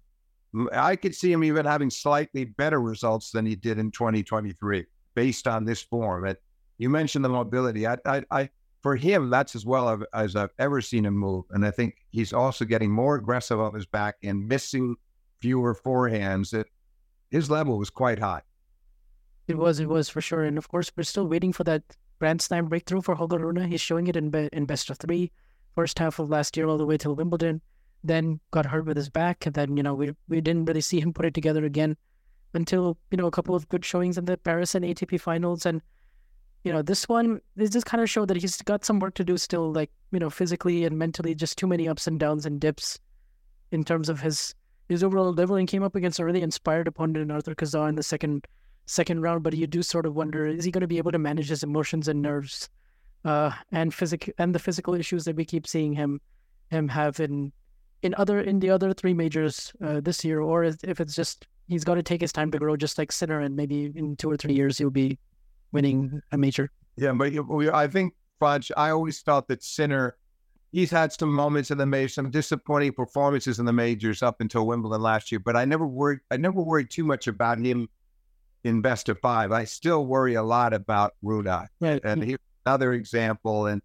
I 0.71 0.95
could 0.95 1.15
see 1.15 1.31
him 1.31 1.43
even 1.43 1.65
having 1.65 1.89
slightly 1.89 2.45
better 2.45 2.79
results 2.81 3.31
than 3.31 3.45
he 3.45 3.55
did 3.55 3.79
in 3.79 3.91
2023 3.91 4.85
based 5.15 5.47
on 5.47 5.65
this 5.65 5.81
form. 5.81 6.25
And 6.25 6.37
you 6.77 6.89
mentioned 6.89 7.25
the 7.25 7.29
mobility. 7.29 7.87
I, 7.87 7.97
I, 8.05 8.23
I 8.31 8.49
for 8.81 8.95
him, 8.95 9.29
that's 9.29 9.55
as 9.55 9.65
well 9.65 10.03
as- 10.13 10.35
I've 10.35 10.51
ever 10.59 10.81
seen 10.81 11.05
him 11.05 11.15
move. 11.17 11.45
And 11.51 11.65
I 11.65 11.71
think 11.71 11.95
he's 12.11 12.33
also 12.33 12.65
getting 12.65 12.91
more 12.91 13.15
aggressive 13.15 13.59
on 13.59 13.73
his 13.73 13.85
back 13.85 14.15
and 14.23 14.47
missing 14.47 14.95
fewer 15.39 15.73
forehands. 15.73 16.51
That 16.51 16.67
his 17.31 17.49
level 17.49 17.77
was 17.79 17.89
quite 17.89 18.19
high. 18.19 18.41
It 19.47 19.57
was, 19.57 19.79
it 19.79 19.89
was 19.89 20.07
for 20.07 20.21
sure. 20.21 20.43
And 20.43 20.57
of 20.57 20.67
course, 20.69 20.91
we're 20.95 21.03
still 21.03 21.27
waiting 21.27 21.51
for 21.51 21.63
that 21.65 21.83
Grand 22.19 22.41
Slam 22.41 22.67
breakthrough 22.67 23.01
for 23.01 23.15
Holger 23.15 23.39
Rune. 23.39 23.69
He's 23.69 23.81
showing 23.81 24.07
it 24.07 24.15
in 24.15 24.29
be- 24.29 24.49
in 24.53 24.65
best 24.65 24.89
of 24.89 24.97
three, 24.97 25.31
first 25.75 25.99
half 25.99 26.19
of 26.19 26.29
last 26.29 26.55
year 26.57 26.67
all 26.67 26.77
the 26.77 26.85
way 26.85 26.97
till 26.97 27.15
Wimbledon. 27.15 27.61
Then 28.03 28.39
got 28.51 28.65
hurt 28.65 28.85
with 28.85 28.97
his 28.97 29.09
back, 29.09 29.45
and 29.45 29.55
then 29.55 29.77
you 29.77 29.83
know 29.83 29.93
we 29.93 30.11
we 30.27 30.41
didn't 30.41 30.65
really 30.65 30.81
see 30.81 30.99
him 30.99 31.13
put 31.13 31.25
it 31.25 31.33
together 31.33 31.63
again 31.63 31.95
until 32.53 32.97
you 33.11 33.17
know 33.17 33.27
a 33.27 33.31
couple 33.31 33.55
of 33.55 33.67
good 33.69 33.85
showings 33.85 34.17
in 34.17 34.25
the 34.25 34.37
Paris 34.37 34.75
and 34.75 34.83
ATP 34.83 35.19
finals, 35.21 35.65
and 35.65 35.81
you 36.63 36.73
know 36.73 36.81
this 36.81 37.07
one 37.07 37.39
this 37.55 37.69
just 37.69 37.85
kind 37.85 38.01
of 38.03 38.09
showed 38.09 38.27
that 38.27 38.37
he's 38.37 38.61
got 38.63 38.83
some 38.83 38.99
work 38.99 39.13
to 39.15 39.23
do 39.23 39.37
still, 39.37 39.71
like 39.71 39.89
you 40.11 40.19
know 40.19 40.29
physically 40.29 40.83
and 40.85 40.97
mentally, 40.97 41.33
just 41.33 41.57
too 41.57 41.67
many 41.67 41.87
ups 41.87 42.07
and 42.07 42.19
downs 42.19 42.45
and 42.45 42.59
dips 42.59 42.99
in 43.71 43.83
terms 43.83 44.09
of 44.09 44.19
his 44.19 44.53
his 44.89 45.03
overall 45.03 45.33
level, 45.33 45.55
and 45.55 45.67
came 45.67 45.83
up 45.83 45.95
against 45.95 46.19
a 46.19 46.25
really 46.25 46.41
inspired 46.41 46.87
opponent 46.87 47.17
in 47.17 47.31
Arthur 47.31 47.55
Cazaux 47.55 47.85
in 47.85 47.95
the 47.95 48.03
second 48.03 48.45
second 48.85 49.21
round. 49.21 49.43
But 49.43 49.55
you 49.55 49.65
do 49.65 49.81
sort 49.81 50.05
of 50.05 50.15
wonder, 50.15 50.45
is 50.45 50.65
he 50.65 50.71
going 50.71 50.81
to 50.81 50.87
be 50.87 50.97
able 50.97 51.11
to 51.11 51.19
manage 51.19 51.49
his 51.49 51.63
emotions 51.63 52.09
and 52.09 52.21
nerves, 52.21 52.69
uh, 53.25 53.51
and 53.71 53.93
physic 53.93 54.33
and 54.37 54.53
the 54.53 54.59
physical 54.59 54.93
issues 54.93 55.25
that 55.25 55.35
we 55.35 55.45
keep 55.45 55.67
seeing 55.67 55.93
him 55.93 56.19
him 56.69 56.87
have 56.87 57.19
in 57.19 57.51
in 58.01 58.13
other 58.17 58.41
in 58.41 58.59
the 58.59 58.69
other 58.69 58.93
three 58.93 59.13
majors 59.13 59.73
uh, 59.83 60.01
this 60.01 60.23
year, 60.23 60.41
or 60.41 60.63
if 60.63 60.99
it's 60.99 61.15
just 61.15 61.47
he's 61.67 61.83
got 61.83 61.95
to 61.95 62.03
take 62.03 62.21
his 62.21 62.33
time 62.33 62.51
to 62.51 62.59
grow, 62.59 62.75
just 62.75 62.97
like 62.97 63.11
Sinner, 63.11 63.39
and 63.39 63.55
maybe 63.55 63.91
in 63.95 64.15
two 64.15 64.29
or 64.29 64.37
three 64.37 64.53
years 64.53 64.77
he'll 64.77 64.89
be 64.89 65.17
winning 65.71 66.21
a 66.31 66.37
major. 66.37 66.69
Yeah, 66.97 67.13
but 67.13 67.33
I 67.73 67.87
think 67.87 68.13
Vansh, 68.41 68.71
I 68.77 68.89
always 68.89 69.19
felt 69.19 69.47
that 69.47 69.63
Sinner, 69.63 70.17
he's 70.71 70.91
had 70.91 71.11
some 71.11 71.33
moments 71.33 71.71
in 71.71 71.77
the 71.77 71.85
major, 71.85 72.09
some 72.09 72.29
disappointing 72.29 72.93
performances 72.93 73.59
in 73.59 73.65
the 73.65 73.73
majors 73.73 74.21
up 74.21 74.41
until 74.41 74.67
Wimbledon 74.67 75.01
last 75.01 75.31
year. 75.31 75.39
But 75.39 75.55
I 75.55 75.65
never 75.65 75.87
worried, 75.87 76.19
I 76.29 76.37
never 76.37 76.61
worried 76.61 76.89
too 76.89 77.05
much 77.05 77.27
about 77.27 77.57
him 77.57 77.89
in 78.63 78.81
best 78.81 79.09
of 79.09 79.19
five. 79.19 79.51
I 79.51 79.63
still 79.63 80.05
worry 80.05 80.35
a 80.35 80.43
lot 80.43 80.73
about 80.73 81.13
Rune, 81.21 81.45
right. 81.45 82.01
and 82.03 82.23
here's 82.23 82.39
another 82.65 82.93
example. 82.93 83.67
And 83.67 83.81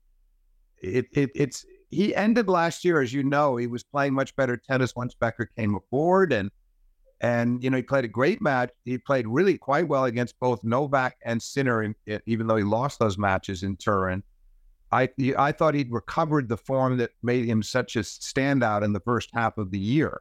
it, 0.82 1.06
it 1.12 1.30
it's 1.34 1.64
he 1.90 2.14
ended 2.14 2.48
last 2.48 2.84
year, 2.84 3.00
as 3.00 3.12
you 3.12 3.22
know, 3.22 3.56
he 3.56 3.66
was 3.66 3.82
playing 3.82 4.14
much 4.14 4.34
better 4.36 4.56
tennis 4.56 4.94
once 4.94 5.14
Becker 5.14 5.48
came 5.56 5.74
aboard, 5.74 6.32
and 6.32 6.50
and 7.20 7.62
you 7.62 7.70
know 7.70 7.78
he 7.78 7.82
played 7.82 8.04
a 8.04 8.08
great 8.08 8.40
match. 8.42 8.70
He 8.84 8.98
played 8.98 9.26
really 9.26 9.58
quite 9.58 9.88
well 9.88 10.04
against 10.04 10.38
both 10.38 10.62
Novak 10.62 11.16
and 11.24 11.42
Sinner, 11.42 11.82
in, 11.82 11.94
even 12.26 12.46
though 12.46 12.56
he 12.56 12.64
lost 12.64 12.98
those 12.98 13.18
matches 13.18 13.62
in 13.62 13.76
Turin. 13.76 14.22
I 14.92 15.08
I 15.36 15.52
thought 15.52 15.74
he'd 15.74 15.92
recovered 15.92 16.48
the 16.48 16.56
form 16.56 16.96
that 16.98 17.10
made 17.22 17.44
him 17.44 17.62
such 17.62 17.96
a 17.96 18.00
standout 18.00 18.82
in 18.82 18.92
the 18.92 19.00
first 19.00 19.30
half 19.32 19.58
of 19.58 19.70
the 19.70 19.78
year. 19.78 20.20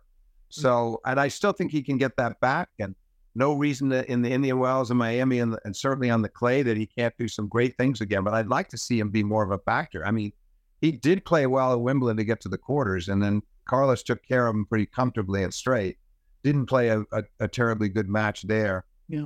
Mm. 0.52 0.62
So, 0.62 1.02
and 1.06 1.20
I 1.20 1.28
still 1.28 1.54
think 1.54 1.72
he 1.72 1.84
can 1.84 1.98
get 1.98 2.16
that 2.18 2.40
back. 2.40 2.70
And 2.80 2.96
no 3.38 3.54
reason 3.54 3.88
that 3.90 4.08
in 4.08 4.24
the 4.24 4.32
Indian 4.32 4.58
Wells 4.58 4.90
and 4.90 4.98
Miami 4.98 5.40
and, 5.40 5.58
and 5.64 5.76
certainly 5.76 6.10
on 6.10 6.24
the 6.24 6.30
clay 6.30 6.64
that 6.64 6.76
he 6.76 6.88
can't 6.88 7.14
do 7.20 7.28
some 7.28 7.48
great 7.48 7.78
things 7.78 8.02
again. 8.02 8.24
But 8.24 8.34
I'd 8.34 8.48
like 8.48 8.68
to 8.70 8.78
see 8.78 9.00
him 9.00 9.10
be 9.10 9.24
more 9.24 9.44
of 9.44 9.52
a 9.52 9.60
factor. 9.60 10.06
I 10.06 10.12
mean, 10.12 10.34
he 10.82 10.92
did 10.92 11.24
play 11.24 11.46
well 11.46 11.72
at 11.72 11.80
Wimbledon 11.80 12.18
to 12.18 12.24
get 12.24 12.42
to 12.42 12.50
the 12.50 12.58
quarters, 12.58 13.10
and 13.10 13.22
then 13.22 13.44
Carlos 13.66 14.02
took 14.02 14.24
care 14.26 14.48
of 14.48 14.56
him 14.56 14.66
pretty 14.66 14.88
comfortably 14.88 15.44
and 15.44 15.54
straight. 15.54 15.98
Didn't 16.44 16.66
play 16.66 16.90
a, 16.90 17.02
a, 17.12 17.24
a 17.40 17.48
terribly 17.48 17.90
good 17.90 18.10
match 18.10 18.42
there. 18.42 18.86
Yeah. 19.08 19.26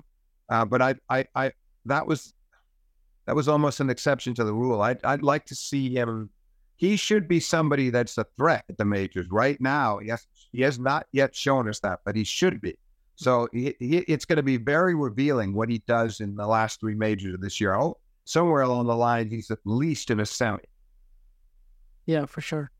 Uh, 0.49 0.65
but 0.65 0.81
I, 0.81 0.95
I, 1.09 1.25
I, 1.33 1.51
that 1.85 2.05
was 2.05 2.33
that 3.25 3.35
was 3.35 3.47
almost 3.47 3.79
an 3.79 3.89
exception 3.89 4.33
to 4.33 4.43
the 4.43 4.53
rule. 4.53 4.81
I'd, 4.81 5.03
I'd 5.05 5.23
like 5.23 5.45
to 5.45 5.55
see 5.55 5.93
him. 5.93 6.29
He 6.75 6.97
should 6.97 7.27
be 7.27 7.39
somebody 7.39 7.91
that's 7.91 8.17
a 8.17 8.25
threat 8.37 8.65
at 8.67 8.77
the 8.77 8.85
majors 8.85 9.27
right 9.31 9.59
now. 9.61 9.99
He 9.99 10.11
he 10.51 10.61
has 10.63 10.79
not 10.79 11.05
yet 11.13 11.33
shown 11.33 11.69
us 11.69 11.79
that, 11.79 11.99
but 12.03 12.15
he 12.15 12.25
should 12.25 12.59
be. 12.59 12.77
So 13.21 13.47
he, 13.53 13.75
he, 13.77 13.97
it's 13.99 14.25
going 14.25 14.37
to 14.37 14.43
be 14.43 14.57
very 14.57 14.95
revealing 14.95 15.53
what 15.53 15.69
he 15.69 15.83
does 15.85 16.21
in 16.21 16.35
the 16.35 16.47
last 16.47 16.79
three 16.79 16.95
majors 16.95 17.35
of 17.35 17.39
this 17.39 17.61
year. 17.61 17.75
Oh, 17.75 17.97
somewhere 18.25 18.63
along 18.63 18.87
the 18.87 18.95
line, 18.95 19.29
he's 19.29 19.51
at 19.51 19.59
least 19.63 20.09
in 20.09 20.19
a 20.19 20.25
semi. 20.25 20.57
Yeah, 22.07 22.25
for 22.25 22.41
sure. 22.41 22.71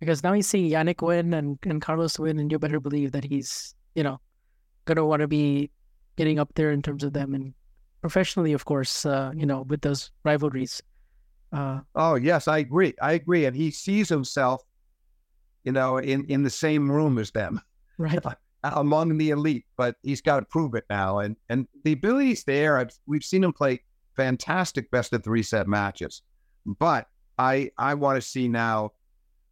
Because 0.00 0.24
now 0.24 0.32
you 0.32 0.42
see 0.42 0.70
Jannik 0.70 1.00
win 1.00 1.32
and, 1.32 1.60
and 1.62 1.80
Carlos 1.80 2.18
win, 2.18 2.40
and 2.40 2.50
you 2.50 2.58
better 2.58 2.80
believe 2.80 3.12
that 3.12 3.22
he's, 3.22 3.76
you 3.94 4.02
know, 4.02 4.18
gonna 4.84 5.06
want 5.06 5.20
to 5.20 5.28
be 5.28 5.70
getting 6.16 6.40
up 6.40 6.52
there 6.56 6.72
in 6.72 6.82
terms 6.82 7.04
of 7.04 7.12
them 7.12 7.32
and 7.34 7.54
professionally, 8.00 8.54
of 8.54 8.64
course, 8.64 9.06
uh, 9.06 9.30
you 9.32 9.46
know, 9.46 9.62
with 9.62 9.82
those 9.82 10.10
rivalries. 10.24 10.82
Uh, 11.52 11.80
oh 11.94 12.16
yes, 12.16 12.48
I 12.48 12.58
agree. 12.58 12.94
I 13.00 13.12
agree, 13.12 13.44
and 13.44 13.54
he 13.54 13.70
sees 13.70 14.08
himself, 14.08 14.60
you 15.62 15.70
know, 15.70 15.98
in 15.98 16.24
in 16.24 16.42
the 16.42 16.50
same 16.50 16.90
room 16.90 17.16
as 17.16 17.30
them, 17.30 17.60
right, 17.96 18.18
among 18.64 19.18
the 19.18 19.30
elite. 19.30 19.66
But 19.76 19.96
he's 20.02 20.20
got 20.20 20.40
to 20.40 20.46
prove 20.46 20.74
it 20.74 20.84
now, 20.90 21.18
and 21.18 21.36
and 21.48 21.66
the 21.84 21.92
ability's 21.92 22.44
there. 22.44 22.78
I've, 22.78 22.92
we've 23.06 23.24
seen 23.24 23.44
him 23.44 23.52
play 23.52 23.82
fantastic 24.16 24.90
best 24.90 25.12
of 25.12 25.22
three 25.22 25.42
set 25.42 25.68
matches, 25.68 26.22
but 26.66 27.06
I 27.38 27.70
I 27.78 27.94
want 27.94 28.16
to 28.16 28.22
see 28.22 28.48
now. 28.48 28.92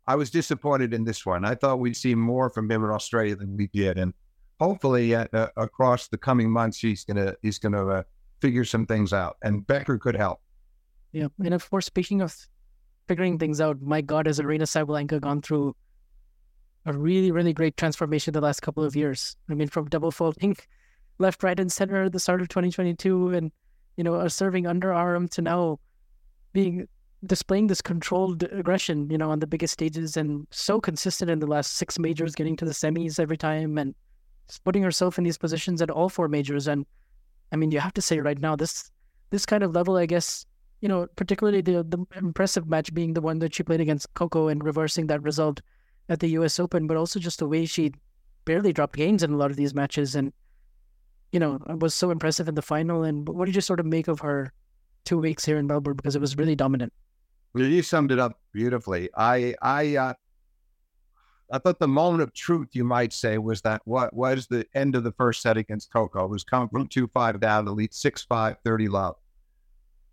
I 0.08 0.14
was 0.14 0.30
disappointed 0.30 0.94
in 0.94 1.02
this 1.02 1.26
one. 1.26 1.44
I 1.44 1.56
thought 1.56 1.80
we'd 1.80 1.96
see 1.96 2.14
more 2.14 2.48
from 2.48 2.70
him 2.70 2.84
in 2.84 2.90
Australia 2.90 3.34
than 3.34 3.56
we 3.56 3.66
did, 3.66 3.98
and 3.98 4.14
hopefully, 4.60 5.14
uh, 5.14 5.26
uh, 5.32 5.48
across 5.56 6.08
the 6.08 6.18
coming 6.18 6.50
months, 6.50 6.78
he's 6.78 7.04
gonna 7.04 7.34
he's 7.42 7.58
gonna 7.58 7.86
uh, 7.86 8.02
figure 8.40 8.64
some 8.64 8.86
things 8.86 9.12
out, 9.12 9.36
and 9.42 9.66
Becker 9.66 9.98
could 9.98 10.16
help. 10.16 10.40
Yeah, 11.12 11.28
and 11.44 11.54
of 11.54 11.68
course, 11.68 11.86
speaking 11.86 12.20
of 12.20 12.34
figuring 13.08 13.38
things 13.38 13.60
out, 13.60 13.80
my 13.80 14.00
God, 14.00 14.26
has 14.26 14.38
Aryna 14.40 14.62
Sabalenka 14.62 15.20
gone 15.20 15.40
through 15.40 15.74
a 16.86 16.92
really, 16.92 17.32
really 17.32 17.52
great 17.52 17.76
transformation 17.76 18.32
the 18.32 18.40
last 18.40 18.62
couple 18.62 18.84
of 18.84 18.92
mm-hmm. 18.92 19.00
years. 19.00 19.36
I 19.50 19.54
mean, 19.54 19.68
from 19.68 19.88
double 19.88 20.10
faulting 20.10 20.56
left, 21.18 21.42
right, 21.42 21.58
and 21.58 21.70
center 21.70 22.04
at 22.04 22.12
the 22.12 22.20
start 22.20 22.40
of 22.40 22.48
2022, 22.48 23.30
and 23.30 23.52
you 23.96 24.04
know, 24.04 24.14
a 24.14 24.30
serving 24.30 24.64
underarm 24.64 25.28
to 25.30 25.42
now 25.42 25.80
being 26.52 26.86
displaying 27.24 27.66
this 27.66 27.82
controlled 27.82 28.42
aggression, 28.44 29.10
you 29.10 29.18
know, 29.18 29.30
on 29.30 29.40
the 29.40 29.46
biggest 29.46 29.72
stages 29.72 30.16
and 30.16 30.46
so 30.50 30.80
consistent 30.80 31.30
in 31.30 31.38
the 31.38 31.46
last 31.46 31.76
six 31.76 31.98
majors, 31.98 32.34
getting 32.34 32.56
to 32.56 32.64
the 32.64 32.72
semis 32.72 33.18
every 33.18 33.36
time 33.36 33.78
and 33.78 33.94
putting 34.64 34.82
herself 34.82 35.18
in 35.18 35.24
these 35.24 35.38
positions 35.38 35.82
at 35.82 35.90
all 35.90 36.08
four 36.08 36.28
majors. 36.28 36.68
And 36.68 36.86
I 37.52 37.56
mean, 37.56 37.72
you 37.72 37.80
have 37.80 37.94
to 37.94 38.02
say 38.02 38.20
right 38.20 38.38
now, 38.38 38.54
this 38.54 38.90
this 39.30 39.46
kind 39.46 39.62
of 39.62 39.74
level, 39.74 39.96
I 39.96 40.06
guess, 40.06 40.46
you 40.82 40.88
know, 40.88 41.08
particularly 41.16 41.62
the 41.62 41.82
the 41.82 42.04
impressive 42.16 42.68
match 42.68 42.92
being 42.94 43.14
the 43.14 43.22
one 43.22 43.38
that 43.40 43.54
she 43.54 43.62
played 43.62 43.80
against 43.80 44.12
Coco 44.14 44.48
and 44.48 44.62
reversing 44.62 45.08
that 45.08 45.22
result 45.22 45.62
at 46.08 46.20
the 46.20 46.28
U.S. 46.30 46.58
Open, 46.58 46.86
but 46.86 46.96
also 46.96 47.18
just 47.18 47.38
the 47.38 47.48
way 47.48 47.66
she 47.66 47.92
barely 48.44 48.72
dropped 48.72 48.96
games 48.96 49.22
in 49.22 49.32
a 49.32 49.36
lot 49.36 49.50
of 49.50 49.56
these 49.56 49.74
matches, 49.74 50.14
and 50.14 50.32
you 51.32 51.40
know, 51.40 51.58
was 51.80 51.94
so 51.94 52.10
impressive 52.10 52.48
in 52.48 52.54
the 52.54 52.62
final. 52.62 53.02
And 53.02 53.28
what 53.28 53.46
did 53.46 53.54
you 53.54 53.60
sort 53.60 53.80
of 53.80 53.86
make 53.86 54.08
of 54.08 54.20
her 54.20 54.52
two 55.04 55.18
weeks 55.18 55.44
here 55.44 55.58
in 55.58 55.66
Melbourne 55.66 55.96
because 55.96 56.16
it 56.16 56.20
was 56.20 56.36
really 56.36 56.54
dominant? 56.54 56.92
You 57.54 57.82
summed 57.82 58.12
it 58.12 58.18
up 58.18 58.38
beautifully. 58.52 59.08
I 59.16 59.54
I 59.62 59.96
uh, 59.96 60.14
I 61.50 61.58
thought 61.58 61.78
the 61.78 61.88
moment 61.88 62.22
of 62.22 62.32
truth, 62.34 62.68
you 62.72 62.84
might 62.84 63.12
say, 63.12 63.38
was 63.38 63.62
that 63.62 63.82
what 63.84 64.14
was 64.14 64.46
the 64.46 64.66
end 64.74 64.94
of 64.94 65.04
the 65.04 65.12
first 65.12 65.42
set 65.42 65.56
against 65.56 65.92
Coco. 65.92 66.26
Was 66.26 66.44
coming 66.44 66.68
from 66.68 66.88
2 66.88 67.08
5 67.12 67.40
down 67.40 67.64
to 67.66 67.72
lead 67.72 67.94
6 67.94 68.24
5, 68.24 68.56
30 68.64 68.88
love. 68.88 69.16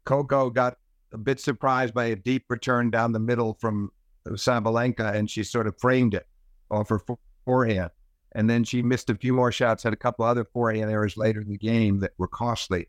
Coco 0.06 0.50
got 0.50 0.78
a 1.12 1.18
bit 1.18 1.40
surprised 1.40 1.94
by 1.94 2.06
a 2.06 2.16
deep 2.16 2.46
return 2.50 2.90
down 2.90 3.12
the 3.12 3.20
middle 3.20 3.58
from 3.60 3.92
Sabalenka, 4.28 5.14
and 5.14 5.30
she 5.30 5.44
sort 5.44 5.68
of 5.68 5.80
framed 5.80 6.14
it 6.14 6.28
off 6.72 6.90
her 6.90 7.02
forehand. 7.46 7.92
And 8.36 8.50
then 8.50 8.64
she 8.64 8.82
missed 8.82 9.10
a 9.10 9.16
few 9.16 9.34
more 9.34 9.52
shots, 9.52 9.84
had 9.84 9.94
a 9.94 9.98
couple 9.98 10.26
other 10.26 10.46
forehand 10.46 10.90
errors 10.90 11.18
later 11.18 11.42
in 11.42 11.50
the 11.50 11.58
game 11.58 12.00
that 12.00 12.12
were 12.18 12.28
costly. 12.28 12.88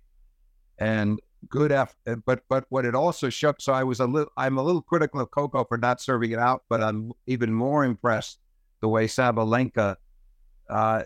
And 0.79 1.21
good 1.49 1.73
effort. 1.73 1.97
But 2.25 2.43
but 2.49 2.65
what 2.69 2.85
it 2.85 2.95
also 2.95 3.29
showed. 3.29 3.61
So 3.61 3.73
I 3.73 3.85
was 3.85 4.01
a 4.01 4.07
little. 4.07 4.33
I'm 4.37 4.59
a 4.59 4.63
little 4.63 4.83
critical 4.83 5.21
of 5.21 5.31
Coco 5.31 5.65
for 5.65 5.77
not 5.77 6.01
serving 6.01 6.31
it 6.31 6.39
out, 6.39 6.65
but 6.69 6.83
I'm 6.83 7.13
even 7.27 7.53
more 7.53 7.85
impressed 7.85 8.39
the 8.81 8.89
way 8.89 9.07
Sabalenka 9.07 9.97
uh, 10.69 11.03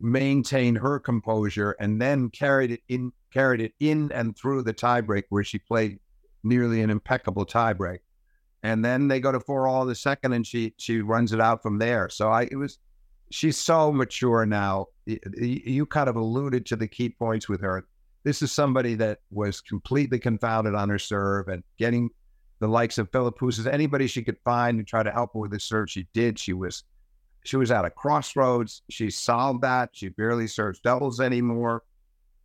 maintained 0.00 0.78
her 0.78 0.98
composure 0.98 1.72
and 1.80 2.00
then 2.00 2.30
carried 2.30 2.72
it 2.72 2.80
in, 2.88 3.12
carried 3.32 3.60
it 3.60 3.72
in 3.80 4.10
and 4.12 4.36
through 4.36 4.62
the 4.62 4.74
tiebreak 4.74 5.24
where 5.28 5.44
she 5.44 5.58
played 5.58 5.98
nearly 6.42 6.80
an 6.82 6.90
impeccable 6.90 7.44
tiebreak. 7.44 7.98
And 8.62 8.84
then 8.84 9.08
they 9.08 9.20
go 9.20 9.32
to 9.32 9.40
four 9.40 9.66
all 9.66 9.86
the 9.86 9.94
second, 9.94 10.32
and 10.32 10.46
she 10.46 10.74
she 10.76 11.00
runs 11.00 11.32
it 11.32 11.40
out 11.40 11.62
from 11.62 11.78
there. 11.78 12.08
So 12.08 12.30
I 12.30 12.48
it 12.50 12.56
was 12.56 12.78
she's 13.30 13.58
so 13.58 13.92
mature 13.92 14.44
now. 14.46 14.86
You 15.06 15.86
kind 15.86 16.08
of 16.08 16.16
alluded 16.16 16.66
to 16.66 16.76
the 16.76 16.86
key 16.88 17.08
points 17.08 17.48
with 17.48 17.60
her 17.62 17.84
this 18.24 18.42
is 18.42 18.52
somebody 18.52 18.94
that 18.96 19.18
was 19.30 19.60
completely 19.60 20.18
confounded 20.18 20.74
on 20.74 20.88
her 20.88 20.98
serve 20.98 21.48
and 21.48 21.62
getting 21.78 22.10
the 22.58 22.68
likes 22.68 22.98
of 22.98 23.10
Philippoussis, 23.10 23.66
anybody 23.66 24.06
she 24.06 24.22
could 24.22 24.36
find 24.44 24.78
and 24.78 24.86
try 24.86 25.02
to 25.02 25.10
help 25.10 25.32
her 25.32 25.40
with 25.40 25.52
the 25.52 25.60
serve. 25.60 25.90
She 25.90 26.06
did. 26.12 26.38
She 26.38 26.52
was 26.52 26.84
she 27.44 27.56
was 27.56 27.70
at 27.70 27.86
a 27.86 27.90
crossroads. 27.90 28.82
She 28.90 29.10
solved 29.10 29.62
that. 29.62 29.90
She 29.94 30.08
barely 30.08 30.46
serves 30.46 30.78
doubles 30.80 31.20
anymore. 31.20 31.82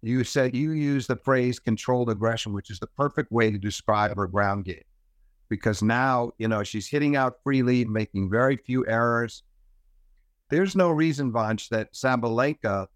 You 0.01 0.24
said 0.24 0.55
you 0.55 0.72
used 0.72 1.09
the 1.09 1.18
phrase 1.18 1.59
controlled 1.59 2.09
aggression, 2.09 2.53
which 2.53 2.70
is 2.70 2.80
the 2.80 2.88
perfect 2.88 3.32
way 3.32 3.51
to 3.51 3.57
describe 3.57 4.16
her 4.16 4.28
ground 4.28 4.63
game. 4.63 4.84
Because 5.50 5.82
now, 5.82 6.32
you 6.38 6.48
know, 6.48 6.64
she's 6.64 6.88
hitting 6.88 7.16
out 7.16 7.36
freely, 7.43 7.86
making 7.86 8.30
very 8.30 8.58
few 8.58 8.86
errors. 8.88 9.43
There's 10.50 10.76
no 10.76 10.89
reason, 10.89 11.32
Vansh, 11.32 11.70
that 11.70 11.93
Sabalenka 11.93 12.88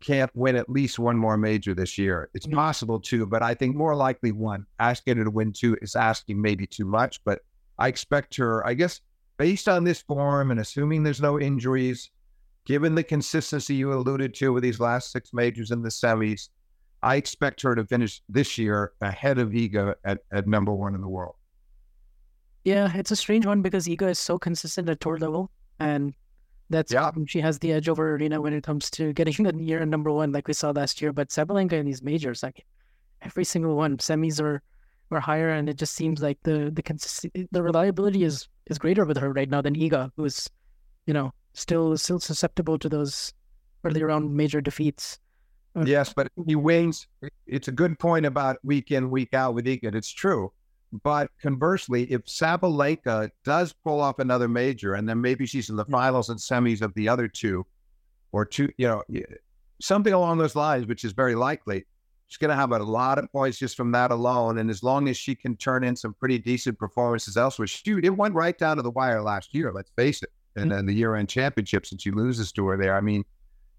can't 0.00 0.30
win 0.34 0.56
at 0.56 0.68
least 0.68 0.98
one 0.98 1.16
more 1.16 1.36
major 1.36 1.74
this 1.74 1.98
year. 1.98 2.30
It's 2.34 2.46
mm-hmm. 2.46 2.56
possible 2.56 3.00
too, 3.00 3.26
but 3.26 3.42
I 3.42 3.54
think 3.54 3.74
more 3.74 3.96
likely 3.96 4.32
one. 4.32 4.66
Asking 4.78 5.16
her 5.16 5.24
to 5.24 5.30
win 5.30 5.52
two 5.52 5.76
is 5.82 5.96
asking 5.96 6.40
maybe 6.40 6.66
too 6.66 6.84
much, 6.84 7.22
but 7.24 7.40
I 7.78 7.88
expect 7.88 8.36
her, 8.36 8.66
I 8.66 8.74
guess, 8.74 9.00
based 9.38 9.68
on 9.68 9.84
this 9.84 10.02
form 10.02 10.50
and 10.50 10.60
assuming 10.60 11.02
there's 11.02 11.20
no 11.20 11.40
injuries, 11.40 12.10
given 12.64 12.94
the 12.94 13.02
consistency 13.02 13.74
you 13.74 13.92
alluded 13.92 14.34
to 14.34 14.52
with 14.52 14.62
these 14.62 14.80
last 14.80 15.10
six 15.10 15.32
majors 15.32 15.70
in 15.70 15.82
the 15.82 15.88
semis, 15.88 16.48
I 17.02 17.16
expect 17.16 17.62
her 17.62 17.74
to 17.74 17.84
finish 17.84 18.20
this 18.28 18.58
year 18.58 18.92
ahead 19.00 19.38
of 19.38 19.50
Iga 19.50 19.94
at, 20.04 20.18
at 20.32 20.46
number 20.46 20.72
one 20.72 20.94
in 20.94 21.00
the 21.00 21.08
world. 21.08 21.36
Yeah, 22.64 22.90
it's 22.94 23.10
a 23.10 23.16
strange 23.16 23.46
one 23.46 23.62
because 23.62 23.86
Iga 23.86 24.10
is 24.10 24.18
so 24.18 24.38
consistent 24.38 24.88
at 24.88 25.00
tour 25.00 25.16
level, 25.18 25.50
and 25.78 26.14
that's 26.70 26.92
Yeah. 26.92 27.10
she 27.26 27.40
has 27.40 27.58
the 27.58 27.72
edge 27.72 27.88
over 27.88 28.18
Aryna 28.18 28.42
when 28.42 28.52
it 28.52 28.62
comes 28.62 28.90
to 28.92 29.12
getting 29.12 29.32
the 29.44 29.56
year 29.56 29.84
number 29.86 30.10
one, 30.12 30.32
like 30.32 30.48
we 30.48 30.54
saw 30.54 30.70
last 30.70 31.00
year. 31.00 31.12
But 31.12 31.28
Sabalenka 31.30 31.72
in 31.72 31.86
these 31.86 32.02
majors, 32.02 32.42
like 32.42 32.64
every 33.22 33.44
single 33.44 33.76
one, 33.76 33.96
semis 33.98 34.40
are 34.40 34.62
are 35.10 35.20
higher, 35.20 35.48
and 35.48 35.70
it 35.70 35.78
just 35.78 35.94
seems 35.94 36.20
like 36.20 36.38
the 36.42 36.70
the 36.70 36.82
consist- 36.82 37.32
the 37.50 37.62
reliability 37.62 38.24
is 38.24 38.48
is 38.66 38.78
greater 38.78 39.06
with 39.06 39.16
her 39.16 39.32
right 39.32 39.48
now 39.48 39.62
than 39.62 39.74
Iga, 39.74 40.10
who's 40.16 40.50
you 41.06 41.14
know 41.14 41.32
still 41.54 41.96
still 41.96 42.18
susceptible 42.20 42.78
to 42.78 42.88
those 42.88 43.32
early 43.84 44.02
round 44.02 44.34
major 44.34 44.60
defeats. 44.60 45.18
Yes, 45.84 46.12
but 46.12 46.28
he 46.46 46.56
wins. 46.56 47.06
It's 47.46 47.68
a 47.68 47.72
good 47.72 47.98
point 48.00 48.26
about 48.26 48.56
week 48.64 48.90
in, 48.90 49.10
week 49.10 49.32
out 49.32 49.54
with 49.54 49.64
Iga. 49.64 49.94
It's 49.94 50.10
true. 50.10 50.52
But 51.02 51.30
conversely, 51.42 52.04
if 52.10 52.24
Sabalenka 52.24 53.30
does 53.44 53.74
pull 53.84 54.00
off 54.00 54.18
another 54.18 54.48
major 54.48 54.94
and 54.94 55.08
then 55.08 55.20
maybe 55.20 55.44
she's 55.46 55.68
in 55.68 55.76
the 55.76 55.84
finals 55.84 56.30
and 56.30 56.38
semis 56.38 56.80
of 56.80 56.94
the 56.94 57.08
other 57.08 57.28
two 57.28 57.66
or 58.32 58.44
two, 58.44 58.70
you 58.78 58.88
know, 58.88 59.02
something 59.80 60.12
along 60.12 60.38
those 60.38 60.56
lines, 60.56 60.86
which 60.86 61.04
is 61.04 61.12
very 61.12 61.34
likely, 61.34 61.84
she's 62.28 62.38
going 62.38 62.50
to 62.50 62.56
have 62.56 62.72
a 62.72 62.78
lot 62.78 63.18
of 63.18 63.30
points 63.32 63.58
just 63.58 63.76
from 63.76 63.92
that 63.92 64.10
alone. 64.10 64.58
And 64.58 64.70
as 64.70 64.82
long 64.82 65.08
as 65.08 65.16
she 65.16 65.34
can 65.34 65.56
turn 65.56 65.84
in 65.84 65.94
some 65.94 66.14
pretty 66.14 66.38
decent 66.38 66.78
performances 66.78 67.36
elsewhere, 67.36 67.66
shoot, 67.66 68.04
it 68.04 68.10
went 68.10 68.34
right 68.34 68.56
down 68.56 68.76
to 68.76 68.82
the 68.82 68.90
wire 68.90 69.22
last 69.22 69.54
year, 69.54 69.72
let's 69.72 69.90
face 69.90 70.22
it. 70.22 70.30
And 70.56 70.72
then 70.72 70.86
the 70.86 70.94
year 70.94 71.14
end 71.14 71.28
championships, 71.28 71.92
and 71.92 72.00
she 72.00 72.10
loses 72.10 72.50
to 72.52 72.66
her 72.66 72.76
there. 72.76 72.96
I 72.96 73.00
mean, 73.00 73.24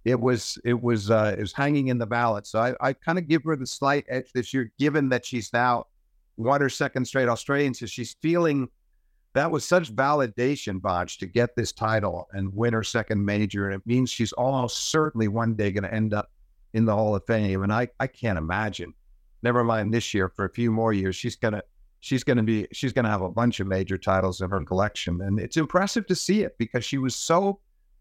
it 0.06 0.18
was 0.18 0.58
it 0.64 0.82
was 0.82 1.12
uh, 1.12 1.36
it 1.38 1.42
was 1.42 1.52
hanging 1.52 1.90
in 1.90 1.98
the 1.98 2.06
balance. 2.06 2.50
So 2.50 2.60
I, 2.60 2.74
I 2.80 2.94
kind 2.94 3.18
of 3.18 3.28
give 3.28 3.44
her 3.44 3.58
the 3.58 3.68
slight 3.68 4.06
edge 4.08 4.32
this 4.34 4.54
year, 4.54 4.72
given 4.80 5.10
that 5.10 5.26
she's 5.26 5.52
now 5.52 5.88
won 6.40 6.62
her 6.62 6.70
second 6.70 7.06
straight 7.06 7.30
Australian. 7.30 7.74
So 7.74 7.86
she's 7.86 8.16
feeling 8.22 8.70
that 9.34 9.52
was 9.52 9.64
such 9.64 9.94
validation, 9.96 10.80
Vansh, 10.80 11.20
to 11.20 11.28
get 11.28 11.56
this 11.56 11.72
title 11.72 12.28
and 12.32 12.54
win 12.54 12.74
her 12.74 12.84
second 12.84 13.24
major. 13.24 13.68
And 13.68 13.76
it 13.76 13.86
means 13.86 14.10
she's 14.10 14.32
almost 14.34 14.90
certainly 14.90 15.28
one 15.28 15.56
day 15.56 15.72
going 15.72 15.84
to 15.84 15.94
end 15.94 16.14
up 16.14 16.32
in 16.74 16.86
the 16.86 16.96
Hall 16.96 17.16
of 17.16 17.26
Fame. 17.28 17.64
And 17.64 17.72
I, 17.72 17.90
I 18.00 18.08
can't 18.08 18.38
imagine, 18.38 18.94
never 19.44 19.64
mind 19.64 19.94
this 19.94 20.14
year, 20.14 20.30
for 20.30 20.46
a 20.46 20.50
few 20.50 20.72
more 20.72 20.94
years, 20.94 21.16
she's 21.16 21.36
going 21.36 21.54
to. 21.54 21.64
She's 22.02 22.24
to 22.24 22.44
be. 22.44 22.66
She's 22.72 22.94
to 22.94 23.04
have 23.04 23.22
a 23.22 23.30
bunch 23.30 23.60
of 23.60 23.68
major 23.68 23.98
titles 23.98 24.40
in 24.40 24.50
her 24.50 24.64
collection, 24.64 25.20
and 25.20 25.38
it's 25.38 25.58
impressive 25.58 26.08
to 26.08 26.16
see 26.16 26.44
it 26.44 26.58
because 26.58 26.86
she 26.86 26.98
was 26.98 27.14
so 27.14 27.60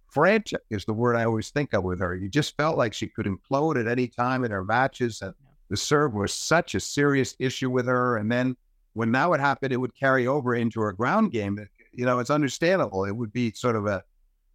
frantic 0.08 0.62
is 0.70 0.84
the 0.84 0.92
word 0.92 1.16
I 1.16 1.24
always 1.24 1.50
think 1.50 1.72
of 1.74 1.82
with 1.82 1.98
her. 1.98 2.14
You 2.14 2.28
just 2.28 2.56
felt 2.56 2.78
like 2.78 2.94
she 2.94 3.08
could 3.08 3.26
implode 3.26 3.80
at 3.80 3.88
any 3.88 4.06
time 4.06 4.44
in 4.44 4.52
her 4.52 4.64
matches. 4.64 5.20
And 5.20 5.34
the 5.68 5.76
serve 5.76 6.14
was 6.14 6.32
such 6.32 6.74
a 6.74 6.80
serious 6.80 7.34
issue 7.38 7.70
with 7.70 7.86
her. 7.86 8.16
And 8.16 8.30
then 8.30 8.56
when 8.94 9.12
that 9.12 9.28
would 9.28 9.40
happen, 9.40 9.72
it 9.72 9.80
would 9.80 9.94
carry 9.94 10.26
over 10.26 10.54
into 10.54 10.80
her 10.80 10.92
ground 10.92 11.32
game. 11.32 11.58
You 11.92 12.06
know, 12.06 12.18
it's 12.18 12.30
understandable. 12.30 13.04
It 13.04 13.16
would 13.16 13.32
be 13.32 13.52
sort 13.52 13.76
of 13.76 13.86
a 13.86 14.02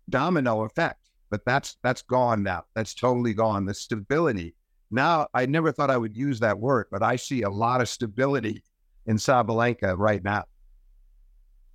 domino 0.09 0.63
effect, 0.63 1.09
but 1.29 1.45
that's 1.45 1.77
that's 1.83 2.01
gone 2.01 2.43
now. 2.43 2.63
That's 2.75 2.93
totally 2.93 3.33
gone. 3.33 3.65
The 3.65 3.73
stability. 3.73 4.55
Now, 4.91 5.27
I 5.33 5.45
never 5.45 5.71
thought 5.71 5.89
I 5.89 5.97
would 5.97 6.15
use 6.15 6.39
that 6.41 6.59
word, 6.59 6.87
but 6.91 7.01
I 7.01 7.15
see 7.15 7.41
a 7.41 7.49
lot 7.49 7.81
of 7.81 7.89
stability 7.89 8.63
in 9.07 9.17
Sabalenka 9.17 9.97
right 9.97 10.23
now. 10.23 10.43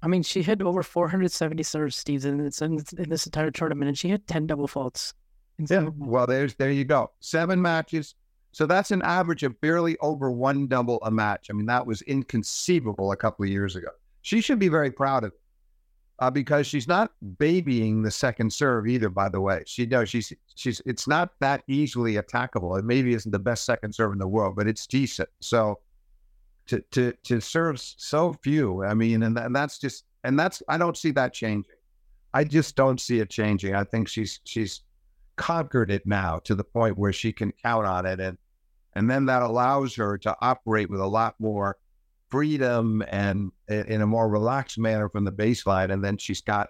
I 0.03 0.07
mean, 0.07 0.23
she 0.23 0.43
hit 0.43 0.63
over 0.63 0.85
470 0.85 1.63
serves, 1.65 1.97
Steve, 1.97 2.25
in 2.25 2.39
this, 2.39 2.63
in 2.63 2.79
this 3.09 3.27
entire 3.27 3.51
tournament, 3.51 3.89
and 3.89 3.99
she 3.99 4.09
hit 4.09 4.29
10 4.29 4.47
double 4.47 4.69
faults. 4.69 5.15
Yeah. 5.59 5.89
Well, 5.97 6.27
there's 6.27 6.55
there 6.55 6.71
you 6.71 6.85
go. 6.85 7.11
Seven 7.19 7.61
matches. 7.61 8.15
So 8.53 8.67
that's 8.67 8.91
an 8.91 9.03
average 9.03 9.43
of 9.43 9.61
barely 9.61 9.97
over 9.99 10.31
one 10.31 10.67
double 10.67 10.99
a 11.03 11.11
match. 11.11 11.49
I 11.51 11.53
mean, 11.53 11.67
that 11.67 11.87
was 11.87 12.03
inconceivable 12.03 13.13
a 13.13 13.17
couple 13.17 13.45
of 13.45 13.51
years 13.51 13.77
ago. 13.77 13.89
She 14.23 14.41
should 14.41 14.59
be 14.59 14.69
very 14.69 14.91
proud 14.91 15.25
of 15.25 15.33
it. 15.33 15.41
Uh, 16.21 16.29
because 16.29 16.67
she's 16.67 16.89
not 16.89 17.13
babying 17.39 18.03
the 18.03 18.11
second 18.11 18.53
serve 18.53 18.89
either, 18.89 19.09
by 19.09 19.29
the 19.29 19.41
way. 19.41 19.63
She 19.67 19.87
knows 19.87 20.09
she's 20.09 20.33
she's 20.57 20.83
it's 20.85 21.07
not 21.07 21.31
that 21.39 21.63
easily 21.69 22.15
attackable. 22.15 22.77
It 22.77 22.85
maybe 22.85 23.15
isn't 23.15 23.31
the 23.31 23.39
best 23.39 23.65
second 23.65 23.95
serve 23.95 24.13
in 24.13 24.19
the 24.19 24.27
world, 24.27 24.57
but 24.57 24.67
it's 24.67 24.85
decent. 24.89 25.29
So 25.39 25.79
to 26.67 26.81
to 26.91 27.13
to 27.23 27.41
serve 27.41 27.81
so 27.81 28.33
few, 28.43 28.83
I 28.83 28.95
mean, 28.95 29.23
and, 29.23 29.39
and 29.39 29.55
that's 29.55 29.79
just 29.79 30.07
and 30.25 30.37
that's 30.37 30.61
I 30.69 30.77
don't 30.77 30.97
see 30.97 31.13
that 31.13 31.33
changing. 31.33 31.71
I 32.35 32.43
just 32.43 32.75
don't 32.75 33.01
see 33.01 33.21
it 33.21 33.31
changing. 33.31 33.77
I 33.77 33.85
think 33.85 34.09
she's 34.09 34.41
she's 34.43 34.83
conquered 35.39 35.91
it 35.91 36.07
now 36.07 36.39
to 36.41 36.55
the 36.55 36.65
point 36.65 36.99
where 36.99 37.13
she 37.13 37.33
can 37.33 37.53
count 37.53 37.87
on 37.87 38.05
it 38.05 38.21
and 38.21 38.37
and 38.95 39.09
then 39.11 39.27
that 39.27 39.43
allows 39.43 39.95
her 39.95 40.19
to 40.19 40.37
operate 40.41 40.91
with 40.91 41.01
a 41.01 41.07
lot 41.07 41.35
more 41.39 41.77
freedom 42.29 43.03
and 43.09 43.51
in 43.69 44.03
a 44.03 44.07
more 44.07 44.29
relaxed 44.29 44.79
manner 44.79 45.09
from 45.09 45.25
the 45.25 45.33
baseline 45.33 45.91
and 45.93 46.05
then 46.05 46.19
she's 46.19 46.43
got 46.43 46.69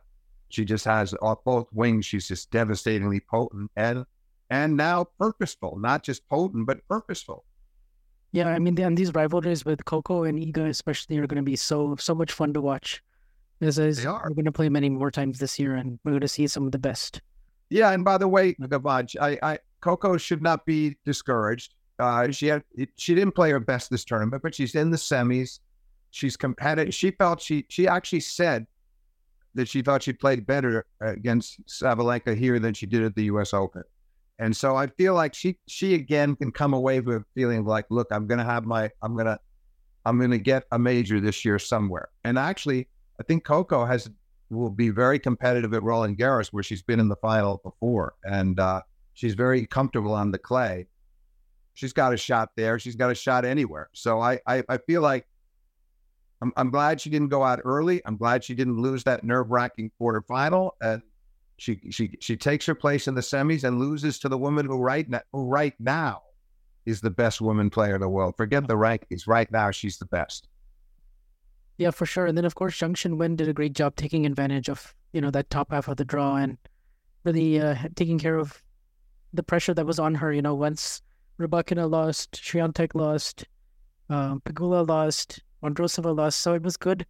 she 0.51 0.65
just 0.65 0.85
has 0.85 1.15
off 1.21 1.43
both 1.45 1.67
wings 1.73 2.07
she's 2.07 2.29
just 2.29 2.51
devastatingly 2.51 3.21
potent 3.29 3.71
and 3.75 4.05
and 4.51 4.77
now 4.77 5.05
purposeful 5.19 5.79
not 5.79 6.03
just 6.05 6.29
potent 6.29 6.67
but 6.67 6.79
purposeful 6.89 7.45
Yeah, 8.33 8.49
I 8.49 8.59
mean, 8.59 8.79
and 8.81 8.97
these 8.97 9.15
rivalries 9.15 9.65
with 9.65 9.85
Coco 9.85 10.25
and 10.25 10.39
Iga, 10.39 10.69
especially, 10.69 11.17
are 11.19 11.27
going 11.27 11.37
to 11.37 11.43
be 11.43 11.57
so 11.57 11.97
so 11.99 12.15
much 12.15 12.33
fun 12.33 12.53
to 12.53 12.61
watch. 12.61 13.03
As, 13.61 13.79
as 13.79 13.99
They 13.99 14.07
are. 14.07 14.23
We're 14.29 14.35
going 14.35 14.45
to 14.45 14.53
play 14.53 14.69
many 14.69 14.89
more 14.89 15.11
times 15.11 15.39
this 15.39 15.59
year, 15.59 15.75
and 15.75 15.99
we're 16.05 16.13
going 16.13 16.21
to 16.21 16.29
see 16.29 16.47
some 16.47 16.67
of 16.67 16.73
the 16.73 16.79
best. 16.79 17.23
Yeah, 17.71 17.91
and 17.93 18.05
by 18.05 18.19
the 18.19 18.29
way, 18.29 18.55
Gavaj, 18.55 19.17
I, 19.21 19.39
I 19.43 19.59
Coco 19.81 20.17
should 20.17 20.43
not 20.43 20.65
be 20.65 20.97
discouraged. 21.05 21.75
Uh, 21.99 22.31
she 22.31 22.47
had 22.47 22.63
she 22.97 23.15
didn't 23.15 23.35
play 23.35 23.51
her 23.51 23.61
best 23.61 23.91
this 23.91 24.05
tournament, 24.05 24.43
but 24.43 24.55
she's 24.55 24.75
in 24.75 24.91
the 24.91 24.97
semis. 24.97 25.61
She's 26.11 26.37
competitive. 26.37 26.95
She 26.95 27.11
felt 27.11 27.41
she 27.41 27.67
she 27.69 27.89
actually 27.89 28.21
said 28.21 28.67
that 29.55 29.69
she 29.69 29.83
thought 29.83 30.03
she 30.03 30.13
played 30.13 30.47
better 30.47 30.87
against 31.01 31.65
Sabalenka 31.67 32.37
here 32.37 32.59
than 32.59 32.75
she 32.75 32.87
did 32.87 33.03
at 33.03 33.15
the 33.15 33.25
U.S. 33.25 33.53
Open. 33.53 33.83
And 34.39 34.57
so 34.57 34.77
I 34.77 34.87
feel 34.87 35.15
like 35.15 35.35
she 35.35 35.59
she 35.67 35.95
again 35.95 36.37
can 36.37 36.53
come 36.53 36.73
away 36.73 37.01
with 37.01 37.17
a 37.17 37.25
feeling 37.35 37.65
like, 37.65 37.87
look, 37.91 38.07
I'm 38.11 38.27
gonna 38.27 38.45
have 38.45 38.65
my 38.65 38.91
I'm 39.03 39.17
gonna 39.17 39.39
I'm 40.05 40.21
gonna 40.21 40.39
get 40.39 40.65
a 40.71 40.79
major 40.79 41.21
this 41.21 41.45
year 41.45 41.59
somewhere. 41.59 42.09
And 42.25 42.39
actually, 42.39 42.89
I 43.21 43.25
think 43.25 43.45
Coco 43.45 43.85
has 43.85 44.09
will 44.51 44.71
be 44.71 44.91
very 44.91 45.19
competitive 45.19 45.75
at 45.75 45.83
Roland 45.83 46.19
Garros, 46.19 46.49
where 46.49 46.63
she's 46.63 46.83
been 46.83 47.01
in 47.01 47.09
the 47.09 47.17
final 47.17 47.61
before, 47.63 48.15
and 48.25 48.59
uh, 48.59 48.83
she's 49.15 49.35
very 49.35 49.67
comfortable 49.67 50.15
on 50.15 50.31
the 50.31 50.39
clay. 50.39 50.87
She's 51.75 51.93
got 51.93 52.13
a 52.13 52.17
shot 52.17 52.51
there. 52.57 52.79
She's 52.79 52.97
got 52.97 53.11
a 53.11 53.15
shot 53.15 53.45
anywhere. 53.45 53.89
So 53.93 54.21
I 54.21 54.41
I, 54.47 54.65
I 54.69 54.79
feel 54.79 55.03
like 55.03 55.27
I'm, 56.41 56.53
I'm 56.57 56.71
glad 56.71 57.01
she 57.01 57.11
didn't 57.11 57.29
go 57.29 57.43
out 57.43 57.61
early. 57.65 58.01
I'm 58.05 58.17
glad 58.17 58.45
she 58.45 58.55
didn't 58.55 58.81
lose 58.81 59.05
that 59.05 59.25
nerve 59.25 59.51
wracking 59.51 59.91
quarterfinal. 60.01 60.73
And 60.81 61.03
she 61.57 61.81
she 61.91 62.17
she 62.21 62.37
takes 62.37 62.67
her 62.67 62.75
place 62.75 63.09
in 63.09 63.15
the 63.15 63.21
semis 63.21 63.65
and 63.65 63.79
loses 63.79 64.19
to 64.21 64.29
the 64.29 64.39
woman 64.39 64.67
who 64.67 64.79
right 64.79 65.09
now, 65.09 65.23
who 65.33 65.47
right 65.47 65.75
now 65.79 66.23
is 66.87 67.01
the 67.01 67.11
best 67.11 67.41
woman 67.41 67.71
player 67.71 67.97
in 67.97 68.01
the 68.01 68.09
world. 68.09 68.35
Forget 68.37 68.67
the 68.67 68.75
rankings. 68.75 69.27
Right 69.27 69.51
now, 69.51 69.71
she's 69.71 69.99
the 69.99 70.07
best. 70.07 70.49
Yeah, 71.79 71.93
for 71.93 72.07
sure. 72.07 72.27
And 72.27 72.37
then, 72.37 72.45
of 72.45 72.57
course, 72.57 72.77
Zheng 72.77 72.95
Qinwen 72.95 73.37
did 73.37 73.49
a 73.49 73.53
great 73.53 73.73
job 73.73 73.95
taking 73.95 74.27
advantage 74.27 74.69
of 74.69 74.95
you 75.13 75.21
know 75.21 75.31
that 75.31 75.49
top 75.49 75.71
half 75.71 75.89
of 75.89 75.97
the 75.97 76.05
draw 76.05 76.37
and 76.37 76.59
really 77.25 77.61
uh, 77.61 77.77
taking 77.95 78.19
care 78.19 78.37
of 78.37 78.63
the 79.33 79.43
pressure 79.43 79.75
that 79.75 79.87
was 79.87 79.99
on 79.99 80.17
her. 80.17 80.33
You 80.33 80.43
know, 80.43 80.55
once 80.55 81.01
Rybakina 81.41 81.89
lost, 81.89 82.33
Swiatek 82.33 82.95
lost, 82.95 83.45
um, 84.11 84.43
Pegula 84.45 84.87
lost, 84.87 85.41
Vondrosova 85.63 86.15
lost, 86.17 86.41
so 86.41 86.55
it 86.55 86.63
was 86.63 86.77
good 86.77 87.07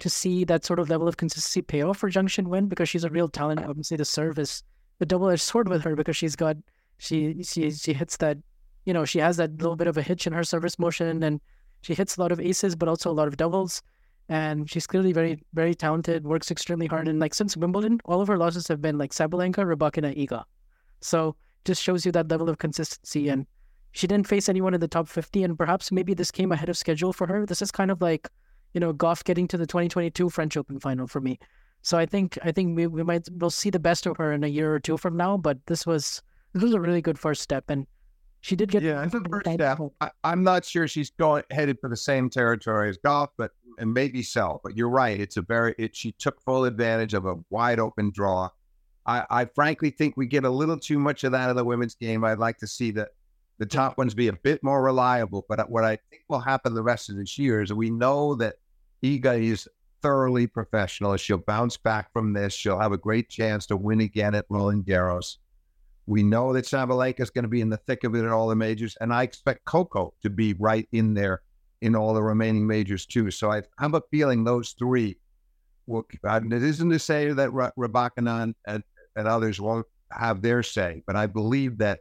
to 0.00 0.10
see 0.10 0.42
that 0.44 0.64
sort 0.64 0.80
of 0.80 0.90
level 0.90 1.06
of 1.06 1.16
consistency 1.16 1.62
pay 1.62 1.82
off 1.82 1.98
for 1.98 2.10
Zheng 2.10 2.24
Qinwen 2.24 2.68
because 2.68 2.88
she's 2.88 3.04
a 3.04 3.10
real 3.10 3.28
talent. 3.28 3.64
Obviously, 3.64 3.96
the 3.96 4.04
service, 4.04 4.64
a 5.00 5.06
double-edged 5.06 5.40
sword 5.40 5.68
with 5.68 5.84
her 5.84 5.94
because 5.94 6.16
she's 6.16 6.34
got 6.34 6.56
she 6.98 7.42
she 7.44 7.70
she 7.70 7.92
hits 7.92 8.16
that 8.16 8.38
you 8.84 8.92
know 8.92 9.04
she 9.04 9.20
has 9.20 9.36
that 9.36 9.52
little 9.58 9.76
bit 9.76 9.86
of 9.86 9.96
a 9.96 10.02
hitch 10.02 10.26
in 10.26 10.32
her 10.32 10.42
service 10.42 10.76
motion 10.78 11.22
and 11.22 11.40
she 11.82 11.94
hits 11.94 12.16
a 12.16 12.20
lot 12.20 12.32
of 12.32 12.40
aces 12.40 12.74
but 12.74 12.88
also 12.88 13.10
a 13.10 13.12
lot 13.12 13.28
of 13.28 13.36
doubles. 13.36 13.82
And 14.28 14.70
she's 14.70 14.86
clearly 14.86 15.12
very 15.12 15.42
very 15.52 15.74
talented 15.74 16.24
works 16.24 16.50
extremely 16.50 16.86
hard. 16.86 17.08
And 17.08 17.18
like 17.20 17.34
since 17.34 17.56
wimbledon 17.56 18.00
all 18.04 18.20
of 18.20 18.28
her 18.28 18.38
losses 18.38 18.68
have 18.68 18.80
been 18.80 18.96
like 18.96 19.12
sabalenka 19.12 19.64
Rybakina, 19.64 20.16
iga. 20.16 20.44
So 21.00 21.36
just 21.64 21.82
shows 21.82 22.06
you 22.06 22.12
that 22.12 22.28
level 22.28 22.48
of 22.48 22.58
consistency. 22.58 23.28
And 23.28 23.46
she 23.92 24.06
didn't 24.06 24.26
face 24.26 24.48
anyone 24.48 24.74
in 24.74 24.80
the 24.80 24.88
top 24.88 25.06
50 25.08 25.44
and 25.44 25.58
perhaps 25.58 25.92
maybe 25.92 26.14
this 26.14 26.30
came 26.30 26.50
ahead 26.52 26.68
of 26.68 26.76
schedule 26.76 27.12
for 27.12 27.26
her. 27.26 27.44
This 27.44 27.60
is 27.60 27.70
kind 27.70 27.90
of 27.90 28.00
like 28.00 28.28
you 28.72 28.80
know 28.80 28.94
Gauff 28.94 29.22
getting 29.24 29.46
to 29.48 29.58
the 29.58 29.66
2022 29.66 30.30
french 30.30 30.56
open 30.56 30.80
final 30.80 31.06
for 31.06 31.20
me. 31.20 31.38
So 31.82 31.98
i 31.98 32.06
think 32.06 32.38
i 32.44 32.52
think 32.52 32.76
we, 32.76 32.86
we 32.86 33.02
might 33.02 33.28
we'll 33.32 33.50
see 33.50 33.70
the 33.70 33.80
best 33.80 34.06
of 34.06 34.16
her 34.16 34.32
in 34.32 34.44
a 34.44 34.48
year 34.48 34.72
or 34.72 34.80
two 34.80 34.96
from 34.96 35.16
now. 35.16 35.36
But 35.36 35.58
this 35.66 35.84
was 35.84 36.22
this 36.52 36.62
was 36.62 36.74
a 36.74 36.80
really 36.80 37.02
good 37.02 37.18
first 37.18 37.42
step, 37.42 37.64
and 37.68 37.86
she 38.42 38.56
did 38.56 38.70
get 38.70 38.82
yeah. 38.82 39.02
It's 39.02 39.12
the 39.12 39.24
first 39.30 39.50
step. 39.50 39.78
I, 40.00 40.10
I'm 40.24 40.42
not 40.42 40.64
sure 40.64 40.88
she's 40.88 41.10
going 41.10 41.44
headed 41.50 41.78
for 41.80 41.88
the 41.88 41.96
same 41.96 42.28
territory 42.28 42.90
as 42.90 42.98
Gauff, 42.98 43.28
but 43.38 43.52
and 43.78 43.94
maybe 43.94 44.22
so. 44.22 44.60
But 44.64 44.76
you're 44.76 44.90
right. 44.90 45.18
It's 45.18 45.36
a 45.36 45.42
very. 45.42 45.74
It, 45.78 45.96
she 45.96 46.12
took 46.12 46.40
full 46.42 46.64
advantage 46.64 47.14
of 47.14 47.24
a 47.24 47.36
wide 47.50 47.78
open 47.78 48.10
draw. 48.10 48.50
I, 49.06 49.24
I 49.30 49.44
frankly 49.44 49.90
think 49.90 50.16
we 50.16 50.26
get 50.26 50.44
a 50.44 50.50
little 50.50 50.76
too 50.76 50.98
much 50.98 51.22
of 51.22 51.32
that 51.32 51.50
in 51.50 51.56
the 51.56 51.64
women's 51.64 51.94
game. 51.94 52.24
I'd 52.24 52.38
like 52.38 52.58
to 52.58 52.66
see 52.66 52.90
the 52.90 53.08
the 53.58 53.66
top 53.66 53.96
ones 53.96 54.12
be 54.12 54.26
a 54.26 54.32
bit 54.32 54.60
more 54.64 54.82
reliable. 54.82 55.46
But 55.48 55.70
what 55.70 55.84
I 55.84 55.96
think 56.10 56.22
will 56.28 56.40
happen 56.40 56.74
the 56.74 56.82
rest 56.82 57.10
of 57.10 57.16
this 57.16 57.38
year 57.38 57.62
is 57.62 57.72
we 57.72 57.90
know 57.90 58.34
that 58.34 58.56
Iga 59.04 59.40
is 59.40 59.68
thoroughly 60.02 60.48
professional. 60.48 61.16
She'll 61.16 61.38
bounce 61.38 61.76
back 61.76 62.12
from 62.12 62.32
this. 62.32 62.52
She'll 62.54 62.80
have 62.80 62.90
a 62.90 62.98
great 62.98 63.28
chance 63.28 63.66
to 63.66 63.76
win 63.76 64.00
again 64.00 64.34
at 64.34 64.46
Roland 64.48 64.84
Garros. 64.84 65.36
We 66.06 66.22
know 66.22 66.52
that 66.52 66.64
Sabalenka 66.64 67.20
is 67.20 67.30
going 67.30 67.44
to 67.44 67.48
be 67.48 67.60
in 67.60 67.70
the 67.70 67.76
thick 67.76 68.04
of 68.04 68.14
it 68.14 68.24
at 68.24 68.32
all 68.32 68.48
the 68.48 68.56
majors, 68.56 68.96
and 69.00 69.12
I 69.12 69.22
expect 69.22 69.64
Coco 69.64 70.14
to 70.22 70.30
be 70.30 70.54
right 70.54 70.88
in 70.92 71.14
there 71.14 71.42
in 71.80 71.94
all 71.94 72.14
the 72.14 72.22
remaining 72.22 72.66
majors 72.66 73.06
too. 73.06 73.30
So 73.30 73.50
I 73.50 73.62
have 73.78 73.94
a 73.94 74.02
feeling 74.10 74.44
those 74.44 74.74
three 74.78 75.18
will. 75.86 76.06
it 76.10 76.52
isn't 76.52 76.90
to 76.90 76.98
say 76.98 77.32
that 77.32 77.50
Rybakina 77.50 78.54
and, 78.66 78.84
and 79.16 79.28
others 79.28 79.60
won't 79.60 79.86
have 80.10 80.42
their 80.42 80.62
say, 80.62 81.02
but 81.06 81.16
I 81.16 81.26
believe 81.26 81.78
that 81.78 82.00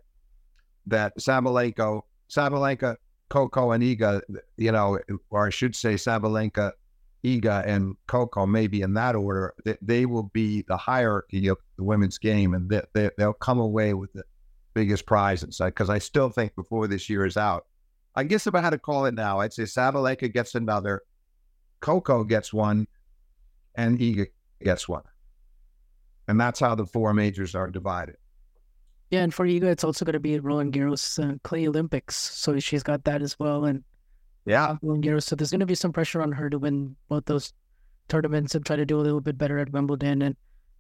that 0.88 1.18
Sabalenka, 1.18 2.02
Sabalenka, 2.30 2.96
Coco, 3.30 3.72
and 3.72 3.84
Iga, 3.84 4.22
you 4.58 4.72
know, 4.72 5.00
or 5.30 5.48
I 5.48 5.50
should 5.50 5.76
say 5.76 5.94
Sabalenka, 5.96 6.72
Iga, 7.24 7.66
and 7.68 7.96
Coco, 8.08 8.46
maybe 8.46 8.82
in 8.82 8.94
that 8.96 9.16
order, 9.16 9.54
they, 9.64 9.78
they 9.82 10.06
will 10.06 10.24
be 10.34 10.64
the 10.64 10.78
hierarchy 10.78 11.48
of 11.48 11.58
the 11.78 11.84
women's 11.84 12.18
game, 12.18 12.54
and 12.54 12.70
they, 12.70 12.82
they, 12.94 13.10
they'll 13.18 13.34
come 13.34 13.60
away 13.60 13.94
with 13.94 14.12
the 14.14 14.24
biggest 14.74 15.06
prizes. 15.06 15.62
Because 15.64 15.90
I 15.90 16.00
still 16.00 16.30
think 16.30 16.56
before 16.56 16.88
this 16.88 17.10
year 17.10 17.26
is 17.26 17.38
out, 17.38 17.66
I 18.16 18.24
guess 18.24 18.48
if 18.48 18.56
I 18.56 18.62
had 18.62 18.72
to 18.72 18.80
call 18.80 19.06
it 19.06 19.14
now, 19.14 19.40
I'd 19.40 19.54
say 19.54 19.64
Sabalenka 19.64 20.34
gets 20.34 20.56
another, 20.56 21.04
Coco 21.80 22.24
gets 22.24 22.52
one, 22.52 22.88
and 23.76 24.00
Iga 24.00 24.28
gets 24.64 24.90
one. 24.90 25.04
And 26.28 26.40
that's 26.40 26.60
how 26.60 26.76
the 26.76 26.86
four 26.86 27.14
majors 27.14 27.56
are 27.56 27.70
divided. 27.70 28.16
Yeah, 29.12 29.22
and 29.24 29.34
for 29.34 29.46
Iga, 29.46 29.64
it's 29.64 29.84
also 29.84 30.06
going 30.06 30.14
to 30.14 30.20
be 30.20 30.40
Roland 30.40 30.74
Garros 30.74 31.24
uh, 31.24 31.38
Clay 31.44 31.68
Olympics, 31.68 32.16
so 32.16 32.58
she's 32.60 32.84
got 32.84 33.04
that 33.04 33.22
as 33.22 33.38
well. 33.38 33.66
And 33.66 33.84
yeah, 34.46 34.76
so 35.20 35.36
there's 35.36 35.52
going 35.52 35.60
to 35.60 35.66
be 35.66 35.76
some 35.76 35.94
pressure 35.94 36.22
on 36.22 36.32
her 36.32 36.50
to 36.50 36.58
win 36.58 36.96
both 37.10 37.26
those 37.26 37.54
tournaments 38.08 38.56
and 38.56 38.66
try 38.66 38.76
to 38.76 38.86
do 38.86 39.00
a 39.00 39.02
little 39.02 39.22
bit 39.22 39.38
better 39.38 39.60
at 39.60 39.72
Wimbledon. 39.72 40.22
And 40.22 40.36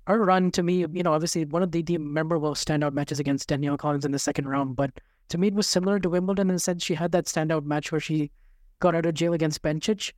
her 0.08 0.24
run, 0.24 0.52
to 0.52 0.64
me, 0.64 0.86
you 0.92 1.04
know, 1.04 1.14
obviously 1.14 1.46
one 1.46 1.64
of 1.64 1.72
the, 1.72 1.82
the 1.82 1.98
memorable 1.98 2.54
standout 2.56 2.94
matches 2.94 3.20
against 3.20 3.50
Danielle 3.50 3.78
Collins 3.78 4.06
in 4.06 4.12
the 4.12 4.20
second 4.20 4.48
round, 4.48 4.76
but 4.76 4.92
to 5.30 5.38
me, 5.38 5.48
it 5.48 5.54
was 5.54 5.68
similar 5.68 6.00
to 6.00 6.10
Wimbledon 6.10 6.50
in 6.50 6.56
the 6.56 6.60
sense 6.60 6.84
she 6.84 6.94
had 6.94 7.14
that 7.14 7.26
standout 7.26 7.64
match 7.64 7.92
where 7.92 8.02
she 8.02 8.32
got 8.80 8.96
out 8.96 9.06
of 9.06 9.14
jail 9.14 9.34
against 9.34 9.62
Bencic, 9.62 10.12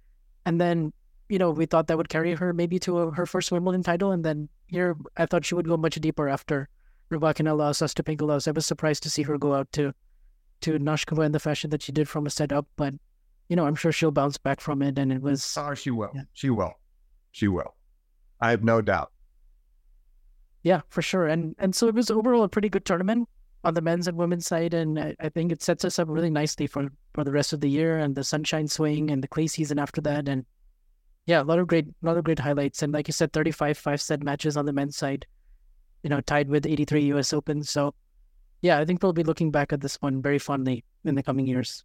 and 0.45 0.59
then 0.59 0.91
you 1.29 1.37
know 1.37 1.51
we 1.51 1.67
thought 1.67 1.87
that 1.87 1.97
would 1.97 2.09
carry 2.09 2.33
her 2.33 2.51
maybe 2.51 2.79
to 2.79 2.97
a, 2.97 3.11
her 3.11 3.27
first 3.27 3.51
Wimbledon 3.51 3.83
title, 3.83 4.11
and 4.11 4.25
then 4.25 4.49
here 4.65 4.97
I 5.15 5.27
thought 5.27 5.45
she 5.45 5.53
would 5.53 5.67
go 5.67 5.77
much 5.77 5.95
deeper 5.95 6.27
after 6.27 6.67
Rybakina 7.11 7.55
lost, 7.55 7.81
Ostapenko 7.83 8.23
lost. 8.23 8.47
I 8.47 8.51
was 8.51 8.65
surprised 8.65 9.03
to 9.03 9.09
see 9.09 9.21
her 9.21 9.37
go 9.37 9.53
out 9.53 9.71
to 9.73 9.93
to 10.61 10.79
Noskova 10.79 11.25
in 11.25 11.31
the 11.31 11.39
fashion 11.39 11.69
that 11.69 11.83
she 11.83 11.91
did 11.91 12.09
from 12.09 12.25
a 12.25 12.31
setup, 12.31 12.65
but 12.75 12.95
you 13.49 13.55
know, 13.55 13.65
I'm 13.65 13.75
sure 13.75 13.91
she'll 13.91 14.11
bounce 14.11 14.37
back 14.37 14.61
from 14.61 14.81
it. 14.81 14.97
And 14.97 15.11
it 15.11 15.21
was 15.21 15.55
Oh, 15.57 15.73
she 15.73 15.91
will. 15.91 16.11
Yeah. 16.13 16.21
She 16.33 16.49
will. 16.49 16.73
She 17.31 17.47
will. 17.47 17.75
I 18.39 18.51
have 18.51 18.63
no 18.63 18.81
doubt. 18.81 19.11
Yeah, 20.63 20.81
for 20.89 21.01
sure. 21.01 21.27
And 21.27 21.55
and 21.59 21.75
so 21.75 21.87
it 21.87 21.95
was 21.95 22.09
overall 22.09 22.43
a 22.43 22.49
pretty 22.49 22.69
good 22.69 22.85
tournament 22.85 23.27
on 23.63 23.73
the 23.73 23.81
men's 23.81 24.07
and 24.07 24.17
women's 24.17 24.45
side, 24.45 24.73
and 24.73 24.99
I, 24.99 25.15
I 25.19 25.29
think 25.29 25.51
it 25.51 25.61
sets 25.61 25.85
us 25.85 25.99
up 25.99 26.07
really 26.09 26.29
nicely 26.29 26.67
for 26.67 26.89
for 27.13 27.23
the 27.23 27.31
rest 27.31 27.53
of 27.53 27.61
the 27.61 27.69
year 27.69 27.97
and 27.97 28.15
the 28.15 28.23
sunshine 28.23 28.67
swing 28.67 29.11
and 29.11 29.23
the 29.23 29.27
clay 29.27 29.47
season 29.47 29.79
after 29.79 30.01
that. 30.01 30.27
And 30.27 30.45
yeah, 31.25 31.41
a 31.41 31.43
lot 31.43 31.59
of 31.59 31.67
great, 31.67 31.87
a 31.87 32.05
lot 32.05 32.17
of 32.17 32.23
great 32.23 32.39
highlights. 32.39 32.81
And 32.81 32.93
like 32.93 33.07
you 33.07 33.13
said, 33.13 33.33
35 33.33 33.77
five 33.77 34.01
set 34.01 34.23
matches 34.23 34.57
on 34.57 34.65
the 34.65 34.73
men's 34.73 34.97
side 34.97 35.25
you 36.03 36.09
know, 36.09 36.21
tied 36.21 36.49
with 36.49 36.65
83 36.65 37.13
US 37.13 37.33
Open. 37.33 37.63
So, 37.63 37.95
yeah, 38.61 38.77
I 38.77 38.85
think 38.85 39.01
we'll 39.01 39.13
be 39.13 39.23
looking 39.23 39.51
back 39.51 39.73
at 39.73 39.81
this 39.81 39.95
one 40.01 40.21
very 40.21 40.37
fondly 40.37 40.83
in 41.05 41.15
the 41.15 41.23
coming 41.23 41.47
years. 41.47 41.83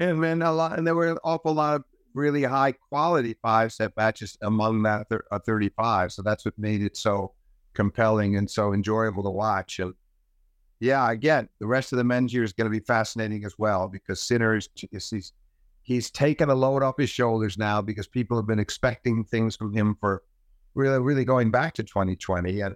And 0.00 0.24
then 0.24 0.40
a 0.40 0.50
lot, 0.50 0.78
and 0.78 0.86
there 0.86 0.94
were 0.94 1.10
an 1.10 1.18
awful 1.22 1.52
lot 1.52 1.76
of 1.76 1.84
really 2.14 2.42
high 2.42 2.72
quality 2.72 3.36
five 3.42 3.72
set 3.72 3.92
matches 3.96 4.36
among 4.42 4.82
that 4.82 5.08
th- 5.10 5.20
uh, 5.30 5.38
35. 5.38 6.12
So 6.12 6.22
that's 6.22 6.44
what 6.44 6.58
made 6.58 6.82
it 6.82 6.96
so 6.96 7.34
compelling 7.74 8.36
and 8.36 8.50
so 8.50 8.72
enjoyable 8.72 9.22
to 9.22 9.30
watch. 9.30 9.78
And 9.78 9.94
yeah, 10.80 11.10
again, 11.10 11.48
the 11.58 11.66
rest 11.66 11.92
of 11.92 11.98
the 11.98 12.04
men's 12.04 12.32
year 12.32 12.42
is 12.42 12.54
going 12.54 12.64
to 12.64 12.70
be 12.70 12.84
fascinating 12.84 13.44
as 13.44 13.58
well 13.58 13.88
because 13.88 14.20
Sinner's 14.20 14.70
he's 14.74 15.32
he's 15.82 16.10
taken 16.10 16.48
a 16.48 16.54
load 16.54 16.82
off 16.82 16.96
his 16.96 17.10
shoulders 17.10 17.58
now 17.58 17.82
because 17.82 18.06
people 18.06 18.38
have 18.38 18.46
been 18.46 18.58
expecting 18.58 19.24
things 19.24 19.54
from 19.54 19.74
him 19.74 19.96
for 20.00 20.22
really, 20.74 20.98
really 20.98 21.24
going 21.24 21.50
back 21.50 21.74
to 21.74 21.82
2020. 21.82 22.60
And 22.60 22.74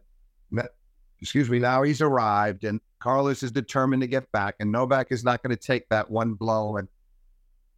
excuse 1.21 1.49
me, 1.49 1.59
now 1.59 1.83
he's 1.83 2.03
arrived 2.03 2.65
and 2.65 2.81
Carlos 2.99 3.43
is 3.43 3.51
determined 3.51 4.03
to 4.03 4.09
get 4.09 4.31
back. 4.33 4.57
And 4.61 4.71
Novak 4.71 5.09
is 5.11 5.25
not 5.25 5.43
going 5.43 5.57
to 5.57 5.63
take 5.63 5.89
that 5.89 6.11
one 6.11 6.35
blow 6.35 6.77
and 6.77 6.89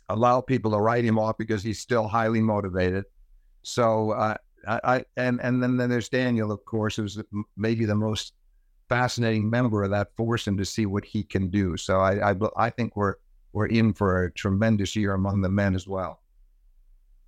allow 0.08 0.40
people 0.40 0.70
to 0.72 0.78
write 0.78 1.04
him 1.04 1.18
off 1.18 1.36
because 1.38 1.62
he's 1.62 1.80
still 1.80 2.06
highly 2.08 2.40
motivated. 2.40 3.04
So, 3.62 4.12
uh, 4.12 4.36
I, 4.66 4.80
I, 4.84 5.04
and 5.16 5.40
and 5.42 5.62
then, 5.62 5.76
then 5.76 5.90
there's 5.90 6.08
Daniil, 6.08 6.50
of 6.50 6.64
course, 6.64 6.96
who's 6.96 7.20
maybe 7.56 7.84
the 7.84 7.94
most 7.94 8.34
fascinating 8.88 9.48
member 9.48 9.82
of 9.82 9.90
that 9.90 10.14
force, 10.16 10.46
and 10.46 10.58
to 10.58 10.64
see 10.64 10.86
what 10.86 11.04
he 11.04 11.22
can 11.22 11.48
do. 11.48 11.76
So 11.76 12.00
I, 12.00 12.32
I 12.32 12.34
I 12.56 12.70
think 12.70 12.96
we're 12.96 13.14
we're 13.52 13.66
in 13.66 13.92
for 13.92 14.24
a 14.24 14.32
tremendous 14.32 14.96
year 14.96 15.14
among 15.14 15.40
the 15.40 15.48
men 15.48 15.74
as 15.74 15.86
well. 15.86 16.20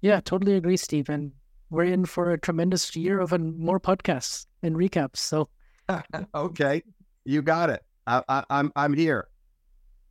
Yeah, 0.01 0.21
totally 0.21 0.55
agree, 0.55 0.77
Stephen. 0.77 1.33
We're 1.71 1.85
in 1.85 2.07
for 2.07 2.33
a 2.33 2.39
tremendous 2.39 2.95
year 2.97 3.21
of 3.21 3.33
more 3.39 3.81
podcasts 3.81 4.47
and 4.63 4.77
recaps. 4.77 5.17
So, 5.17 5.49
okay, 6.35 6.83
you 7.25 7.43
got 7.43 7.71
it. 7.71 7.83
I, 8.07 8.23
I, 8.29 8.45
I'm 8.51 8.73
I'm 8.75 8.95
here. 8.95 9.29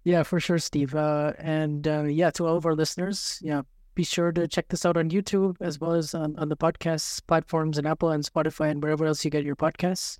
Yeah, 0.08 0.24
for 0.24 0.40
sure, 0.40 0.58
Steve. 0.58 0.96
Uh, 0.96 1.34
and 1.38 1.86
uh, 1.86 2.04
yeah, 2.04 2.32
to 2.32 2.48
all 2.48 2.56
of 2.56 2.66
our 2.66 2.76
listeners, 2.76 3.40
yeah, 3.42 3.64
be 3.94 4.06
sure 4.06 4.32
to 4.32 4.48
check 4.48 4.70
this 4.70 4.86
out 4.86 4.96
on 4.96 5.10
YouTube 5.10 5.58
as 5.60 5.82
well 5.82 5.92
as 5.92 6.16
on, 6.16 6.34
on 6.38 6.48
the 6.48 6.56
podcast 6.56 7.28
platforms 7.28 7.78
and 7.78 7.86
Apple 7.86 8.12
and 8.12 8.24
Spotify 8.24 8.72
and 8.72 8.82
wherever 8.82 9.06
else 9.06 9.26
you 9.26 9.32
get 9.32 9.44
your 9.44 9.58
podcasts. 9.58 10.18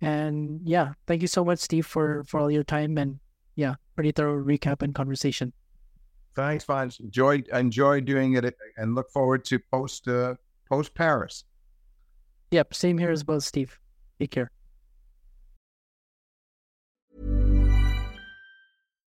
And 0.00 0.62
yeah, 0.64 0.94
thank 1.06 1.20
you 1.20 1.28
so 1.28 1.44
much, 1.44 1.58
Steve, 1.58 1.84
for 1.84 2.24
for 2.24 2.40
all 2.40 2.50
your 2.50 2.64
time 2.64 2.96
and 2.96 3.20
yeah, 3.54 3.74
pretty 3.96 4.12
thorough 4.12 4.42
recap 4.42 4.80
and 4.80 4.94
conversation. 4.94 5.52
Thanks, 6.34 6.64
Vansh. 6.64 6.98
Enjoy 6.98 7.42
enjoy 7.52 8.00
doing 8.00 8.32
it 8.32 8.56
and 8.78 8.94
look 8.94 9.10
forward 9.10 9.44
to 9.44 9.58
post 9.58 10.08
uh, 10.08 10.36
post 10.70 10.94
Paris. 10.94 11.44
Yep, 12.50 12.72
same 12.72 12.96
here 12.96 13.10
as 13.10 13.26
well, 13.26 13.42
Steve. 13.42 13.78
Take 14.18 14.30
care. 14.30 14.50